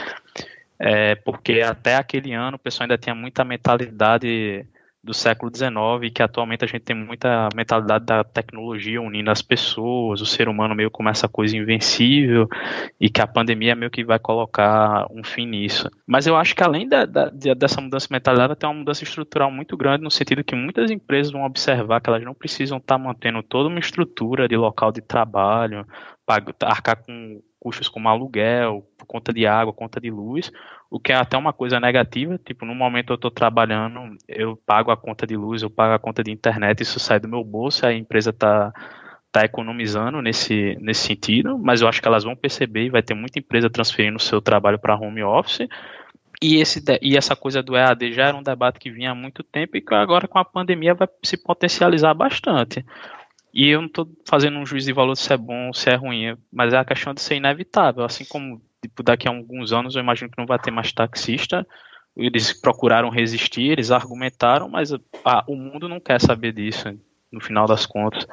é, 0.85 1.14
porque 1.14 1.61
até 1.61 1.95
aquele 1.95 2.33
ano 2.33 2.57
o 2.57 2.59
pessoal 2.59 2.85
ainda 2.85 2.99
tinha 2.99 3.14
muita 3.14 3.45
mentalidade 3.45 4.66
do 5.03 5.14
século 5.14 5.51
XIX, 5.55 6.12
que 6.12 6.22
atualmente 6.22 6.64
a 6.64 6.66
gente 6.68 6.83
tem 6.83 6.95
muita 6.95 7.49
mentalidade 7.55 8.05
da 8.05 8.24
tecnologia 8.24 9.01
unindo 9.01 9.30
as 9.30 9.43
pessoas, 9.43 10.20
o 10.20 10.26
ser 10.26 10.49
humano 10.49 10.74
meio 10.74 10.91
como 10.91 11.09
essa 11.09 11.28
coisa 11.28 11.57
invencível, 11.57 12.49
e 13.01 13.09
que 13.09 13.20
a 13.20 13.26
pandemia 13.26 13.76
meio 13.76 13.91
que 13.93 14.05
vai 14.05 14.18
colocar 14.18 15.07
um 15.11 15.22
fim 15.22 15.47
nisso. 15.47 15.89
Mas 16.07 16.26
eu 16.26 16.37
acho 16.37 16.55
que 16.55 16.62
além 16.64 16.89
da, 16.89 17.05
da, 17.05 17.30
dessa 17.57 17.80
mudança 17.80 18.09
de 18.09 18.12
mentalidade, 18.12 18.57
tem 18.57 18.68
uma 18.68 18.78
mudança 18.78 19.05
estrutural 19.05 19.53
muito 19.53 19.76
grande, 19.76 20.03
no 20.03 20.11
sentido 20.11 20.45
que 20.45 20.55
muitas 20.55 20.91
empresas 20.91 21.33
vão 21.33 21.45
observar 21.45 22.01
que 22.01 22.11
elas 22.11 22.24
não 22.24 22.35
precisam 22.35 22.78
estar 22.78 22.99
mantendo 22.99 23.41
toda 23.43 23.68
uma 23.68 23.80
estrutura 23.80 24.49
de 24.49 24.57
local 24.57 24.91
de 24.91 25.01
trabalho, 25.01 25.87
arcar 26.61 27.05
com 27.05 27.41
custos 27.63 27.89
como 27.89 28.09
aluguel, 28.09 28.85
conta 29.07 29.33
de 29.33 29.47
água, 29.47 29.73
conta 29.73 30.01
de 30.01 30.11
luz, 30.11 30.51
o 30.91 30.99
que 30.99 31.13
é 31.13 31.15
até 31.15 31.37
uma 31.37 31.53
coisa 31.53 31.79
negativa, 31.79 32.37
tipo, 32.45 32.67
no 32.67 32.75
momento 32.75 33.13
eu 33.13 33.15
estou 33.15 33.31
trabalhando, 33.31 34.17
eu 34.27 34.57
pago 34.67 34.91
a 34.91 34.97
conta 34.97 35.25
de 35.25 35.37
luz, 35.37 35.63
eu 35.63 35.71
pago 35.71 35.95
a 35.95 35.99
conta 35.99 36.25
de 36.25 36.33
internet, 36.33 36.81
isso 36.81 36.99
sai 36.99 37.21
do 37.21 37.29
meu 37.29 37.45
bolso, 37.45 37.87
a 37.87 37.95
empresa 37.95 38.31
está 38.31 38.73
tá 39.31 39.45
economizando 39.45 40.21
nesse, 40.21 40.77
nesse 40.81 41.07
sentido, 41.07 41.57
mas 41.57 41.81
eu 41.81 41.89
acho 41.89 42.03
que 42.03 42.09
elas 42.09 42.25
vão 42.25 42.35
perceber 42.35 42.87
e 42.87 42.91
vai 42.91 43.01
ter 43.01 43.15
muita 43.15 43.39
empresa 43.39 43.71
transferindo 43.71 44.17
o 44.17 44.21
seu 44.21 44.43
trabalho 44.43 44.81
para 44.81 44.97
home 44.97 45.23
office, 45.23 45.69
e, 46.43 46.57
esse, 46.57 46.83
e 47.01 47.17
essa 47.17 47.37
coisa 47.37 47.63
do 47.63 47.77
EAD 47.77 48.13
já 48.13 48.27
era 48.27 48.37
um 48.37 48.43
debate 48.43 48.81
que 48.81 48.91
vinha 48.91 49.13
há 49.13 49.15
muito 49.15 49.45
tempo 49.45 49.77
e 49.77 49.81
que 49.81 49.95
agora 49.95 50.27
com 50.27 50.41
a 50.41 50.45
pandemia 50.45 50.95
vai 50.95 51.09
se 51.23 51.37
potencializar 51.37 52.13
bastante. 52.13 52.85
E 53.53 53.68
eu 53.68 53.80
não 53.80 53.88
estou 53.88 54.09
fazendo 54.26 54.59
um 54.59 54.64
juízo 54.64 54.86
de 54.86 54.92
valor 54.92 55.14
se 55.14 55.32
é 55.32 55.36
bom 55.36 55.68
ou 55.68 55.74
se 55.74 55.90
é 55.90 55.94
ruim, 55.94 56.36
mas 56.50 56.72
é 56.72 56.78
a 56.78 56.84
questão 56.84 57.12
de 57.12 57.20
ser 57.20 57.36
inevitável, 57.36 58.05
assim 58.05 58.24
como 58.24 58.61
tipo, 58.80 59.03
daqui 59.03 59.28
a 59.28 59.30
alguns 59.30 59.72
anos 59.72 59.94
eu 59.94 60.03
imagino 60.03 60.30
que 60.30 60.38
não 60.38 60.46
vai 60.46 60.59
ter 60.59 60.70
mais 60.70 60.92
taxista. 60.92 61.66
Eles 62.16 62.53
procuraram 62.53 63.09
resistir, 63.09 63.70
eles 63.70 63.90
argumentaram, 63.90 64.68
mas 64.68 64.92
ah, 65.24 65.44
o 65.46 65.55
mundo 65.55 65.88
não 65.88 66.00
quer 66.00 66.20
saber 66.20 66.53
disso, 66.53 66.94
no 67.30 67.40
final 67.40 67.66
das 67.66 67.86
contas. 67.86 68.26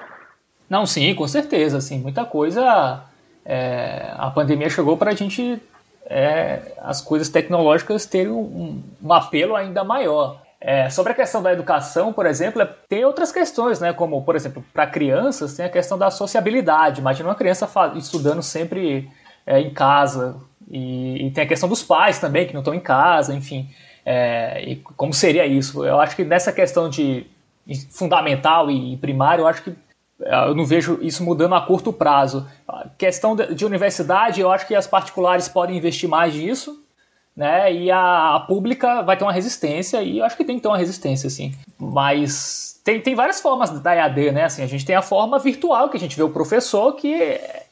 Não, 0.69 0.85
sim, 0.85 1.13
com 1.15 1.27
certeza. 1.27 1.77
Assim, 1.77 1.99
muita 1.99 2.25
coisa. 2.25 3.03
É, 3.45 4.13
a 4.17 4.29
pandemia 4.29 4.69
chegou 4.69 4.97
para 4.97 5.11
a 5.11 5.15
gente. 5.15 5.59
É, 6.05 6.73
as 6.81 7.01
coisas 7.01 7.29
tecnológicas 7.29 8.05
terem 8.05 8.31
um, 8.31 8.81
um 9.01 9.13
apelo 9.13 9.55
ainda 9.55 9.83
maior. 9.83 10.41
É, 10.61 10.89
sobre 10.89 11.13
a 11.13 11.15
questão 11.15 11.41
da 11.41 11.53
educação, 11.53 12.11
por 12.11 12.25
exemplo, 12.25 12.61
é, 12.61 12.65
tem 12.87 13.05
outras 13.05 13.31
questões, 13.31 13.79
né? 13.79 13.93
Como, 13.93 14.21
por 14.23 14.35
exemplo, 14.35 14.63
para 14.73 14.85
crianças, 14.85 15.55
tem 15.55 15.65
a 15.65 15.69
questão 15.69 15.97
da 15.97 16.11
sociabilidade. 16.11 16.99
Imagina 16.99 17.29
uma 17.29 17.35
criança 17.35 17.69
estudando 17.95 18.43
sempre 18.43 19.09
é, 19.45 19.59
em 19.61 19.73
casa. 19.73 20.35
E, 20.69 21.27
e, 21.27 21.31
tem 21.31 21.45
a 21.45 21.47
questão 21.47 21.69
dos 21.69 21.81
pais 21.81 22.19
também, 22.19 22.45
que 22.45 22.53
não 22.53 22.59
estão 22.59 22.73
em 22.73 22.79
casa, 22.79 23.33
enfim. 23.33 23.69
É, 24.05 24.61
e 24.63 24.75
como 24.75 25.13
seria 25.13 25.45
isso? 25.45 25.85
Eu 25.85 25.99
acho 25.99 26.15
que 26.15 26.25
nessa 26.25 26.51
questão 26.51 26.89
de 26.89 27.25
fundamental 27.91 28.69
e 28.69 28.97
primário, 28.97 29.43
eu 29.43 29.47
acho 29.47 29.63
que 29.63 29.73
é, 30.21 30.47
eu 30.47 30.55
não 30.55 30.65
vejo 30.65 30.99
isso 31.01 31.23
mudando 31.23 31.55
a 31.55 31.61
curto 31.61 31.93
prazo. 31.93 32.47
A 32.67 32.87
questão 32.97 33.35
de 33.35 33.65
universidade, 33.65 34.41
eu 34.41 34.51
acho 34.51 34.67
que 34.67 34.75
as 34.75 34.87
particulares 34.87 35.47
podem 35.47 35.77
investir 35.77 36.09
mais 36.09 36.35
nisso, 36.35 36.83
né? 37.39 37.73
E 37.73 37.89
a, 37.89 38.35
a, 38.35 38.39
pública 38.41 39.01
vai 39.01 39.15
ter 39.15 39.23
uma 39.23 39.31
resistência, 39.31 40.03
e 40.03 40.17
eu 40.17 40.25
acho 40.25 40.35
que 40.35 40.43
tem 40.43 40.57
que 40.57 40.61
ter 40.61 40.67
uma 40.67 40.77
resistência, 40.77 41.29
sim. 41.29 41.53
Mas 41.79 42.81
tem, 42.83 42.99
tem 42.99 43.15
várias 43.15 43.39
formas 43.39 43.69
da 43.79 43.95
EAD, 43.95 44.33
né? 44.33 44.43
Assim, 44.43 44.61
a 44.61 44.67
gente 44.67 44.85
tem 44.85 44.93
a 44.93 45.01
forma 45.01 45.39
virtual, 45.39 45.87
que 45.87 45.95
a 45.95 45.99
gente 45.99 46.17
vê 46.17 46.21
o 46.21 46.29
professor 46.29 46.91
que 46.97 47.13
é, 47.13 47.65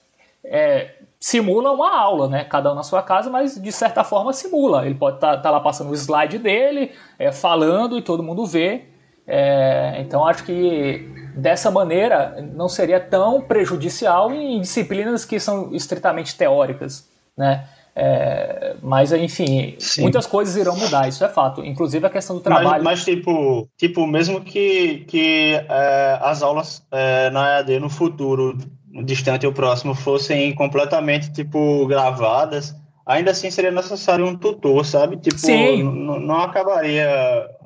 é 0.45 0.91
simula 1.19 1.69
uma 1.73 1.99
aula, 1.99 2.29
né? 2.29 2.45
Cada 2.45 2.71
um 2.71 2.75
na 2.75 2.83
sua 2.83 3.03
casa, 3.03 3.29
mas 3.29 3.61
de 3.61 3.71
certa 3.73 4.05
forma 4.05 4.31
simula. 4.31 4.85
Ele 4.85 4.95
pode 4.95 5.17
estar 5.17 5.35
tá, 5.35 5.41
tá 5.41 5.51
lá 5.51 5.59
passando 5.59 5.91
o 5.91 5.95
slide 5.95 6.37
dele, 6.37 6.93
é, 7.19 7.33
falando 7.33 7.97
e 7.97 8.01
todo 8.01 8.23
mundo 8.23 8.45
vê. 8.45 8.85
É, 9.27 9.97
então 9.99 10.25
acho 10.25 10.45
que 10.45 11.05
dessa 11.35 11.69
maneira 11.69 12.41
não 12.53 12.69
seria 12.69 13.01
tão 13.01 13.41
prejudicial 13.41 14.31
em 14.31 14.61
disciplinas 14.61 15.25
que 15.25 15.41
são 15.41 15.75
estritamente 15.75 16.37
teóricas, 16.37 17.05
né? 17.35 17.67
É, 17.99 18.75
mas 18.83 19.11
enfim, 19.11 19.75
Sim. 19.79 20.03
muitas 20.03 20.27
coisas 20.27 20.55
irão 20.55 20.77
mudar, 20.77 21.09
isso 21.09 21.25
é 21.25 21.29
fato. 21.29 21.65
Inclusive 21.65 22.05
a 22.05 22.09
questão 22.11 22.35
do 22.35 22.43
trabalho. 22.43 22.69
Mas, 22.69 22.83
mas 22.83 23.03
tipo, 23.03 23.67
tipo, 23.75 24.05
mesmo 24.05 24.39
que, 24.41 25.03
que 25.07 25.53
é, 25.67 26.19
as 26.21 26.43
aulas 26.43 26.85
é, 26.91 27.31
na 27.31 27.57
EAD 27.57 27.79
no 27.79 27.89
futuro 27.89 28.55
distante 29.03 29.47
ou 29.47 29.51
próximo 29.51 29.95
fossem 29.95 30.53
completamente 30.53 31.31
tipo 31.31 31.87
gravadas, 31.87 32.75
ainda 33.07 33.31
assim 33.31 33.49
seria 33.49 33.71
necessário 33.71 34.25
um 34.25 34.35
tutor, 34.35 34.85
sabe? 34.85 35.15
Tipo, 35.15 35.37
não 36.19 36.41
acabaria 36.41 37.07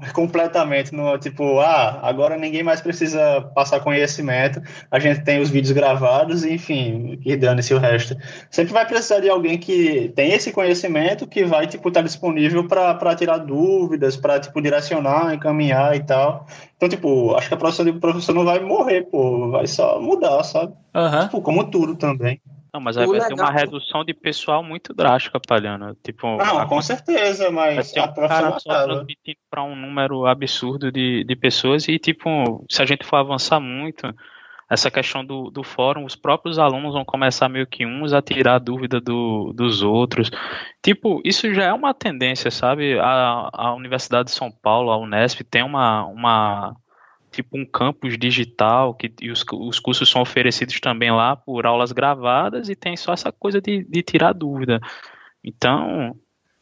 completamente 0.14 0.94
no 0.94 1.18
tipo, 1.18 1.60
ah, 1.60 2.00
agora 2.04 2.38
ninguém 2.38 2.62
mais 2.62 2.80
precisa 2.80 3.42
passar 3.56 3.80
conhecimento, 3.80 4.62
a 4.92 5.00
gente 5.00 5.24
tem 5.24 5.42
os 5.42 5.50
vídeos 5.50 5.72
gravados, 5.72 6.46
enfim, 6.46 7.20
e 7.26 7.36
dane-se 7.36 7.74
o 7.74 7.80
resto. 7.80 8.16
Sempre 8.52 8.72
vai 8.72 8.86
precisar 8.86 9.20
de 9.20 9.30
alguém 9.30 9.58
que 9.58 10.14
tem 10.16 10.32
esse 10.32 10.52
conhecimento, 10.52 11.28
que 11.28 11.44
vai, 11.44 11.66
tipo, 11.66 11.88
estar 11.88 12.02
tá 12.02 12.06
disponível 12.06 12.68
para 12.68 13.16
tirar 13.16 13.40
dúvidas, 13.40 14.16
para, 14.16 14.40
tipo, 14.40 14.62
direcionar, 14.62 15.34
encaminhar 15.34 15.96
e 15.96 16.04
tal. 16.04 16.46
Então, 16.78 16.88
tipo, 16.88 17.34
acho 17.36 17.48
que 17.48 17.54
a 17.56 17.58
profissão 17.58 17.86
de 17.86 17.94
professor 17.94 18.36
não 18.36 18.46
vai 18.46 18.60
morrer, 18.60 19.04
pô, 19.04 19.50
vai 19.50 19.66
só 19.66 20.00
mudar, 20.00 20.44
sabe? 20.44 20.74
Uhum. 20.96 21.24
Tipo, 21.24 21.42
como 21.42 21.64
tudo 21.64 21.96
também. 21.96 22.40
Não, 22.74 22.80
mas 22.80 22.98
aí 22.98 23.06
o 23.06 23.10
vai 23.10 23.20
legal... 23.20 23.36
ter 23.36 23.42
uma 23.42 23.52
redução 23.52 24.06
de 24.06 24.14
pessoal 24.14 24.64
muito 24.64 24.94
drástica, 24.94 25.40
Palhano. 25.40 25.96
Tipo, 26.04 26.38
não, 26.38 26.60
a... 26.60 26.66
com 26.66 26.82
certeza, 26.82 27.52
mas 27.52 27.76
vai 27.76 28.06
ter 28.06 28.22
um 28.24 28.28
cara 28.28 28.60
só 28.60 28.84
transmitindo 28.84 29.40
para 29.50 29.64
um 29.64 29.76
número 29.76 30.26
absurdo 30.26 30.92
de, 30.92 31.24
de 31.26 31.36
pessoas 31.36 31.88
e, 31.88 32.00
tipo, 32.00 32.66
se 32.70 32.82
a 32.82 32.86
gente 32.86 33.06
for 33.06 33.18
avançar 33.18 33.60
muito, 33.60 34.14
essa 34.72 34.90
questão 34.90 35.26
do, 35.26 35.52
do 35.52 35.64
fórum, 35.66 36.06
os 36.06 36.16
próprios 36.16 36.58
alunos 36.58 36.94
vão 36.94 37.04
começar 37.04 37.50
meio 37.50 37.68
que 37.68 37.86
uns 37.86 38.14
a 38.14 38.22
tirar 38.22 38.56
a 38.56 38.60
dúvida 38.60 39.02
do, 39.02 39.52
dos 39.54 39.84
outros. 39.84 40.32
Tipo, 40.82 41.22
isso 41.26 41.54
já 41.54 41.64
é 41.66 41.74
uma 41.74 41.94
tendência, 41.94 42.50
sabe? 42.50 42.98
A, 42.98 43.50
a 43.52 43.74
Universidade 43.74 44.30
de 44.30 44.32
São 44.32 44.50
Paulo, 44.50 44.90
a 44.90 44.98
Unesp, 44.98 45.42
tem 45.44 45.62
uma, 45.62 46.06
uma 46.06 46.74
tipo 47.32 47.58
um 47.58 47.66
campus 47.66 48.18
digital 48.18 48.94
que 48.94 49.12
e 49.22 49.32
os, 49.32 49.44
os 49.54 49.80
cursos 49.80 50.10
são 50.10 50.22
oferecidos 50.22 50.80
também 50.80 51.12
lá 51.12 51.36
por 51.36 51.66
aulas 51.66 51.92
gravadas 51.92 52.70
e 52.70 52.76
tem 52.76 52.98
só 52.98 53.14
essa 53.14 53.32
coisa 53.32 53.62
de, 53.62 53.84
de 53.84 54.04
tirar 54.04 54.34
dúvida. 54.34 54.80
Então. 55.44 56.16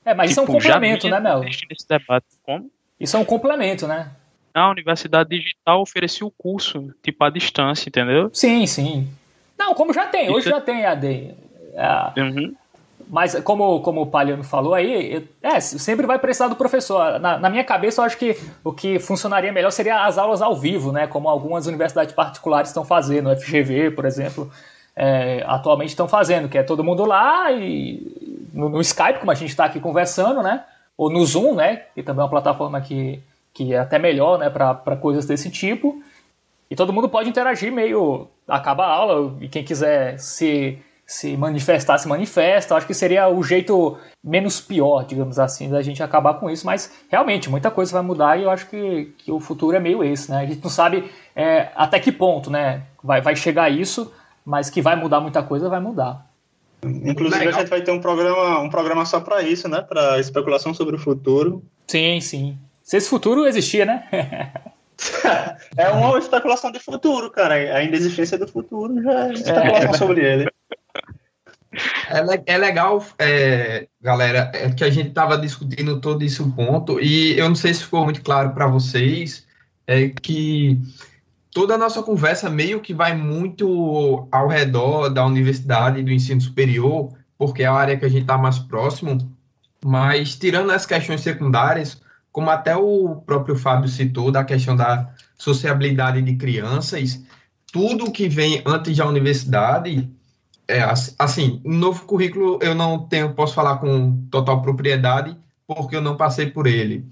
É, 0.05 0.13
mas 0.13 0.29
tipo, 0.29 0.31
isso 0.31 0.39
é 0.39 0.43
um 0.43 0.45
tipo, 0.45 0.57
complemento, 0.57 1.09
né, 1.09 1.19
Mel? 1.19 1.39
Nesse 1.41 1.87
debate. 1.87 2.27
Como? 2.43 2.71
Isso 2.99 3.17
é 3.17 3.19
um 3.19 3.25
complemento, 3.25 3.87
né? 3.87 4.11
a 4.53 4.69
Universidade 4.69 5.29
Digital 5.29 5.81
oferecia 5.81 6.25
o 6.25 6.31
curso, 6.31 6.93
tipo, 7.03 7.23
à 7.23 7.29
distância, 7.29 7.87
entendeu? 7.87 8.29
Sim, 8.33 8.65
sim. 8.65 9.07
Não, 9.57 9.73
como 9.73 9.93
já 9.93 10.07
tem, 10.07 10.29
hoje 10.29 10.47
Isso... 10.47 10.49
já 10.49 10.61
tem 10.61 10.85
AD. 10.85 11.35
É, 11.73 12.21
uhum. 12.21 12.55
Mas 13.09 13.39
como, 13.41 13.81
como 13.81 14.01
o 14.01 14.05
Paliano 14.05 14.43
falou 14.43 14.75
aí, 14.75 15.27
é, 15.41 15.59
sempre 15.59 16.05
vai 16.05 16.19
precisar 16.19 16.47
do 16.47 16.55
professor. 16.55 17.19
Na, 17.19 17.39
na, 17.39 17.49
minha 17.49 17.63
cabeça, 17.63 18.01
eu 18.01 18.05
acho 18.05 18.17
que 18.17 18.37
o 18.63 18.71
que 18.71 18.99
funcionaria 18.99 19.51
melhor 19.51 19.71
seria 19.71 20.05
as 20.05 20.17
aulas 20.17 20.41
ao 20.41 20.55
vivo, 20.55 20.91
né? 20.91 21.07
Como 21.07 21.27
algumas 21.27 21.65
universidades 21.65 22.13
particulares 22.13 22.69
estão 22.69 22.85
fazendo, 22.85 23.29
o 23.29 23.35
FGV, 23.35 23.91
por 23.91 24.05
exemplo, 24.05 24.51
é, 24.95 25.43
atualmente 25.47 25.89
estão 25.89 26.07
fazendo, 26.07 26.47
que 26.47 26.57
é 26.57 26.63
todo 26.63 26.83
mundo 26.83 27.03
lá 27.03 27.51
e 27.51 28.47
no, 28.53 28.69
no 28.69 28.81
Skype, 28.81 29.19
como 29.19 29.31
a 29.31 29.35
gente 29.35 29.49
está 29.49 29.65
aqui 29.65 29.79
conversando, 29.79 30.43
né? 30.43 30.63
Ou 30.95 31.09
no 31.09 31.25
Zoom, 31.25 31.55
né? 31.55 31.83
Que 31.95 32.03
também 32.03 32.21
é 32.21 32.23
uma 32.25 32.29
plataforma 32.29 32.79
que 32.79 33.23
que 33.53 33.73
é 33.73 33.79
até 33.79 33.99
melhor 33.99 34.39
né, 34.39 34.49
para 34.49 34.95
coisas 34.95 35.25
desse 35.25 35.49
tipo. 35.49 36.01
E 36.69 36.75
todo 36.75 36.93
mundo 36.93 37.09
pode 37.09 37.29
interagir 37.29 37.71
meio. 37.71 38.27
Acaba 38.47 38.85
a 38.85 38.93
aula 38.93 39.35
e 39.41 39.47
quem 39.49 39.63
quiser 39.63 40.17
se, 40.19 40.77
se 41.09 41.35
manifestar, 41.35 41.97
se 41.97 42.07
manifesta. 42.07 42.75
Acho 42.75 42.85
que 42.85 42.93
seria 42.93 43.27
o 43.27 43.41
jeito 43.41 43.97
menos 44.23 44.61
pior, 44.61 45.03
digamos 45.03 45.39
assim, 45.39 45.67
da 45.67 45.81
gente 45.81 46.03
acabar 46.03 46.35
com 46.35 46.51
isso. 46.51 46.67
Mas 46.67 46.93
realmente, 47.09 47.49
muita 47.49 47.71
coisa 47.71 47.91
vai 47.91 48.03
mudar 48.03 48.37
e 48.37 48.43
eu 48.43 48.49
acho 48.51 48.69
que, 48.69 49.11
que 49.17 49.31
o 49.31 49.39
futuro 49.39 49.75
é 49.75 49.79
meio 49.79 50.03
esse. 50.03 50.29
Né? 50.29 50.37
A 50.37 50.45
gente 50.45 50.61
não 50.63 50.69
sabe 50.69 51.09
é, 51.35 51.69
até 51.75 51.99
que 51.99 52.11
ponto 52.11 52.51
né, 52.51 52.83
vai, 53.03 53.21
vai 53.21 53.35
chegar 53.35 53.71
isso, 53.71 54.13
mas 54.45 54.69
que 54.69 54.83
vai 54.83 54.95
mudar 54.95 55.19
muita 55.19 55.41
coisa, 55.41 55.67
vai 55.67 55.79
mudar. 55.79 56.27
Inclusive, 56.83 57.39
Legal. 57.39 57.55
a 57.55 57.59
gente 57.61 57.69
vai 57.71 57.81
ter 57.81 57.91
um 57.91 57.99
programa, 57.99 58.59
um 58.59 58.69
programa 58.69 59.03
só 59.03 59.19
para 59.19 59.41
isso, 59.41 59.67
né? 59.67 59.81
Para 59.81 60.19
especulação 60.19 60.75
sobre 60.75 60.95
o 60.95 60.99
futuro. 60.99 61.63
Sim, 61.87 62.21
sim. 62.21 62.57
Se 62.83 62.97
esse 62.97 63.09
futuro 63.09 63.47
existia, 63.47 63.83
né? 63.83 64.07
é 65.75 65.89
uma 65.89 66.19
especulação 66.19 66.71
de 66.71 66.79
futuro, 66.79 67.31
cara. 67.31 67.55
A 67.55 67.81
inexistência 67.81 68.37
do 68.37 68.47
futuro 68.47 69.01
já 69.01 69.27
é 69.27 69.33
especulação 69.33 69.89
é. 69.89 69.97
sobre 69.97 70.23
ele. 70.23 70.49
É, 71.71 72.53
é 72.53 72.57
legal, 72.57 73.05
é, 73.19 73.87
galera, 74.01 74.51
é 74.53 74.69
que 74.71 74.83
a 74.83 74.89
gente 74.89 75.09
estava 75.09 75.37
discutindo 75.37 76.01
todo 76.01 76.23
esse 76.23 76.43
ponto, 76.51 76.99
e 76.99 77.37
eu 77.37 77.47
não 77.47 77.55
sei 77.55 77.73
se 77.73 77.83
ficou 77.83 78.03
muito 78.03 78.21
claro 78.21 78.51
para 78.51 78.67
vocês, 78.67 79.45
é 79.85 80.09
que 80.09 80.79
toda 81.51 81.75
a 81.75 81.77
nossa 81.77 82.01
conversa 82.01 82.49
meio 82.49 82.79
que 82.79 82.93
vai 82.93 83.15
muito 83.15 84.27
ao 84.31 84.47
redor 84.47 85.09
da 85.09 85.25
universidade 85.25 85.99
e 85.99 86.03
do 86.03 86.11
ensino 86.11 86.41
superior, 86.41 87.13
porque 87.37 87.63
é 87.63 87.67
a 87.67 87.73
área 87.73 87.97
que 87.97 88.05
a 88.05 88.09
gente 88.09 88.21
está 88.21 88.37
mais 88.37 88.59
próximo, 88.59 89.17
mas 89.83 90.35
tirando 90.35 90.71
as 90.71 90.85
questões 90.85 91.21
secundárias, 91.21 92.01
como 92.31 92.49
até 92.49 92.75
o 92.75 93.15
próprio 93.25 93.55
Fábio 93.55 93.89
citou, 93.89 94.31
da 94.31 94.43
questão 94.43 94.75
da 94.75 95.09
sociabilidade 95.37 96.21
de 96.21 96.35
crianças, 96.35 97.23
tudo 97.71 98.11
que 98.11 98.27
vem 98.27 98.61
antes 98.65 98.97
da 98.97 99.07
universidade, 99.07 100.09
é, 100.69 100.83
assim, 101.17 101.59
novo 101.65 102.05
currículo 102.05 102.59
eu 102.61 102.75
não 102.75 102.99
tenho, 102.99 103.33
posso 103.33 103.55
falar 103.55 103.77
com 103.77 104.23
total 104.29 104.61
propriedade, 104.61 105.35
porque 105.65 105.95
eu 105.95 106.01
não 106.01 106.15
passei 106.15 106.45
por 106.45 106.67
ele. 106.67 107.05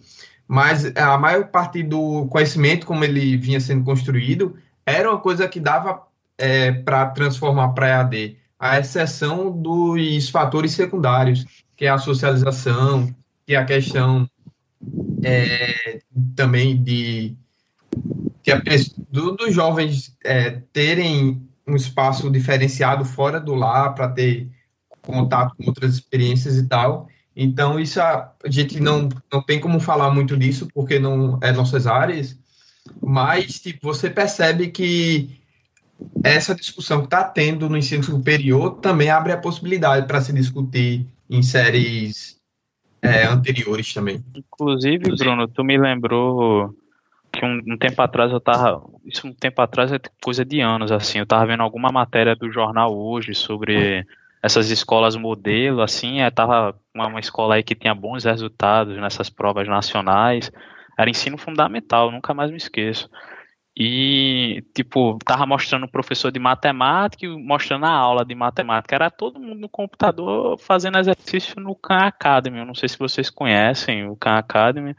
Mas 0.47 0.95
a 0.95 1.17
maior 1.17 1.47
parte 1.47 1.81
do 1.81 2.27
conhecimento, 2.27 2.85
como 2.85 3.03
ele 3.03 3.35
vinha 3.35 3.59
sendo 3.59 3.83
construído, 3.83 4.55
era 4.85 5.09
uma 5.09 5.19
coisa 5.19 5.47
que 5.47 5.59
dava 5.59 6.03
é, 6.37 6.71
para 6.71 7.07
transformar 7.07 7.69
para 7.69 7.87
EAD, 7.87 8.37
a 8.59 8.79
exceção 8.79 9.51
dos 9.51 10.29
fatores 10.29 10.71
secundários, 10.73 11.43
que 11.75 11.85
é 11.85 11.89
a 11.89 11.97
socialização, 11.97 13.13
que 13.45 13.55
é 13.55 13.57
a 13.57 13.65
questão 13.65 14.29
é, 15.23 15.99
também 16.35 16.81
de 16.81 17.35
que 18.43 18.51
a, 18.51 18.61
do, 19.09 19.35
dos 19.35 19.53
jovens 19.53 20.15
é, 20.23 20.61
terem 20.71 21.41
um 21.67 21.75
espaço 21.75 22.29
diferenciado 22.31 23.03
fora 23.03 23.39
do 23.39 23.53
lar 23.53 23.93
para 23.93 24.07
ter 24.07 24.49
contato 25.01 25.55
com 25.55 25.65
outras 25.67 25.93
experiências 25.93 26.57
e 26.57 26.67
tal. 26.67 27.07
Então, 27.35 27.79
isso 27.79 28.01
a, 28.01 28.33
a, 28.43 28.49
gente 28.49 28.79
não, 28.79 29.09
não 29.31 29.41
tem 29.41 29.59
como 29.59 29.79
falar 29.79 30.11
muito 30.11 30.35
disso, 30.35 30.67
porque 30.73 30.97
não 30.97 31.37
é 31.41 31.51
nossas 31.51 31.85
áreas, 31.85 32.37
mas 33.01 33.59
tipo, 33.59 33.79
você 33.83 34.09
percebe 34.09 34.69
que 34.69 35.39
essa 36.23 36.55
discussão 36.55 36.99
que 36.99 37.05
está 37.05 37.23
tendo 37.23 37.69
no 37.69 37.77
ensino 37.77 38.03
superior 38.03 38.75
também 38.79 39.09
abre 39.09 39.31
a 39.31 39.37
possibilidade 39.37 40.07
para 40.07 40.21
se 40.21 40.33
discutir 40.33 41.05
em 41.29 41.43
séries 41.43 42.37
é, 43.01 43.25
anteriores 43.25 43.93
também. 43.93 44.23
Inclusive, 44.35 45.15
Bruno, 45.15 45.47
tu 45.47 45.63
me 45.63 45.77
lembrou 45.77 46.73
que 47.37 47.45
um, 47.45 47.61
um, 47.67 47.77
tempo 47.77 48.01
atrás 48.01 48.31
eu 48.31 48.39
tava. 48.39 48.83
Isso 49.05 49.27
um 49.27 49.33
tempo 49.33 49.61
atrás 49.61 49.91
é 49.93 49.99
coisa 50.23 50.43
de 50.43 50.59
anos, 50.59 50.91
assim. 50.91 51.19
Eu 51.19 51.25
tava 51.25 51.45
vendo 51.45 51.61
alguma 51.61 51.91
matéria 51.91 52.35
do 52.35 52.51
jornal 52.51 52.97
hoje 52.97 53.35
sobre 53.35 54.05
essas 54.41 54.71
escolas 54.71 55.15
modelo, 55.15 55.81
assim. 55.81 56.21
É, 56.21 56.31
tava 56.31 56.75
uma, 56.93 57.07
uma 57.07 57.19
escola 57.19 57.55
aí 57.55 57.63
que 57.63 57.75
tinha 57.75 57.93
bons 57.93 58.23
resultados 58.23 58.97
nessas 58.97 59.29
provas 59.29 59.67
nacionais. 59.67 60.51
Era 60.97 61.09
ensino 61.09 61.37
fundamental, 61.37 62.11
nunca 62.11 62.33
mais 62.33 62.49
me 62.49 62.57
esqueço. 62.57 63.07
E, 63.79 64.63
tipo, 64.73 65.19
tava 65.23 65.45
mostrando 65.45 65.83
o 65.83 65.91
professor 65.91 66.31
de 66.31 66.39
matemática 66.39 67.27
mostrando 67.37 67.85
a 67.85 67.91
aula 67.91 68.25
de 68.25 68.33
matemática. 68.33 68.95
Era 68.95 69.11
todo 69.11 69.39
mundo 69.39 69.59
no 69.59 69.69
computador 69.69 70.57
fazendo 70.57 70.97
exercício 70.97 71.61
no 71.61 71.75
Khan 71.75 72.07
Academy. 72.07 72.57
Eu 72.57 72.65
não 72.65 72.73
sei 72.73 72.89
se 72.89 72.97
vocês 72.97 73.29
conhecem 73.29 74.09
o 74.09 74.15
Khan 74.15 74.39
Academy, 74.39 74.95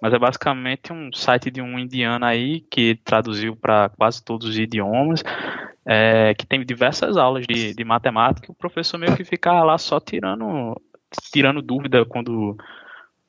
mas 0.00 0.14
é 0.14 0.18
basicamente 0.18 0.92
um 0.92 1.12
site 1.12 1.50
de 1.50 1.60
um 1.60 1.76
indiano 1.76 2.24
aí 2.24 2.60
que 2.70 2.94
traduziu 3.04 3.56
para 3.56 3.88
quase 3.88 4.24
todos 4.24 4.46
os 4.46 4.56
idiomas, 4.56 5.24
é, 5.84 6.32
que 6.34 6.46
tem 6.46 6.64
diversas 6.64 7.16
aulas 7.16 7.44
de, 7.48 7.74
de 7.74 7.84
matemática. 7.84 8.52
O 8.52 8.54
professor 8.54 8.96
meio 8.96 9.16
que 9.16 9.24
fica 9.24 9.64
lá 9.64 9.76
só 9.76 9.98
tirando, 9.98 10.80
tirando 11.32 11.60
dúvida 11.60 12.04
quando 12.04 12.56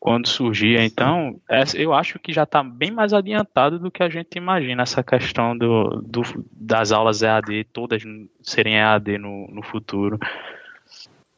quando 0.02 0.28
surgia. 0.28 0.84
Então, 0.84 1.40
eu 1.76 1.94
acho 1.94 2.18
que 2.18 2.34
já 2.34 2.42
está 2.42 2.64
bem 2.64 2.90
mais 2.90 3.14
adiantado 3.14 3.78
do 3.78 3.92
que 3.92 4.02
a 4.02 4.10
gente 4.10 4.36
imagina 4.36 4.82
essa 4.82 5.04
questão 5.04 5.56
do, 5.56 6.02
do 6.02 6.24
das 6.52 6.92
aulas 6.92 7.22
EAD, 7.22 7.66
todas 7.72 8.02
serem 8.42 8.78
EAD 8.78 9.20
no, 9.20 9.48
no 9.50 9.62
futuro. 9.62 10.20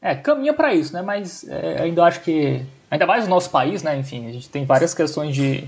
É, 0.01 0.15
caminha 0.15 0.53
para 0.53 0.73
isso, 0.73 0.93
né? 0.93 1.01
Mas 1.01 1.45
é, 1.49 1.81
ainda 1.81 2.05
acho 2.05 2.21
que, 2.21 2.61
ainda 2.89 3.05
mais 3.05 3.25
no 3.25 3.31
nosso 3.31 3.51
país, 3.51 3.83
né? 3.83 3.97
Enfim, 3.97 4.29
a 4.29 4.31
gente 4.31 4.49
tem 4.49 4.63
várias 4.63 4.93
questões 4.93 5.35
de, 5.35 5.65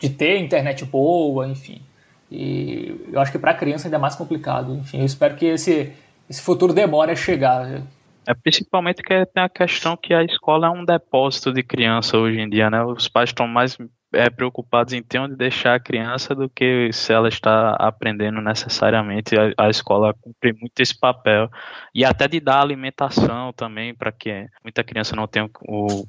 de 0.00 0.10
ter 0.10 0.38
internet 0.38 0.84
boa, 0.84 1.46
enfim. 1.46 1.80
E 2.28 3.08
eu 3.12 3.20
acho 3.20 3.30
que 3.30 3.38
para 3.38 3.54
criança 3.54 3.86
ainda 3.86 3.98
é 3.98 4.00
mais 4.00 4.16
complicado. 4.16 4.74
Enfim, 4.74 4.98
eu 4.98 5.06
espero 5.06 5.36
que 5.36 5.46
esse, 5.46 5.92
esse 6.28 6.42
futuro 6.42 6.72
demore 6.72 7.12
a 7.12 7.16
chegar. 7.16 7.82
É 8.26 8.34
principalmente 8.34 9.02
que 9.02 9.26
tem 9.26 9.42
a 9.42 9.48
questão 9.48 9.96
que 9.96 10.14
a 10.14 10.22
escola 10.22 10.68
é 10.68 10.70
um 10.70 10.84
depósito 10.84 11.52
de 11.52 11.62
criança 11.62 12.16
hoje 12.16 12.38
em 12.38 12.48
dia, 12.48 12.70
né? 12.70 12.82
Os 12.84 13.08
pais 13.08 13.30
estão 13.30 13.48
mais 13.48 13.76
é, 14.12 14.30
preocupados 14.30 14.92
em 14.92 15.02
ter 15.02 15.18
onde 15.18 15.34
deixar 15.34 15.74
a 15.74 15.80
criança 15.80 16.34
do 16.34 16.48
que 16.48 16.90
se 16.92 17.12
ela 17.12 17.28
está 17.28 17.70
aprendendo 17.72 18.40
necessariamente. 18.40 19.34
A, 19.36 19.66
a 19.66 19.70
escola 19.70 20.14
cumpre 20.14 20.52
muito 20.52 20.78
esse 20.78 20.96
papel. 20.96 21.50
E 21.92 22.04
até 22.04 22.28
de 22.28 22.38
dar 22.38 22.60
alimentação 22.60 23.52
também, 23.52 23.92
para 23.92 24.12
que 24.12 24.46
muita 24.62 24.84
criança 24.84 25.16
não 25.16 25.26
tenha 25.26 25.50
o, 25.66 26.06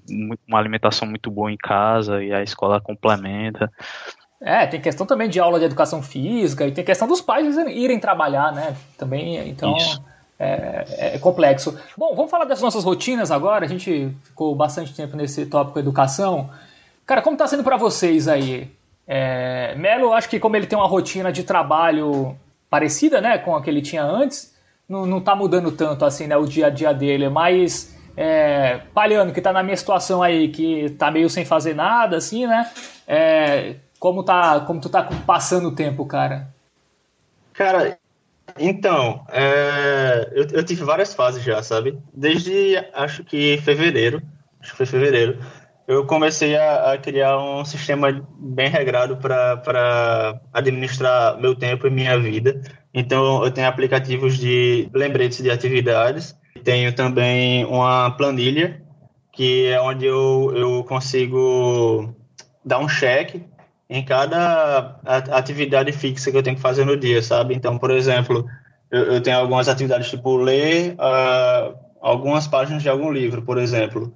uma 0.47 0.59
alimentação 0.59 1.07
muito 1.07 1.31
boa 1.31 1.51
em 1.51 1.57
casa 1.57 2.23
e 2.23 2.31
a 2.31 2.43
escola 2.43 2.79
complementa. 2.79 3.71
É, 4.39 4.67
tem 4.67 4.81
questão 4.81 5.05
também 5.05 5.29
de 5.29 5.39
aula 5.39 5.57
de 5.57 5.65
educação 5.65 6.03
física 6.03 6.67
e 6.67 6.71
tem 6.71 6.83
questão 6.83 7.07
dos 7.07 7.21
pais 7.21 7.57
irem 7.57 7.99
trabalhar, 7.99 8.51
né? 8.51 8.75
Também, 8.97 9.49
então. 9.49 9.75
Isso 9.77 10.03
é, 10.39 11.15
é, 11.15 11.19
complexo. 11.19 11.77
Bom, 11.97 12.15
vamos 12.15 12.31
falar 12.31 12.45
das 12.45 12.61
nossas 12.61 12.83
rotinas 12.83 13.31
agora. 13.31 13.65
A 13.65 13.67
gente 13.67 14.15
ficou 14.23 14.55
bastante 14.55 14.93
tempo 14.93 15.15
nesse 15.15 15.45
tópico 15.45 15.79
educação. 15.79 16.49
Cara, 17.05 17.21
como 17.21 17.35
está 17.35 17.47
sendo 17.47 17.63
para 17.63 17.77
vocês 17.77 18.27
aí? 18.27 18.71
É, 19.07 19.75
Melo, 19.75 20.13
acho 20.13 20.29
que 20.29 20.39
como 20.39 20.55
ele 20.55 20.67
tem 20.67 20.77
uma 20.77 20.87
rotina 20.87 21.31
de 21.31 21.43
trabalho 21.43 22.37
parecida, 22.69 23.21
né, 23.21 23.37
com 23.37 23.55
a 23.55 23.61
que 23.61 23.69
ele 23.69 23.81
tinha 23.81 24.03
antes, 24.03 24.55
não, 24.87 25.05
não 25.05 25.21
tá 25.21 25.35
mudando 25.35 25.71
tanto 25.71 26.05
assim, 26.05 26.25
né, 26.25 26.35
o 26.35 26.45
dia 26.45 26.67
a 26.67 26.69
dia 26.69 26.93
dele. 26.93 27.25
É 27.25 27.29
mais 27.29 27.95
é, 28.15 28.81
que 29.33 29.39
está 29.39 29.51
na 29.51 29.63
minha 29.63 29.77
situação 29.77 30.23
aí, 30.23 30.49
que 30.49 30.85
está 30.85 31.11
meio 31.11 31.29
sem 31.29 31.45
fazer 31.45 31.75
nada, 31.75 32.17
assim, 32.17 32.47
né? 32.47 32.69
É, 33.07 33.75
como 33.99 34.23
tá, 34.23 34.61
como 34.61 34.79
tu 34.79 34.89
tá 34.89 35.07
passando 35.25 35.69
o 35.69 35.75
tempo, 35.75 36.05
cara? 36.05 36.47
Cara, 37.53 37.97
Então, 38.57 39.25
é, 39.31 40.29
eu, 40.33 40.47
eu, 40.51 40.63
tive 40.63 40.83
várias 40.83 41.13
fases 41.13 41.43
já, 41.43 41.61
sabe? 41.63 41.97
Desde 42.13 42.77
acho 42.93 43.23
que 43.23 43.57
fevereiro, 43.57 44.21
acho 44.61 44.71
que 44.71 44.77
foi 44.77 44.85
fevereiro, 44.85 45.39
eu 45.87 46.05
comecei 46.05 46.55
a, 46.55 46.93
a 46.93 46.97
criar 46.97 47.37
um 47.39 47.65
sistema 47.65 48.25
bem 48.39 48.69
regrado 48.69 49.17
para 49.17 50.39
administrar 50.53 51.37
meu 51.39 51.55
tempo 51.55 51.87
e 51.87 51.89
minha 51.89 52.17
vida. 52.17 52.61
Então, 52.93 53.43
eu 53.43 53.51
tenho 53.51 53.67
aplicativos 53.67 54.37
de 54.37 54.89
lembretes 54.93 55.41
de 55.41 55.49
atividades, 55.49 56.35
tenho 56.63 56.93
também 56.93 57.65
uma 57.65 58.11
planilha, 58.11 58.81
que 59.31 59.65
é 59.65 59.81
onde 59.81 60.05
eu, 60.05 60.53
eu 60.55 60.83
consigo 60.83 62.15
dar 62.63 62.79
um 62.79 62.87
cheque 62.87 63.43
em 63.89 64.03
cada 64.03 64.99
atividade 65.31 65.91
fixa 65.91 66.31
que 66.31 66.37
eu 66.37 66.43
tenho 66.43 66.55
que 66.55 66.61
fazer 66.61 66.85
no 66.85 66.97
dia, 66.97 67.21
sabe? 67.21 67.53
Então, 67.53 67.77
por 67.77 67.91
exemplo, 67.91 68.45
eu, 68.89 69.13
eu 69.13 69.21
tenho 69.21 69.37
algumas 69.37 69.67
atividades 69.67 70.09
tipo 70.09 70.35
ler 70.37 70.93
uh, 70.93 71.77
algumas 72.01 72.47
páginas 72.47 72.83
de 72.83 72.89
algum 72.89 73.11
livro, 73.11 73.41
por 73.41 73.57
exemplo. 73.57 74.13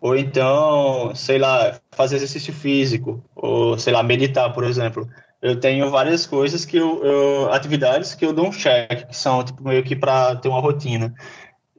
Ou 0.00 0.16
então, 0.16 1.14
sei 1.14 1.38
lá, 1.38 1.78
fazer 1.90 2.16
exercício 2.16 2.52
físico, 2.52 3.22
ou 3.34 3.78
sei 3.78 3.92
lá, 3.92 4.02
meditar, 4.02 4.52
por 4.52 4.64
exemplo. 4.64 5.08
Eu 5.42 5.58
tenho 5.58 5.90
várias 5.90 6.26
coisas 6.26 6.64
que 6.64 6.76
eu, 6.76 7.04
eu 7.04 7.52
atividades 7.52 8.14
que 8.14 8.24
eu 8.24 8.32
dou 8.32 8.46
um 8.46 8.50
check, 8.50 9.08
que 9.08 9.16
são 9.16 9.42
tipo 9.44 9.62
meio 9.62 9.82
que 9.82 9.96
para 9.96 10.36
ter 10.36 10.48
uma 10.48 10.60
rotina. 10.60 11.14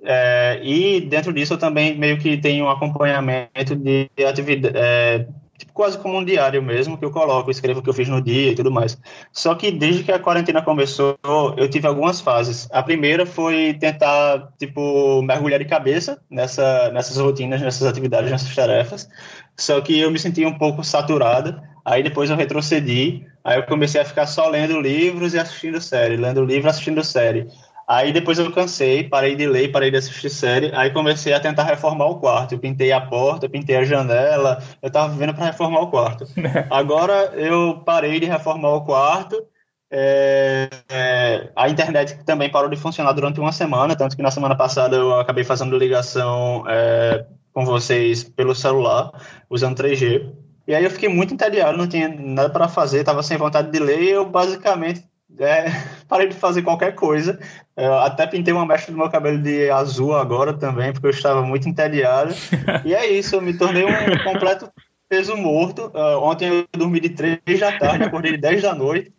É, 0.03 0.59
e 0.63 1.01
dentro 1.01 1.31
disso 1.31 1.53
eu 1.53 1.57
também 1.59 1.97
meio 1.97 2.17
que 2.17 2.37
tenho 2.37 2.65
um 2.65 2.69
acompanhamento 2.69 3.75
de 3.75 4.09
atividade, 4.27 4.75
é, 4.75 5.27
tipo, 5.61 5.73
quase 5.73 5.97
como 5.97 6.17
um 6.17 6.25
diário 6.25 6.61
mesmo, 6.61 6.97
que 6.97 7.05
eu 7.05 7.11
coloco, 7.11 7.51
escrevo 7.51 7.79
o 7.79 7.83
que 7.83 7.89
eu 7.89 7.93
fiz 7.93 8.07
no 8.09 8.21
dia 8.21 8.51
e 8.51 8.55
tudo 8.55 8.71
mais. 8.71 8.97
Só 9.31 9.53
que 9.55 9.71
desde 9.71 10.03
que 10.03 10.11
a 10.11 10.19
quarentena 10.19 10.61
começou, 10.61 11.17
eu 11.57 11.69
tive 11.69 11.87
algumas 11.87 12.19
fases. 12.19 12.67
A 12.71 12.81
primeira 12.81 13.25
foi 13.25 13.75
tentar, 13.79 14.51
tipo, 14.57 15.21
mergulhar 15.21 15.59
de 15.59 15.65
cabeça 15.65 16.19
nessa, 16.29 16.89
nessas 16.91 17.17
rotinas, 17.17 17.61
nessas 17.61 17.87
atividades, 17.87 18.31
nessas 18.31 18.53
tarefas. 18.55 19.07
Só 19.55 19.79
que 19.81 19.99
eu 19.99 20.09
me 20.09 20.17
sentia 20.17 20.47
um 20.47 20.57
pouco 20.57 20.83
saturada. 20.83 21.61
Aí 21.85 22.03
depois 22.03 22.29
eu 22.29 22.35
retrocedi, 22.35 23.25
aí 23.43 23.57
eu 23.57 23.63
comecei 23.63 24.01
a 24.01 24.05
ficar 24.05 24.27
só 24.27 24.47
lendo 24.47 24.79
livros 24.79 25.33
e 25.33 25.39
assistindo 25.39 25.81
série, 25.81 26.15
lendo 26.15 26.43
livro, 26.45 26.69
assistindo 26.69 27.03
série. 27.03 27.47
Aí 27.87 28.13
depois 28.13 28.39
eu 28.39 28.51
cansei, 28.51 29.03
parei 29.03 29.35
de 29.35 29.45
ler, 29.45 29.71
parei 29.71 29.91
de 29.91 29.97
assistir 29.97 30.29
série, 30.29 30.71
aí 30.73 30.91
comecei 30.91 31.33
a 31.33 31.39
tentar 31.39 31.63
reformar 31.63 32.05
o 32.05 32.19
quarto. 32.19 32.53
Eu 32.53 32.59
pintei 32.59 32.91
a 32.91 33.01
porta, 33.01 33.49
pintei 33.49 33.75
a 33.75 33.83
janela, 33.83 34.61
eu 34.81 34.89
tava 34.89 35.11
vivendo 35.11 35.33
para 35.33 35.45
reformar 35.45 35.81
o 35.81 35.89
quarto. 35.89 36.25
Agora 36.69 37.33
eu 37.35 37.81
parei 37.85 38.19
de 38.19 38.25
reformar 38.25 38.75
o 38.75 38.85
quarto, 38.85 39.45
é, 39.93 40.69
é, 40.89 41.51
a 41.53 41.67
internet 41.67 42.23
também 42.23 42.49
parou 42.49 42.69
de 42.69 42.77
funcionar 42.77 43.11
durante 43.11 43.41
uma 43.41 43.51
semana, 43.51 43.93
tanto 43.93 44.15
que 44.15 44.23
na 44.23 44.31
semana 44.31 44.55
passada 44.55 44.95
eu 44.95 45.19
acabei 45.19 45.43
fazendo 45.43 45.77
ligação 45.77 46.63
é, 46.69 47.25
com 47.51 47.65
vocês 47.65 48.23
pelo 48.23 48.55
celular, 48.55 49.11
usando 49.49 49.83
3G. 49.83 50.31
E 50.65 50.73
aí 50.73 50.85
eu 50.85 50.89
fiquei 50.89 51.09
muito 51.09 51.33
entediado, 51.33 51.77
não 51.77 51.87
tinha 51.87 52.07
nada 52.07 52.49
para 52.49 52.69
fazer, 52.69 53.01
estava 53.01 53.21
sem 53.21 53.37
vontade 53.37 53.69
de 53.69 53.79
ler, 53.79 54.01
e 54.01 54.09
eu 54.11 54.25
basicamente 54.29 55.03
é, 55.39 55.65
parei 56.07 56.27
de 56.27 56.35
fazer 56.35 56.61
qualquer 56.61 56.95
coisa. 56.95 57.39
Eu 57.75 57.93
até 57.99 58.27
pintei 58.27 58.53
uma 58.53 58.65
mecha 58.65 58.91
do 58.91 58.97
meu 58.97 59.09
cabelo 59.09 59.41
de 59.41 59.69
azul 59.69 60.15
agora 60.15 60.53
também, 60.53 60.91
porque 60.91 61.07
eu 61.07 61.11
estava 61.11 61.41
muito 61.41 61.67
entediado. 61.67 62.33
e 62.85 62.93
é 62.93 63.09
isso, 63.09 63.35
eu 63.35 63.41
me 63.41 63.53
tornei 63.53 63.85
um 63.85 64.23
completo 64.23 64.71
peso 65.07 65.35
morto. 65.35 65.91
Uh, 65.93 66.19
ontem 66.21 66.47
eu 66.47 66.67
dormi 66.71 66.99
de 66.99 67.09
3 67.09 67.59
da 67.59 67.77
tarde, 67.77 68.03
acordei 68.03 68.31
de 68.33 68.37
10 68.37 68.61
da 68.61 68.73
noite. 68.73 69.13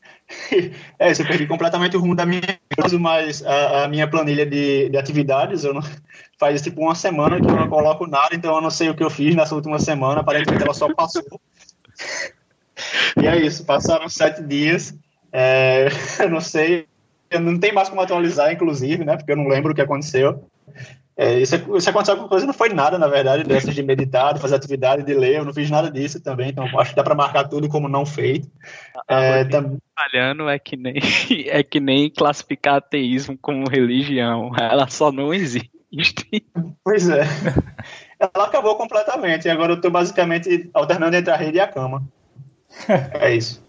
é 0.98 1.10
isso, 1.10 1.22
eu 1.22 1.26
perdi 1.26 1.46
completamente 1.46 1.96
o 1.96 2.00
rumo 2.00 2.14
da 2.14 2.24
minha 2.24 2.40
vida, 2.40 2.98
mas 2.98 3.44
a, 3.44 3.84
a, 3.84 3.88
minha 3.88 4.08
planilha 4.08 4.46
de, 4.46 4.88
de 4.88 4.96
atividades, 4.96 5.64
eu 5.64 5.74
não, 5.74 5.82
faz 6.38 6.62
tipo 6.62 6.80
uma 6.80 6.94
semana 6.94 7.38
que 7.38 7.46
eu 7.46 7.56
não 7.56 7.68
coloco 7.68 8.06
nada, 8.06 8.34
então 8.34 8.54
eu 8.54 8.62
não 8.62 8.70
sei 8.70 8.88
o 8.88 8.94
que 8.94 9.04
eu 9.04 9.10
fiz 9.10 9.34
nessa 9.34 9.54
última 9.54 9.78
semana, 9.78 10.20
aparentemente 10.20 10.62
ela 10.62 10.72
só 10.72 10.92
passou. 10.94 11.22
e 13.20 13.26
é 13.26 13.36
isso, 13.44 13.66
passaram 13.66 14.08
sete 14.08 14.42
dias 14.42 14.94
é, 15.32 15.88
eu 16.20 16.30
não 16.30 16.40
sei, 16.40 16.86
não 17.40 17.58
tem 17.58 17.72
mais 17.72 17.88
como 17.88 18.00
atualizar, 18.00 18.52
inclusive, 18.52 19.04
né? 19.04 19.16
Porque 19.16 19.32
eu 19.32 19.36
não 19.36 19.48
lembro 19.48 19.72
o 19.72 19.74
que 19.74 19.80
aconteceu. 19.80 20.44
É, 21.14 21.38
isso, 21.38 21.54
isso 21.76 21.90
aconteceu 21.90 22.16
com 22.16 22.26
coisa, 22.26 22.46
não 22.46 22.54
foi 22.54 22.70
nada, 22.70 22.98
na 22.98 23.06
verdade, 23.06 23.44
dessas 23.44 23.74
de 23.74 23.82
meditar, 23.82 24.32
de 24.32 24.40
fazer 24.40 24.54
atividade, 24.54 25.02
de 25.02 25.12
ler, 25.12 25.36
eu 25.36 25.44
não 25.44 25.52
fiz 25.52 25.70
nada 25.70 25.90
disso 25.90 26.18
também, 26.20 26.48
então 26.48 26.64
acho 26.80 26.90
que 26.90 26.96
dá 26.96 27.04
para 27.04 27.14
marcar 27.14 27.44
tudo 27.44 27.68
como 27.68 27.86
não 27.86 28.06
feito. 28.06 28.50
É, 29.06 29.44
tam... 29.44 29.76
Falhando 29.94 30.48
é 30.48 30.58
que 30.58 30.74
nem 30.74 30.94
é 31.48 31.62
que 31.62 31.80
nem 31.80 32.08
classificar 32.08 32.76
ateísmo 32.76 33.36
como 33.36 33.68
religião, 33.68 34.52
ela 34.58 34.88
só 34.88 35.12
não 35.12 35.34
existe. 35.34 35.70
Pois 36.82 37.08
é. 37.10 37.22
Ela 38.18 38.46
acabou 38.46 38.76
completamente, 38.76 39.46
e 39.46 39.50
agora 39.50 39.72
eu 39.72 39.76
estou 39.76 39.90
basicamente 39.90 40.70
alternando 40.72 41.16
entre 41.16 41.32
a 41.32 41.36
rede 41.36 41.58
e 41.58 41.60
a 41.60 41.66
cama. 41.66 42.02
É 43.14 43.34
isso. 43.34 43.62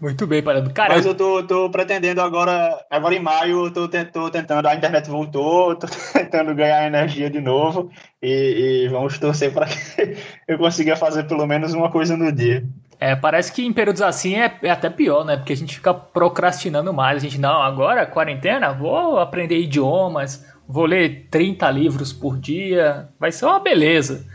Muito 0.00 0.26
bem, 0.26 0.42
Parado. 0.42 0.72
Cara, 0.72 0.94
Mas 0.94 1.06
eu 1.06 1.14
tô, 1.14 1.42
tô, 1.42 1.70
pretendendo 1.70 2.20
agora, 2.20 2.84
agora 2.90 3.14
em 3.14 3.20
maio, 3.20 3.66
eu 3.66 3.70
tô, 3.70 3.88
tô, 3.88 4.30
tentando, 4.30 4.66
a 4.66 4.74
internet 4.74 5.08
voltou, 5.08 5.74
tô 5.76 5.86
tentando 6.12 6.54
ganhar 6.54 6.86
energia 6.86 7.30
de 7.30 7.40
novo 7.40 7.90
e, 8.22 8.84
e 8.84 8.88
vamos 8.88 9.18
torcer 9.18 9.52
para 9.52 9.66
que 9.66 10.16
eu 10.46 10.58
consiga 10.58 10.96
fazer 10.96 11.24
pelo 11.24 11.46
menos 11.46 11.74
uma 11.74 11.90
coisa 11.90 12.16
no 12.16 12.30
dia. 12.30 12.64
É, 12.98 13.14
parece 13.14 13.52
que 13.52 13.64
em 13.64 13.72
períodos 13.72 14.00
assim 14.00 14.36
é, 14.36 14.58
é, 14.62 14.70
até 14.70 14.88
pior, 14.88 15.24
né? 15.24 15.36
Porque 15.36 15.52
a 15.52 15.56
gente 15.56 15.76
fica 15.76 15.92
procrastinando 15.92 16.92
mais. 16.92 17.18
A 17.18 17.20
gente, 17.20 17.38
não, 17.38 17.62
agora, 17.62 18.06
quarentena, 18.06 18.72
vou 18.72 19.18
aprender 19.18 19.58
idiomas, 19.58 20.46
vou 20.66 20.86
ler 20.86 21.26
30 21.30 21.70
livros 21.70 22.12
por 22.12 22.38
dia, 22.38 23.08
vai 23.18 23.30
ser 23.30 23.44
uma 23.44 23.60
beleza. 23.60 24.26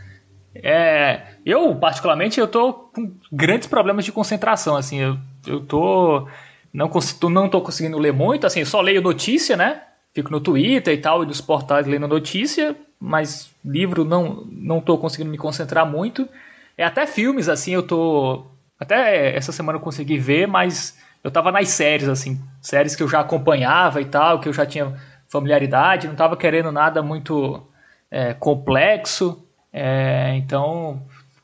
É, 0.54 1.22
eu, 1.46 1.74
particularmente, 1.76 2.38
eu 2.38 2.46
tô 2.46 2.72
com 2.72 3.14
grandes 3.30 3.66
problemas 3.66 4.04
de 4.04 4.12
concentração, 4.12 4.76
assim, 4.76 4.98
eu, 4.98 5.18
eu 5.46 5.60
tô 5.60 6.28
não, 6.72 6.88
tô, 6.88 7.28
não 7.28 7.48
tô 7.48 7.60
conseguindo 7.60 7.98
ler 7.98 8.12
muito, 8.12 8.46
assim, 8.46 8.64
só 8.64 8.80
leio 8.80 9.02
notícia, 9.02 9.56
né? 9.56 9.82
Fico 10.14 10.30
no 10.30 10.40
Twitter 10.40 10.94
e 10.94 10.98
tal, 10.98 11.22
e 11.22 11.26
nos 11.26 11.40
portais 11.40 11.86
lendo 11.86 12.08
notícia, 12.08 12.76
mas 12.98 13.50
livro 13.64 14.04
não, 14.04 14.46
não 14.50 14.80
tô 14.80 14.96
conseguindo 14.96 15.30
me 15.30 15.38
concentrar 15.38 15.86
muito. 15.86 16.28
É 16.76 16.84
até 16.84 17.06
filmes, 17.06 17.48
assim, 17.48 17.72
eu 17.74 17.82
tô... 17.82 18.46
Até 18.78 19.36
essa 19.36 19.52
semana 19.52 19.78
eu 19.78 19.82
consegui 19.82 20.18
ver, 20.18 20.46
mas 20.48 20.98
eu 21.22 21.30
tava 21.30 21.52
nas 21.52 21.68
séries, 21.68 22.08
assim, 22.08 22.40
séries 22.60 22.96
que 22.96 23.02
eu 23.02 23.08
já 23.08 23.20
acompanhava 23.20 24.00
e 24.00 24.04
tal, 24.06 24.40
que 24.40 24.48
eu 24.48 24.52
já 24.52 24.66
tinha 24.66 24.94
familiaridade, 25.28 26.08
não 26.08 26.14
tava 26.14 26.36
querendo 26.36 26.72
nada 26.72 27.02
muito 27.02 27.66
é, 28.10 28.34
complexo, 28.34 29.46
é, 29.72 30.34
então 30.36 31.02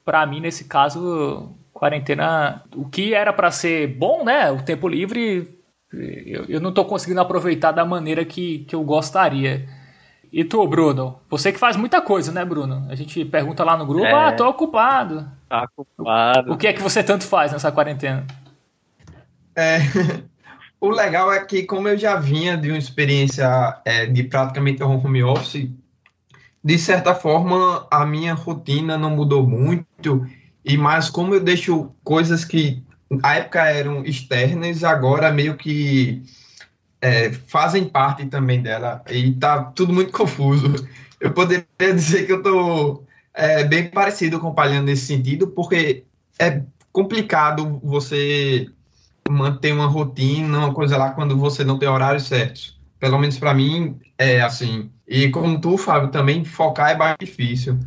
para 0.09 0.25
mim, 0.25 0.41
nesse 0.41 0.65
caso, 0.65 1.55
quarentena, 1.71 2.63
o 2.75 2.89
que 2.89 3.13
era 3.13 3.31
para 3.31 3.51
ser 3.51 3.89
bom, 3.89 4.25
né? 4.25 4.51
O 4.51 4.63
tempo 4.63 4.89
livre, 4.89 5.61
eu, 5.93 6.47
eu 6.47 6.61
não 6.63 6.71
estou 6.71 6.87
conseguindo 6.87 7.21
aproveitar 7.21 7.73
da 7.73 7.85
maneira 7.85 8.25
que, 8.25 8.61
que 8.61 8.75
eu 8.75 8.83
gostaria. 8.83 9.69
E 10.33 10.45
tu, 10.45 10.67
Bruno? 10.67 11.21
Você 11.29 11.53
que 11.53 11.59
faz 11.59 11.77
muita 11.77 12.01
coisa, 12.01 12.33
né, 12.33 12.43
Bruno? 12.43 12.87
A 12.89 12.95
gente 12.95 13.23
pergunta 13.27 13.63
lá 13.63 13.77
no 13.77 13.85
grupo, 13.85 14.07
é, 14.07 14.13
ah, 14.13 14.33
tô 14.33 14.49
ocupado. 14.49 15.31
Tá 15.47 15.69
ocupado. 15.77 16.55
O 16.55 16.57
que 16.57 16.67
é 16.67 16.73
que 16.73 16.83
você 16.83 17.03
tanto 17.03 17.25
faz 17.25 17.53
nessa 17.53 17.71
quarentena? 17.71 18.27
É, 19.55 19.81
o 20.81 20.89
legal 20.89 21.31
é 21.31 21.45
que, 21.45 21.65
como 21.65 21.87
eu 21.87 21.99
já 21.99 22.17
vinha 22.17 22.57
de 22.57 22.71
uma 22.71 22.79
experiência 22.79 23.79
é, 23.85 24.07
de 24.07 24.23
praticamente 24.23 24.83
home 24.83 25.23
office, 25.23 25.69
de 26.63 26.79
certa 26.79 27.15
forma, 27.15 27.87
a 27.91 28.05
minha 28.05 28.35
rotina 28.35 28.99
não 28.99 29.11
mudou 29.11 29.47
muito, 29.47 30.27
e 30.65 30.77
mais 30.77 31.09
como 31.09 31.35
eu 31.35 31.41
deixo 31.41 31.91
coisas 32.05 32.45
que 32.45 32.83
na 33.11 33.37
época 33.37 33.65
eram 33.65 34.05
externas, 34.05 34.85
agora 34.85 35.33
meio 35.33 35.57
que 35.57 36.23
é, 37.01 37.33
fazem 37.33 37.85
parte 37.89 38.27
também 38.27 38.61
dela, 38.61 39.03
e 39.09 39.33
tá 39.33 39.65
tudo 39.65 39.93
muito 39.93 40.13
confuso. 40.17 40.87
Eu 41.21 41.33
poderia 41.33 41.67
dizer 41.79 42.27
que 42.27 42.33
eu 42.33 42.43
tô 42.43 43.03
é, 43.35 43.65
bem 43.65 43.89
parecido 43.89 44.39
com 44.39 44.49
o 44.49 44.55
Palhano 44.55 44.87
nesse 44.87 45.07
sentido, 45.07 45.49
porque 45.49 46.05
é 46.39 46.63
complicado 46.93 47.81
você 47.83 48.69
manter 49.29 49.73
uma 49.73 49.87
rotina, 49.87 50.59
uma 50.59 50.75
coisa 50.75 50.97
lá, 50.97 51.11
quando 51.11 51.37
você 51.37 51.65
não 51.65 51.79
tem 51.79 51.89
horários 51.89 52.25
certos. 52.25 52.79
Pelo 52.99 53.19
menos 53.19 53.39
para 53.39 53.55
mim, 53.55 53.99
é 54.17 54.41
assim. 54.41 54.91
E 55.09 55.31
como 55.31 55.61
tu, 55.61 55.79
Fábio, 55.79 56.11
também 56.11 56.45
focar 56.45 56.91
é 56.91 56.97
mais 56.97 57.17
difícil. 57.19 57.79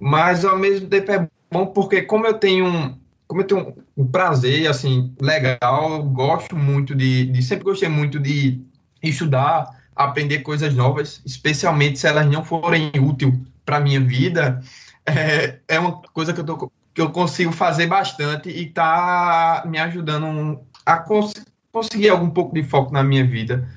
Mas 0.00 0.44
ao 0.44 0.58
mesmo 0.58 0.88
tempo 0.88 1.12
é 1.12 1.28
bom 1.52 1.66
porque 1.66 2.02
como 2.02 2.26
eu 2.26 2.34
tenho 2.34 2.98
como 3.26 3.40
eu 3.40 3.46
tenho 3.46 3.74
um 3.96 4.06
prazer 4.06 4.68
assim 4.68 5.14
legal, 5.20 6.02
gosto 6.04 6.56
muito 6.56 6.94
de, 6.94 7.26
de 7.26 7.42
sempre 7.42 7.64
gostei 7.64 7.88
muito 7.88 8.18
de 8.18 8.60
estudar, 9.02 9.70
aprender 9.96 10.40
coisas 10.40 10.74
novas, 10.74 11.22
especialmente 11.24 11.98
se 11.98 12.06
elas 12.06 12.26
não 12.26 12.44
forem 12.44 12.90
úteis 13.00 13.34
para 13.64 13.80
minha 13.80 14.00
vida, 14.00 14.62
é, 15.06 15.58
é 15.68 15.78
uma 15.78 16.00
coisa 16.12 16.32
que 16.32 16.40
eu, 16.40 16.44
tô, 16.44 16.70
que 16.92 17.00
eu 17.00 17.10
consigo 17.10 17.52
fazer 17.52 17.86
bastante 17.86 18.50
e 18.50 18.66
tá 18.66 19.64
me 19.66 19.78
ajudando 19.78 20.60
a 20.84 20.98
cons 20.98 21.32
conseguir 21.72 22.10
algum 22.10 22.30
pouco 22.30 22.54
de 22.54 22.62
foco 22.62 22.92
na 22.92 23.02
minha 23.02 23.26
vida. 23.26 23.68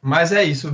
Mas 0.00 0.32
é 0.32 0.42
isso, 0.42 0.70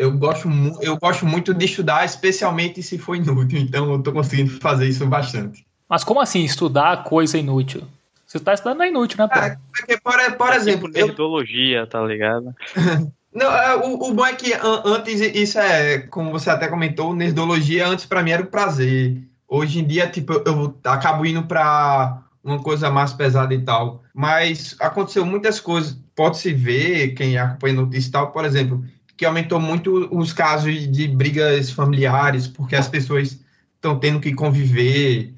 eu 0.00 0.10
gosto, 0.16 0.48
eu 0.80 0.96
gosto 0.96 1.26
muito 1.26 1.52
de 1.52 1.66
estudar, 1.66 2.06
especialmente 2.06 2.82
se 2.82 2.96
for 2.96 3.14
inútil, 3.14 3.58
então 3.58 3.92
eu 3.92 4.02
tô 4.02 4.12
conseguindo 4.12 4.50
fazer 4.58 4.88
isso 4.88 5.06
bastante. 5.06 5.66
Mas 5.86 6.02
como 6.02 6.20
assim, 6.20 6.42
estudar 6.42 7.04
coisa 7.04 7.36
inútil? 7.36 7.82
Você 8.26 8.38
está 8.38 8.54
estudando 8.54 8.82
é 8.82 8.88
inútil, 8.88 9.18
né, 9.18 9.28
pô? 9.28 9.38
É, 9.38 9.58
porque, 9.72 9.98
por, 9.98 10.36
por 10.38 10.52
exemplo... 10.54 10.88
É 10.94 11.04
nerdologia, 11.04 11.80
eu... 11.80 11.86
tá 11.86 12.00
ligado? 12.02 12.54
Não, 13.34 13.46
é, 13.46 13.76
o, 13.76 13.94
o 13.94 14.14
bom 14.14 14.24
é 14.24 14.34
que 14.34 14.52
antes, 14.54 15.20
isso 15.20 15.58
é, 15.58 15.98
como 15.98 16.32
você 16.32 16.48
até 16.48 16.66
comentou, 16.66 17.14
nerdologia 17.14 17.86
antes 17.86 18.06
para 18.06 18.22
mim 18.22 18.30
era 18.30 18.42
um 18.42 18.46
prazer. 18.46 19.22
Hoje 19.46 19.80
em 19.80 19.86
dia, 19.86 20.08
tipo, 20.08 20.32
eu 20.32 20.74
acabo 20.84 21.26
indo 21.26 21.42
para 21.42 22.22
uma 22.42 22.60
coisa 22.60 22.90
mais 22.90 23.12
pesada 23.12 23.52
e 23.52 23.62
tal. 23.62 24.02
Mas 24.14 24.74
aconteceu 24.80 25.24
muitas 25.26 25.60
coisas. 25.60 25.96
Pode-se 26.16 26.52
ver, 26.52 27.14
quem 27.14 27.38
acompanha 27.38 27.74
notícias 27.74 28.06
e 28.06 28.10
tal, 28.10 28.32
por 28.32 28.44
exemplo, 28.44 28.84
que 29.20 29.26
aumentou 29.26 29.60
muito 29.60 30.08
os 30.10 30.32
casos 30.32 30.90
de 30.90 31.06
brigas 31.06 31.70
familiares, 31.70 32.46
porque 32.46 32.74
as 32.74 32.88
pessoas 32.88 33.38
estão 33.74 33.98
tendo 33.98 34.18
que 34.18 34.32
conviver 34.32 35.34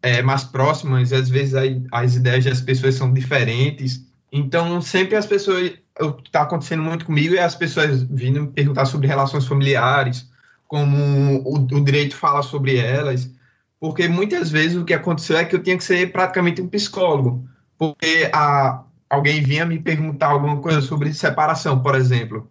é, 0.00 0.22
mais 0.22 0.44
próximas, 0.44 1.12
às 1.12 1.28
vezes 1.28 1.52
as 1.90 2.14
ideias 2.14 2.44
das 2.44 2.60
pessoas 2.60 2.94
são 2.94 3.12
diferentes. 3.12 4.00
Então, 4.30 4.80
sempre 4.80 5.16
as 5.16 5.26
pessoas. 5.26 5.72
Está 6.24 6.42
acontecendo 6.42 6.84
muito 6.84 7.04
comigo 7.04 7.34
e 7.34 7.38
as 7.40 7.56
pessoas 7.56 8.02
vindo 8.02 8.42
me 8.42 8.46
perguntar 8.46 8.84
sobre 8.84 9.08
relações 9.08 9.44
familiares, 9.44 10.30
como 10.68 10.96
o, 11.42 11.54
o 11.54 11.84
direito 11.84 12.14
fala 12.14 12.42
sobre 12.42 12.76
elas 12.76 13.28
porque 13.80 14.08
muitas 14.08 14.50
vezes 14.50 14.76
o 14.76 14.84
que 14.84 14.94
aconteceu 14.94 15.36
é 15.36 15.44
que 15.44 15.54
eu 15.54 15.62
tinha 15.62 15.76
que 15.76 15.84
ser 15.84 16.10
praticamente 16.10 16.62
um 16.62 16.68
psicólogo, 16.68 17.46
porque 17.76 18.30
a, 18.32 18.82
alguém 19.10 19.42
vinha 19.42 19.66
me 19.66 19.78
perguntar 19.78 20.28
alguma 20.28 20.58
coisa 20.60 20.80
sobre 20.80 21.12
separação, 21.12 21.82
por 21.82 21.94
exemplo. 21.94 22.50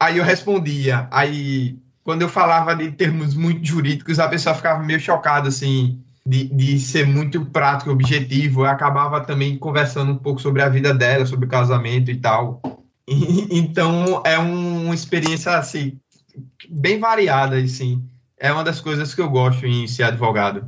Aí 0.00 0.18
eu 0.18 0.24
respondia, 0.24 1.06
aí 1.10 1.78
quando 2.02 2.22
eu 2.22 2.28
falava 2.28 2.74
de 2.74 2.90
termos 2.90 3.34
muito 3.34 3.64
jurídicos, 3.64 4.18
a 4.18 4.28
pessoa 4.28 4.54
ficava 4.54 4.82
meio 4.82 4.98
chocada, 4.98 5.48
assim, 5.48 6.00
de, 6.26 6.44
de 6.44 6.80
ser 6.80 7.06
muito 7.06 7.44
prático 7.44 7.90
e 7.90 7.92
objetivo. 7.92 8.62
Eu 8.62 8.66
acabava 8.66 9.20
também 9.20 9.58
conversando 9.58 10.12
um 10.12 10.16
pouco 10.18 10.40
sobre 10.40 10.62
a 10.62 10.68
vida 10.68 10.94
dela, 10.94 11.26
sobre 11.26 11.44
o 11.44 11.48
casamento 11.48 12.10
e 12.10 12.16
tal. 12.16 12.62
E, 13.06 13.46
então, 13.56 14.22
é 14.24 14.38
um, 14.38 14.86
uma 14.86 14.94
experiência, 14.94 15.56
assim, 15.56 15.98
bem 16.68 16.98
variada, 16.98 17.56
assim 17.58 18.02
é 18.40 18.50
uma 18.50 18.64
das 18.64 18.80
coisas 18.80 19.14
que 19.14 19.20
eu 19.20 19.28
gosto 19.28 19.66
em 19.66 19.86
ser 19.86 20.04
advogado. 20.04 20.64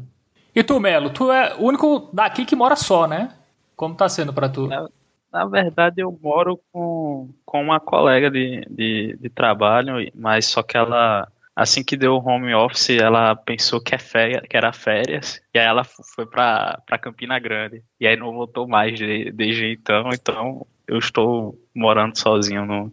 E 0.55 0.62
tu, 0.62 0.78
Melo, 0.78 1.09
tu 1.09 1.33
é 1.33 1.57
o 1.57 1.62
único 1.62 2.11
daqui 2.12 2.45
que 2.45 2.55
mora 2.55 2.76
só, 2.76 3.09
né? 3.09 3.30
Como 3.74 3.95
tá 3.95 4.07
sendo 4.09 4.35
para 4.35 4.51
tu? 4.51 4.68
Na, 4.68 4.87
na, 5.33 5.47
verdade, 5.47 6.01
eu 6.03 6.18
moro 6.22 6.61
com, 6.72 7.30
com 7.45 7.62
uma 7.62 7.80
colega 7.80 8.30
de, 8.30 8.66
de, 8.68 9.16
de, 9.20 9.28
trabalho, 9.30 9.95
mas 10.14 10.47
só 10.47 10.62
que 10.62 10.76
ela, 10.76 11.30
assim 11.55 11.83
que 11.83 11.97
deu 11.97 12.14
o 12.14 12.28
home 12.28 12.55
office, 12.55 12.91
ela 12.91 13.35
pensou 13.35 13.80
que, 13.80 13.95
é 13.95 13.99
férias, 13.99 14.43
que 14.49 14.57
era 14.57 14.72
férias, 14.72 15.43
e 15.55 15.59
aí 15.59 15.66
ela 15.66 15.85
foi 15.85 16.26
para 16.26 16.83
Campina 17.01 17.39
Grande. 17.39 17.83
E 17.99 18.07
aí 18.07 18.16
não 18.16 18.33
voltou 18.33 18.68
mais 18.68 18.99
de, 18.99 19.30
desde 19.33 19.72
então, 19.72 20.11
então 20.12 20.66
eu 20.87 20.99
estou 20.99 21.59
morando 21.74 22.18
sozinho 22.18 22.66
no, 22.66 22.93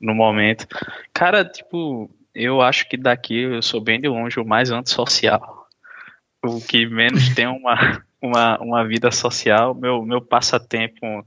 no 0.00 0.14
momento. 0.14 0.66
Cara, 1.12 1.44
tipo, 1.44 2.10
eu 2.34 2.60
acho 2.60 2.88
que 2.88 2.96
daqui 2.96 3.42
eu 3.42 3.62
sou 3.62 3.80
bem 3.80 4.00
de 4.00 4.08
longe 4.08 4.40
o 4.40 4.44
mais 4.44 4.70
antissocial. 4.70 5.68
O 6.44 6.60
que 6.60 6.86
menos 6.86 7.34
tem 7.34 7.46
uma, 7.46 8.02
uma, 8.26 8.58
uma 8.58 8.86
vida 8.86 9.10
social. 9.10 9.74
Meu, 9.74 10.02
meu 10.02 10.20
passatempo, 10.20 11.24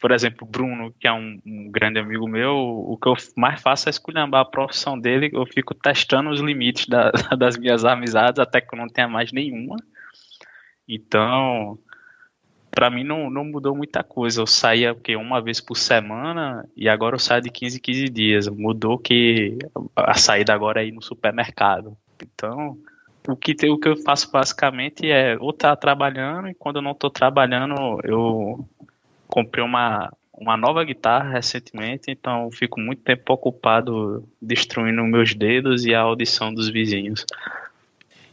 por 0.00 0.10
exemplo, 0.10 0.46
Bruno, 0.46 0.92
que 0.98 1.06
é 1.06 1.12
um, 1.12 1.40
um, 1.46 1.70
grande 1.70 1.98
amigo 1.98 2.28
meu, 2.28 2.54
o 2.54 2.98
que 3.00 3.08
eu 3.08 3.14
mais 3.36 3.60
faço 3.60 3.88
é 3.88 3.90
esculhambar 3.90 4.42
a 4.42 4.44
profissão 4.44 4.98
dele. 4.98 5.30
Eu 5.32 5.46
fico 5.46 5.74
testando 5.74 6.30
os 6.30 6.40
limites 6.40 6.86
da, 6.86 7.10
das 7.38 7.56
minhas 7.56 7.84
amizades 7.84 8.38
até 8.38 8.60
que 8.60 8.74
eu 8.74 8.78
não 8.78 8.88
tenha 8.88 9.08
mais 9.08 9.32
nenhuma. 9.32 9.76
Então, 10.88 11.78
para 12.70 12.90
mim 12.90 13.04
não, 13.04 13.30
não 13.30 13.44
mudou 13.44 13.74
muita 13.74 14.02
coisa. 14.02 14.40
Eu 14.40 14.46
saía 14.46 14.94
porque 14.94 15.16
uma 15.16 15.40
vez 15.40 15.60
por 15.60 15.76
semana 15.76 16.68
e 16.76 16.88
agora 16.88 17.14
eu 17.14 17.20
saio 17.20 17.40
de 17.40 17.50
15 17.50 17.78
em 17.78 17.80
15 17.80 18.04
dias. 18.08 18.48
Mudou 18.48 18.98
que 18.98 19.56
a 19.94 20.14
saída 20.14 20.52
agora 20.52 20.82
é 20.82 20.86
ir 20.86 20.92
no 20.92 21.00
supermercado. 21.00 21.96
Então, 22.20 22.76
o 23.28 23.36
que, 23.36 23.52
o 23.68 23.78
que 23.78 23.88
eu 23.88 23.96
faço 23.96 24.30
basicamente 24.30 25.10
é 25.10 25.36
ou 25.38 25.50
estar 25.50 25.70
tá 25.70 25.76
trabalhando 25.76 26.48
e 26.48 26.54
quando 26.54 26.76
eu 26.76 26.82
não 26.82 26.92
estou 26.92 27.10
trabalhando 27.10 28.00
eu 28.04 28.68
comprei 29.26 29.64
uma, 29.64 30.12
uma 30.32 30.56
nova 30.56 30.84
guitarra 30.84 31.30
recentemente, 31.30 32.10
então 32.10 32.50
fico 32.50 32.80
muito 32.80 33.02
tempo 33.02 33.32
ocupado 33.32 34.28
destruindo 34.40 35.02
meus 35.04 35.34
dedos 35.34 35.84
e 35.84 35.94
a 35.94 36.00
audição 36.00 36.52
dos 36.52 36.68
vizinhos. 36.68 37.24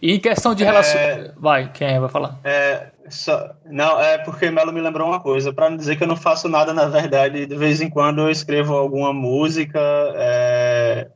E 0.02 0.14
em 0.14 0.20
questão 0.20 0.56
de 0.56 0.64
relação. 0.64 1.00
É... 1.00 1.32
Vai, 1.38 1.72
quem 1.72 1.88
é? 1.88 2.00
vai 2.00 2.10
falar? 2.10 2.40
É, 2.44 2.88
só... 3.08 3.52
Não, 3.66 4.02
é 4.02 4.18
porque 4.18 4.50
Melo 4.50 4.74
me 4.74 4.82
lembrou 4.82 5.08
uma 5.08 5.20
coisa. 5.20 5.54
Para 5.54 5.70
não 5.70 5.78
dizer 5.78 5.96
que 5.96 6.04
eu 6.04 6.08
não 6.08 6.16
faço 6.16 6.50
nada, 6.50 6.74
na 6.74 6.86
verdade, 6.86 7.46
de 7.46 7.56
vez 7.56 7.82
em 7.82 7.90
quando 7.90 8.22
eu 8.22 8.32
escrevo 8.32 8.74
alguma 8.74 9.14
música. 9.14 9.80
É... 10.16 10.61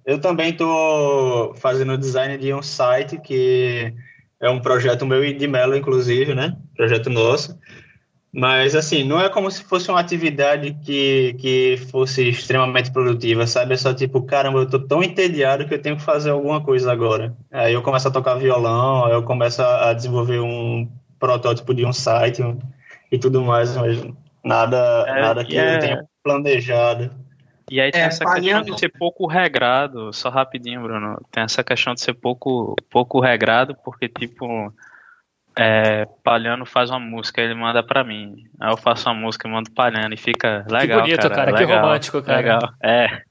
Eu 0.06 0.20
também 0.20 0.52
estou 0.52 1.54
fazendo 1.56 1.98
design 1.98 2.38
de 2.38 2.54
um 2.54 2.62
site 2.62 3.20
que 3.20 3.94
é 4.42 4.50
um 4.50 4.60
projeto 4.60 5.06
meu 5.06 5.24
e 5.24 5.34
de 5.34 5.48
Melo, 5.48 5.76
inclusive, 5.76 6.36
né? 6.36 6.56
Projeto 6.76 7.10
nosso. 7.10 7.58
Mas, 8.38 8.76
assim, 8.76 9.06
não 9.06 9.22
é 9.22 9.30
como 9.30 9.50
se 9.50 9.64
fosse 9.64 9.90
uma 9.90 10.00
atividade 10.02 10.78
que, 10.84 11.36
que 11.40 11.78
fosse 11.90 12.28
extremamente 12.28 12.92
produtiva, 12.92 13.48
sabe? 13.48 13.74
É 13.74 13.78
só 13.78 13.94
tipo, 13.94 14.22
caramba, 14.24 14.60
eu 14.60 14.70
tô 14.70 14.78
tão 14.78 15.02
entediado 15.02 15.66
que 15.66 15.74
eu 15.74 15.82
tenho 15.82 15.96
que 15.96 16.02
fazer 16.02 16.32
alguma 16.32 16.62
coisa 16.62 16.92
agora. 16.92 17.34
Aí 17.50 17.74
eu 17.74 17.82
começo 17.82 18.10
a 18.10 18.12
tocar 18.12 18.36
violão, 18.36 19.08
eu 19.08 19.24
começo 19.24 19.62
a 19.62 19.94
desenvolver 19.94 20.42
um 20.42 20.86
protótipo 21.18 21.74
de 21.74 21.86
um 21.86 21.94
site 21.94 22.44
e 23.10 23.18
tudo 23.18 23.42
mais, 23.42 23.74
mas 23.78 24.06
nada, 24.44 25.06
é, 25.08 25.22
nada 25.22 25.46
que 25.46 25.58
é... 25.58 25.76
eu 25.76 25.80
tenha 25.80 26.04
planejado. 26.22 27.12
E 27.70 27.82
aí 27.82 27.92
tem 27.92 28.02
é, 28.02 28.06
essa 28.06 28.26
questão 28.26 28.62
de 28.62 28.80
ser 28.80 28.90
pouco 28.90 29.26
regrado, 29.26 30.14
só 30.14 30.30
rapidinho, 30.30 30.82
Bruno. 30.82 31.20
Tem 31.32 31.44
essa 31.44 31.64
questão 31.64 31.94
de 31.94 32.02
ser 32.02 32.14
pouco, 32.14 32.76
pouco 32.90 33.20
regrado, 33.20 33.76
porque, 33.84 34.08
tipo, 34.08 34.72
é, 35.58 36.06
Palhano 36.24 36.66
faz 36.66 36.90
uma 36.90 37.00
música, 37.00 37.42
ele 37.42 37.56
manda 37.56 37.82
pra 37.82 38.04
mim. 38.04 38.44
Aí 38.60 38.72
eu 38.72 38.78
faço 38.78 39.10
uma 39.10 39.16
música 39.16 39.48
e 39.48 39.52
mando 39.52 39.72
Palhano 39.72 40.14
e 40.14 40.18
fica 40.18 40.66
legal. 40.70 41.00
Que 41.00 41.04
bonito, 41.04 41.22
cara, 41.22 41.36
cara 41.36 41.52
legal, 41.52 41.68
que 41.68 41.74
romântico, 41.74 42.22
cara. 42.22 42.38
Legal. 42.38 42.60
É. 42.84 43.22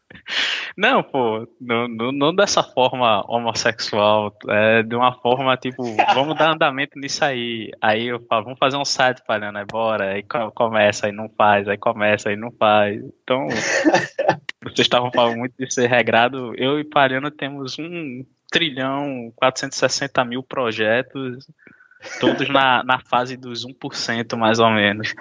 Não, 0.76 1.02
pô, 1.02 1.46
não, 1.60 1.86
não, 1.86 2.12
não, 2.12 2.34
dessa 2.34 2.62
forma 2.62 3.24
homossexual, 3.28 4.36
é 4.48 4.82
de 4.82 4.94
uma 4.96 5.12
forma 5.12 5.56
tipo, 5.56 5.82
vamos 6.14 6.36
dar 6.36 6.52
andamento 6.52 6.98
nisso 6.98 7.24
aí. 7.24 7.70
Aí 7.80 8.06
eu 8.06 8.20
falo, 8.28 8.44
vamos 8.44 8.58
fazer 8.58 8.76
um 8.76 8.84
site, 8.84 9.22
Palhano, 9.26 9.58
aí 9.58 9.64
bora. 9.64 10.12
Aí 10.12 10.24
começa, 10.54 11.06
aí 11.06 11.12
não 11.12 11.28
faz, 11.28 11.68
aí 11.68 11.78
começa, 11.78 12.30
aí 12.30 12.36
não 12.36 12.50
faz. 12.50 13.02
Então, 13.22 13.46
vocês 14.62 14.80
estavam 14.80 15.10
falando 15.12 15.38
muito 15.38 15.54
de 15.58 15.72
ser 15.72 15.88
regrado. 15.88 16.54
Eu 16.56 16.80
e 16.80 16.84
Palhano 16.84 17.30
temos 17.30 17.78
um 17.78 18.24
trilhão, 18.50 19.32
460 19.36 20.24
mil 20.24 20.42
projetos 20.42 21.46
Todos 22.20 22.48
na, 22.48 22.82
na 22.84 22.98
fase 22.98 23.36
dos 23.36 23.66
1%, 23.66 24.36
mais 24.36 24.58
ou 24.58 24.70
menos. 24.70 25.14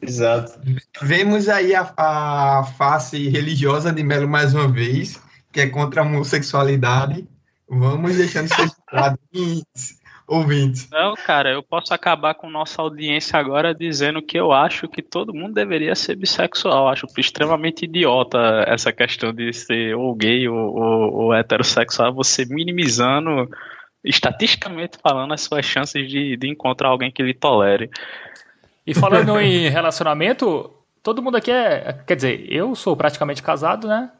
Exato. 0.00 0.58
Vemos 1.02 1.48
aí 1.48 1.74
a, 1.74 1.92
a 1.96 2.64
face 2.76 3.28
religiosa 3.28 3.92
de 3.92 4.02
Melo 4.02 4.28
mais 4.28 4.54
uma 4.54 4.68
vez, 4.68 5.20
que 5.52 5.60
é 5.60 5.66
contra 5.68 6.02
a 6.02 6.04
homossexualidade. 6.04 7.26
Vamos 7.68 8.16
deixando 8.16 8.48
registrado, 8.48 9.18
ouvintes. 10.28 10.88
Não, 10.90 11.14
cara, 11.14 11.50
eu 11.50 11.62
posso 11.62 11.92
acabar 11.92 12.34
com 12.34 12.50
nossa 12.50 12.82
audiência 12.82 13.38
agora 13.38 13.74
dizendo 13.74 14.20
que 14.22 14.38
eu 14.38 14.52
acho 14.52 14.86
que 14.86 15.02
todo 15.02 15.34
mundo 15.34 15.54
deveria 15.54 15.94
ser 15.94 16.14
bissexual. 16.16 16.88
Acho 16.88 17.06
extremamente 17.16 17.86
idiota 17.86 18.38
essa 18.66 18.92
questão 18.92 19.32
de 19.32 19.52
ser 19.52 19.96
ou 19.96 20.14
gay 20.14 20.46
ou, 20.48 20.56
ou, 20.56 21.14
ou 21.14 21.34
heterossexual, 21.34 22.12
você 22.12 22.44
minimizando 22.44 23.48
estatisticamente 24.04 24.98
falando, 25.02 25.34
as 25.34 25.42
suas 25.42 25.64
chances 25.64 26.08
de, 26.08 26.36
de 26.36 26.48
encontrar 26.48 26.88
alguém 26.88 27.10
que 27.10 27.22
lhe 27.22 27.34
tolere. 27.34 27.90
E 28.86 28.94
falando 28.94 29.38
em 29.40 29.68
relacionamento, 29.68 30.72
todo 31.02 31.22
mundo 31.22 31.36
aqui 31.36 31.50
é. 31.50 31.92
Quer 32.06 32.16
dizer, 32.16 32.46
eu 32.52 32.74
sou 32.74 32.96
praticamente 32.96 33.42
casado, 33.42 33.86
né? 33.86 34.10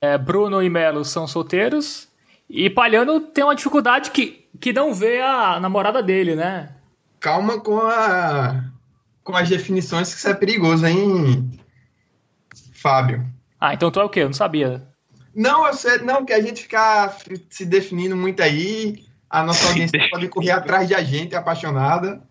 É, 0.00 0.16
Bruno 0.16 0.62
e 0.62 0.70
Melo 0.70 1.04
são 1.04 1.26
solteiros. 1.26 2.08
E 2.48 2.70
Palhano 2.70 3.20
tem 3.20 3.44
uma 3.44 3.54
dificuldade 3.54 4.10
que, 4.10 4.46
que 4.58 4.72
não 4.72 4.94
vê 4.94 5.20
a 5.20 5.60
namorada 5.60 6.02
dele, 6.02 6.34
né? 6.34 6.70
Calma 7.20 7.60
com 7.60 7.78
a. 7.80 8.64
com 9.22 9.36
as 9.36 9.48
definições 9.48 10.12
que 10.12 10.18
isso 10.18 10.28
é 10.28 10.34
perigoso, 10.34 10.86
hein, 10.86 11.50
Fábio? 12.72 13.26
Ah, 13.60 13.74
então 13.74 13.90
tu 13.90 14.00
é 14.00 14.04
o 14.04 14.08
quê? 14.08 14.20
Eu 14.20 14.26
não 14.26 14.32
sabia. 14.32 14.86
Não, 15.34 15.66
eu 15.66 15.74
sei, 15.74 15.98
não, 15.98 16.24
que 16.24 16.32
a 16.32 16.40
gente 16.40 16.62
ficar 16.62 17.16
se 17.50 17.66
definindo 17.66 18.16
muito 18.16 18.42
aí, 18.42 19.04
a 19.30 19.42
nossa 19.42 19.68
audiência 19.68 19.98
pode 20.10 20.28
correr 20.28 20.52
atrás 20.52 20.88
de 20.88 20.94
a 20.94 21.02
gente, 21.02 21.34
apaixonada. 21.34 22.22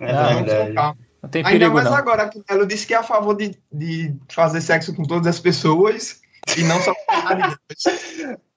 É 0.00 0.42
verdade. 0.42 0.98
Não 1.22 1.28
tem 1.28 1.44
perigo, 1.44 1.64
Ainda 1.64 1.74
mais 1.74 1.90
não. 1.90 1.96
agora 1.96 2.28
que 2.28 2.42
ela 2.48 2.66
disse 2.66 2.86
que 2.86 2.94
é 2.94 2.96
a 2.96 3.02
favor 3.02 3.36
de, 3.36 3.54
de 3.70 4.14
fazer 4.28 4.60
sexo 4.60 4.94
com 4.94 5.02
todas 5.02 5.26
as 5.26 5.38
pessoas 5.38 6.20
E 6.56 6.62
não 6.62 6.80
só 6.80 6.94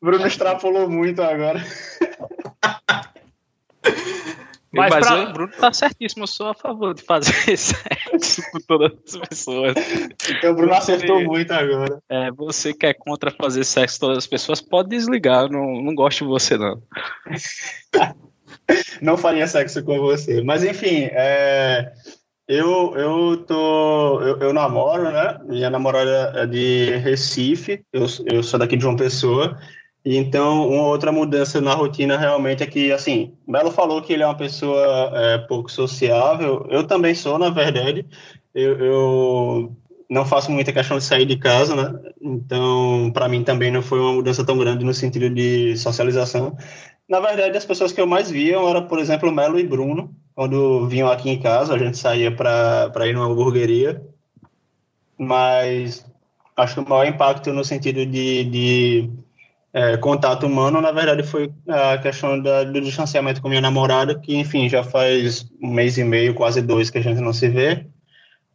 Bruno 0.02 0.26
extrapolou 0.26 0.90
muito 0.90 1.22
agora. 1.22 1.62
Mas, 4.74 4.90
Mas 4.90 5.08
pra... 5.08 5.30
o 5.30 5.34
Bruno 5.34 5.52
tá 5.54 5.72
certíssimo, 5.72 6.24
eu 6.24 6.28
sou 6.28 6.48
a 6.48 6.56
favor 6.56 6.96
de 6.96 7.04
fazer 7.04 7.32
sexo 7.56 8.42
com 8.52 8.60
todas 8.68 8.92
as 9.08 9.30
pessoas. 9.30 9.76
Então 10.30 10.52
o 10.52 10.56
Bruno 10.56 10.74
acertou 10.74 11.20
você, 11.20 11.26
muito 11.26 11.52
agora. 11.52 12.00
É, 12.10 12.32
você 12.32 12.74
que 12.74 12.88
é 12.88 12.94
contra 12.94 13.30
fazer 13.30 13.64
sexo 13.64 14.00
com 14.00 14.08
todas 14.08 14.18
as 14.18 14.28
pessoas, 14.28 14.60
pode 14.60 14.90
desligar, 14.90 15.50
não, 15.50 15.82
não 15.82 15.94
gosto 15.94 16.24
de 16.24 16.30
você 16.30 16.58
não. 16.58 16.82
não 19.00 19.16
faria 19.16 19.48
sexo 19.48 19.84
com 19.84 20.00
você. 20.00 20.42
Mas 20.42 20.64
enfim, 20.64 21.08
é, 21.12 21.94
eu, 22.48 22.96
eu 22.98 23.38
tô. 23.46 24.22
Eu, 24.22 24.40
eu, 24.40 24.54
namoro, 24.54 25.04
né? 25.04 25.40
Minha 25.46 25.70
namorada 25.70 26.34
é 26.36 26.48
de 26.48 26.96
Recife, 26.98 27.86
eu, 27.94 28.08
eu 28.26 28.42
sou 28.42 28.60
daqui 28.60 28.76
de 28.76 28.82
João 28.82 28.96
Pessoa. 28.96 29.56
Então, 30.06 30.70
uma 30.70 30.88
outra 30.88 31.12
mudança 31.14 31.62
na 31.62 31.74
rotina 31.74 32.18
realmente 32.18 32.62
é 32.62 32.68
que, 32.68 32.92
assim, 32.92 33.34
Belo 33.48 33.72
falou 33.72 34.02
que 34.02 34.12
ele 34.12 34.24
é 34.24 34.26
uma 34.26 34.36
pessoa 34.36 35.12
é, 35.14 35.38
pouco 35.38 35.72
sociável. 35.72 36.66
Eu 36.70 36.86
também 36.86 37.16
sou, 37.16 37.40
na 37.40 37.50
verdade. 37.50 38.06
Eu, 38.54 38.80
eu, 38.80 39.76
não 40.10 40.26
faço 40.26 40.52
muita 40.52 40.74
questão 40.74 40.98
de 40.98 41.04
sair 41.04 41.26
de 41.26 41.38
casa, 41.38 41.76
né? 41.76 42.12
Então, 42.22 43.12
para 43.14 43.30
mim 43.30 43.44
também 43.44 43.72
não 43.72 43.82
foi 43.82 44.00
uma 44.00 44.14
mudança 44.14 44.46
tão 44.46 44.58
grande 44.58 44.84
no 44.84 44.94
sentido 44.94 45.30
de 45.30 45.78
socialização. 45.78 46.56
Na 47.08 47.20
verdade, 47.20 47.58
as 47.58 47.66
pessoas 47.66 47.92
que 47.92 48.02
eu 48.02 48.08
mais 48.08 48.30
via 48.30 48.58
eram, 48.58 48.88
por 48.88 49.00
exemplo, 49.00 49.32
Melo 49.32 49.60
e 49.60 49.66
Bruno. 49.66 50.14
Quando 50.36 50.88
vinham 50.88 51.10
aqui 51.10 51.30
em 51.30 51.40
casa, 51.40 51.74
a 51.74 51.78
gente 51.78 51.98
saía 51.98 52.32
para 52.36 53.08
ir 53.08 53.14
numa 53.14 53.28
hamburgueria. 53.28 54.06
Mas 55.18 56.06
acho 56.58 56.76
que 56.76 56.80
o 56.82 56.90
maior 56.90 57.08
impacto 57.08 57.54
no 57.54 57.64
sentido 57.64 58.06
de, 58.06 58.44
de 58.46 59.10
é, 59.74 59.98
contato 59.98 60.46
humano, 60.46 60.80
na 60.80 60.92
verdade, 60.92 61.24
foi 61.24 61.52
a 61.68 61.98
questão 61.98 62.40
da, 62.40 62.64
do 62.64 62.80
distanciamento 62.80 63.42
com 63.42 63.50
minha 63.50 63.60
namorada, 63.60 64.18
que, 64.20 64.36
enfim, 64.36 64.70
já 64.70 64.84
faz 64.84 65.48
um 65.62 65.70
mês 65.70 65.98
e 65.98 66.04
meio, 66.04 66.36
quase 66.36 66.62
dois, 66.62 66.92
que 66.92 67.00
a 67.00 67.02
gente 67.02 67.20
não 67.20 67.34
se 67.34 67.50
vê. 67.50 67.88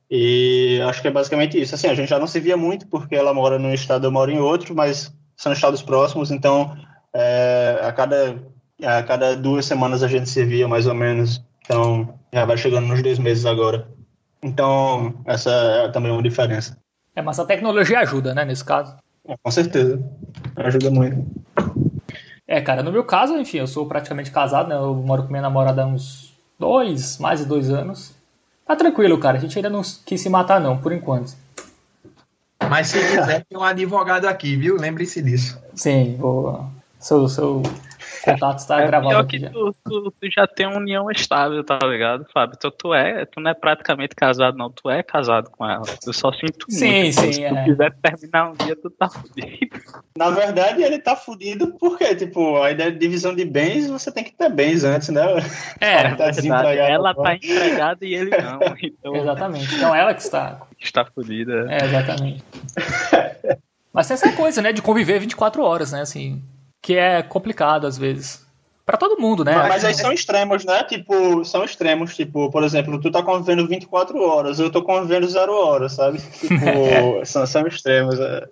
E 0.09 0.81
acho 0.89 1.03
que 1.03 1.09
é 1.09 1.11
basicamente 1.11 1.61
isso. 1.61 1.75
Assim, 1.75 1.89
a 1.89 1.95
gente 1.95 2.09
já 2.09 2.21
não 2.21 2.29
se 2.29 2.39
via 2.39 2.57
muito, 2.57 2.87
porque 2.87 3.17
ela 3.17 3.35
mora 3.35 3.59
num 3.59 3.75
estado, 3.75 4.07
eu 4.07 4.13
moro 4.13 4.31
em 4.31 4.39
outro, 4.39 4.75
mas 4.77 5.13
são 5.37 5.53
estados 5.53 5.83
próximos, 5.83 6.31
então 6.31 6.77
é, 7.13 7.81
a, 7.83 7.93
cada, 7.93 8.37
a 8.83 9.03
cada 9.03 9.37
duas 9.37 9.67
semanas 9.67 10.05
a 10.05 10.09
gente 10.09 10.29
se 10.29 10.45
via, 10.45 10.69
mais 10.69 10.87
ou 10.87 10.95
menos. 10.95 11.43
Então, 11.65 12.15
já 12.33 12.45
vai 12.45 12.57
chegando 12.57 12.87
nos 12.87 13.03
dois 13.03 13.19
meses 13.19 13.45
agora. 13.45 13.89
Então, 14.41 15.21
essa 15.27 15.51
é 15.51 15.89
também 15.89 16.13
uma 16.13 16.23
diferença. 16.23 16.79
É, 17.15 17.21
mas 17.21 17.41
a 17.41 17.45
tecnologia 17.45 17.99
ajuda, 17.99 18.33
né, 18.33 18.45
nesse 18.45 18.65
caso. 18.65 18.97
É, 19.29 19.37
com 19.37 19.51
certeza. 19.51 20.03
Ajuda 20.57 20.91
muito. 20.91 21.25
É, 22.47 22.63
cara, 22.63 22.83
no 22.83 22.91
meu 22.91 23.05
caso, 23.05 23.37
enfim, 23.37 23.59
eu 23.59 23.67
sou 23.67 23.85
praticamente 23.87 24.31
casado, 24.31 24.71
né? 24.71 24.75
Eu 24.75 24.95
moro 24.95 25.25
com 25.25 25.29
minha 25.29 25.43
namorada 25.43 25.83
há 25.83 25.87
uns 25.87 26.33
dois, 26.59 27.19
mais 27.19 27.41
de 27.41 27.47
dois 27.47 27.69
anos. 27.69 28.15
Tá 28.67 28.75
tranquilo, 28.75 29.19
cara. 29.19 29.37
A 29.37 29.41
gente 29.41 29.59
ainda 29.59 29.69
não 29.69 29.83
quis 29.83 30.21
se 30.21 30.31
matar, 30.31 30.59
não, 30.59 30.79
por 30.79 30.93
enquanto. 30.93 31.35
Mas 32.71 32.89
se 32.89 32.99
quiser, 32.99 33.45
tem 33.45 33.59
um 33.59 33.63
advogado 33.63 34.27
aqui, 34.27 34.57
viu? 34.57 34.77
Lembre-se 34.77 35.23
disso. 35.23 35.63
Sim, 35.75 36.17
vou. 36.19 36.65
Seu, 36.99 37.29
seu 37.29 37.63
contato 38.33 38.59
está 38.59 38.81
é 38.81 38.87
gravado 38.87 39.09
pior 39.11 39.21
aqui. 39.21 39.39
Que 39.41 39.51
tu, 39.51 39.75
tu, 39.85 40.11
tu, 40.11 40.31
já 40.31 40.47
tem 40.47 40.67
uma 40.67 40.79
união 40.79 41.11
estável, 41.11 41.63
tá 41.65 41.79
ligado, 41.85 42.27
Fábio? 42.33 42.55
Então 42.57 42.71
tu 42.71 42.95
é, 42.95 43.25
tu 43.27 43.41
não 43.41 43.51
é 43.51 43.55
praticamente 43.55 44.15
casado, 44.15 44.57
não. 44.57 44.71
Tu 44.71 44.91
é 44.91 45.03
casado 45.03 45.51
com 45.51 45.69
ela. 45.69 45.85
Eu 46.07 46.13
só 46.13 46.33
sinto 46.33 46.67
sim, 46.69 47.03
muito. 47.03 47.21
Sim, 47.21 47.33
Se 47.33 47.45
é. 47.45 47.49
tu 47.49 47.65
quiser 47.65 47.95
terminar 48.01 48.51
um 48.51 48.55
dia, 48.55 48.77
tu 48.77 48.91
tá 48.91 49.09
fudido. 49.09 49.81
Na 50.17 50.31
verdade, 50.31 50.83
ele 50.83 50.99
tá 50.99 51.17
fudido 51.17 51.75
porque, 51.79 52.15
tipo, 52.15 52.61
a 52.63 52.71
ideia 52.71 52.93
de 52.93 52.99
divisão 52.99 53.35
de 53.35 53.45
bens, 53.45 53.89
você 53.89 54.11
tem 54.13 54.25
que 54.25 54.33
ter 54.33 54.51
bens 54.51 54.85
antes, 54.85 55.09
né? 55.09 55.23
É, 55.81 56.15
tá 56.17 56.75
ela 56.75 57.15
tá 57.15 57.35
empregada 57.35 58.05
e 58.05 58.15
ele 58.15 58.31
não. 58.31 58.59
Então... 58.81 59.17
Exatamente. 59.17 59.75
Então 59.75 59.95
ela 59.95 60.15
que 60.15 60.23
está. 60.23 60.61
Está 60.81 61.05
fudida. 61.05 61.67
É, 61.69 61.85
exatamente. 61.85 62.45
Mas 63.93 64.07
tem 64.07 64.15
essa 64.15 64.33
coisa, 64.33 64.63
né, 64.63 64.73
de 64.73 64.83
conviver 64.83 65.19
24 65.19 65.63
horas, 65.63 65.93
né, 65.93 66.01
assim 66.01 66.43
que 66.83 66.97
é 66.97 67.23
complicado 67.23 67.87
às 67.87 67.99
vezes. 67.99 68.47
Para 68.89 68.97
todo 68.97 69.21
mundo, 69.21 69.45
né? 69.45 69.55
Mas, 69.55 69.85
aí 69.85 69.93
são 69.93 70.11
extremos, 70.11 70.65
né? 70.65 70.83
Tipo, 70.85 71.45
são 71.45 71.63
extremos. 71.63 72.17
Tipo, 72.17 72.51
por 72.51 72.65
exemplo, 72.65 72.99
tu 72.99 73.11
tá 73.11 73.23
convivendo 73.23 73.69
24 73.69 74.19
horas, 74.19 74.59
eu 74.59 74.71
tô 74.73 74.83
convivendo 74.83 75.29
0 75.29 75.53
horas, 75.53 75.93
sabe? 75.93 76.19
Tipo, 76.19 76.55
são, 77.27 77.47
são 77.47 77.67
extremos. 77.67 78.19
É. 78.19 78.49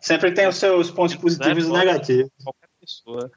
Sempre 0.00 0.32
tem 0.32 0.48
os 0.48 0.56
seus 0.56 0.90
pontos 0.90 1.14
positivos 1.16 1.66
e 1.66 1.70
negativos. 1.70 2.30
Qualquer 2.42 2.68
pessoa. 2.80 3.30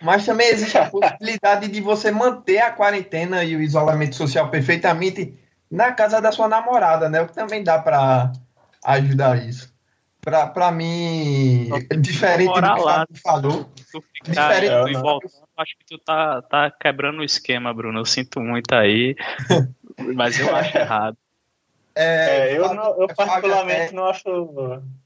Mas 0.00 0.24
também 0.24 0.48
existe 0.48 0.78
a 0.78 0.88
possibilidade 0.88 1.68
de 1.68 1.80
você 1.82 2.10
manter 2.10 2.60
a 2.60 2.70
quarentena 2.70 3.44
e 3.44 3.54
o 3.54 3.60
isolamento 3.60 4.16
social 4.16 4.48
perfeitamente 4.48 5.38
na 5.70 5.92
casa 5.92 6.18
da 6.18 6.32
sua 6.32 6.48
namorada, 6.48 7.10
né? 7.10 7.20
O 7.20 7.26
que 7.26 7.34
também 7.34 7.62
dá 7.62 7.78
para 7.78 8.32
ajudar 8.84 9.36
isso. 9.46 9.70
Para 10.20 10.70
mim, 10.70 11.70
diferente 11.98 12.48
do 12.48 12.74
que 12.74 12.82
lá. 12.82 13.06
falou, 13.22 13.64
tu 13.90 14.02
ficar 14.12 14.48
diferente, 14.60 14.96
é, 14.96 15.00
voltando, 15.00 15.32
acho 15.56 15.78
que 15.78 15.84
tu 15.86 15.98
tá, 15.98 16.42
tá 16.42 16.70
quebrando 16.70 17.20
o 17.20 17.24
esquema, 17.24 17.72
Bruno. 17.72 18.00
Eu 18.00 18.04
sinto 18.04 18.38
muito 18.38 18.74
aí, 18.74 19.16
mas 20.14 20.38
eu 20.38 20.54
acho 20.54 20.76
errado. 20.76 21.16
É, 21.94 22.52
é, 22.52 22.58
eu, 22.58 22.72
não, 22.72 23.00
eu 23.00 23.08
particularmente 23.08 23.94
não 23.94 24.06
acho, 24.06 24.28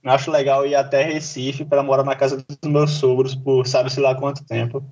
não 0.03 0.13
acho 0.13 0.31
legal 0.31 0.67
ir 0.67 0.75
até 0.75 1.03
Recife 1.03 1.65
para 1.65 1.83
morar 1.83 2.05
na 2.05 2.15
casa 2.15 2.37
dos 2.37 2.71
meus 2.71 2.91
sogros 2.93 3.35
por 3.35 3.67
sabe-se 3.67 4.01
lá 4.01 4.15
quanto 4.15 4.45
tempo. 4.45 4.85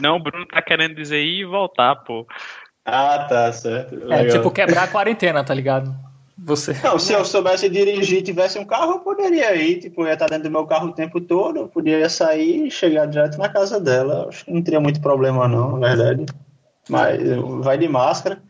Não, 0.00 0.16
o 0.16 0.22
Bruno 0.22 0.46
tá 0.46 0.60
querendo 0.60 0.94
dizer 0.94 1.22
ir 1.22 1.40
e 1.40 1.44
voltar, 1.44 1.96
pô. 1.96 2.26
Ah, 2.84 3.26
tá, 3.28 3.52
certo. 3.52 3.94
É, 3.94 4.22
legal. 4.22 4.36
tipo 4.36 4.50
quebrar 4.50 4.84
a 4.84 4.88
quarentena, 4.88 5.42
tá 5.42 5.54
ligado? 5.54 5.94
Você... 6.36 6.72
Não, 6.82 6.98
se 6.98 7.12
eu 7.12 7.24
soubesse 7.24 7.68
dirigir 7.68 8.18
e 8.18 8.22
tivesse 8.22 8.58
um 8.58 8.64
carro, 8.64 8.92
eu 8.92 8.98
poderia 9.00 9.54
ir. 9.54 9.78
Tipo, 9.78 10.02
eu 10.02 10.08
ia 10.08 10.14
estar 10.14 10.26
dentro 10.26 10.44
do 10.44 10.50
meu 10.50 10.66
carro 10.66 10.88
o 10.88 10.94
tempo 10.94 11.20
todo, 11.20 11.60
eu 11.60 11.68
poderia 11.68 12.08
sair 12.08 12.66
e 12.66 12.70
chegar 12.70 13.06
direto 13.06 13.38
na 13.38 13.48
casa 13.48 13.80
dela. 13.80 14.26
Acho 14.28 14.44
que 14.44 14.52
não 14.52 14.62
teria 14.62 14.80
muito 14.80 15.00
problema, 15.00 15.46
não, 15.46 15.78
na 15.78 15.94
verdade. 15.94 16.26
Mas 16.88 17.20
vai 17.62 17.78
de 17.78 17.88
máscara. 17.88 18.42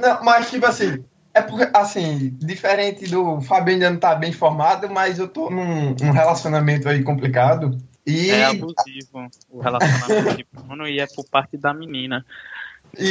não, 0.00 0.22
mas, 0.22 0.50
tipo 0.50 0.66
assim, 0.66 1.02
é 1.32 1.40
porque, 1.40 1.70
assim, 1.72 2.36
diferente 2.38 3.06
do 3.06 3.40
Fabio 3.40 3.74
ainda 3.74 3.90
não 3.90 3.98
tá 3.98 4.14
bem 4.14 4.32
formado, 4.32 4.90
mas 4.90 5.18
eu 5.18 5.26
tô 5.26 5.48
num, 5.48 5.94
num 5.94 6.10
relacionamento 6.10 6.88
aí 6.88 7.02
complicado. 7.02 7.78
E... 8.06 8.30
É 8.30 8.44
abusivo 8.46 9.28
o 9.50 9.60
relacionamento 9.60 10.36
de 10.36 10.46
Bruno 10.52 10.86
e 10.86 11.00
é 11.00 11.06
por 11.06 11.24
parte 11.28 11.56
da 11.56 11.72
menina. 11.72 12.24
E 12.98 13.10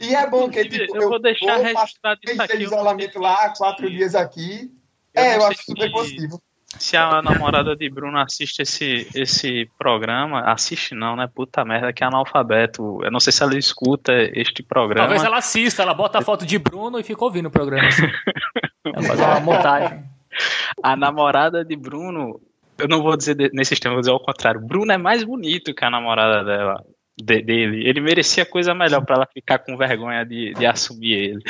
e 0.00 0.14
é 0.14 0.26
bom 0.28 0.48
que 0.48 0.64
tipo, 0.64 0.96
eu, 0.96 1.02
eu 1.02 1.08
vou 1.10 1.20
deixar 1.20 1.56
vou 1.56 1.64
registrado 1.64 2.20
isso 2.24 2.42
aqui. 2.42 2.62
isolamento 2.62 3.18
lá, 3.18 3.52
quatro 3.56 3.88
dias 3.90 4.14
aqui. 4.14 4.70
Eu 5.14 5.22
é, 5.22 5.36
eu 5.36 5.46
acho 5.46 5.62
super 5.64 5.90
possível. 5.92 6.40
Se 6.78 6.96
a 6.96 7.20
namorada 7.20 7.74
de 7.74 7.90
Bruno 7.90 8.18
assiste 8.18 8.62
esse, 8.62 9.08
esse 9.14 9.68
programa, 9.76 10.40
assiste 10.52 10.94
não, 10.94 11.16
né? 11.16 11.28
Puta 11.32 11.64
merda, 11.64 11.92
que 11.92 12.04
é 12.04 12.06
analfabeto. 12.06 13.00
Eu 13.02 13.10
não 13.10 13.18
sei 13.18 13.32
se 13.32 13.42
ela 13.42 13.58
escuta 13.58 14.12
este 14.32 14.62
programa. 14.62 15.08
Talvez 15.08 15.24
ela 15.24 15.38
assista, 15.38 15.82
ela 15.82 15.92
bota 15.92 16.20
a 16.20 16.22
foto 16.22 16.46
de 16.46 16.58
Bruno 16.58 16.98
e 16.98 17.02
fica 17.02 17.24
ouvindo 17.24 17.46
o 17.46 17.50
programa. 17.50 17.88
Assim. 17.88 18.06
Ela 18.82 19.02
faz 19.02 19.20
uma 19.20 19.40
montagem. 19.40 20.04
A 20.82 20.96
namorada 20.96 21.62
de 21.64 21.76
Bruno, 21.76 22.40
eu 22.78 22.88
não 22.88 23.02
vou 23.02 23.14
dizer 23.16 23.36
nesse 23.52 23.70
sistema, 23.70 23.94
vou 23.94 24.00
dizer 24.00 24.12
ao 24.12 24.24
contrário. 24.24 24.60
Bruno 24.60 24.90
é 24.90 24.96
mais 24.96 25.22
bonito 25.22 25.74
que 25.74 25.84
a 25.84 25.90
namorada 25.90 26.42
dela 26.44 26.82
de, 27.22 27.42
dele. 27.42 27.88
Ele 27.88 28.00
merecia 28.00 28.44
coisa 28.44 28.74
melhor 28.74 29.04
para 29.04 29.16
ela 29.16 29.28
ficar 29.32 29.58
com 29.58 29.76
vergonha 29.76 30.24
de, 30.24 30.54
de 30.54 30.66
assumir 30.66 31.12
ele. 31.12 31.44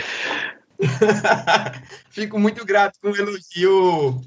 Fico 2.11 2.39
muito 2.39 2.65
grato 2.65 2.99
com 3.03 3.11
o 3.11 3.17
elogio, 3.17 4.21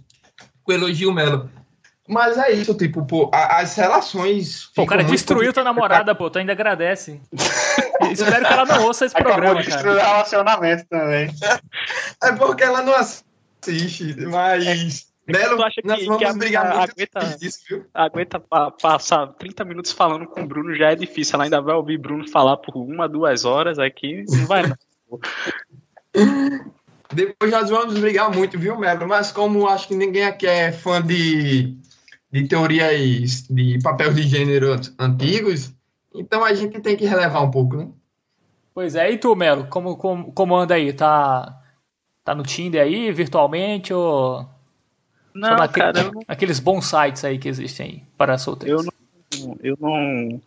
com 0.63 0.71
o 0.71 0.73
elogio 0.73 1.11
Melo. 1.13 1.49
Mas 2.07 2.37
é 2.37 2.51
isso, 2.51 2.75
tipo, 2.75 3.05
pô, 3.05 3.31
as 3.33 3.75
relações. 3.75 4.69
Pô, 4.75 4.83
o 4.83 4.85
cara 4.85 5.03
destruiu 5.03 5.53
tua 5.53 5.63
namorada, 5.63 6.13
pô, 6.13 6.29
tu 6.29 6.37
ainda 6.37 6.51
agradece. 6.51 7.21
Espero 8.11 8.45
que 8.45 8.53
ela 8.53 8.65
não 8.65 8.83
ouça 8.83 9.05
esse 9.05 9.15
Acabou 9.15 9.33
programa, 9.33 9.61
de 9.61 9.67
destruir 9.69 9.95
o 9.95 9.99
relacionamento 9.99 10.85
também. 10.89 11.29
é 12.21 12.31
porque 12.33 12.63
ela 12.63 12.81
não 12.81 12.93
assiste, 12.93 14.15
mas. 14.27 15.12
Belo, 15.25 15.55
tu 15.55 15.63
acha 15.63 15.81
que, 15.81 15.87
nós 15.87 16.05
vamos 16.05 16.17
que 16.17 16.25
a, 16.25 16.33
brigar 16.33 16.65
a, 16.65 16.77
muito 16.79 16.91
aguenta, 16.91 17.37
disso, 17.37 17.59
viu? 17.67 17.85
Aguenta 17.93 18.39
pa, 18.39 18.71
passar 18.71 19.27
30 19.27 19.63
minutos 19.63 19.91
falando 19.91 20.27
com 20.27 20.41
o 20.41 20.47
Bruno 20.47 20.75
já 20.75 20.91
é 20.91 20.95
difícil. 20.95 21.35
Ela 21.35 21.45
ainda 21.45 21.61
vai 21.61 21.75
ouvir 21.75 21.97
Bruno 21.97 22.27
falar 22.29 22.57
por 22.57 22.75
uma, 22.75 23.07
duas 23.07 23.45
horas 23.45 23.79
aqui. 23.79 24.25
Não 24.27 24.45
vai, 24.45 24.63
não. 24.67 24.75
Depois 27.13 27.51
nós 27.51 27.69
vamos 27.69 27.97
brigar 27.99 28.31
muito, 28.31 28.57
viu, 28.59 28.77
Melo? 28.77 29.07
Mas 29.07 29.31
como 29.31 29.67
acho 29.67 29.87
que 29.87 29.95
ninguém 29.95 30.25
aqui 30.25 30.47
é 30.47 30.71
fã 30.71 31.01
de, 31.01 31.77
de 32.31 32.47
teorias 32.47 33.43
de 33.47 33.79
papel 33.81 34.13
de 34.13 34.23
gênero 34.23 34.75
antigos, 34.99 35.73
então 36.13 36.43
a 36.43 36.53
gente 36.53 36.79
tem 36.81 36.97
que 36.97 37.05
relevar 37.05 37.43
um 37.43 37.51
pouco, 37.51 37.77
né? 37.77 37.87
Pois 38.73 38.95
é, 38.95 39.11
e 39.11 39.17
tu, 39.17 39.35
Melo? 39.35 39.67
Como, 39.67 39.95
como, 39.95 40.31
como 40.33 40.55
anda 40.55 40.73
aí? 40.73 40.91
Tá, 40.91 41.61
tá 42.23 42.33
no 42.33 42.41
Tinder 42.41 42.81
aí, 42.81 43.11
virtualmente, 43.11 43.93
ou 43.93 44.47
Não, 45.33 45.55
naquele, 45.57 45.85
cara, 45.85 46.11
não... 46.11 46.21
aqueles 46.27 46.59
bons 46.59 46.85
sites 46.85 47.23
aí 47.23 47.37
que 47.37 47.49
existem 47.49 48.03
para 48.17 48.37
solteiros. 48.37 48.85
Eu 48.85 48.93
não, 49.39 49.57
eu 49.61 49.77
não, 49.79 50.41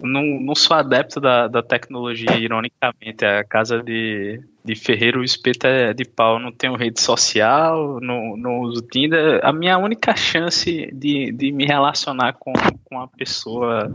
não, 0.00 0.22
não 0.40 0.54
sou 0.54 0.76
adepto 0.76 1.20
da, 1.20 1.48
da 1.48 1.62
tecnologia, 1.62 2.36
ironicamente. 2.36 3.24
A 3.24 3.42
casa 3.44 3.82
de, 3.82 4.42
de 4.64 4.74
Ferreiro, 4.74 5.20
o 5.20 5.24
espeto 5.24 5.66
é 5.66 5.92
de 5.92 6.04
pau. 6.04 6.38
Não 6.38 6.52
tenho 6.52 6.76
rede 6.76 7.00
social, 7.00 7.98
não, 8.00 8.36
não 8.36 8.60
uso 8.60 8.82
Tinder. 8.82 9.40
A 9.42 9.52
minha 9.52 9.78
única 9.78 10.14
chance 10.14 10.90
de, 10.92 11.32
de 11.32 11.52
me 11.52 11.64
relacionar 11.64 12.34
com, 12.34 12.52
com 12.84 12.96
uma 12.96 13.08
pessoa 13.08 13.92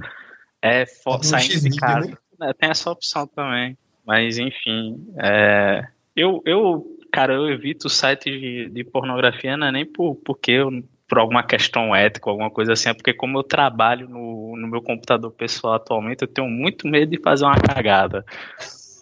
é 0.62 0.86
saindo 0.86 1.70
de 1.70 1.76
casa. 1.78 2.18
Né? 2.39 2.54
Tem 2.58 2.70
essa 2.70 2.89
opção 2.89 3.28
também. 3.28 3.78
Mas, 4.06 4.38
enfim, 4.39 5.08
é, 5.20 5.88
eu, 6.16 6.42
eu, 6.46 6.86
cara, 7.12 7.34
eu 7.34 7.49
evito 7.49 7.89
sites 7.89 8.32
de, 8.32 8.70
de 8.70 8.84
pornografia, 8.84 9.57
não 9.57 9.68
é 9.68 9.72
nem 9.72 9.86
por, 9.86 10.16
porque 10.16 10.51
eu 10.51 10.72
por 11.07 11.20
alguma 11.20 11.43
questão 11.43 11.93
ética, 11.93 12.30
alguma 12.30 12.49
coisa 12.49 12.72
assim, 12.72 12.88
é 12.88 12.93
porque 12.93 13.14
como 13.14 13.38
eu 13.38 13.43
trabalho 13.43 14.07
no, 14.07 14.55
no 14.55 14.66
meu 14.66 14.82
computador 14.82 15.30
pessoal 15.30 15.74
atualmente, 15.74 16.22
eu 16.22 16.28
tenho 16.28 16.47
muito 16.47 16.88
medo 16.88 17.12
de 17.12 17.22
fazer 17.22 17.43
uma 17.43 17.59
cagada. 17.59 18.24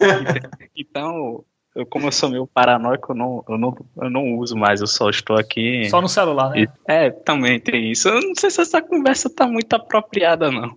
então, 0.76 1.44
eu, 1.72 1.86
como 1.86 2.08
eu 2.08 2.12
sou 2.12 2.28
meio 2.28 2.48
paranoico, 2.48 3.12
eu 3.12 3.16
não, 3.16 3.44
eu, 3.48 3.56
não, 3.56 3.76
eu 4.02 4.10
não 4.10 4.36
uso 4.38 4.56
mais, 4.56 4.80
eu 4.80 4.88
só 4.88 5.08
estou 5.08 5.36
aqui. 5.36 5.88
Só 5.88 6.00
no 6.00 6.08
celular, 6.08 6.50
né? 6.50 6.66
É, 6.88 7.10
também 7.10 7.60
tem 7.60 7.92
isso. 7.92 8.08
Eu 8.08 8.20
não 8.20 8.34
sei 8.34 8.50
se 8.50 8.60
essa 8.60 8.82
conversa 8.82 9.30
tá 9.30 9.46
muito 9.46 9.72
apropriada, 9.72 10.50
não. 10.50 10.74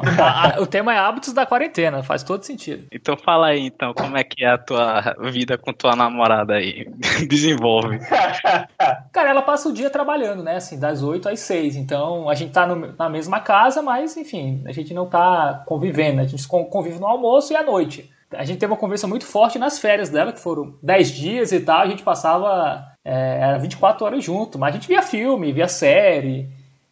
A, 0.22 0.58
a, 0.58 0.62
o 0.62 0.66
tema 0.66 0.94
é 0.94 0.98
hábitos 0.98 1.32
da 1.32 1.44
quarentena, 1.44 2.02
faz 2.02 2.22
todo 2.22 2.44
sentido. 2.44 2.86
Então 2.92 3.16
fala 3.16 3.48
aí, 3.48 3.66
então, 3.66 3.92
como 3.92 4.16
é 4.16 4.22
que 4.22 4.44
é 4.44 4.50
a 4.50 4.58
tua 4.58 5.14
vida 5.30 5.58
com 5.58 5.72
tua 5.72 5.96
namorada 5.96 6.54
aí? 6.54 6.86
Desenvolve. 7.28 7.98
Cara, 9.12 9.30
ela 9.30 9.42
passa 9.42 9.68
o 9.68 9.72
dia 9.72 9.90
trabalhando, 9.90 10.42
né? 10.42 10.56
Assim, 10.56 10.78
das 10.78 11.02
8 11.02 11.28
às 11.28 11.40
6. 11.40 11.76
Então 11.76 12.28
a 12.28 12.34
gente 12.34 12.52
tá 12.52 12.66
no, 12.66 12.94
na 12.96 13.08
mesma 13.08 13.40
casa, 13.40 13.82
mas 13.82 14.16
enfim, 14.16 14.62
a 14.66 14.72
gente 14.72 14.94
não 14.94 15.06
tá 15.06 15.62
convivendo. 15.66 16.20
A 16.20 16.24
gente 16.24 16.46
convive 16.46 16.98
no 16.98 17.06
almoço 17.06 17.52
e 17.52 17.56
à 17.56 17.62
noite. 17.62 18.10
A 18.32 18.44
gente 18.44 18.58
teve 18.58 18.72
uma 18.72 18.78
conversa 18.78 19.06
muito 19.06 19.26
forte 19.26 19.58
nas 19.58 19.78
férias 19.78 20.08
dela, 20.08 20.32
que 20.32 20.40
foram 20.40 20.74
10 20.82 21.10
dias 21.10 21.52
e 21.52 21.60
tal. 21.60 21.80
A 21.80 21.86
gente 21.86 22.02
passava 22.02 22.86
é, 23.04 23.38
era 23.40 23.58
24 23.58 24.06
horas 24.06 24.24
junto, 24.24 24.58
mas 24.58 24.70
a 24.70 24.78
gente 24.78 24.88
via 24.88 25.02
filme, 25.02 25.52
via 25.52 25.68
série. 25.68 26.48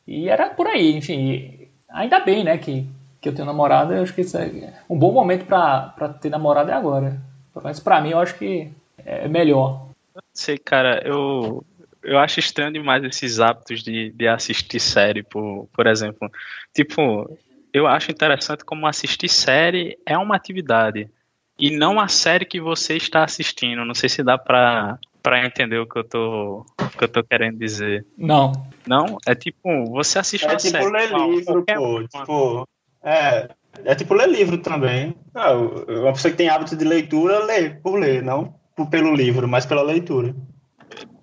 E 0.07 0.28
era 0.28 0.51
por 0.51 0.66
aí, 0.66 0.96
enfim 0.96 1.59
ainda 1.93 2.20
bem, 2.20 2.45
né, 2.45 2.57
que, 2.59 2.86
que 3.20 3.28
eu 3.28 3.34
tenho 3.34 3.47
namorada, 3.47 3.95
eu 3.95 4.03
acho 4.03 4.14
que 4.14 4.22
é 4.22 4.72
um 4.88 4.99
bom 4.99 5.12
momento 5.12 5.45
para 5.47 6.09
ter 6.20 6.30
namorada 6.30 6.72
é 6.72 6.74
agora. 6.74 7.20
Mas 7.62 7.80
para 7.80 8.01
mim 8.01 8.11
eu 8.11 8.18
acho 8.18 8.36
que 8.38 8.70
é 9.05 9.28
melhor. 9.28 9.88
Sei, 10.32 10.59
cara, 10.59 11.03
eu 11.05 11.64
eu 12.03 12.18
acho 12.18 12.41
estranho 12.41 12.72
demais 12.72 13.05
esses 13.05 13.41
hábitos 13.41 13.82
de, 13.82 14.11
de 14.12 14.26
assistir 14.26 14.80
série, 14.80 15.22
por, 15.22 15.68
por 15.72 15.86
exemplo. 15.86 16.30
Tipo, 16.74 17.30
eu 17.72 17.86
acho 17.86 18.11
interessante 18.11 18.64
como 18.64 18.86
assistir 18.86 19.28
série 19.28 19.99
é 20.07 20.16
uma 20.16 20.36
atividade 20.36 21.11
e 21.59 21.70
não 21.70 22.01
a 22.01 22.09
série 22.09 22.45
que 22.47 22.61
você 22.61 22.97
está 22.97 23.22
assistindo. 23.22 23.84
Não 23.84 23.95
sei 23.95 24.09
se 24.09 24.22
dá 24.22 24.38
pra, 24.38 24.99
pra 25.23 25.45
entender 25.45 25.79
o 25.79 25.87
que 25.87 25.99
eu 25.99 26.05
tô, 26.05 26.66
o 26.81 26.99
que 26.99 27.05
eu 27.05 27.09
tô 27.09 27.23
querendo 27.23 27.59
dizer. 27.59 28.07
Não. 28.16 28.53
Não? 28.87 29.18
É 29.27 29.35
tipo, 29.35 29.87
você 29.87 30.18
assiste 30.18 30.45
é 30.45 30.49
uma 30.49 30.57
tipo 30.57 30.71
série. 30.71 30.91
ler 30.91 31.11
livro, 31.12 31.64
pô. 31.64 32.03
Tipo, 32.09 32.68
é, 33.03 33.49
é 33.85 33.95
tipo 33.95 34.14
ler 34.14 34.29
livro 34.29 34.59
também. 34.59 35.14
Ah, 35.35 35.53
uma 35.53 36.12
pessoa 36.12 36.31
que 36.31 36.39
tem 36.39 36.49
hábito 36.49 36.77
de 36.77 36.85
leitura, 36.85 37.45
lê 37.45 37.71
por 37.71 37.99
ler, 37.99 38.23
não 38.23 38.59
pelo 38.91 39.14
livro, 39.14 39.47
mas 39.47 39.66
pela 39.66 39.83
leitura 39.83 40.35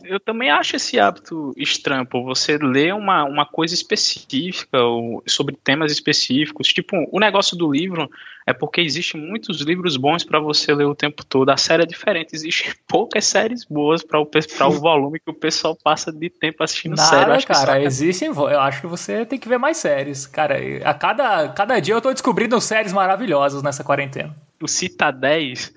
eu 0.07 0.19
também 0.19 0.49
acho 0.49 0.75
esse 0.75 0.99
hábito 0.99 1.53
estranho, 1.57 2.07
você 2.11 2.57
ler 2.57 2.93
uma, 2.93 3.23
uma 3.23 3.45
coisa 3.45 3.73
específica 3.73 4.79
ou 4.79 5.23
sobre 5.27 5.55
temas 5.55 5.91
específicos. 5.91 6.67
Tipo, 6.69 6.95
o 7.11 7.19
negócio 7.19 7.57
do 7.57 7.71
livro 7.71 8.09
é 8.45 8.53
porque 8.53 8.81
existem 8.81 9.19
muitos 9.19 9.61
livros 9.61 9.97
bons 9.97 10.23
para 10.23 10.39
você 10.39 10.73
ler 10.73 10.85
o 10.85 10.95
tempo 10.95 11.25
todo. 11.25 11.49
A 11.49 11.57
série 11.57 11.83
é 11.83 11.85
diferente, 11.85 12.33
existem 12.33 12.73
poucas 12.87 13.25
séries 13.25 13.65
boas 13.65 14.03
para 14.03 14.19
o, 14.19 14.29
o 14.67 14.71
volume 14.79 15.19
que 15.19 15.29
o 15.29 15.33
pessoal 15.33 15.75
passa 15.75 16.11
de 16.11 16.29
tempo 16.29 16.63
assistindo 16.63 16.95
Nada, 16.95 17.09
série. 17.09 17.31
Eu 17.31 17.43
cara, 17.45 17.83
existem. 17.83 18.29
Eu 18.29 18.59
acho 18.61 18.81
que 18.81 18.87
você 18.87 19.25
tem 19.25 19.37
que 19.37 19.49
ver 19.49 19.57
mais 19.57 19.77
séries. 19.77 20.25
Cara, 20.25 20.55
a 20.83 20.93
cada, 20.93 21.49
cada 21.49 21.79
dia 21.79 21.93
eu 21.93 22.01
tô 22.01 22.11
descobrindo 22.11 22.59
séries 22.61 22.93
maravilhosas 22.93 23.61
nessa 23.61 23.83
quarentena. 23.83 24.35
Tu 24.57 24.67
cita 24.67 25.11
10? 25.11 25.73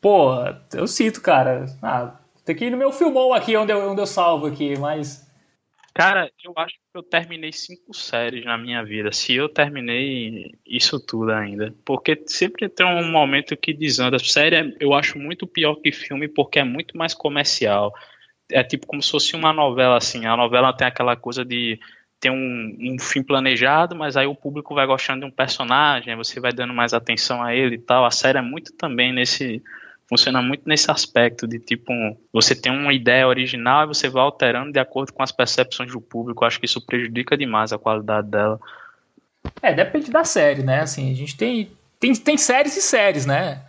Pô, 0.00 0.34
eu 0.74 0.86
cito, 0.86 1.20
cara. 1.20 1.64
Ah, 1.82 2.12
tem 2.46 2.54
que 2.54 2.64
ir 2.64 2.70
no 2.70 2.76
meu 2.76 2.92
filmou 2.92 3.34
aqui, 3.34 3.56
onde 3.56 3.72
eu, 3.72 3.90
onde 3.90 4.00
eu 4.00 4.06
salvo 4.06 4.46
aqui, 4.46 4.78
mas. 4.78 5.26
Cara, 5.92 6.30
eu 6.44 6.52
acho 6.56 6.74
que 6.74 6.98
eu 6.98 7.02
terminei 7.02 7.52
cinco 7.52 7.92
séries 7.92 8.44
na 8.44 8.56
minha 8.56 8.84
vida. 8.84 9.10
Se 9.10 9.34
eu 9.34 9.48
terminei 9.48 10.52
isso 10.64 11.00
tudo 11.00 11.32
ainda. 11.32 11.74
Porque 11.84 12.22
sempre 12.26 12.68
tem 12.68 12.86
um 12.86 13.10
momento 13.10 13.56
que 13.56 13.72
desanda. 13.72 14.18
Série 14.18 14.76
eu 14.78 14.94
acho 14.94 15.18
muito 15.18 15.46
pior 15.46 15.74
que 15.76 15.90
filme 15.90 16.28
porque 16.28 16.60
é 16.60 16.64
muito 16.64 16.96
mais 16.96 17.14
comercial. 17.14 17.92
É 18.52 18.62
tipo 18.62 18.86
como 18.86 19.02
se 19.02 19.10
fosse 19.10 19.34
uma 19.34 19.52
novela, 19.52 19.96
assim. 19.96 20.26
A 20.26 20.36
novela 20.36 20.72
tem 20.72 20.86
aquela 20.86 21.16
coisa 21.16 21.44
de 21.44 21.80
ter 22.20 22.30
um, 22.30 22.76
um 22.78 22.98
fim 23.00 23.22
planejado, 23.22 23.96
mas 23.96 24.16
aí 24.16 24.26
o 24.26 24.36
público 24.36 24.74
vai 24.74 24.86
gostando 24.86 25.20
de 25.20 25.26
um 25.26 25.30
personagem, 25.30 26.14
você 26.14 26.38
vai 26.38 26.52
dando 26.52 26.72
mais 26.72 26.94
atenção 26.94 27.42
a 27.42 27.54
ele 27.54 27.74
e 27.74 27.80
tal. 27.80 28.04
A 28.04 28.10
série 28.10 28.38
é 28.38 28.42
muito 28.42 28.72
também 28.76 29.12
nesse 29.12 29.62
funciona 30.08 30.40
muito 30.40 30.62
nesse 30.66 30.90
aspecto 30.90 31.46
de 31.46 31.58
tipo, 31.58 31.92
você 32.32 32.54
tem 32.54 32.72
uma 32.72 32.92
ideia 32.92 33.26
original 33.26 33.84
e 33.84 33.88
você 33.88 34.08
vai 34.08 34.22
alterando 34.22 34.72
de 34.72 34.78
acordo 34.78 35.12
com 35.12 35.22
as 35.22 35.32
percepções 35.32 35.90
do 35.90 36.00
público. 36.00 36.44
Acho 36.44 36.60
que 36.60 36.66
isso 36.66 36.84
prejudica 36.84 37.36
demais 37.36 37.72
a 37.72 37.78
qualidade 37.78 38.28
dela. 38.28 38.60
É, 39.60 39.72
depende 39.72 40.10
da 40.10 40.24
série, 40.24 40.62
né? 40.62 40.80
Assim, 40.80 41.10
a 41.10 41.14
gente 41.14 41.36
tem, 41.36 41.70
tem, 41.98 42.14
tem 42.14 42.36
séries 42.36 42.76
e 42.76 42.82
séries, 42.82 43.26
né? 43.26 43.60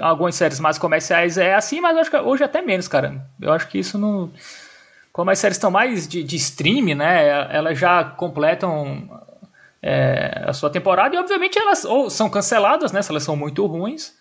Algumas 0.00 0.34
séries 0.34 0.58
mais 0.58 0.78
comerciais 0.78 1.38
é 1.38 1.54
assim, 1.54 1.80
mas 1.80 1.96
acho 1.96 2.10
que 2.10 2.16
hoje 2.16 2.42
até 2.42 2.62
menos, 2.62 2.88
cara. 2.88 3.24
Eu 3.40 3.52
acho 3.52 3.68
que 3.68 3.78
isso 3.78 3.98
não. 3.98 4.30
Como 5.12 5.30
as 5.30 5.38
séries 5.38 5.56
estão 5.56 5.70
mais 5.70 6.08
de, 6.08 6.22
de 6.22 6.36
streaming, 6.36 6.94
né? 6.94 7.54
Elas 7.54 7.78
já 7.78 8.04
completam 8.04 9.08
é, 9.82 10.44
a 10.46 10.52
sua 10.52 10.70
temporada 10.70 11.14
e, 11.14 11.18
obviamente, 11.18 11.58
elas 11.58 11.84
ou 11.84 12.08
são 12.08 12.30
canceladas, 12.30 12.90
né? 12.90 13.02
Se 13.02 13.10
elas 13.10 13.22
são 13.22 13.36
muito 13.36 13.64
ruins 13.66 14.17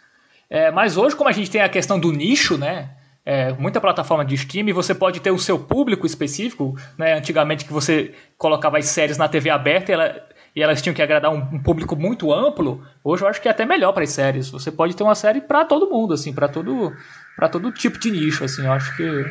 é, 0.49 0.71
mas 0.71 0.97
hoje, 0.97 1.15
como 1.15 1.29
a 1.29 1.33
gente 1.33 1.51
tem 1.51 1.61
a 1.61 1.69
questão 1.69 1.99
do 1.99 2.11
nicho, 2.11 2.57
né? 2.57 2.89
É, 3.25 3.51
muita 3.53 3.81
plataforma 3.81 4.23
de 4.23 4.35
streaming, 4.35 4.71
você 4.71 4.95
pode 4.95 5.19
ter 5.19 5.31
o 5.31 5.37
seu 5.37 5.59
público 5.59 6.05
específico, 6.05 6.77
né? 6.97 7.13
Antigamente 7.13 7.65
que 7.65 7.73
você 7.73 8.13
colocava 8.37 8.77
as 8.77 8.85
séries 8.85 9.17
na 9.17 9.27
TV 9.27 9.49
aberta 9.49 9.91
e, 9.91 9.93
ela, 9.93 10.27
e 10.55 10.63
elas 10.63 10.81
tinham 10.81 10.93
que 10.93 11.01
agradar 11.01 11.31
um, 11.31 11.39
um, 11.55 11.59
público 11.61 11.95
muito 11.95 12.33
amplo. 12.33 12.81
Hoje 13.03 13.23
eu 13.23 13.27
acho 13.27 13.41
que 13.41 13.49
é 13.49 13.51
até 13.51 13.65
melhor 13.65 13.91
para 13.91 14.03
as 14.03 14.11
séries. 14.11 14.49
Você 14.49 14.71
pode 14.71 14.95
ter 14.95 15.03
uma 15.03 15.15
série 15.15 15.41
para 15.41 15.65
todo 15.65 15.89
mundo, 15.89 16.13
assim, 16.13 16.33
para 16.33 16.47
todo 16.47 16.93
para 17.35 17.49
todo 17.49 17.71
tipo 17.71 17.99
de 17.99 18.09
nicho, 18.09 18.45
assim. 18.45 18.63
Eu 18.65 18.71
acho 18.71 18.95
que 18.95 19.25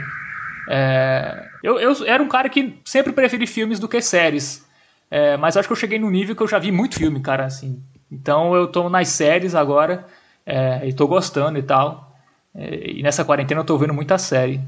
é, 0.69 1.49
eu, 1.62 1.79
eu 1.79 1.95
era 2.07 2.23
um 2.23 2.29
cara 2.29 2.51
que 2.51 2.79
sempre 2.85 3.12
preferi 3.12 3.47
filmes 3.47 3.79
do 3.79 3.89
que 3.89 4.01
séries. 4.03 4.67
É, 5.11 5.37
mas 5.37 5.57
acho 5.57 5.69
que 5.69 5.73
eu 5.73 5.77
cheguei 5.77 5.99
num 5.99 6.11
nível 6.11 6.37
que 6.37 6.43
eu 6.43 6.49
já 6.49 6.59
vi 6.59 6.71
muito 6.71 6.97
filme, 6.97 7.21
cara, 7.21 7.47
assim. 7.47 7.83
Então 8.11 8.55
eu 8.55 8.67
tô 8.67 8.91
nas 8.91 9.09
séries 9.09 9.55
agora. 9.55 10.05
É, 10.47 10.88
e 10.88 10.92
tô 10.92 11.09
gostando 11.09 11.59
e 11.59 11.62
tal. 11.62 12.16
É, 12.55 12.92
e 12.92 13.03
nessa 13.03 13.24
quarentena 13.24 13.61
eu 13.61 13.64
tô 13.64 13.76
vendo 13.76 13.92
muita 13.92 14.16
série. 14.16 14.61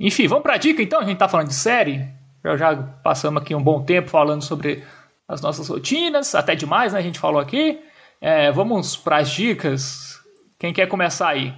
Enfim, 0.00 0.26
vamos 0.26 0.42
pra 0.42 0.56
dica 0.56 0.82
então? 0.82 1.00
A 1.00 1.04
gente 1.04 1.18
tá 1.18 1.28
falando 1.28 1.48
de 1.48 1.54
série. 1.54 2.08
Já, 2.42 2.56
já 2.56 2.76
passamos 2.76 3.42
aqui 3.42 3.54
um 3.54 3.62
bom 3.62 3.82
tempo 3.82 4.08
falando 4.08 4.42
sobre 4.42 4.82
as 5.28 5.40
nossas 5.40 5.68
rotinas, 5.68 6.34
até 6.34 6.54
demais, 6.54 6.92
né? 6.92 6.98
A 6.98 7.02
gente 7.02 7.18
falou 7.18 7.40
aqui. 7.40 7.78
É, 8.20 8.50
vamos 8.50 8.96
para 8.96 9.18
as 9.18 9.30
dicas. 9.30 10.20
Quem 10.58 10.72
quer 10.72 10.86
começar 10.86 11.28
aí? 11.28 11.52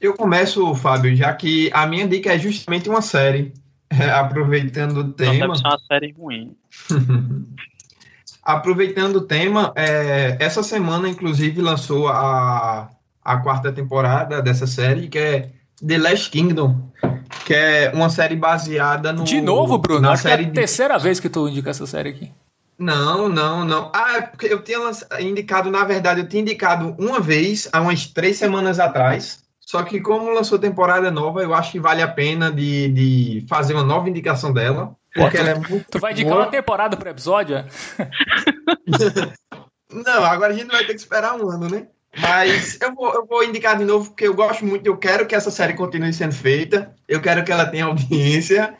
Eu 0.00 0.14
começo, 0.14 0.74
Fábio, 0.74 1.14
já 1.14 1.32
que 1.34 1.70
a 1.72 1.86
minha 1.86 2.06
dica 2.06 2.32
é 2.32 2.38
justamente 2.38 2.88
uma 2.88 3.02
série. 3.02 3.52
É, 3.88 4.10
aproveitando 4.10 4.98
o 4.98 5.12
tema. 5.12 5.32
Não 5.32 5.38
deve 5.38 5.58
ser 5.58 5.66
uma 5.68 5.78
série 5.78 6.10
ruim. 6.10 6.56
Aproveitando 8.46 9.16
o 9.16 9.20
tema, 9.22 9.72
é, 9.74 10.36
essa 10.38 10.62
semana, 10.62 11.08
inclusive, 11.08 11.60
lançou 11.60 12.06
a, 12.06 12.88
a 13.24 13.36
quarta 13.38 13.72
temporada 13.72 14.40
dessa 14.40 14.68
série, 14.68 15.08
que 15.08 15.18
é 15.18 15.50
The 15.84 15.98
Last 15.98 16.30
Kingdom, 16.30 16.80
que 17.44 17.52
é 17.52 17.90
uma 17.92 18.08
série 18.08 18.36
baseada 18.36 19.12
no. 19.12 19.24
De 19.24 19.40
novo, 19.40 19.78
Bruno? 19.78 20.08
Acho 20.08 20.22
série 20.22 20.44
que 20.44 20.44
é 20.44 20.46
a 20.46 20.50
de... 20.50 20.54
terceira 20.54 20.96
vez 20.96 21.18
que 21.18 21.28
tu 21.28 21.48
indica 21.48 21.70
essa 21.70 21.88
série 21.88 22.10
aqui. 22.10 22.32
Não, 22.78 23.28
não, 23.28 23.64
não. 23.64 23.90
Ah, 23.92 24.18
é 24.18 24.22
porque 24.22 24.46
eu 24.46 24.62
tinha 24.62 24.78
indicado, 25.18 25.68
na 25.68 25.82
verdade, 25.82 26.20
eu 26.20 26.28
tinha 26.28 26.42
indicado 26.42 26.94
uma 27.00 27.18
vez, 27.18 27.68
há 27.72 27.80
umas 27.80 28.06
três 28.06 28.36
semanas 28.36 28.78
atrás. 28.78 29.40
Só 29.58 29.82
que 29.82 30.00
como 30.00 30.30
lançou 30.30 30.56
temporada 30.56 31.10
nova, 31.10 31.42
eu 31.42 31.52
acho 31.52 31.72
que 31.72 31.80
vale 31.80 32.00
a 32.00 32.06
pena 32.06 32.52
de, 32.52 32.88
de 32.92 33.46
fazer 33.48 33.74
uma 33.74 33.82
nova 33.82 34.08
indicação 34.08 34.52
dela. 34.52 34.94
Porque 35.16 35.36
ela 35.36 35.50
é 35.50 35.54
muito 35.54 35.86
Tu 35.90 35.98
vai 35.98 36.12
indicar 36.12 36.32
boa. 36.32 36.44
uma 36.44 36.50
temporada 36.50 36.96
por 36.96 37.06
episódio? 37.06 37.56
É? 37.56 37.66
não, 39.90 40.24
agora 40.24 40.52
a 40.52 40.56
gente 40.56 40.70
vai 40.70 40.84
ter 40.84 40.94
que 40.94 41.00
esperar 41.00 41.34
um 41.34 41.48
ano, 41.48 41.68
né? 41.68 41.86
Mas 42.18 42.80
eu 42.80 42.94
vou, 42.94 43.12
eu 43.12 43.26
vou 43.26 43.44
indicar 43.44 43.76
de 43.76 43.84
novo, 43.84 44.08
porque 44.10 44.26
eu 44.26 44.34
gosto 44.34 44.64
muito, 44.64 44.86
eu 44.86 44.96
quero 44.96 45.26
que 45.26 45.34
essa 45.34 45.50
série 45.50 45.74
continue 45.74 46.12
sendo 46.12 46.34
feita, 46.34 46.94
eu 47.06 47.20
quero 47.20 47.44
que 47.44 47.52
ela 47.52 47.66
tenha 47.66 47.84
audiência, 47.84 48.74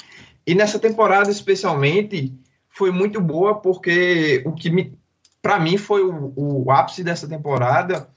E 0.46 0.54
nessa 0.54 0.78
temporada, 0.78 1.30
especialmente, 1.30 2.32
foi 2.68 2.90
muito 2.90 3.20
boa 3.20 3.60
porque 3.60 4.42
o 4.46 4.52
que 4.52 4.70
me 4.70 4.96
para 5.42 5.58
mim 5.60 5.78
foi 5.78 6.02
o, 6.02 6.32
o, 6.34 6.70
ápice 6.72 7.04
dessa 7.04 7.28
temporada 7.28 8.08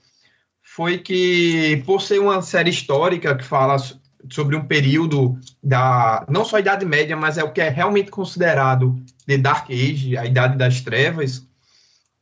foi 0.62 0.98
que 0.98 1.82
por 1.86 2.00
ser 2.02 2.18
uma 2.18 2.42
série 2.42 2.70
histórica 2.70 3.36
que 3.36 3.44
fala 3.44 3.76
sobre 4.28 4.56
um 4.56 4.64
período 4.64 5.38
da 5.62 6.24
não 6.28 6.44
só 6.44 6.56
a 6.56 6.60
Idade 6.60 6.84
Média, 6.84 7.16
mas 7.16 7.38
é 7.38 7.44
o 7.44 7.52
que 7.52 7.60
é 7.60 7.68
realmente 7.68 8.10
considerado 8.10 9.00
de 9.26 9.38
Dark 9.38 9.70
Age, 9.70 10.16
a 10.16 10.26
Idade 10.26 10.58
das 10.58 10.80
Trevas, 10.80 11.46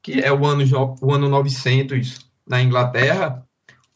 que 0.03 0.21
é 0.21 0.33
o 0.33 0.47
ano 0.47 0.65
o 1.01 1.13
ano 1.13 1.29
900 1.29 2.19
na 2.47 2.63
Inglaterra, 2.63 3.45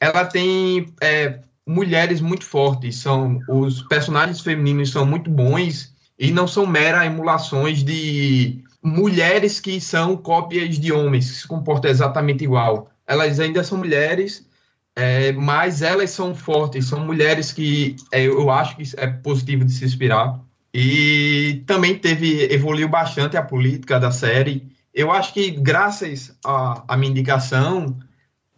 ela 0.01 0.25
tem 0.25 0.93
é, 1.01 1.41
mulheres 1.67 2.21
muito 2.21 2.45
fortes, 2.45 2.97
são 2.97 3.41
os 3.49 3.83
personagens 3.83 4.41
femininos 4.41 4.91
são 4.91 5.07
muito 5.07 5.31
bons 5.31 5.95
e 6.19 6.31
não 6.31 6.47
são 6.47 6.67
meras 6.67 7.07
emulações 7.07 7.83
de 7.83 8.63
mulheres 8.83 9.61
que 9.61 9.81
são 9.81 10.17
cópias 10.17 10.79
de 10.79 10.93
homens, 10.93 11.31
que 11.31 11.37
se 11.39 11.49
comportam 11.49 11.91
exatamente 11.91 12.43
igual. 12.45 12.91
Elas 13.07 13.39
ainda 13.39 13.63
são 13.63 13.79
mulheres, 13.79 14.47
é, 14.95 15.33
mas 15.33 15.83
elas 15.83 16.11
são 16.11 16.35
fortes, 16.35 16.87
são 16.87 17.05
mulheres 17.05 17.53
que 17.53 17.97
é, 18.13 18.23
eu 18.23 18.51
acho 18.51 18.77
que 18.77 18.83
é 18.97 19.07
positivo 19.07 19.65
de 19.65 19.73
se 19.73 19.85
inspirar. 19.85 20.41
E 20.75 21.63
também 21.67 21.99
teve 21.99 22.45
evoluiu 22.53 22.89
bastante 22.89 23.37
a 23.37 23.43
política 23.43 24.01
da 24.01 24.11
série. 24.11 24.71
Eu 24.95 25.11
acho 25.11 25.33
que 25.35 25.51
graças 25.51 26.37
à 26.45 26.97
minha 26.97 27.11
indicação 27.11 27.99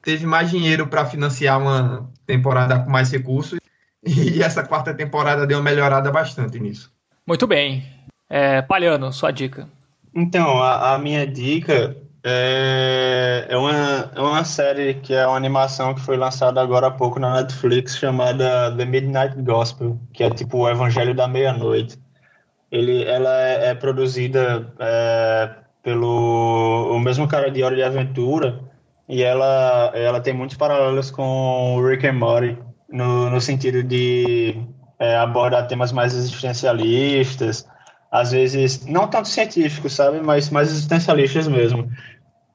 teve 0.03 0.27
mais 0.27 0.51
dinheiro 0.51 0.87
para 0.87 1.07
financiar 1.07 1.61
uma 1.61 2.11
temporada 2.27 2.81
com 2.81 2.91
mais 2.91 3.11
recursos 3.11 3.59
e 4.05 4.43
essa 4.43 4.63
quarta 4.63 4.93
temporada 4.95 5.47
deu 5.47 5.59
uma 5.59 5.65
melhorada 5.65 6.11
bastante 6.11 6.59
nisso. 6.61 6.93
Muito 7.27 7.47
bem. 7.47 7.85
É, 8.29 8.63
Palhano, 8.63 9.13
sua 9.13 9.31
dica. 9.31 9.69
Então, 10.15 10.63
a, 10.63 10.95
a 10.95 10.99
minha 10.99 11.27
dica 11.27 11.97
é, 12.27 13.47
é, 13.51 13.57
uma, 13.57 14.11
é 14.15 14.21
uma 14.21 14.45
série 14.45 14.95
que 14.95 15.13
é 15.13 15.27
uma 15.27 15.37
animação 15.37 15.95
que 15.95 16.01
foi 16.01 16.17
lançada 16.17 16.59
agora 16.61 16.87
há 16.87 16.91
pouco 16.91 17.21
na 17.21 17.35
Netflix 17.35 17.99
chamada 17.99 18.75
The 18.75 18.85
Midnight 18.87 19.43
Gospel, 19.43 19.99
que 20.13 20.25
é 20.25 20.31
tipo 20.31 20.59
o 20.59 20.69
Evangelho 20.69 21.15
da 21.15 21.29
Meia-Noite. 21.29 21.99
Ele, 22.73 23.05
ela 23.05 23.31
é, 23.43 23.69
é 23.69 23.75
produzida 23.75 24.73
é, 24.79 25.51
pelo 25.83 26.97
o 26.97 26.99
mesmo 26.99 27.29
cara 27.29 27.51
de 27.51 27.63
Hora 27.63 27.77
de 27.77 27.83
Aventura 27.83 28.59
e 29.07 29.23
ela, 29.23 29.93
ela 29.95 30.19
tem 30.19 30.33
muitos 30.33 30.57
paralelos 30.57 31.11
com 31.11 31.79
Rick 31.87 32.07
and 32.07 32.15
Morty 32.15 32.59
no, 32.91 33.29
no 33.29 33.41
sentido 33.41 33.83
de 33.83 34.57
é, 34.99 35.17
abordar 35.17 35.67
temas 35.67 35.93
mais 35.93 36.15
existencialistas, 36.15 37.69
às 38.11 38.31
vezes 38.31 38.87
não 38.87 39.09
tanto 39.09 39.29
científicos, 39.29 39.93
sabe, 39.93 40.21
mas 40.21 40.49
mais 40.49 40.71
existencialistas 40.71 41.49
mesmo. 41.49 41.91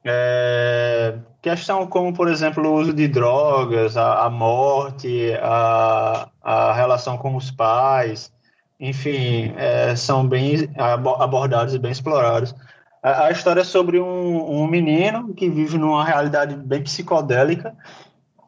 É, 0.04 1.18
questão 1.42 1.86
como, 1.86 2.12
por 2.12 2.28
exemplo, 2.28 2.66
o 2.66 2.74
uso 2.74 2.92
de 2.92 3.06
drogas, 3.06 3.96
a, 3.96 4.24
a 4.24 4.30
morte, 4.30 5.32
a, 5.42 6.28
a 6.42 6.72
relação 6.72 7.18
com 7.18 7.36
os 7.36 7.50
pais, 7.50 8.32
enfim, 8.78 9.52
é, 9.56 9.94
são 9.94 10.26
bem 10.26 10.70
abordados 11.18 11.74
e 11.74 11.78
bem 11.78 11.92
explorados. 11.92 12.54
A, 13.02 13.26
a 13.26 13.30
história 13.30 13.60
é 13.60 13.64
sobre 13.64 14.00
um, 14.00 14.62
um 14.62 14.66
menino 14.66 15.34
que 15.34 15.50
vive 15.50 15.76
numa 15.76 16.04
realidade 16.04 16.54
bem 16.56 16.82
psicodélica 16.82 17.74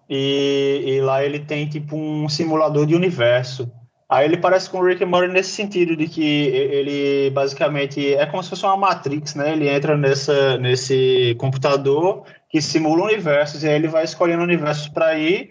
e, 0.09 0.83
e 0.87 1.01
lá 1.01 1.23
ele 1.23 1.39
tem 1.39 1.69
tipo 1.69 1.97
um 1.97 2.29
simulador 2.29 2.87
de 2.87 2.95
universo 2.95 3.71
Aí 4.13 4.27
ele 4.27 4.37
parece 4.37 4.69
com 4.69 4.77
o 4.77 4.85
Rick 4.85 5.03
and 5.03 5.07
Morty 5.07 5.33
nesse 5.33 5.53
sentido 5.53 5.97
de 5.97 6.07
que 6.07 6.23
ele 6.23 7.31
basicamente 7.31 8.15
é 8.15 8.27
como 8.27 8.43
se 8.43 8.51
fosse 8.51 8.63
uma 8.63 8.77
Matrix, 8.77 9.35
né? 9.35 9.53
Ele 9.53 9.67
entra 9.71 9.97
nessa, 9.97 10.59
nesse 10.59 11.35
computador 11.39 12.23
que 12.51 12.61
simula 12.61 13.05
universos 13.05 13.65
e 13.65 13.69
aí 13.69 13.75
ele 13.75 13.89
vai 13.89 14.05
escolhendo 14.05 14.43
universos 14.43 14.87
para 14.89 15.19
ir. 15.19 15.51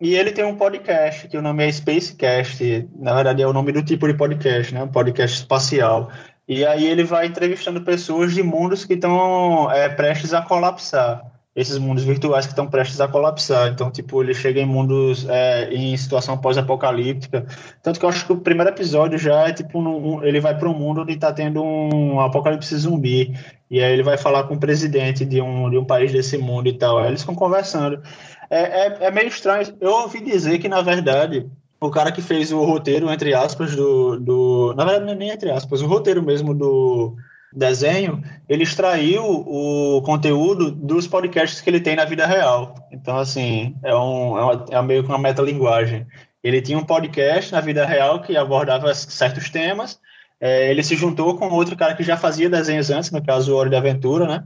E 0.00 0.16
ele 0.16 0.32
tem 0.32 0.44
um 0.44 0.56
podcast 0.56 1.28
que 1.28 1.38
o 1.38 1.42
nome 1.42 1.64
é 1.64 1.70
Spacecast. 1.70 2.88
Na 2.96 3.14
verdade 3.14 3.40
é 3.40 3.46
o 3.46 3.52
nome 3.52 3.70
do 3.70 3.84
tipo 3.84 4.08
de 4.08 4.14
podcast, 4.14 4.74
né? 4.74 4.82
Um 4.82 4.88
podcast 4.88 5.38
espacial. 5.38 6.10
E 6.48 6.66
aí 6.66 6.84
ele 6.84 7.04
vai 7.04 7.26
entrevistando 7.26 7.82
pessoas 7.82 8.34
de 8.34 8.42
mundos 8.42 8.84
que 8.84 8.94
estão 8.94 9.70
é, 9.70 9.88
prestes 9.88 10.34
a 10.34 10.42
colapsar 10.42 11.22
esses 11.54 11.76
mundos 11.76 12.02
virtuais 12.02 12.46
que 12.46 12.52
estão 12.52 12.66
prestes 12.66 13.00
a 13.00 13.06
colapsar. 13.06 13.68
Então, 13.68 13.90
tipo, 13.90 14.22
ele 14.22 14.32
chega 14.32 14.60
em 14.60 14.66
mundos 14.66 15.26
é, 15.28 15.72
em 15.72 15.94
situação 15.96 16.38
pós-apocalíptica. 16.38 17.46
Tanto 17.82 18.00
que 18.00 18.06
eu 18.06 18.08
acho 18.08 18.24
que 18.24 18.32
o 18.32 18.38
primeiro 18.38 18.70
episódio 18.70 19.18
já 19.18 19.48
é 19.48 19.52
tipo, 19.52 19.78
um, 19.78 20.24
ele 20.24 20.40
vai 20.40 20.56
para 20.56 20.68
um 20.68 20.74
mundo 20.74 21.02
onde 21.02 21.12
está 21.12 21.32
tendo 21.32 21.62
um 21.62 22.20
apocalipse 22.20 22.74
zumbi. 22.76 23.36
E 23.70 23.82
aí 23.82 23.92
ele 23.92 24.02
vai 24.02 24.16
falar 24.16 24.44
com 24.44 24.54
o 24.54 24.60
presidente 24.60 25.24
de 25.24 25.42
um, 25.42 25.68
de 25.68 25.76
um 25.76 25.84
país 25.84 26.10
desse 26.10 26.38
mundo 26.38 26.68
e 26.68 26.72
tal. 26.72 26.98
Aí 26.98 27.08
eles 27.08 27.20
estão 27.20 27.34
conversando. 27.34 28.02
É, 28.48 28.86
é, 28.86 28.96
é 29.06 29.10
meio 29.10 29.28
estranho. 29.28 29.66
Eu 29.80 29.92
ouvi 29.92 30.20
dizer 30.20 30.58
que, 30.58 30.68
na 30.68 30.80
verdade, 30.80 31.46
o 31.80 31.90
cara 31.90 32.12
que 32.12 32.22
fez 32.22 32.50
o 32.50 32.64
roteiro, 32.64 33.10
entre 33.10 33.34
aspas, 33.34 33.76
do. 33.76 34.18
do 34.18 34.74
na 34.74 34.84
verdade, 34.84 35.04
não 35.04 35.12
é 35.12 35.16
nem 35.16 35.30
entre 35.30 35.50
aspas, 35.50 35.82
o 35.82 35.86
roteiro 35.86 36.22
mesmo 36.22 36.54
do 36.54 37.16
desenho, 37.54 38.22
ele 38.48 38.62
extraiu 38.62 39.24
o 39.24 40.02
conteúdo 40.02 40.70
dos 40.70 41.06
podcasts 41.06 41.60
que 41.60 41.68
ele 41.68 41.80
tem 41.80 41.96
na 41.96 42.04
vida 42.04 42.26
real. 42.26 42.74
Então, 42.90 43.18
assim, 43.18 43.76
é, 43.84 43.94
um, 43.94 44.38
é, 44.38 44.42
uma, 44.42 44.66
é 44.70 44.82
meio 44.82 45.02
que 45.02 45.08
uma 45.08 45.18
metalinguagem. 45.18 46.06
Ele 46.42 46.60
tinha 46.60 46.78
um 46.78 46.84
podcast 46.84 47.52
na 47.52 47.60
vida 47.60 47.84
real 47.84 48.20
que 48.20 48.36
abordava 48.36 48.92
certos 48.94 49.48
temas, 49.50 50.00
é, 50.40 50.68
ele 50.68 50.82
se 50.82 50.96
juntou 50.96 51.38
com 51.38 51.48
outro 51.50 51.76
cara 51.76 51.94
que 51.94 52.02
já 52.02 52.16
fazia 52.16 52.50
desenhos 52.50 52.90
antes, 52.90 53.12
no 53.12 53.24
caso 53.24 53.54
o 53.54 53.56
Hora 53.56 53.70
de 53.70 53.76
Aventura, 53.76 54.26
né? 54.26 54.44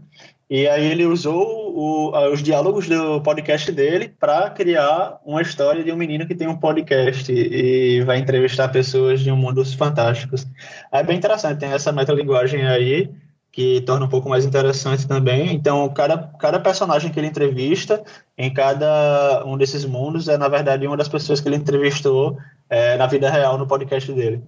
E 0.49 0.69
aí 0.69 0.87
ele 0.87 1.05
usou 1.05 1.75
o, 1.77 2.33
os 2.33 2.41
diálogos 2.41 2.89
do 2.89 3.21
podcast 3.21 3.71
dele 3.73 4.09
para 4.09 4.49
criar 4.51 5.21
uma 5.25 5.43
história 5.43 5.83
de 5.83 5.91
um 5.91 5.97
menino 5.97 6.25
que 6.25 6.37
tem 6.37 6.47
um 6.47 6.57
podcast 6.57 7.33
e, 7.33 8.01
vai 8.05 8.19
entrevistar 8.19 8.69
pessoas 8.69 9.21
de 9.21 9.31
um 9.31 9.37
mundo 9.37 9.65
fantásticos. 9.65 10.47
É 10.93 11.03
bem 11.03 11.17
interessante, 11.17 11.59
tem 11.59 11.71
essa 11.71 11.91
metalinguagem 11.91 12.65
aí 12.65 13.11
que 13.51 13.81
torna 13.81 14.07
um 14.07 14.09
pouco 14.09 14.29
mais 14.29 14.45
interessante 14.45 15.09
também. 15.09 15.53
Então, 15.53 15.89
cada, 15.89 16.17
cada 16.39 16.61
personagem 16.61 17.11
que 17.11 17.19
ele 17.19 17.27
entrevista 17.27 18.05
em 18.39 18.53
cada 18.53 19.45
um 19.45 19.57
desses 19.57 19.85
mundos 19.85 20.29
é, 20.29 20.37
na 20.37 20.47
verdade, 20.47 20.87
uma 20.87 20.97
das 20.97 21.09
pessoas 21.09 21.41
que 21.41 21.49
ele 21.49 21.57
entrevistou 21.57 22.39
é, 22.71 22.97
na 22.97 23.07
vida 23.07 23.29
real 23.29 23.59
no 23.59 23.67
podcast 23.67 24.13
dele. 24.13 24.45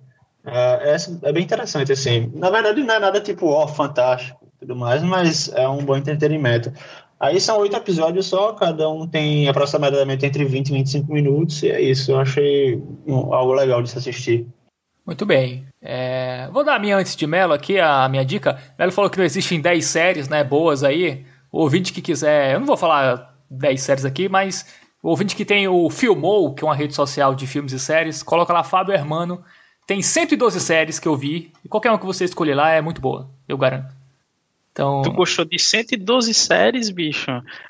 É, 0.47 0.95
é, 0.95 0.97
é, 1.23 1.33
bem 1.33 1.43
interessante, 1.43 1.91
assim. 1.91 2.31
Na 2.37 2.51
verdade, 2.51 2.85
não 2.85 2.95
é 2.95 2.99
nada 3.01 3.21
tipo, 3.21 3.47
ó, 3.47 3.65
oh, 3.65 3.69
fantástico 3.69 4.48
tudo 4.59 4.77
mais, 4.77 5.03
mas 5.03 5.49
é 5.55 5.69
um 5.69 5.79
bom 5.79 5.97
entretenimento. 5.97 6.73
Aí 7.21 7.41
são 7.41 7.59
oito 7.59 7.77
episódios 7.77 8.27
só, 8.27 8.53
cada 8.53 8.89
um 8.89 9.07
tem 9.07 9.49
aproximadamente 9.49 10.25
entre 10.25 10.45
20 10.45 10.69
e 10.69 10.73
25 10.73 11.13
minutos, 11.13 11.63
e 11.63 11.71
é 11.71 11.81
isso. 11.81 12.13
Eu 12.13 12.21
achei 12.21 12.83
algo 13.09 13.53
legal 13.55 13.83
de 13.83 13.91
se 13.91 13.99
assistir. 13.99 14.47
Muito 15.05 15.27
bem. 15.27 15.67
É, 15.83 16.49
vou 16.53 16.65
dar 16.65 16.77
a 16.77 16.79
minha 16.79 16.97
antes 16.97 17.17
de 17.17 17.27
Melo 17.27 17.53
aqui, 17.53 17.79
a 17.79 18.09
minha 18.09 18.25
dica. 18.25 18.59
Melo 18.79 18.93
falou 18.93 19.11
que 19.11 19.19
não 19.19 19.25
existem 19.25 19.61
10 19.61 19.85
séries 19.85 20.29
né, 20.29 20.45
boas 20.45 20.85
aí. 20.85 21.25
O 21.51 21.61
ouvinte 21.61 21.93
que 21.93 22.03
quiser, 22.03 22.55
eu 22.55 22.61
não 22.61 22.67
vou 22.67 22.77
falar 22.77 23.35
10 23.51 23.81
séries 23.81 24.05
aqui, 24.05 24.29
mas 24.29 24.67
o 25.03 25.09
ouvinte 25.09 25.35
que 25.35 25.45
tem 25.45 25.67
o 25.67 25.89
Filmou, 25.91 26.55
que 26.55 26.63
é 26.63 26.67
uma 26.67 26.75
rede 26.75 26.95
social 26.95 27.35
de 27.35 27.47
filmes 27.47 27.73
e 27.73 27.81
séries, 27.81 28.23
coloca 28.23 28.53
lá 28.53 28.63
Fábio 28.63 28.95
Hermano. 28.95 29.43
Tem 29.87 30.03
112 30.03 30.61
séries 30.61 31.01
que 31.01 31.09
eu 31.09 31.17
vi, 31.17 31.51
e 31.65 31.69
qualquer 31.69 31.91
uma 31.91 31.99
que 31.99 32.05
você 32.05 32.25
escolher 32.25 32.55
lá 32.55 32.71
é 32.71 32.83
muito 32.83 33.01
boa, 33.01 33.31
eu 33.49 33.57
garanto. 33.57 33.98
Então... 34.79 35.03
Tu 35.03 35.11
gostou 35.11 35.45
de 35.45 35.59
112 35.59 36.33
séries, 36.33 36.89
bicho? 36.89 37.27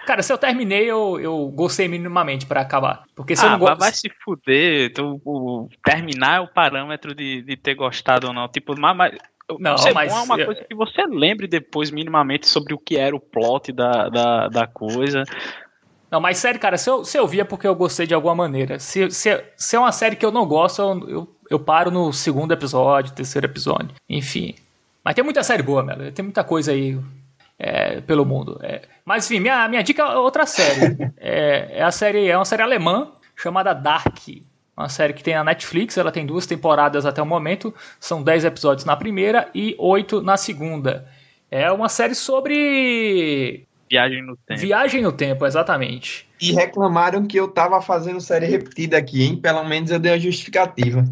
Cara, 0.06 0.22
se 0.22 0.30
eu 0.30 0.36
terminei, 0.36 0.84
eu, 0.84 1.18
eu 1.18 1.48
gostei 1.48 1.88
minimamente 1.88 2.44
para 2.44 2.60
acabar. 2.60 3.04
Porque 3.16 3.34
se 3.34 3.42
ah, 3.42 3.46
eu 3.46 3.50
não 3.52 3.58
gosto. 3.58 3.78
Vai 3.78 3.92
se 3.92 4.10
fuder. 4.22 4.92
Tu, 4.92 5.18
o, 5.24 5.70
terminar 5.82 6.36
é 6.36 6.40
o 6.40 6.46
parâmetro 6.46 7.14
de, 7.14 7.40
de 7.40 7.56
ter 7.56 7.74
gostado 7.74 8.26
ou 8.26 8.34
não. 8.34 8.46
Tipo, 8.46 8.78
mas, 8.78 8.94
mas 8.94 9.18
não, 9.58 9.78
ser 9.78 9.94
mas 9.94 10.12
é 10.12 10.16
uma 10.16 10.44
coisa 10.44 10.62
que 10.62 10.74
você 10.74 11.06
lembre 11.06 11.46
depois 11.46 11.90
minimamente 11.90 12.46
sobre 12.46 12.74
o 12.74 12.78
que 12.78 12.98
era 12.98 13.16
o 13.16 13.20
plot 13.20 13.72
da, 13.72 14.10
da, 14.10 14.48
da 14.48 14.66
coisa. 14.66 15.24
Não, 16.10 16.20
mas 16.20 16.36
sério, 16.36 16.60
cara, 16.60 16.76
se 16.76 16.90
eu, 16.90 17.06
se 17.06 17.18
eu 17.18 17.26
via 17.26 17.40
é 17.40 17.44
porque 17.44 17.66
eu 17.66 17.74
gostei 17.74 18.06
de 18.06 18.12
alguma 18.12 18.34
maneira. 18.34 18.78
Se, 18.78 19.10
se, 19.10 19.44
se 19.56 19.76
é 19.76 19.78
uma 19.78 19.92
série 19.92 20.16
que 20.16 20.26
eu 20.26 20.32
não 20.32 20.46
gosto, 20.46 20.82
eu, 20.82 21.08
eu, 21.08 21.36
eu 21.52 21.58
paro 21.58 21.90
no 21.90 22.12
segundo 22.12 22.52
episódio, 22.52 23.14
terceiro 23.14 23.46
episódio. 23.46 23.94
Enfim. 24.06 24.54
Mas 25.08 25.14
tem 25.14 25.24
muita 25.24 25.42
série 25.42 25.62
boa, 25.62 25.82
Melo. 25.82 26.12
Tem 26.12 26.22
muita 26.22 26.44
coisa 26.44 26.70
aí 26.70 27.00
é, 27.58 28.02
pelo 28.02 28.26
mundo. 28.26 28.60
É. 28.62 28.82
Mas 29.06 29.24
enfim, 29.24 29.40
minha, 29.40 29.66
minha 29.66 29.82
dica 29.82 30.02
é 30.02 30.16
outra 30.18 30.44
série. 30.44 30.98
é, 31.16 31.78
é, 31.78 31.82
a 31.82 31.90
série. 31.90 32.28
É 32.28 32.36
uma 32.36 32.44
série 32.44 32.60
alemã 32.60 33.10
chamada 33.34 33.72
Dark. 33.72 34.18
Uma 34.76 34.90
série 34.90 35.14
que 35.14 35.24
tem 35.24 35.32
na 35.32 35.42
Netflix, 35.42 35.96
ela 35.96 36.12
tem 36.12 36.26
duas 36.26 36.44
temporadas 36.44 37.06
até 37.06 37.22
o 37.22 37.26
momento. 37.26 37.74
São 37.98 38.22
dez 38.22 38.44
episódios 38.44 38.84
na 38.84 38.94
primeira 38.96 39.48
e 39.54 39.74
oito 39.78 40.20
na 40.20 40.36
segunda. 40.36 41.08
É 41.50 41.72
uma 41.72 41.88
série 41.88 42.14
sobre. 42.14 43.66
Viagem 43.90 44.22
no 44.22 44.36
tempo. 44.36 44.60
Viagem 44.60 45.00
no 45.00 45.12
tempo, 45.12 45.46
exatamente. 45.46 46.28
E 46.38 46.52
reclamaram 46.52 47.26
que 47.26 47.40
eu 47.40 47.48
tava 47.48 47.80
fazendo 47.80 48.20
série 48.20 48.44
repetida 48.44 48.98
aqui, 48.98 49.22
hein? 49.22 49.36
Pelo 49.36 49.64
menos 49.64 49.90
eu 49.90 49.98
dei 49.98 50.12
a 50.12 50.18
justificativa. 50.18 51.02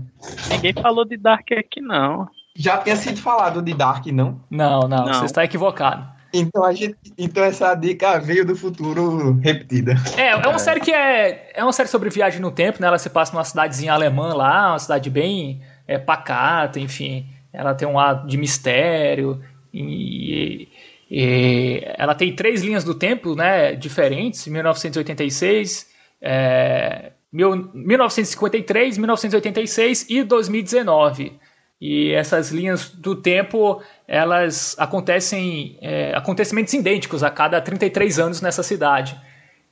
Ninguém 0.50 0.74
falou 0.74 1.06
de 1.06 1.16
Dark 1.16 1.50
aqui, 1.52 1.80
não. 1.80 2.28
Já 2.56 2.78
tinha 2.78 2.96
sido 2.96 3.20
falado 3.20 3.60
de 3.62 3.74
Dark, 3.74 4.06
não? 4.06 4.40
Não, 4.50 4.80
não, 4.80 5.06
não. 5.06 5.14
você 5.14 5.26
está 5.26 5.44
equivocado. 5.44 6.16
Então, 6.32 6.64
a 6.64 6.72
gente, 6.72 6.96
então 7.16 7.42
essa 7.42 7.74
dica 7.74 8.18
veio 8.18 8.44
do 8.44 8.56
futuro 8.56 9.38
repetida. 9.40 9.94
É, 10.16 10.30
é 10.30 10.48
uma 10.48 10.58
série 10.58 10.80
que 10.80 10.92
é, 10.92 11.52
é 11.54 11.62
uma 11.62 11.72
série 11.72 11.88
sobre 11.88 12.10
viagem 12.10 12.40
no 12.40 12.50
tempo, 12.50 12.80
né? 12.80 12.88
Ela 12.88 12.98
se 12.98 13.08
passa 13.08 13.32
numa 13.32 13.44
cidadezinha 13.44 13.92
alemã 13.92 14.34
lá, 14.34 14.72
uma 14.72 14.78
cidade 14.78 15.08
bem 15.08 15.62
é, 15.86 15.98
pacata, 15.98 16.78
enfim. 16.80 17.26
Ela 17.52 17.74
tem 17.74 17.86
um 17.88 17.94
lado 17.94 18.28
de 18.28 18.36
mistério 18.36 19.40
e, 19.72 20.68
e, 21.10 21.82
ela 21.96 22.14
tem 22.14 22.34
três 22.34 22.62
linhas 22.62 22.84
do 22.84 22.94
tempo, 22.94 23.34
né? 23.34 23.74
Diferentes, 23.74 24.46
1986, 24.46 25.86
é, 26.20 27.12
1953, 27.32 28.98
1986 28.98 30.06
e 30.10 30.22
2019. 30.22 31.38
E 31.80 32.12
essas 32.12 32.50
linhas 32.50 32.88
do 32.88 33.14
tempo, 33.14 33.82
elas 34.08 34.74
acontecem, 34.78 35.76
é, 35.80 36.14
acontecimentos 36.14 36.72
idênticos 36.72 37.22
a 37.22 37.30
cada 37.30 37.60
33 37.60 38.18
anos 38.18 38.40
nessa 38.40 38.62
cidade. 38.62 39.16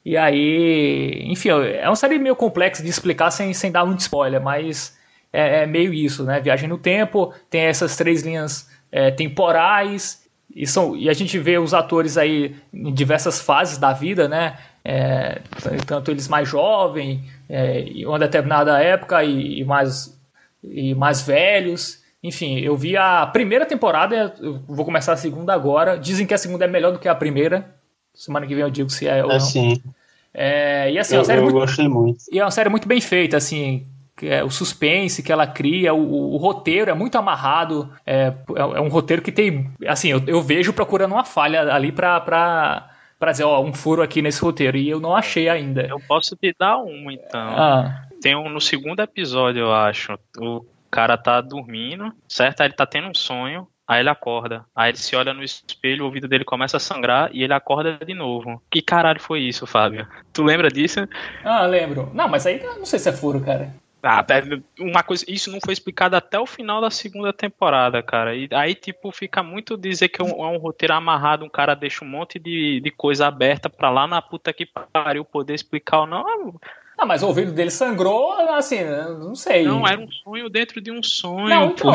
E 0.05 0.17
aí, 0.17 1.23
enfim, 1.27 1.49
é 1.49 1.89
uma 1.89 1.97
série 1.97 2.19
meio 2.19 2.37
complexa 2.37 2.83
de 2.83 2.91
explicar 2.91 3.31
sem, 3.31 3.55
sem 3.55 3.73
dar 3.73 3.87
muito 3.87 4.01
spoiler, 4.01 4.41
mas 4.41 4.99
é, 5.33 5.63
é 5.63 5.67
meio 5.67 5.95
isso, 5.95 6.25
né? 6.25 6.41
Viagem 6.41 6.69
no 6.69 6.77
tempo, 6.77 7.33
tem 7.49 7.63
essas 7.63 7.97
três 7.97 8.23
linhas 8.23 8.69
é, 8.93 9.11
temporais, 9.11 10.25
e, 10.55 10.67
são, 10.67 10.97
e 10.97 11.09
a 11.09 11.13
gente 11.13 11.39
vê 11.39 11.59
os 11.59 11.75
atores 11.75 12.17
aí 12.17 12.55
em 12.73 12.93
diversas 12.93 13.41
fases 13.41 13.79
da 13.79 13.93
vida, 13.93 14.29
né? 14.29 14.57
É, 14.85 15.41
tanto 15.87 16.11
eles 16.11 16.29
mais 16.29 16.49
jovens, 16.49 17.21
é, 17.49 17.81
em 17.81 18.07
uma 18.07 18.19
determinada 18.19 18.79
época, 18.81 19.25
e, 19.25 19.61
e 19.61 19.65
mais 19.65 20.15
e 20.71 20.95
mais 20.95 21.23
velhos. 21.23 22.03
Enfim, 22.23 22.59
eu 22.61 22.75
vi 22.77 22.97
a 22.97 23.27
primeira 23.27 23.67
temporada, 23.67 24.35
eu 24.41 24.59
vou 24.67 24.85
começar 24.85 25.13
a 25.13 25.17
segunda 25.17 25.53
agora. 25.53 25.99
Dizem 25.99 26.27
que 26.27 26.33
a 26.33 26.39
segunda 26.39 26.65
é 26.65 26.69
melhor 26.69 26.93
do 26.93 26.99
que 26.99 27.09
a 27.09 27.15
primeira. 27.15 27.75
Semana 28.15 28.47
que 28.47 28.55
vem 28.55 28.65
eu 28.65 28.71
digo 28.71 28.89
se 28.89 29.07
é 29.07 29.23
ou 29.23 29.29
não. 29.29 29.37
Assim. 29.37 29.83
É, 30.33 30.91
e 30.91 30.99
assim, 30.99 31.15
é 31.15 31.17
eu, 31.17 31.21
uma 31.21 31.25
série 31.27 31.39
eu 31.39 31.45
muito, 31.45 31.55
gostei 31.55 31.89
muito. 31.89 32.19
E 32.33 32.39
é 32.39 32.45
uma 32.45 32.51
série 32.51 32.71
muito 32.71 32.89
bem 32.89 33.01
feita, 33.01 33.37
assim. 33.37 33.87
É, 34.23 34.43
o 34.43 34.49
suspense 34.49 35.23
que 35.23 35.33
ela 35.33 35.47
cria, 35.47 35.93
o, 35.93 36.35
o 36.35 36.37
roteiro 36.37 36.91
é 36.91 36.95
muito 36.95 37.19
amarrado. 37.19 37.91
É, 38.07 38.33
é, 38.57 38.81
um 38.81 38.89
roteiro 38.89 39.21
que 39.21 39.33
tem. 39.33 39.71
Assim, 39.87 40.09
eu, 40.09 40.23
eu 40.27 40.41
vejo 40.41 40.73
procurando 40.73 41.13
uma 41.13 41.25
falha 41.25 41.75
ali 41.75 41.93
pra. 41.93 42.21
pra 42.21 42.91
pra 43.17 43.31
dizer, 43.31 43.45
ó, 43.45 43.63
um 43.63 43.73
furo 43.73 44.03
aqui 44.03 44.21
nesse 44.21 44.43
roteiro, 44.43 44.77
e 44.77 44.91
eu 44.91 45.01
não 45.01 45.17
achei 45.17 45.49
ainda. 45.49 45.87
Eu 45.87 45.99
posso 46.07 46.37
te 46.37 46.55
dar 46.59 46.77
um, 46.79 47.11
então. 47.11 47.41
Ah 47.41 48.05
tem 48.25 48.35
um 48.35 48.49
no 48.49 48.59
segundo 48.59 49.01
episódio, 49.01 49.61
eu 49.61 49.75
acho. 49.75 50.19
O 50.39 50.65
cara 50.91 51.19
tá 51.19 51.43
dormindo, 51.43 52.11
certo? 52.27 52.63
Aí 52.63 52.69
ele 52.69 52.75
tá 52.75 52.87
tendo 52.87 53.09
um 53.09 53.15
sonho. 53.15 53.69
Aí 53.87 54.01
ele 54.01 54.09
acorda. 54.09 54.65
Aí 54.75 54.93
ele 54.93 54.97
se 54.97 55.15
olha 55.15 55.35
no 55.35 55.43
espelho, 55.43 56.05
o 56.05 56.07
ouvido 56.07 56.27
dele 56.27 56.43
começa 56.43 56.79
a 56.79 56.81
sangrar 56.81 57.29
e 57.35 57.43
ele 57.43 57.53
acorda 57.53 57.99
de 58.03 58.15
novo. 58.15 58.63
Que 58.71 58.81
caralho 58.81 59.21
foi 59.21 59.41
isso, 59.41 59.67
Fábio? 59.67 60.09
Tu 60.33 60.43
lembra 60.43 60.71
disso? 60.71 61.01
Ah, 61.45 61.67
lembro. 61.67 62.11
Não, 62.15 62.27
mas 62.27 62.47
aí 62.47 62.63
não 62.63 62.87
sei 62.87 62.99
se 62.99 63.11
é 63.11 63.13
furo, 63.13 63.43
cara. 63.43 63.75
Ah, 64.03 64.25
uma 64.81 65.03
coisa, 65.03 65.23
isso 65.29 65.51
não 65.51 65.59
foi 65.63 65.75
explicado 65.75 66.17
até 66.17 66.39
o 66.39 66.47
final 66.47 66.81
da 66.81 66.91
segunda 66.91 67.31
temporada, 67.31 68.03
cara. 68.03 68.35
E 68.35 68.49
aí, 68.53 68.75
tipo, 68.75 69.13
fica 69.13 69.43
muito 69.43 69.77
dizer 69.77 70.09
que 70.09 70.23
é 70.23 70.25
um, 70.25 70.45
é 70.45 70.49
um 70.49 70.57
roteiro 70.57 70.95
amarrado, 70.95 71.45
um 71.45 71.51
cara 71.51 71.75
deixa 71.75 72.03
um 72.03 72.09
monte 72.09 72.39
de, 72.39 72.81
de 72.81 72.91
coisa 72.91 73.27
aberta 73.27 73.69
pra 73.69 73.91
lá 73.91 74.07
na 74.07 74.23
puta 74.23 74.51
que 74.51 74.65
pariu 74.65 75.27
poder 75.27 75.53
explicar 75.53 76.01
ou 76.01 76.07
não. 76.07 76.55
Ah, 77.05 77.07
mas 77.07 77.23
o 77.23 77.27
ouvido 77.27 77.53
dele 77.53 77.71
sangrou, 77.71 78.33
assim, 78.55 78.83
não 78.83 79.35
sei. 79.35 79.63
Não, 79.65 79.87
era 79.87 80.01
um 80.01 80.11
sonho 80.11 80.49
dentro 80.49 80.81
de 80.81 80.91
um 80.91 81.03
sonho. 81.03 81.51
Não, 81.51 81.67
então. 81.71 81.93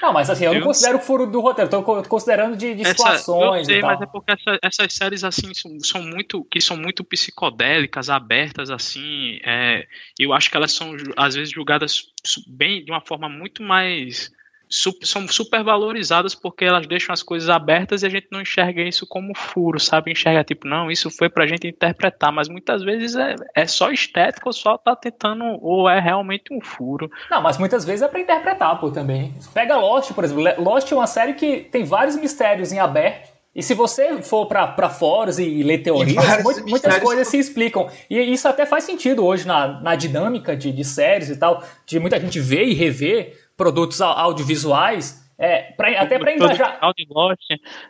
Não, 0.00 0.10
mas 0.12 0.30
assim, 0.30 0.44
eu, 0.44 0.54
não 0.54 0.62
considero 0.62 0.96
o 0.96 1.00
furo 1.00 1.26
do 1.26 1.40
roteiro, 1.40 1.70
tô 1.70 1.82
considerando 1.82 2.56
de, 2.56 2.74
de 2.74 2.82
essa, 2.82 2.92
situações. 2.92 3.68
Eu 3.68 3.74
sei, 3.74 3.82
mas 3.82 4.00
é 4.00 4.06
porque 4.06 4.32
essa, 4.32 4.58
essas 4.62 4.92
séries 4.94 5.22
assim 5.22 5.52
são, 5.52 5.78
são, 5.80 6.02
muito 6.02 6.44
que 6.44 6.62
são 6.62 6.78
muito 6.78 7.04
psicodélicas, 7.04 8.08
abertas 8.08 8.70
assim. 8.70 9.38
É, 9.44 9.86
eu 10.18 10.32
acho 10.32 10.50
que 10.50 10.56
elas 10.56 10.72
são 10.72 10.94
às 11.16 11.34
vezes 11.34 11.52
julgadas 11.52 12.06
bem 12.46 12.82
de 12.82 12.90
uma 12.90 13.00
forma 13.02 13.28
muito 13.28 13.62
mais 13.62 14.30
são 14.70 15.26
super 15.26 15.64
valorizadas 15.64 16.34
porque 16.34 16.64
elas 16.64 16.86
deixam 16.86 17.12
as 17.12 17.22
coisas 17.22 17.48
abertas 17.48 18.02
e 18.02 18.06
a 18.06 18.08
gente 18.08 18.28
não 18.30 18.40
enxerga 18.40 18.82
isso 18.82 19.04
como 19.06 19.36
furo, 19.36 19.80
sabe? 19.80 20.12
Enxerga 20.12 20.44
tipo, 20.44 20.68
não, 20.68 20.90
isso 20.90 21.10
foi 21.10 21.28
pra 21.28 21.46
gente 21.46 21.66
interpretar, 21.66 22.32
mas 22.32 22.48
muitas 22.48 22.82
vezes 22.84 23.16
é, 23.16 23.34
é 23.54 23.66
só 23.66 23.90
estético 23.90 24.48
ou 24.48 24.52
só 24.52 24.78
tá 24.78 24.94
tentando, 24.94 25.44
ou 25.60 25.90
é 25.90 25.98
realmente 25.98 26.54
um 26.54 26.60
furo. 26.60 27.10
Não, 27.28 27.42
mas 27.42 27.58
muitas 27.58 27.84
vezes 27.84 28.02
é 28.02 28.08
pra 28.08 28.20
interpretar, 28.20 28.78
pô, 28.78 28.90
também. 28.90 29.34
Pega 29.52 29.76
Lost, 29.76 30.12
por 30.12 30.22
exemplo. 30.22 30.44
Lost 30.62 30.90
é 30.90 30.94
uma 30.94 31.06
série 31.06 31.34
que 31.34 31.68
tem 31.72 31.82
vários 31.82 32.16
mistérios 32.16 32.72
em 32.72 32.78
aberto. 32.78 33.40
E 33.52 33.64
se 33.64 33.74
você 33.74 34.22
for 34.22 34.46
para 34.46 34.88
fóruns 34.88 35.40
e 35.40 35.62
ler 35.64 35.78
teorias, 35.78 36.42
muitas, 36.44 36.64
muitas 36.64 36.98
coisas 37.00 37.26
se 37.26 37.36
explicam. 37.36 37.88
E 38.08 38.16
isso 38.20 38.46
até 38.46 38.64
faz 38.64 38.84
sentido 38.84 39.26
hoje 39.26 39.44
na, 39.44 39.80
na 39.80 39.96
dinâmica 39.96 40.56
de, 40.56 40.70
de 40.70 40.84
séries 40.84 41.28
e 41.30 41.36
tal, 41.36 41.60
de 41.84 41.98
muita 41.98 42.20
gente 42.20 42.38
ver 42.38 42.64
e 42.66 42.74
rever 42.74 43.49
produtos 43.60 44.00
audiovisuais, 44.00 45.22
é, 45.38 45.72
pra, 45.72 45.90
até 46.00 46.18
para 46.18 46.34
engajar. 46.34 46.78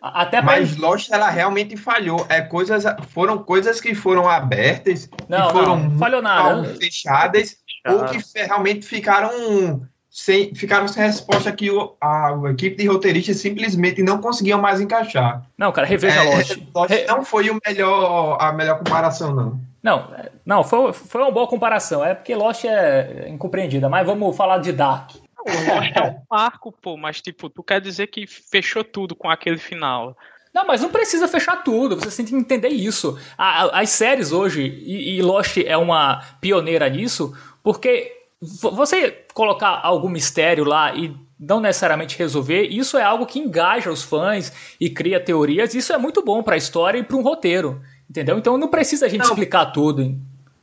Até 0.02 0.42
pra... 0.42 0.46
Mas 0.50 0.76
Lost 0.76 1.12
ela 1.12 1.30
realmente 1.30 1.76
falhou. 1.76 2.26
É 2.28 2.40
coisas, 2.40 2.82
foram 3.10 3.38
coisas 3.38 3.80
que 3.80 3.94
foram 3.94 4.28
abertas, 4.28 5.08
não, 5.28 5.46
que 5.46 5.52
foram 5.52 5.76
não, 5.76 5.96
falhou 5.96 6.20
nada. 6.20 6.74
fechadas, 6.74 7.54
ou 7.86 8.04
que 8.06 8.18
realmente 8.34 8.84
ficaram 8.84 9.86
sem, 10.10 10.52
ficaram 10.56 10.88
sem 10.88 11.04
resposta 11.04 11.52
que 11.52 11.70
o, 11.70 11.94
a, 12.00 12.30
a, 12.34 12.50
equipe 12.50 12.76
de 12.76 12.88
roteiristas 12.88 13.36
simplesmente 13.36 14.02
não 14.02 14.20
conseguiam 14.20 14.60
mais 14.60 14.80
encaixar. 14.80 15.46
Não, 15.56 15.70
cara, 15.70 15.86
reveja 15.86 16.24
é, 16.24 16.34
Lost. 16.34 16.58
Lost 16.74 16.90
Re... 16.90 17.06
não 17.06 17.24
foi 17.24 17.48
o 17.48 17.60
melhor, 17.64 18.38
a 18.40 18.52
melhor 18.52 18.78
comparação, 18.78 19.32
não. 19.32 19.60
Não, 19.80 20.12
não 20.44 20.64
foi, 20.64 20.92
foi 20.92 21.22
uma 21.22 21.30
boa 21.30 21.46
comparação. 21.46 22.04
É 22.04 22.12
porque 22.12 22.34
Lost 22.34 22.64
é 22.64 23.28
incompreendida. 23.28 23.88
Mas 23.88 24.04
vamos 24.04 24.36
falar 24.36 24.58
de 24.58 24.72
Dark. 24.72 25.12
Lost 25.46 25.92
é 25.94 26.02
um 26.02 26.22
marco, 26.30 26.72
pô, 26.72 26.96
mas 26.96 27.20
tipo, 27.20 27.48
tu 27.48 27.62
quer 27.62 27.80
dizer 27.80 28.08
que 28.08 28.26
fechou 28.26 28.84
tudo 28.84 29.14
com 29.14 29.28
aquele 29.28 29.58
final. 29.58 30.16
Não, 30.52 30.66
mas 30.66 30.80
não 30.80 30.90
precisa 30.90 31.28
fechar 31.28 31.62
tudo, 31.62 31.96
você 31.96 32.22
tem 32.22 32.26
que 32.26 32.34
entender 32.34 32.68
isso. 32.68 33.18
As 33.38 33.90
séries 33.90 34.32
hoje, 34.32 34.62
e 34.62 35.22
Lost 35.22 35.58
é 35.58 35.76
uma 35.76 36.22
pioneira 36.40 36.88
nisso, 36.88 37.36
porque 37.62 38.12
você 38.40 39.24
colocar 39.32 39.80
algum 39.82 40.08
mistério 40.08 40.64
lá 40.64 40.94
e 40.94 41.14
não 41.38 41.60
necessariamente 41.60 42.18
resolver, 42.18 42.64
isso 42.64 42.98
é 42.98 43.02
algo 43.02 43.26
que 43.26 43.38
engaja 43.38 43.90
os 43.90 44.02
fãs 44.02 44.52
e 44.80 44.90
cria 44.90 45.20
teorias, 45.20 45.74
isso 45.74 45.92
é 45.92 45.98
muito 45.98 46.22
bom 46.22 46.42
para 46.42 46.54
a 46.54 46.58
história 46.58 46.98
e 46.98 47.02
para 47.04 47.16
um 47.16 47.22
roteiro, 47.22 47.80
entendeu? 48.08 48.36
Então 48.36 48.58
não 48.58 48.68
precisa 48.68 49.06
a 49.06 49.08
gente 49.08 49.22
não. 49.22 49.28
explicar 49.28 49.66
tudo. 49.66 50.18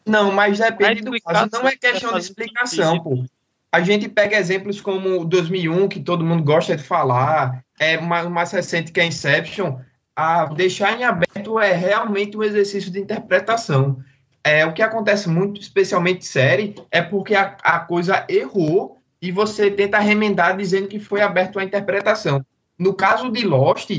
Não, 0.05 0.31
mas 0.31 0.59
depende 0.59 1.01
do 1.01 1.11
caso, 1.21 1.49
não 1.51 1.67
é 1.67 1.75
questão 1.75 2.13
de 2.13 2.19
explicação, 2.19 2.99
pô 2.99 3.23
a 3.71 3.81
gente 3.81 4.07
pega 4.07 4.37
exemplos 4.37 4.81
como 4.81 5.25
2001, 5.25 5.87
que 5.87 5.99
todo 5.99 6.25
mundo 6.25 6.43
gosta 6.43 6.75
de 6.75 6.83
falar, 6.83 7.63
é 7.79 7.99
mais, 7.99 8.27
mais 8.27 8.51
recente 8.51 8.91
que 8.91 8.99
é 8.99 9.05
Inception, 9.05 9.79
a 10.15 10.45
deixar 10.45 10.99
em 10.99 11.03
aberto 11.03 11.59
é 11.59 11.73
realmente 11.73 12.35
um 12.35 12.43
exercício 12.43 12.91
de 12.91 12.99
interpretação. 12.99 13.99
É, 14.43 14.65
o 14.65 14.73
que 14.73 14.81
acontece 14.81 15.29
muito, 15.29 15.59
especialmente 15.59 16.25
série, 16.25 16.73
é 16.89 17.01
porque 17.01 17.35
a, 17.35 17.55
a 17.61 17.79
coisa 17.79 18.25
errou 18.29 18.97
e 19.21 19.31
você 19.31 19.69
tenta 19.69 19.99
remendar 19.99 20.55
dizendo 20.55 20.87
que 20.87 20.99
foi 20.99 21.21
aberto 21.21 21.59
a 21.59 21.63
interpretação. 21.63 22.43
No 22.79 22.93
caso 22.93 23.29
de 23.31 23.43
Lost, 23.45 23.91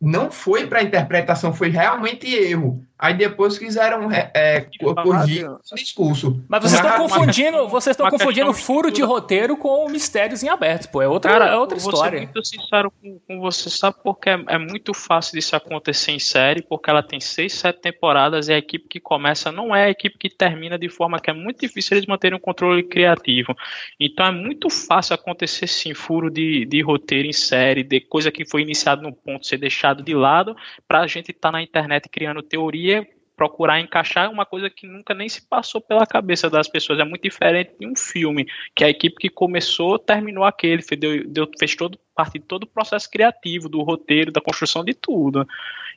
não 0.00 0.30
foi 0.30 0.66
para 0.66 0.82
interpretação, 0.82 1.54
foi 1.54 1.68
realmente 1.68 2.26
erro. 2.26 2.84
Aí 3.02 3.14
depois 3.14 3.58
quiseram 3.58 4.12
é, 4.12 4.30
é 4.32 4.66
corrigir 4.80 5.50
o 5.50 5.74
discurso. 5.74 6.40
Mas 6.48 6.62
vocês 6.62 6.80
estão 6.80 6.96
confundindo, 6.96 7.68
vocês 7.68 7.94
estão 7.94 8.08
confundindo 8.08 8.52
furo 8.52 8.92
de 8.92 9.02
roteiro 9.02 9.56
com 9.56 9.88
mistérios 9.88 10.44
em 10.44 10.48
aberto, 10.48 10.88
pô. 10.88 11.02
É 11.02 11.08
outra, 11.08 11.32
Cara, 11.32 11.46
é 11.46 11.56
outra 11.56 11.76
história. 11.76 12.18
Eu 12.18 12.28
vou 12.32 12.44
ser 12.44 12.56
muito 12.56 12.62
sincero 12.62 12.92
com, 12.92 13.18
com 13.26 13.40
você, 13.40 13.68
sabe 13.70 13.96
porque 14.04 14.30
é, 14.30 14.40
é, 14.50 14.56
muito 14.56 14.94
fácil 14.94 15.32
disso 15.36 15.56
acontecer 15.56 16.12
em 16.12 16.20
série, 16.20 16.62
porque 16.62 16.88
ela 16.88 17.02
tem 17.02 17.18
seis, 17.18 17.54
sete 17.54 17.80
temporadas 17.80 18.46
e 18.46 18.52
a 18.52 18.58
equipe 18.58 18.86
que 18.86 19.00
começa 19.00 19.50
não 19.50 19.74
é 19.74 19.86
a 19.86 19.90
equipe 19.90 20.16
que 20.16 20.30
termina 20.30 20.78
de 20.78 20.88
forma 20.88 21.18
que 21.18 21.28
é 21.28 21.34
muito 21.34 21.58
difícil 21.58 21.96
eles 21.96 22.06
manterem 22.06 22.38
um 22.38 22.40
controle 22.40 22.84
criativo. 22.84 23.52
Então 23.98 24.26
é 24.26 24.30
muito 24.30 24.70
fácil 24.70 25.16
acontecer 25.16 25.66
sim 25.66 25.92
furo 25.92 26.30
de, 26.30 26.64
de 26.66 26.80
roteiro 26.80 27.26
em 27.26 27.32
série, 27.32 27.82
de 27.82 28.00
coisa 28.00 28.30
que 28.30 28.48
foi 28.48 28.62
iniciada 28.62 29.02
no 29.02 29.12
ponto 29.12 29.44
ser 29.44 29.58
deixado 29.58 30.04
de 30.04 30.14
lado, 30.14 30.54
pra 30.86 31.04
gente 31.08 31.32
estar 31.32 31.48
tá 31.48 31.52
na 31.52 31.60
internet 31.60 32.08
criando 32.08 32.40
teoria 32.44 32.91
procurar 33.36 33.80
encaixar 33.80 34.30
uma 34.30 34.46
coisa 34.46 34.70
que 34.70 34.86
nunca 34.86 35.14
nem 35.14 35.28
se 35.28 35.42
passou 35.42 35.80
pela 35.80 36.06
cabeça 36.06 36.48
das 36.48 36.68
pessoas. 36.68 36.98
É 37.00 37.04
muito 37.04 37.22
diferente 37.22 37.72
de 37.78 37.86
um 37.86 37.96
filme, 37.96 38.46
que 38.74 38.84
a 38.84 38.88
equipe 38.88 39.16
que 39.16 39.28
começou 39.28 39.98
terminou 39.98 40.44
aquele, 40.44 40.82
deu, 40.96 41.26
deu, 41.28 41.48
fez 41.58 41.74
todo, 41.74 41.98
parte 42.14 42.38
de 42.38 42.44
todo 42.44 42.64
o 42.64 42.68
processo 42.68 43.10
criativo, 43.10 43.68
do 43.68 43.82
roteiro, 43.82 44.30
da 44.30 44.40
construção 44.40 44.84
de 44.84 44.94
tudo. 44.94 45.46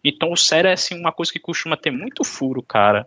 Então 0.04 0.32
o 0.32 0.38
sério 0.38 0.70
é 0.70 0.74
assim, 0.74 1.00
uma 1.00 1.12
coisa 1.12 1.32
que 1.32 1.40
costuma 1.40 1.78
ter 1.78 1.92
muito 1.92 2.24
furo, 2.24 2.62
cara. 2.62 3.06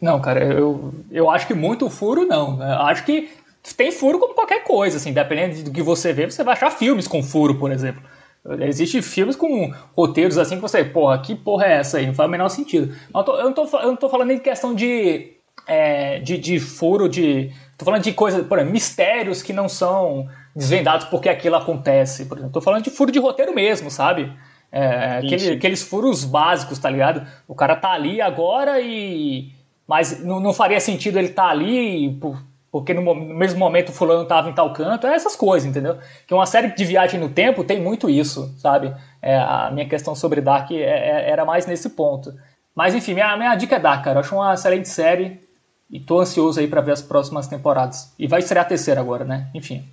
Não, 0.00 0.20
cara, 0.20 0.42
eu, 0.42 0.94
eu 1.10 1.28
acho 1.28 1.46
que 1.46 1.54
muito 1.54 1.90
furo 1.90 2.24
não. 2.24 2.62
Eu 2.62 2.82
acho 2.86 3.04
que 3.04 3.28
tem 3.76 3.92
furo 3.92 4.18
como 4.18 4.34
qualquer 4.34 4.64
coisa, 4.64 4.96
assim, 4.96 5.12
dependendo 5.12 5.64
do 5.64 5.72
que 5.72 5.82
você 5.82 6.12
vê, 6.12 6.24
você 6.24 6.42
vai 6.42 6.54
achar 6.54 6.70
filmes 6.70 7.06
com 7.06 7.22
furo, 7.22 7.56
por 7.56 7.70
exemplo. 7.70 8.02
Existem 8.60 9.02
filmes 9.02 9.36
com 9.36 9.72
roteiros 9.94 10.38
assim 10.38 10.56
que 10.56 10.62
você, 10.62 10.82
porra, 10.82 11.18
que 11.18 11.34
porra 11.34 11.66
é 11.66 11.72
essa 11.74 11.98
aí? 11.98 12.06
Não 12.06 12.14
faz 12.14 12.26
o 12.26 12.30
menor 12.30 12.48
sentido. 12.48 12.94
Eu, 13.14 13.44
não, 13.44 13.52
tô, 13.52 13.78
eu 13.78 13.86
não 13.88 13.96
tô 13.96 14.08
falando 14.08 14.28
nem 14.28 14.38
de 14.38 14.42
questão 14.42 14.74
de, 14.74 15.32
é, 15.66 16.18
de, 16.20 16.38
de 16.38 16.58
furo, 16.58 17.08
de. 17.08 17.52
Tô 17.76 17.84
falando 17.84 18.02
de 18.02 18.12
coisas, 18.12 18.46
por 18.46 18.58
exemplo, 18.58 18.72
mistérios 18.72 19.42
que 19.42 19.52
não 19.52 19.68
são 19.68 20.26
desvendados 20.56 21.06
porque 21.06 21.28
aquilo 21.28 21.56
acontece. 21.56 22.24
Por 22.24 22.38
exemplo, 22.38 22.54
tô 22.54 22.62
falando 22.62 22.84
de 22.84 22.90
furo 22.90 23.12
de 23.12 23.18
roteiro 23.18 23.54
mesmo, 23.54 23.90
sabe? 23.90 24.32
É, 24.72 25.18
aquele, 25.18 25.52
aqueles 25.52 25.82
furos 25.82 26.24
básicos, 26.24 26.78
tá 26.78 26.88
ligado? 26.88 27.26
O 27.46 27.54
cara 27.54 27.76
tá 27.76 27.92
ali 27.92 28.22
agora 28.22 28.80
e. 28.80 29.52
Mas 29.86 30.24
não, 30.24 30.40
não 30.40 30.54
faria 30.54 30.80
sentido 30.80 31.18
ele 31.18 31.28
estar 31.28 31.44
tá 31.44 31.50
ali 31.50 32.14
por, 32.20 32.40
porque 32.70 32.94
no, 32.94 33.14
mesmo 33.14 33.58
momento 33.58 33.92
fulano 33.92 34.22
estava 34.22 34.48
em 34.48 34.52
tal 34.52 34.72
canto, 34.72 35.06
é 35.06 35.14
essas 35.14 35.34
coisas, 35.34 35.68
entendeu? 35.68 35.98
Que 36.26 36.32
uma 36.32 36.46
série 36.46 36.74
de 36.74 36.84
viagem 36.84 37.18
no 37.18 37.28
tempo 37.28 37.64
tem 37.64 37.80
muito 37.80 38.08
isso, 38.08 38.54
sabe? 38.58 38.94
É, 39.20 39.36
a 39.36 39.70
minha 39.72 39.88
questão 39.88 40.14
sobre 40.14 40.40
Dark 40.40 40.70
é, 40.70 40.76
é, 40.76 41.30
era 41.30 41.44
mais 41.44 41.66
nesse 41.66 41.90
ponto. 41.90 42.32
Mas 42.74 42.94
enfim, 42.94 43.14
minha, 43.14 43.36
minha 43.36 43.54
dica 43.56 43.76
é 43.76 43.80
Dark, 43.80 44.04
cara. 44.04 44.16
Eu 44.16 44.20
acho 44.20 44.34
uma 44.34 44.54
excelente 44.54 44.88
série 44.88 45.40
e 45.90 45.98
tô 45.98 46.20
ansioso 46.20 46.60
aí 46.60 46.68
para 46.68 46.80
ver 46.80 46.92
as 46.92 47.02
próximas 47.02 47.48
temporadas. 47.48 48.14
E 48.18 48.28
vai 48.28 48.38
estrear 48.38 48.64
a 48.64 48.68
terceira 48.68 49.00
agora, 49.00 49.24
né? 49.24 49.50
Enfim. 49.52 49.84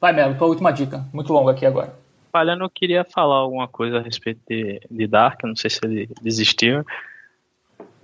Vai, 0.00 0.12
Melo, 0.12 0.36
tua 0.36 0.48
última 0.48 0.72
dica. 0.72 1.04
Muito 1.12 1.32
longa 1.32 1.52
aqui 1.52 1.66
agora. 1.66 1.94
Falhando, 2.32 2.64
eu 2.64 2.70
queria 2.70 3.04
falar 3.04 3.36
alguma 3.36 3.68
coisa 3.68 3.98
a 3.98 4.02
respeito 4.02 4.40
de, 4.48 4.80
de 4.90 5.06
Dark, 5.06 5.42
não 5.44 5.56
sei 5.56 5.70
se 5.70 5.80
ele 5.82 6.08
desistiu. 6.22 6.84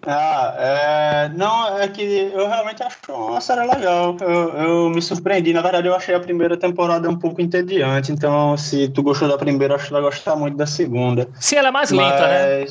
Ah, 0.05 0.55
é, 0.59 1.29
não, 1.29 1.79
é 1.79 1.87
que 1.87 2.03
eu 2.03 2.49
realmente 2.49 2.83
acho 2.83 2.99
uma 3.09 3.41
série 3.41 3.61
legal. 3.61 4.17
Eu, 4.21 4.49
eu 4.59 4.91
me 4.91 5.01
surpreendi. 5.01 5.53
Na 5.53 5.63
verdade, 5.63 5.87
eu 5.87 5.95
achei 5.95 6.15
a 6.15 6.21
primeira 6.21 6.57
temporada 6.57 7.09
um 7.09 7.17
pouco 7.17 7.41
entediante. 7.41 8.11
Então, 8.11 8.57
se 8.57 8.89
tu 8.89 9.03
gostou 9.03 9.29
da 9.29 9.39
primeira, 9.39 9.77
acho 9.77 9.87
que 9.87 9.93
vai 9.93 10.03
gostar 10.03 10.35
muito 10.35 10.57
da 10.57 10.67
segunda. 10.67 11.29
Sim, 11.39 11.57
ela 11.57 11.69
é 11.69 11.71
mais 11.71 11.91
lenta, 11.91 12.27
né? 12.27 12.67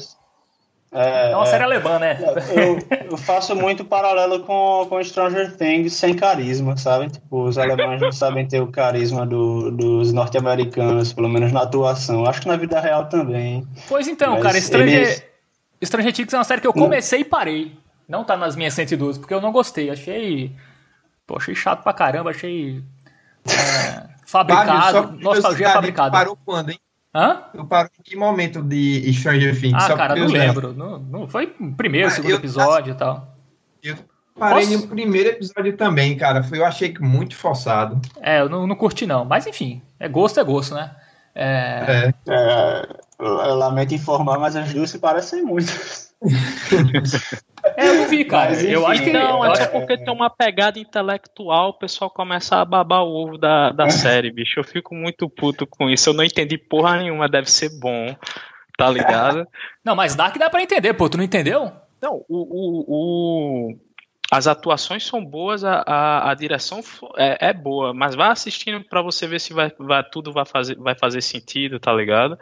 É, 0.93 1.31
é 1.31 1.35
uma 1.37 1.45
série 1.45 1.63
alemã, 1.63 1.97
né? 1.99 2.19
Eu, 2.49 3.11
eu, 3.11 3.15
faço 3.17 3.55
muito 3.55 3.85
paralelo 3.85 4.41
com, 4.41 4.85
com 4.89 5.01
Stranger 5.01 5.55
Things 5.55 5.93
sem 5.93 6.13
carisma, 6.13 6.75
sabe? 6.75 7.09
Tipo, 7.09 7.45
os 7.45 7.57
alemães 7.57 8.01
não 8.01 8.11
sabem 8.11 8.45
ter 8.45 8.59
o 8.59 8.67
carisma 8.67 9.25
do, 9.25 9.71
dos 9.71 10.11
norte-americanos, 10.11 11.13
pelo 11.13 11.29
menos 11.29 11.53
na 11.53 11.61
atuação. 11.61 12.25
Acho 12.25 12.41
que 12.41 12.47
na 12.49 12.57
vida 12.57 12.77
real 12.81 13.05
também. 13.05 13.65
Pois 13.87 14.05
então, 14.05 14.33
Mas 14.33 14.43
cara, 14.43 14.59
Stranger, 14.59 15.01
eles... 15.01 15.30
Stranger 15.83 16.13
Things 16.13 16.33
é 16.33 16.37
uma 16.37 16.43
série 16.43 16.61
que 16.61 16.67
eu 16.67 16.73
comecei 16.73 17.21
e 17.21 17.25
parei. 17.25 17.77
Não 18.07 18.23
tá 18.23 18.35
nas 18.35 18.55
minhas 18.55 18.73
112, 18.73 19.19
porque 19.19 19.33
eu 19.33 19.41
não 19.41 19.51
gostei. 19.51 19.89
Achei. 19.89 20.55
Pô, 21.25 21.37
achei 21.37 21.55
chato 21.55 21.83
pra 21.83 21.93
caramba, 21.93 22.29
achei. 22.29 22.83
É, 23.47 24.09
fabricado. 24.25 25.03
Fábio, 25.03 25.19
nostalgia 25.21 25.69
fabricada. 25.69 26.11
Parou 26.11 26.37
quando, 26.45 26.71
hein? 26.71 26.79
Hã? 27.13 27.43
Eu 27.53 27.65
paro 27.65 27.89
em 27.99 28.03
que 28.03 28.15
momento 28.15 28.61
de 28.61 29.11
Stranger 29.13 29.59
Things? 29.59 29.83
Ah, 29.83 29.95
cara, 29.95 30.15
não 30.15 30.27
lembro. 30.27 30.73
Não, 30.73 30.99
não, 30.99 31.27
foi 31.27 31.53
o 31.59 31.73
primeiro, 31.73 32.07
ah, 32.07 32.11
segundo 32.11 32.31
eu, 32.31 32.37
episódio 32.37 32.91
e 32.91 32.95
tal. 32.95 33.35
Eu 33.83 33.97
parei 34.37 34.65
Posso? 34.65 34.79
no 34.79 34.87
primeiro 34.87 35.29
episódio 35.29 35.75
também, 35.75 36.15
cara. 36.15 36.41
Foi, 36.43 36.57
eu 36.57 36.65
achei 36.65 36.93
que 36.93 37.01
muito 37.01 37.35
forçado. 37.35 37.99
É, 38.21 38.39
eu 38.39 38.47
não, 38.47 38.65
não 38.65 38.75
curti 38.75 39.05
não. 39.05 39.25
Mas 39.25 39.45
enfim, 39.45 39.81
é 39.99 40.07
gosto, 40.07 40.39
é 40.39 40.43
gosto, 40.43 40.73
né? 40.73 40.95
É... 41.35 41.85
é. 41.87 42.13
é 42.29 42.87
eu 43.21 43.55
lamento 43.55 43.93
informar, 43.93 44.39
mas 44.39 44.55
as 44.55 44.73
duas 44.73 44.89
se 44.89 44.99
parecem 44.99 45.43
muito. 45.43 45.71
É, 47.75 47.87
eu 47.87 47.95
não 47.95 48.07
vi, 48.07 48.25
cara. 48.25 48.49
Mas, 48.51 48.63
eu 48.63 48.85
acho 48.85 49.03
que 49.03 49.11
não, 49.11 49.43
é 49.45 49.55
só 49.55 49.67
porque 49.67 49.97
tem 49.97 50.13
uma 50.13 50.29
pegada 50.29 50.79
intelectual, 50.79 51.69
o 51.69 51.73
pessoal 51.77 52.09
começa 52.09 52.57
a 52.57 52.65
babar 52.65 53.03
o 53.03 53.09
ovo 53.09 53.37
da, 53.37 53.71
da 53.71 53.89
série, 53.89 54.31
bicho. 54.31 54.59
Eu 54.59 54.63
fico 54.63 54.93
muito 54.95 55.29
puto 55.29 55.65
com 55.65 55.89
isso. 55.89 56.09
Eu 56.09 56.13
não 56.13 56.23
entendi 56.23 56.57
porra 56.57 56.97
nenhuma, 56.97 57.29
deve 57.29 57.51
ser 57.51 57.69
bom, 57.79 58.15
tá 58.77 58.89
ligado? 58.89 59.47
Não, 59.83 59.95
mas 59.95 60.15
Dark 60.15 60.37
dá 60.37 60.49
pra 60.49 60.61
entender, 60.61 60.93
pô. 60.93 61.09
Tu 61.09 61.17
não 61.17 61.23
entendeu? 61.23 61.71
Não, 62.01 62.23
o, 62.27 62.37
o, 62.37 62.85
o 62.87 63.77
as 64.31 64.47
atuações 64.47 65.05
são 65.05 65.23
boas, 65.25 65.63
a, 65.63 65.83
a, 65.85 66.31
a 66.31 66.33
direção 66.33 66.79
é, 67.17 67.49
é, 67.49 67.53
boa, 67.53 67.93
mas 67.93 68.15
vá 68.15 68.31
assistindo 68.31 68.81
para 68.81 69.01
você 69.01 69.27
ver 69.27 69.41
se 69.41 69.51
vai, 69.51 69.69
vai, 69.77 70.03
tudo 70.09 70.31
vai 70.31 70.45
fazer, 70.45 70.77
vai 70.77 70.95
fazer 70.95 71.21
sentido, 71.21 71.81
tá 71.81 71.91
ligado? 71.91 72.39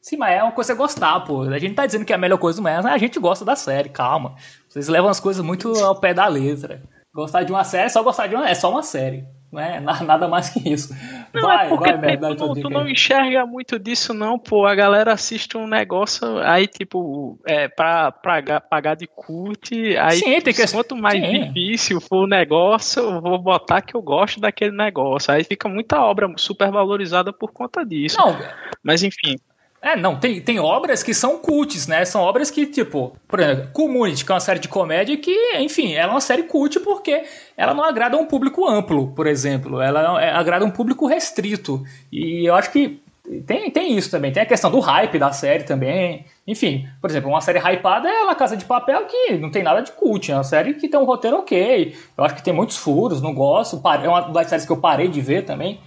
Sim, 0.00 0.16
mas 0.16 0.38
é 0.38 0.42
uma 0.42 0.52
coisa 0.52 0.74
gostar, 0.74 1.20
pô. 1.20 1.42
A 1.42 1.58
gente 1.58 1.74
tá 1.74 1.84
dizendo 1.84 2.04
que 2.04 2.12
é 2.12 2.16
a 2.16 2.18
melhor 2.18 2.38
coisa 2.38 2.60
do 2.60 2.64
mês, 2.64 2.84
a 2.84 2.98
gente 2.98 3.18
gosta 3.18 3.44
da 3.44 3.54
série, 3.54 3.90
calma. 3.90 4.34
Vocês 4.68 4.88
levam 4.88 5.10
as 5.10 5.20
coisas 5.20 5.44
muito 5.44 5.72
ao 5.78 6.00
pé 6.00 6.14
da 6.14 6.26
letra. 6.26 6.82
Gostar 7.14 7.42
de 7.42 7.52
uma 7.52 7.64
série 7.64 7.86
é 7.86 7.88
só 7.88 8.02
gostar 8.02 8.26
de 8.28 8.34
uma. 8.34 8.48
É 8.48 8.54
só 8.54 8.70
uma 8.70 8.82
série. 8.82 9.24
Não 9.52 9.60
é 9.60 9.80
nada 9.80 10.28
mais 10.28 10.48
que 10.48 10.72
isso. 10.72 10.94
Não, 11.34 11.42
vai, 11.42 11.66
é 11.66 11.68
porque, 11.68 11.90
vai, 11.90 11.98
merda, 11.98 12.36
tu, 12.36 12.54
tu 12.54 12.70
não 12.70 12.88
enxerga 12.88 13.44
muito 13.44 13.80
disso, 13.80 14.14
não, 14.14 14.38
pô. 14.38 14.64
A 14.64 14.76
galera 14.76 15.12
assiste 15.12 15.56
um 15.56 15.66
negócio 15.66 16.38
aí, 16.38 16.68
tipo, 16.68 17.36
é, 17.44 17.66
pra, 17.66 18.12
pra 18.12 18.60
pagar 18.60 18.94
de 18.94 19.08
cult. 19.08 19.74
Aí, 19.98 20.18
Sim, 20.18 20.40
tem 20.40 20.54
que... 20.54 20.70
quanto 20.70 20.94
mais 20.94 21.20
Sim. 21.20 21.46
difícil 21.46 22.00
for 22.00 22.24
o 22.24 22.28
negócio, 22.28 23.02
eu 23.02 23.20
vou 23.20 23.38
botar 23.38 23.82
que 23.82 23.96
eu 23.96 24.02
gosto 24.02 24.40
daquele 24.40 24.76
negócio. 24.76 25.34
Aí 25.34 25.42
fica 25.42 25.68
muita 25.68 26.00
obra 26.00 26.32
super 26.36 26.70
valorizada 26.70 27.32
por 27.32 27.52
conta 27.52 27.84
disso. 27.84 28.18
Não. 28.18 28.36
Mas 28.84 29.02
enfim. 29.02 29.36
É, 29.82 29.96
não, 29.96 30.16
tem, 30.16 30.40
tem 30.42 30.58
obras 30.58 31.02
que 31.02 31.14
são 31.14 31.38
cults, 31.38 31.86
né? 31.86 32.04
São 32.04 32.20
obras 32.20 32.50
que, 32.50 32.66
tipo, 32.66 33.16
por 33.26 33.40
exemplo, 33.40 33.70
Community, 33.72 34.24
que 34.24 34.30
é 34.30 34.34
uma 34.34 34.40
série 34.40 34.58
de 34.58 34.68
comédia 34.68 35.16
que, 35.16 35.34
enfim, 35.56 35.94
ela 35.94 36.12
é 36.12 36.14
uma 36.14 36.20
série 36.20 36.42
cult 36.42 36.78
porque 36.80 37.24
ela 37.56 37.72
não 37.72 37.82
agrada 37.82 38.16
um 38.16 38.26
público 38.26 38.68
amplo, 38.68 39.08
por 39.12 39.26
exemplo. 39.26 39.80
Ela 39.80 40.22
é, 40.22 40.30
agrada 40.32 40.66
um 40.66 40.70
público 40.70 41.06
restrito. 41.06 41.82
E 42.12 42.44
eu 42.46 42.54
acho 42.54 42.70
que 42.70 43.00
tem, 43.46 43.70
tem 43.70 43.96
isso 43.96 44.10
também. 44.10 44.30
Tem 44.30 44.42
a 44.42 44.46
questão 44.46 44.70
do 44.70 44.80
hype 44.80 45.18
da 45.18 45.32
série 45.32 45.64
também. 45.64 46.26
Enfim, 46.46 46.86
por 47.00 47.08
exemplo, 47.08 47.30
uma 47.30 47.40
série 47.40 47.58
hypada 47.58 48.06
é 48.06 48.24
La 48.24 48.34
Casa 48.34 48.58
de 48.58 48.66
Papel, 48.66 49.06
que 49.06 49.38
não 49.38 49.50
tem 49.50 49.62
nada 49.62 49.80
de 49.80 49.92
cult. 49.92 50.30
É 50.30 50.34
uma 50.34 50.44
série 50.44 50.74
que 50.74 50.88
tem 50.88 51.00
um 51.00 51.04
roteiro 51.04 51.38
ok. 51.38 51.96
Eu 52.18 52.24
acho 52.24 52.34
que 52.34 52.42
tem 52.42 52.52
muitos 52.52 52.76
furos, 52.76 53.22
não 53.22 53.32
gosto. 53.32 53.80
É 54.04 54.08
uma 54.08 54.20
das 54.28 54.48
séries 54.48 54.66
que 54.66 54.72
eu 54.72 54.76
parei 54.76 55.08
de 55.08 55.22
ver 55.22 55.46
também 55.46 55.80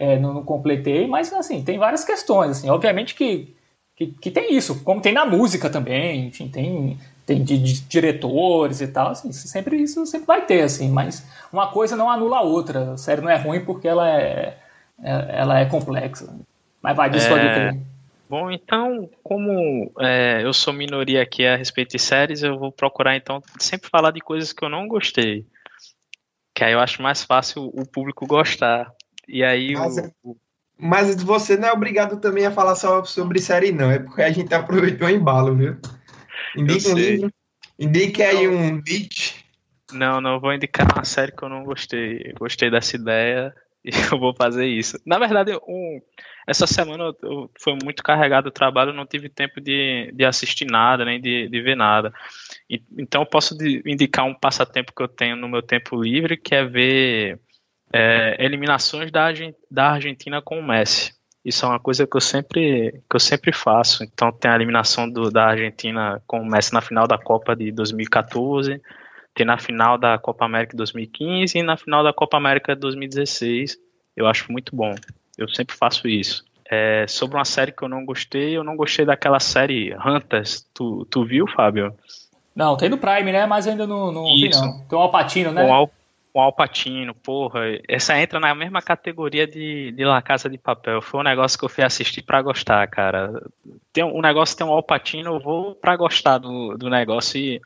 é, 0.00 0.18
não, 0.18 0.32
não, 0.32 0.42
completei, 0.42 1.06
mas 1.06 1.30
assim, 1.34 1.62
tem 1.62 1.78
várias 1.78 2.02
questões, 2.02 2.52
assim, 2.52 2.70
obviamente 2.70 3.14
que, 3.14 3.54
que, 3.94 4.06
que, 4.06 4.30
tem 4.30 4.56
isso, 4.56 4.82
como 4.82 5.02
tem 5.02 5.12
na 5.12 5.26
música 5.26 5.68
também, 5.68 6.28
enfim, 6.28 6.48
tem, 6.48 6.98
tem 7.26 7.44
de, 7.44 7.58
de, 7.58 7.82
diretores 7.82 8.80
e 8.80 8.88
tal, 8.88 9.10
assim, 9.10 9.30
sempre 9.30 9.76
isso 9.76 10.06
sempre 10.06 10.26
vai 10.26 10.46
ter, 10.46 10.62
assim, 10.62 10.90
mas 10.90 11.22
uma 11.52 11.68
coisa 11.68 11.96
não 11.96 12.10
anula 12.10 12.38
a 12.38 12.42
outra, 12.42 12.94
a 12.94 12.96
série 12.96 13.20
não 13.20 13.28
é 13.28 13.36
ruim 13.36 13.62
porque 13.62 13.86
ela 13.86 14.08
é, 14.08 14.56
é 15.02 15.26
ela 15.38 15.60
é 15.60 15.66
complexa, 15.66 16.34
mas 16.82 16.96
vai, 16.96 17.10
disso 17.10 17.28
é... 17.36 17.78
Bom, 18.26 18.48
então, 18.48 19.10
como 19.24 19.92
é, 19.98 20.40
eu 20.44 20.52
sou 20.54 20.72
minoria 20.72 21.20
aqui 21.20 21.44
a 21.44 21.56
respeito 21.56 21.90
de 21.90 21.98
séries, 21.98 22.44
eu 22.44 22.56
vou 22.56 22.70
procurar 22.70 23.16
então 23.16 23.42
sempre 23.58 23.90
falar 23.90 24.12
de 24.12 24.20
coisas 24.20 24.52
que 24.52 24.64
eu 24.64 24.68
não 24.68 24.86
gostei. 24.86 25.44
Que 26.54 26.62
aí 26.62 26.72
eu 26.72 26.78
acho 26.78 27.02
mais 27.02 27.24
fácil 27.24 27.64
o 27.74 27.84
público 27.84 28.28
gostar. 28.28 28.94
E 29.32 29.44
aí 29.44 29.74
mas, 29.74 29.96
o, 30.24 30.36
mas 30.76 31.22
você 31.22 31.56
não 31.56 31.68
é 31.68 31.72
obrigado 31.72 32.20
também 32.20 32.44
a 32.44 32.50
falar 32.50 32.74
só 32.74 33.04
sobre 33.04 33.40
série, 33.40 33.70
não. 33.70 33.90
É 33.90 34.00
porque 34.00 34.22
a 34.22 34.32
gente 34.32 34.52
aproveitou 34.52 35.06
o 35.06 35.10
embalo, 35.10 35.54
viu? 35.54 35.76
Indica 36.56 36.88
um 36.88 36.94
livro. 36.94 37.32
Indique 37.78 38.22
aí 38.22 38.48
um 38.48 38.80
beat. 38.80 39.44
Não, 39.92 40.20
não 40.20 40.40
vou 40.40 40.52
indicar 40.52 40.86
uma 40.92 41.04
série 41.04 41.32
que 41.32 41.42
eu 41.42 41.48
não 41.48 41.62
gostei. 41.62 42.32
gostei 42.38 42.70
dessa 42.70 42.96
ideia 42.96 43.54
e 43.84 43.90
eu 44.12 44.18
vou 44.18 44.34
fazer 44.34 44.66
isso. 44.66 44.98
Na 45.06 45.18
verdade, 45.18 45.56
um, 45.66 46.00
essa 46.46 46.66
semana 46.66 47.04
eu, 47.04 47.16
eu 47.22 47.50
foi 47.58 47.78
muito 47.84 48.02
carregado 48.02 48.48
o 48.48 48.52
trabalho, 48.52 48.92
não 48.92 49.06
tive 49.06 49.28
tempo 49.28 49.60
de, 49.60 50.10
de 50.12 50.24
assistir 50.24 50.66
nada, 50.66 51.04
nem 51.04 51.20
de, 51.20 51.48
de 51.48 51.62
ver 51.62 51.76
nada. 51.76 52.12
E, 52.68 52.82
então 52.98 53.22
eu 53.22 53.26
posso 53.26 53.56
de, 53.56 53.80
indicar 53.86 54.24
um 54.24 54.34
passatempo 54.34 54.92
que 54.94 55.02
eu 55.02 55.08
tenho 55.08 55.36
no 55.36 55.48
meu 55.48 55.62
tempo 55.62 56.02
livre, 56.02 56.36
que 56.36 56.54
é 56.54 56.64
ver 56.64 57.40
é, 57.92 58.36
eliminações 58.38 59.10
da, 59.10 59.28
da 59.70 59.90
Argentina 59.92 60.40
com 60.40 60.58
o 60.58 60.66
Messi. 60.66 61.12
Isso 61.44 61.64
é 61.64 61.68
uma 61.68 61.80
coisa 61.80 62.06
que 62.06 62.16
eu 62.16 62.20
sempre, 62.20 63.02
que 63.08 63.16
eu 63.16 63.20
sempre 63.20 63.52
faço. 63.52 64.04
Então 64.04 64.30
tem 64.30 64.50
a 64.50 64.54
eliminação 64.54 65.08
do, 65.08 65.30
da 65.30 65.46
Argentina 65.46 66.22
com 66.26 66.40
o 66.40 66.46
Messi 66.46 66.72
na 66.72 66.80
final 66.80 67.06
da 67.06 67.18
Copa 67.18 67.56
de 67.56 67.72
2014, 67.72 68.80
tem 69.34 69.46
na 69.46 69.58
final 69.58 69.96
da 69.96 70.18
Copa 70.18 70.44
América 70.44 70.72
de 70.72 70.78
2015 70.78 71.56
e 71.58 71.62
na 71.62 71.76
final 71.76 72.04
da 72.04 72.12
Copa 72.12 72.36
América 72.36 72.74
de 72.74 72.80
2016. 72.80 73.78
Eu 74.16 74.26
acho 74.26 74.50
muito 74.52 74.74
bom. 74.76 74.94
Eu 75.38 75.48
sempre 75.48 75.74
faço 75.74 76.06
isso. 76.06 76.44
É, 76.70 77.06
sobre 77.08 77.36
uma 77.36 77.44
série 77.44 77.72
que 77.72 77.82
eu 77.82 77.88
não 77.88 78.04
gostei, 78.04 78.56
eu 78.56 78.62
não 78.62 78.76
gostei 78.76 79.04
daquela 79.04 79.40
série 79.40 79.94
Hunters. 79.94 80.66
Tu, 80.74 81.06
tu 81.06 81.24
viu, 81.24 81.46
Fábio? 81.46 81.94
Não, 82.54 82.76
tem 82.76 82.88
no 82.88 82.98
Prime, 82.98 83.32
né? 83.32 83.46
Mas 83.46 83.66
ainda 83.66 83.86
não, 83.86 84.12
não 84.12 84.24
vi, 84.24 84.50
não. 84.50 84.80
Tem 84.80 84.98
o 84.98 85.02
Alpatino, 85.02 85.52
né? 85.52 85.64
Com 85.64 85.72
Al 85.72 85.90
o 86.32 86.40
Alpatino, 86.40 87.14
porra, 87.14 87.60
essa 87.88 88.18
entra 88.20 88.38
na 88.38 88.54
mesma 88.54 88.80
categoria 88.80 89.46
de, 89.46 89.92
de 89.92 90.04
La 90.04 90.22
Casa 90.22 90.48
de 90.48 90.56
Papel. 90.56 91.02
Foi 91.02 91.20
um 91.20 91.24
negócio 91.24 91.58
que 91.58 91.64
eu 91.64 91.68
fui 91.68 91.82
assistir 91.82 92.22
para 92.22 92.42
gostar, 92.42 92.86
cara. 92.88 93.32
Tem 93.92 94.04
um 94.04 94.20
negócio 94.20 94.56
tem 94.56 94.66
um 94.66 94.70
Alpatino, 94.70 95.34
eu 95.34 95.40
vou 95.40 95.74
para 95.74 95.96
gostar 95.96 96.38
do, 96.38 96.76
do 96.76 96.88
negócio 96.88 97.38
e 97.38 97.60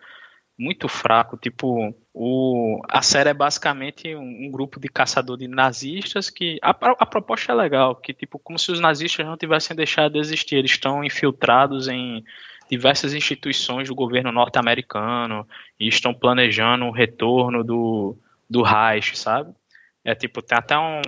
muito 0.58 0.88
fraco. 0.88 1.36
Tipo, 1.36 1.94
o, 2.12 2.80
a 2.88 3.02
série 3.02 3.30
é 3.30 3.34
basicamente 3.34 4.14
um, 4.14 4.46
um 4.46 4.50
grupo 4.50 4.80
de 4.80 4.88
caçador 4.88 5.36
de 5.36 5.46
nazistas 5.46 6.30
que. 6.30 6.58
A, 6.62 6.70
a, 6.70 7.06
proposta 7.06 7.52
é 7.52 7.54
legal, 7.54 7.94
que 7.96 8.14
tipo, 8.14 8.38
como 8.38 8.58
se 8.58 8.72
os 8.72 8.80
nazistas 8.80 9.26
não 9.26 9.36
tivessem 9.36 9.76
deixado 9.76 10.12
de 10.12 10.18
existir. 10.18 10.56
Eles 10.56 10.70
estão 10.70 11.04
infiltrados 11.04 11.86
em 11.88 12.24
diversas 12.70 13.12
instituições 13.12 13.88
do 13.88 13.94
governo 13.94 14.32
norte-americano 14.32 15.46
e 15.78 15.86
estão 15.86 16.14
planejando 16.14 16.86
o 16.86 16.90
retorno 16.90 17.62
do, 17.62 18.16
do 18.48 18.62
Reich, 18.62 19.16
sabe? 19.16 19.52
É 20.04 20.14
tipo, 20.14 20.42
tem 20.42 20.58
até 20.58 20.78
um, 20.78 21.00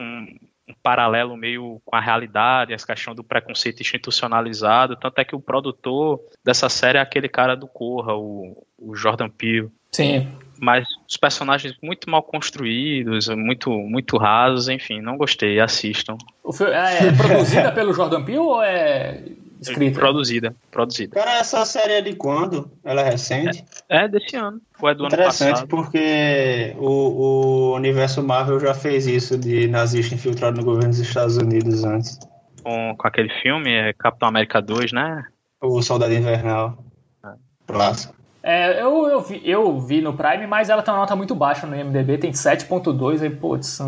um 0.69 0.75
paralelo 0.83 1.37
meio 1.37 1.81
com 1.85 1.95
a 1.95 2.01
realidade, 2.01 2.73
essa 2.73 2.87
questão 2.87 3.15
do 3.15 3.23
preconceito 3.23 3.81
institucionalizado, 3.81 4.97
tanto 4.97 5.21
é 5.21 5.25
que 5.25 5.37
o 5.37 5.41
produtor 5.41 6.21
dessa 6.45 6.69
série 6.69 6.99
é 6.99 7.01
aquele 7.01 7.29
cara 7.29 7.55
do 7.55 7.69
Corra, 7.69 8.15
o, 8.15 8.67
o 8.79 8.95
Jordan 8.97 9.29
Peele. 9.29 9.71
Sim. 9.93 10.29
Mas 10.59 10.87
os 11.09 11.17
personagens 11.17 11.77
muito 11.83 12.09
mal 12.11 12.23
construídos, 12.23 13.29
muito 13.29 13.71
muito 13.71 14.17
rasos, 14.17 14.69
enfim, 14.69 15.01
não 15.01 15.17
gostei, 15.17 15.61
assistam. 15.61 16.17
O 16.43 16.53
filme 16.53 16.73
é, 16.73 17.09
é 17.09 17.13
produzida 17.13 17.71
pelo 17.73 17.93
Jordan 17.93 18.25
Peele 18.25 18.39
ou 18.39 18.63
é 18.63 19.23
escrita? 19.61 19.99
Produzida, 19.99 20.55
produzida. 20.71 21.15
Cara, 21.15 21.39
essa 21.39 21.65
série 21.65 21.95
é 21.95 22.01
de 22.01 22.15
quando? 22.15 22.71
Ela 22.85 23.03
é 23.03 23.11
recente? 23.11 23.65
É, 23.89 24.05
é 24.05 24.09
desse 24.09 24.37
ano. 24.37 24.61
Ou 24.81 24.89
é 24.89 24.95
do 24.95 25.07
Interessante, 25.07 25.49
ano 25.49 25.53
passado. 25.53 25.69
porque 25.69 26.75
o, 26.79 27.71
o 27.71 27.75
universo 27.75 28.23
Marvel 28.23 28.61
já 28.61 28.75
fez 28.75 29.07
isso 29.07 29.39
de 29.39 29.67
nazista 29.69 30.15
infiltrado 30.15 30.57
no 30.57 30.65
governo 30.65 30.91
dos 30.91 30.99
Estados 31.01 31.37
Unidos 31.37 31.85
antes. 31.85 32.19
Com, 32.63 32.95
com 32.97 33.09
aquele 33.09 33.31
filme, 33.43 33.73
é 33.73 33.93
Capitão 33.93 34.29
América 34.29 34.61
2, 34.61 34.93
né? 34.93 35.25
O 35.61 35.81
Soldado 35.83 36.13
Invernal. 36.13 36.79
Clássico. 37.67 38.15
É, 38.43 38.81
eu, 38.81 39.09
eu, 39.09 39.21
vi, 39.21 39.43
eu 39.45 39.81
vi 39.81 40.01
no 40.01 40.13
Prime, 40.17 40.47
mas 40.47 40.71
ela 40.71 40.81
tem 40.81 40.95
uma 40.95 41.01
nota 41.01 41.17
muito 41.17 41.35
baixa 41.35 41.67
no 41.67 41.75
IMDB, 41.75 42.17
tem 42.19 42.31
7.2, 42.31 43.21
aí, 43.21 43.31
putz, 43.31 43.81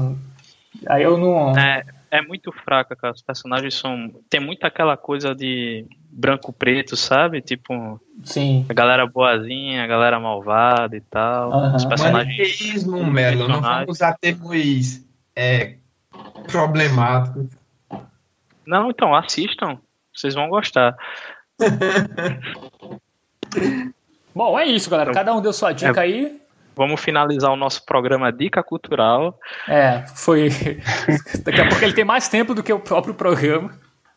aí 0.88 1.04
eu 1.04 1.16
não... 1.16 1.56
É, 1.56 1.84
é 2.10 2.22
muito 2.22 2.52
fraca, 2.52 2.96
cara. 2.96 3.14
Os 3.14 3.22
personagens 3.22 3.74
são. 3.74 4.10
Tem 4.28 4.40
muito 4.40 4.64
aquela 4.64 4.96
coisa 4.96 5.34
de 5.34 5.86
branco-preto, 6.10 6.96
sabe? 6.96 7.40
Tipo. 7.40 8.00
Sim. 8.24 8.66
A 8.68 8.74
galera 8.74 9.06
boazinha, 9.06 9.84
a 9.84 9.86
galera 9.86 10.18
malvada 10.18 10.96
e 10.96 11.00
tal. 11.00 11.52
Aham. 11.52 11.76
Os 11.76 11.84
personagens. 11.84 12.36
Maniqueísmo, 12.36 13.04
Melo. 13.04 13.48
Não 13.48 13.60
vamos 13.60 13.88
usar 13.88 14.16
termos 14.20 15.04
é, 15.36 15.76
problemáticos. 16.50 17.46
Não, 18.66 18.90
então, 18.90 19.14
assistam. 19.14 19.78
Vocês 20.14 20.34
vão 20.34 20.48
gostar. 20.48 20.96
Bom, 24.34 24.58
é 24.58 24.66
isso, 24.66 24.90
galera. 24.90 25.12
Cada 25.12 25.34
um 25.34 25.40
deu 25.40 25.52
sua 25.52 25.72
dica 25.72 26.00
aí. 26.00 26.40
Vamos 26.78 27.00
finalizar 27.00 27.50
o 27.52 27.56
nosso 27.56 27.84
programa 27.84 28.32
Dica 28.32 28.62
Cultural. 28.62 29.38
É, 29.68 30.04
foi. 30.14 30.48
Daqui 31.44 31.60
a 31.60 31.68
pouco 31.68 31.84
ele 31.84 31.92
tem 31.92 32.04
mais 32.04 32.28
tempo 32.28 32.54
do 32.54 32.62
que 32.62 32.72
o 32.72 32.78
próprio 32.80 33.12
programa. 33.12 33.70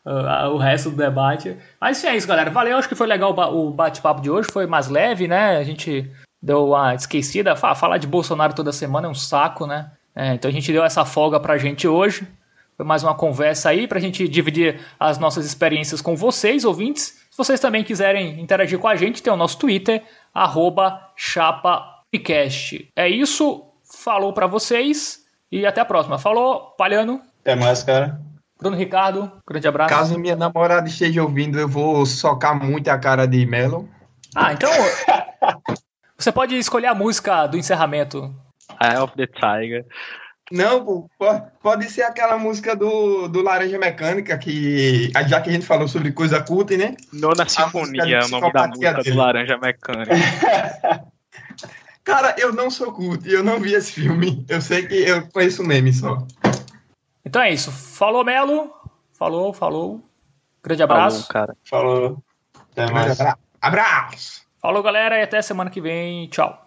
uh, 0.06 0.48
o 0.50 0.56
resto 0.56 0.90
do 0.90 0.96
debate. 0.96 1.56
Mas 1.80 2.02
é 2.04 2.16
isso, 2.16 2.26
galera. 2.26 2.50
Valeu, 2.50 2.78
acho 2.78 2.88
que 2.88 2.94
foi 2.94 3.06
legal 3.06 3.30
o 3.30 3.34
ba- 3.34 3.48
o 3.50 3.70
bate-papo 3.70 4.20
de 4.22 4.30
hoje. 4.30 4.48
Foi 4.50 4.66
mais 4.66 4.88
leve, 4.88 5.26
né? 5.28 5.58
A 5.58 5.64
gente 5.64 6.10
deu 6.40 6.68
uma 6.68 6.94
esquecida. 6.94 7.54
Fa- 7.56 7.74
Falar 7.74 7.98
de 7.98 8.06
Bolsonaro 8.06 8.54
toda 8.54 8.72
semana 8.72 9.06
é 9.08 9.10
um 9.10 9.14
saco, 9.14 9.66
né? 9.66 9.90
É, 10.14 10.34
então 10.34 10.48
a 10.48 10.52
gente 10.54 10.72
deu 10.72 10.84
essa 10.84 11.04
folga 11.04 11.38
pra 11.40 11.58
gente 11.58 11.86
hoje. 11.88 12.26
Foi 12.76 12.86
mais 12.86 13.02
uma 13.02 13.14
conversa 13.14 13.68
aí 13.68 13.86
pra 13.86 14.00
gente 14.00 14.26
dividir 14.28 14.80
as 14.98 15.18
nossas 15.18 15.44
experiências 15.44 16.00
com 16.00 16.16
vocês, 16.16 16.64
ouvintes. 16.64 17.20
Se 17.30 17.36
vocês 17.38 17.60
também 17.60 17.82
quiserem 17.84 18.40
interagir 18.40 18.78
com 18.78 18.88
a 18.88 18.96
gente, 18.96 19.22
tem 19.22 19.32
o 19.32 19.36
nosso 19.36 19.58
Twitter, 19.58 20.02
arroba 20.34 21.00
chapapodcast. 22.12 22.88
É 22.94 23.08
isso, 23.08 23.64
falou 23.84 24.32
pra 24.32 24.46
vocês 24.46 25.24
e 25.50 25.64
até 25.66 25.80
a 25.80 25.84
próxima. 25.84 26.18
Falou, 26.18 26.74
Palhano, 26.76 27.22
Até 27.40 27.56
mais, 27.56 27.82
cara. 27.82 28.20
Bruno 28.58 28.76
Ricardo, 28.76 29.32
grande 29.48 29.66
abraço. 29.66 29.92
Caso 29.92 30.18
minha 30.18 30.36
namorada 30.36 30.88
esteja 30.88 31.22
ouvindo, 31.22 31.58
eu 31.58 31.66
vou 31.66 32.06
socar 32.06 32.54
muito 32.54 32.88
a 32.88 32.98
cara 32.98 33.26
de 33.26 33.44
Melo. 33.44 33.88
Ah, 34.34 34.52
então 34.52 34.70
você 36.16 36.30
pode 36.30 36.56
escolher 36.56 36.86
a 36.86 36.94
música 36.94 37.46
do 37.46 37.56
encerramento. 37.56 38.32
Eye 38.80 38.98
of 38.98 39.14
the 39.16 39.26
Tiger. 39.26 39.84
Não, 40.50 41.08
pô, 41.18 41.40
pode 41.62 41.90
ser 41.90 42.02
aquela 42.02 42.38
música 42.38 42.76
do, 42.76 43.26
do 43.26 43.42
Laranja 43.42 43.78
Mecânica, 43.78 44.36
que 44.36 45.10
já 45.26 45.40
que 45.40 45.48
a 45.48 45.52
gente 45.52 45.64
falou 45.64 45.88
sobre 45.88 46.12
coisa 46.12 46.42
culta, 46.42 46.76
né? 46.76 46.94
Nona 47.12 47.48
Sinfonia 47.48 48.18
é 48.18 48.24
o 48.24 48.28
nome 48.28 48.52
da 48.52 48.68
música 48.68 48.94
dele. 48.94 49.10
do 49.10 49.16
Laranja 49.16 49.58
Mecânica. 49.58 50.12
Cara, 52.04 52.34
eu 52.38 52.52
não 52.52 52.70
sou 52.70 52.92
culto 52.92 53.28
e 53.28 53.32
eu 53.32 53.44
não 53.44 53.60
vi 53.60 53.74
esse 53.74 53.92
filme. 53.92 54.44
Eu 54.48 54.60
sei 54.60 54.86
que 54.86 54.94
eu 54.94 55.26
conheço 55.28 55.62
o 55.62 55.66
meme 55.66 55.92
só. 55.92 56.18
Então 57.24 57.40
é 57.40 57.52
isso. 57.52 57.70
Falou, 57.70 58.24
Melo. 58.24 58.72
Falou, 59.12 59.52
falou. 59.52 60.02
Grande 60.62 60.82
Falou, 60.82 60.96
abraço. 60.96 61.28
cara. 61.28 61.56
Falou. 61.64 62.22
Até 62.72 62.90
mais. 62.90 63.18
Abraço! 63.60 64.42
Falou, 64.60 64.82
galera, 64.82 65.18
e 65.18 65.22
até 65.22 65.40
semana 65.42 65.70
que 65.70 65.80
vem. 65.80 66.26
Tchau. 66.28 66.60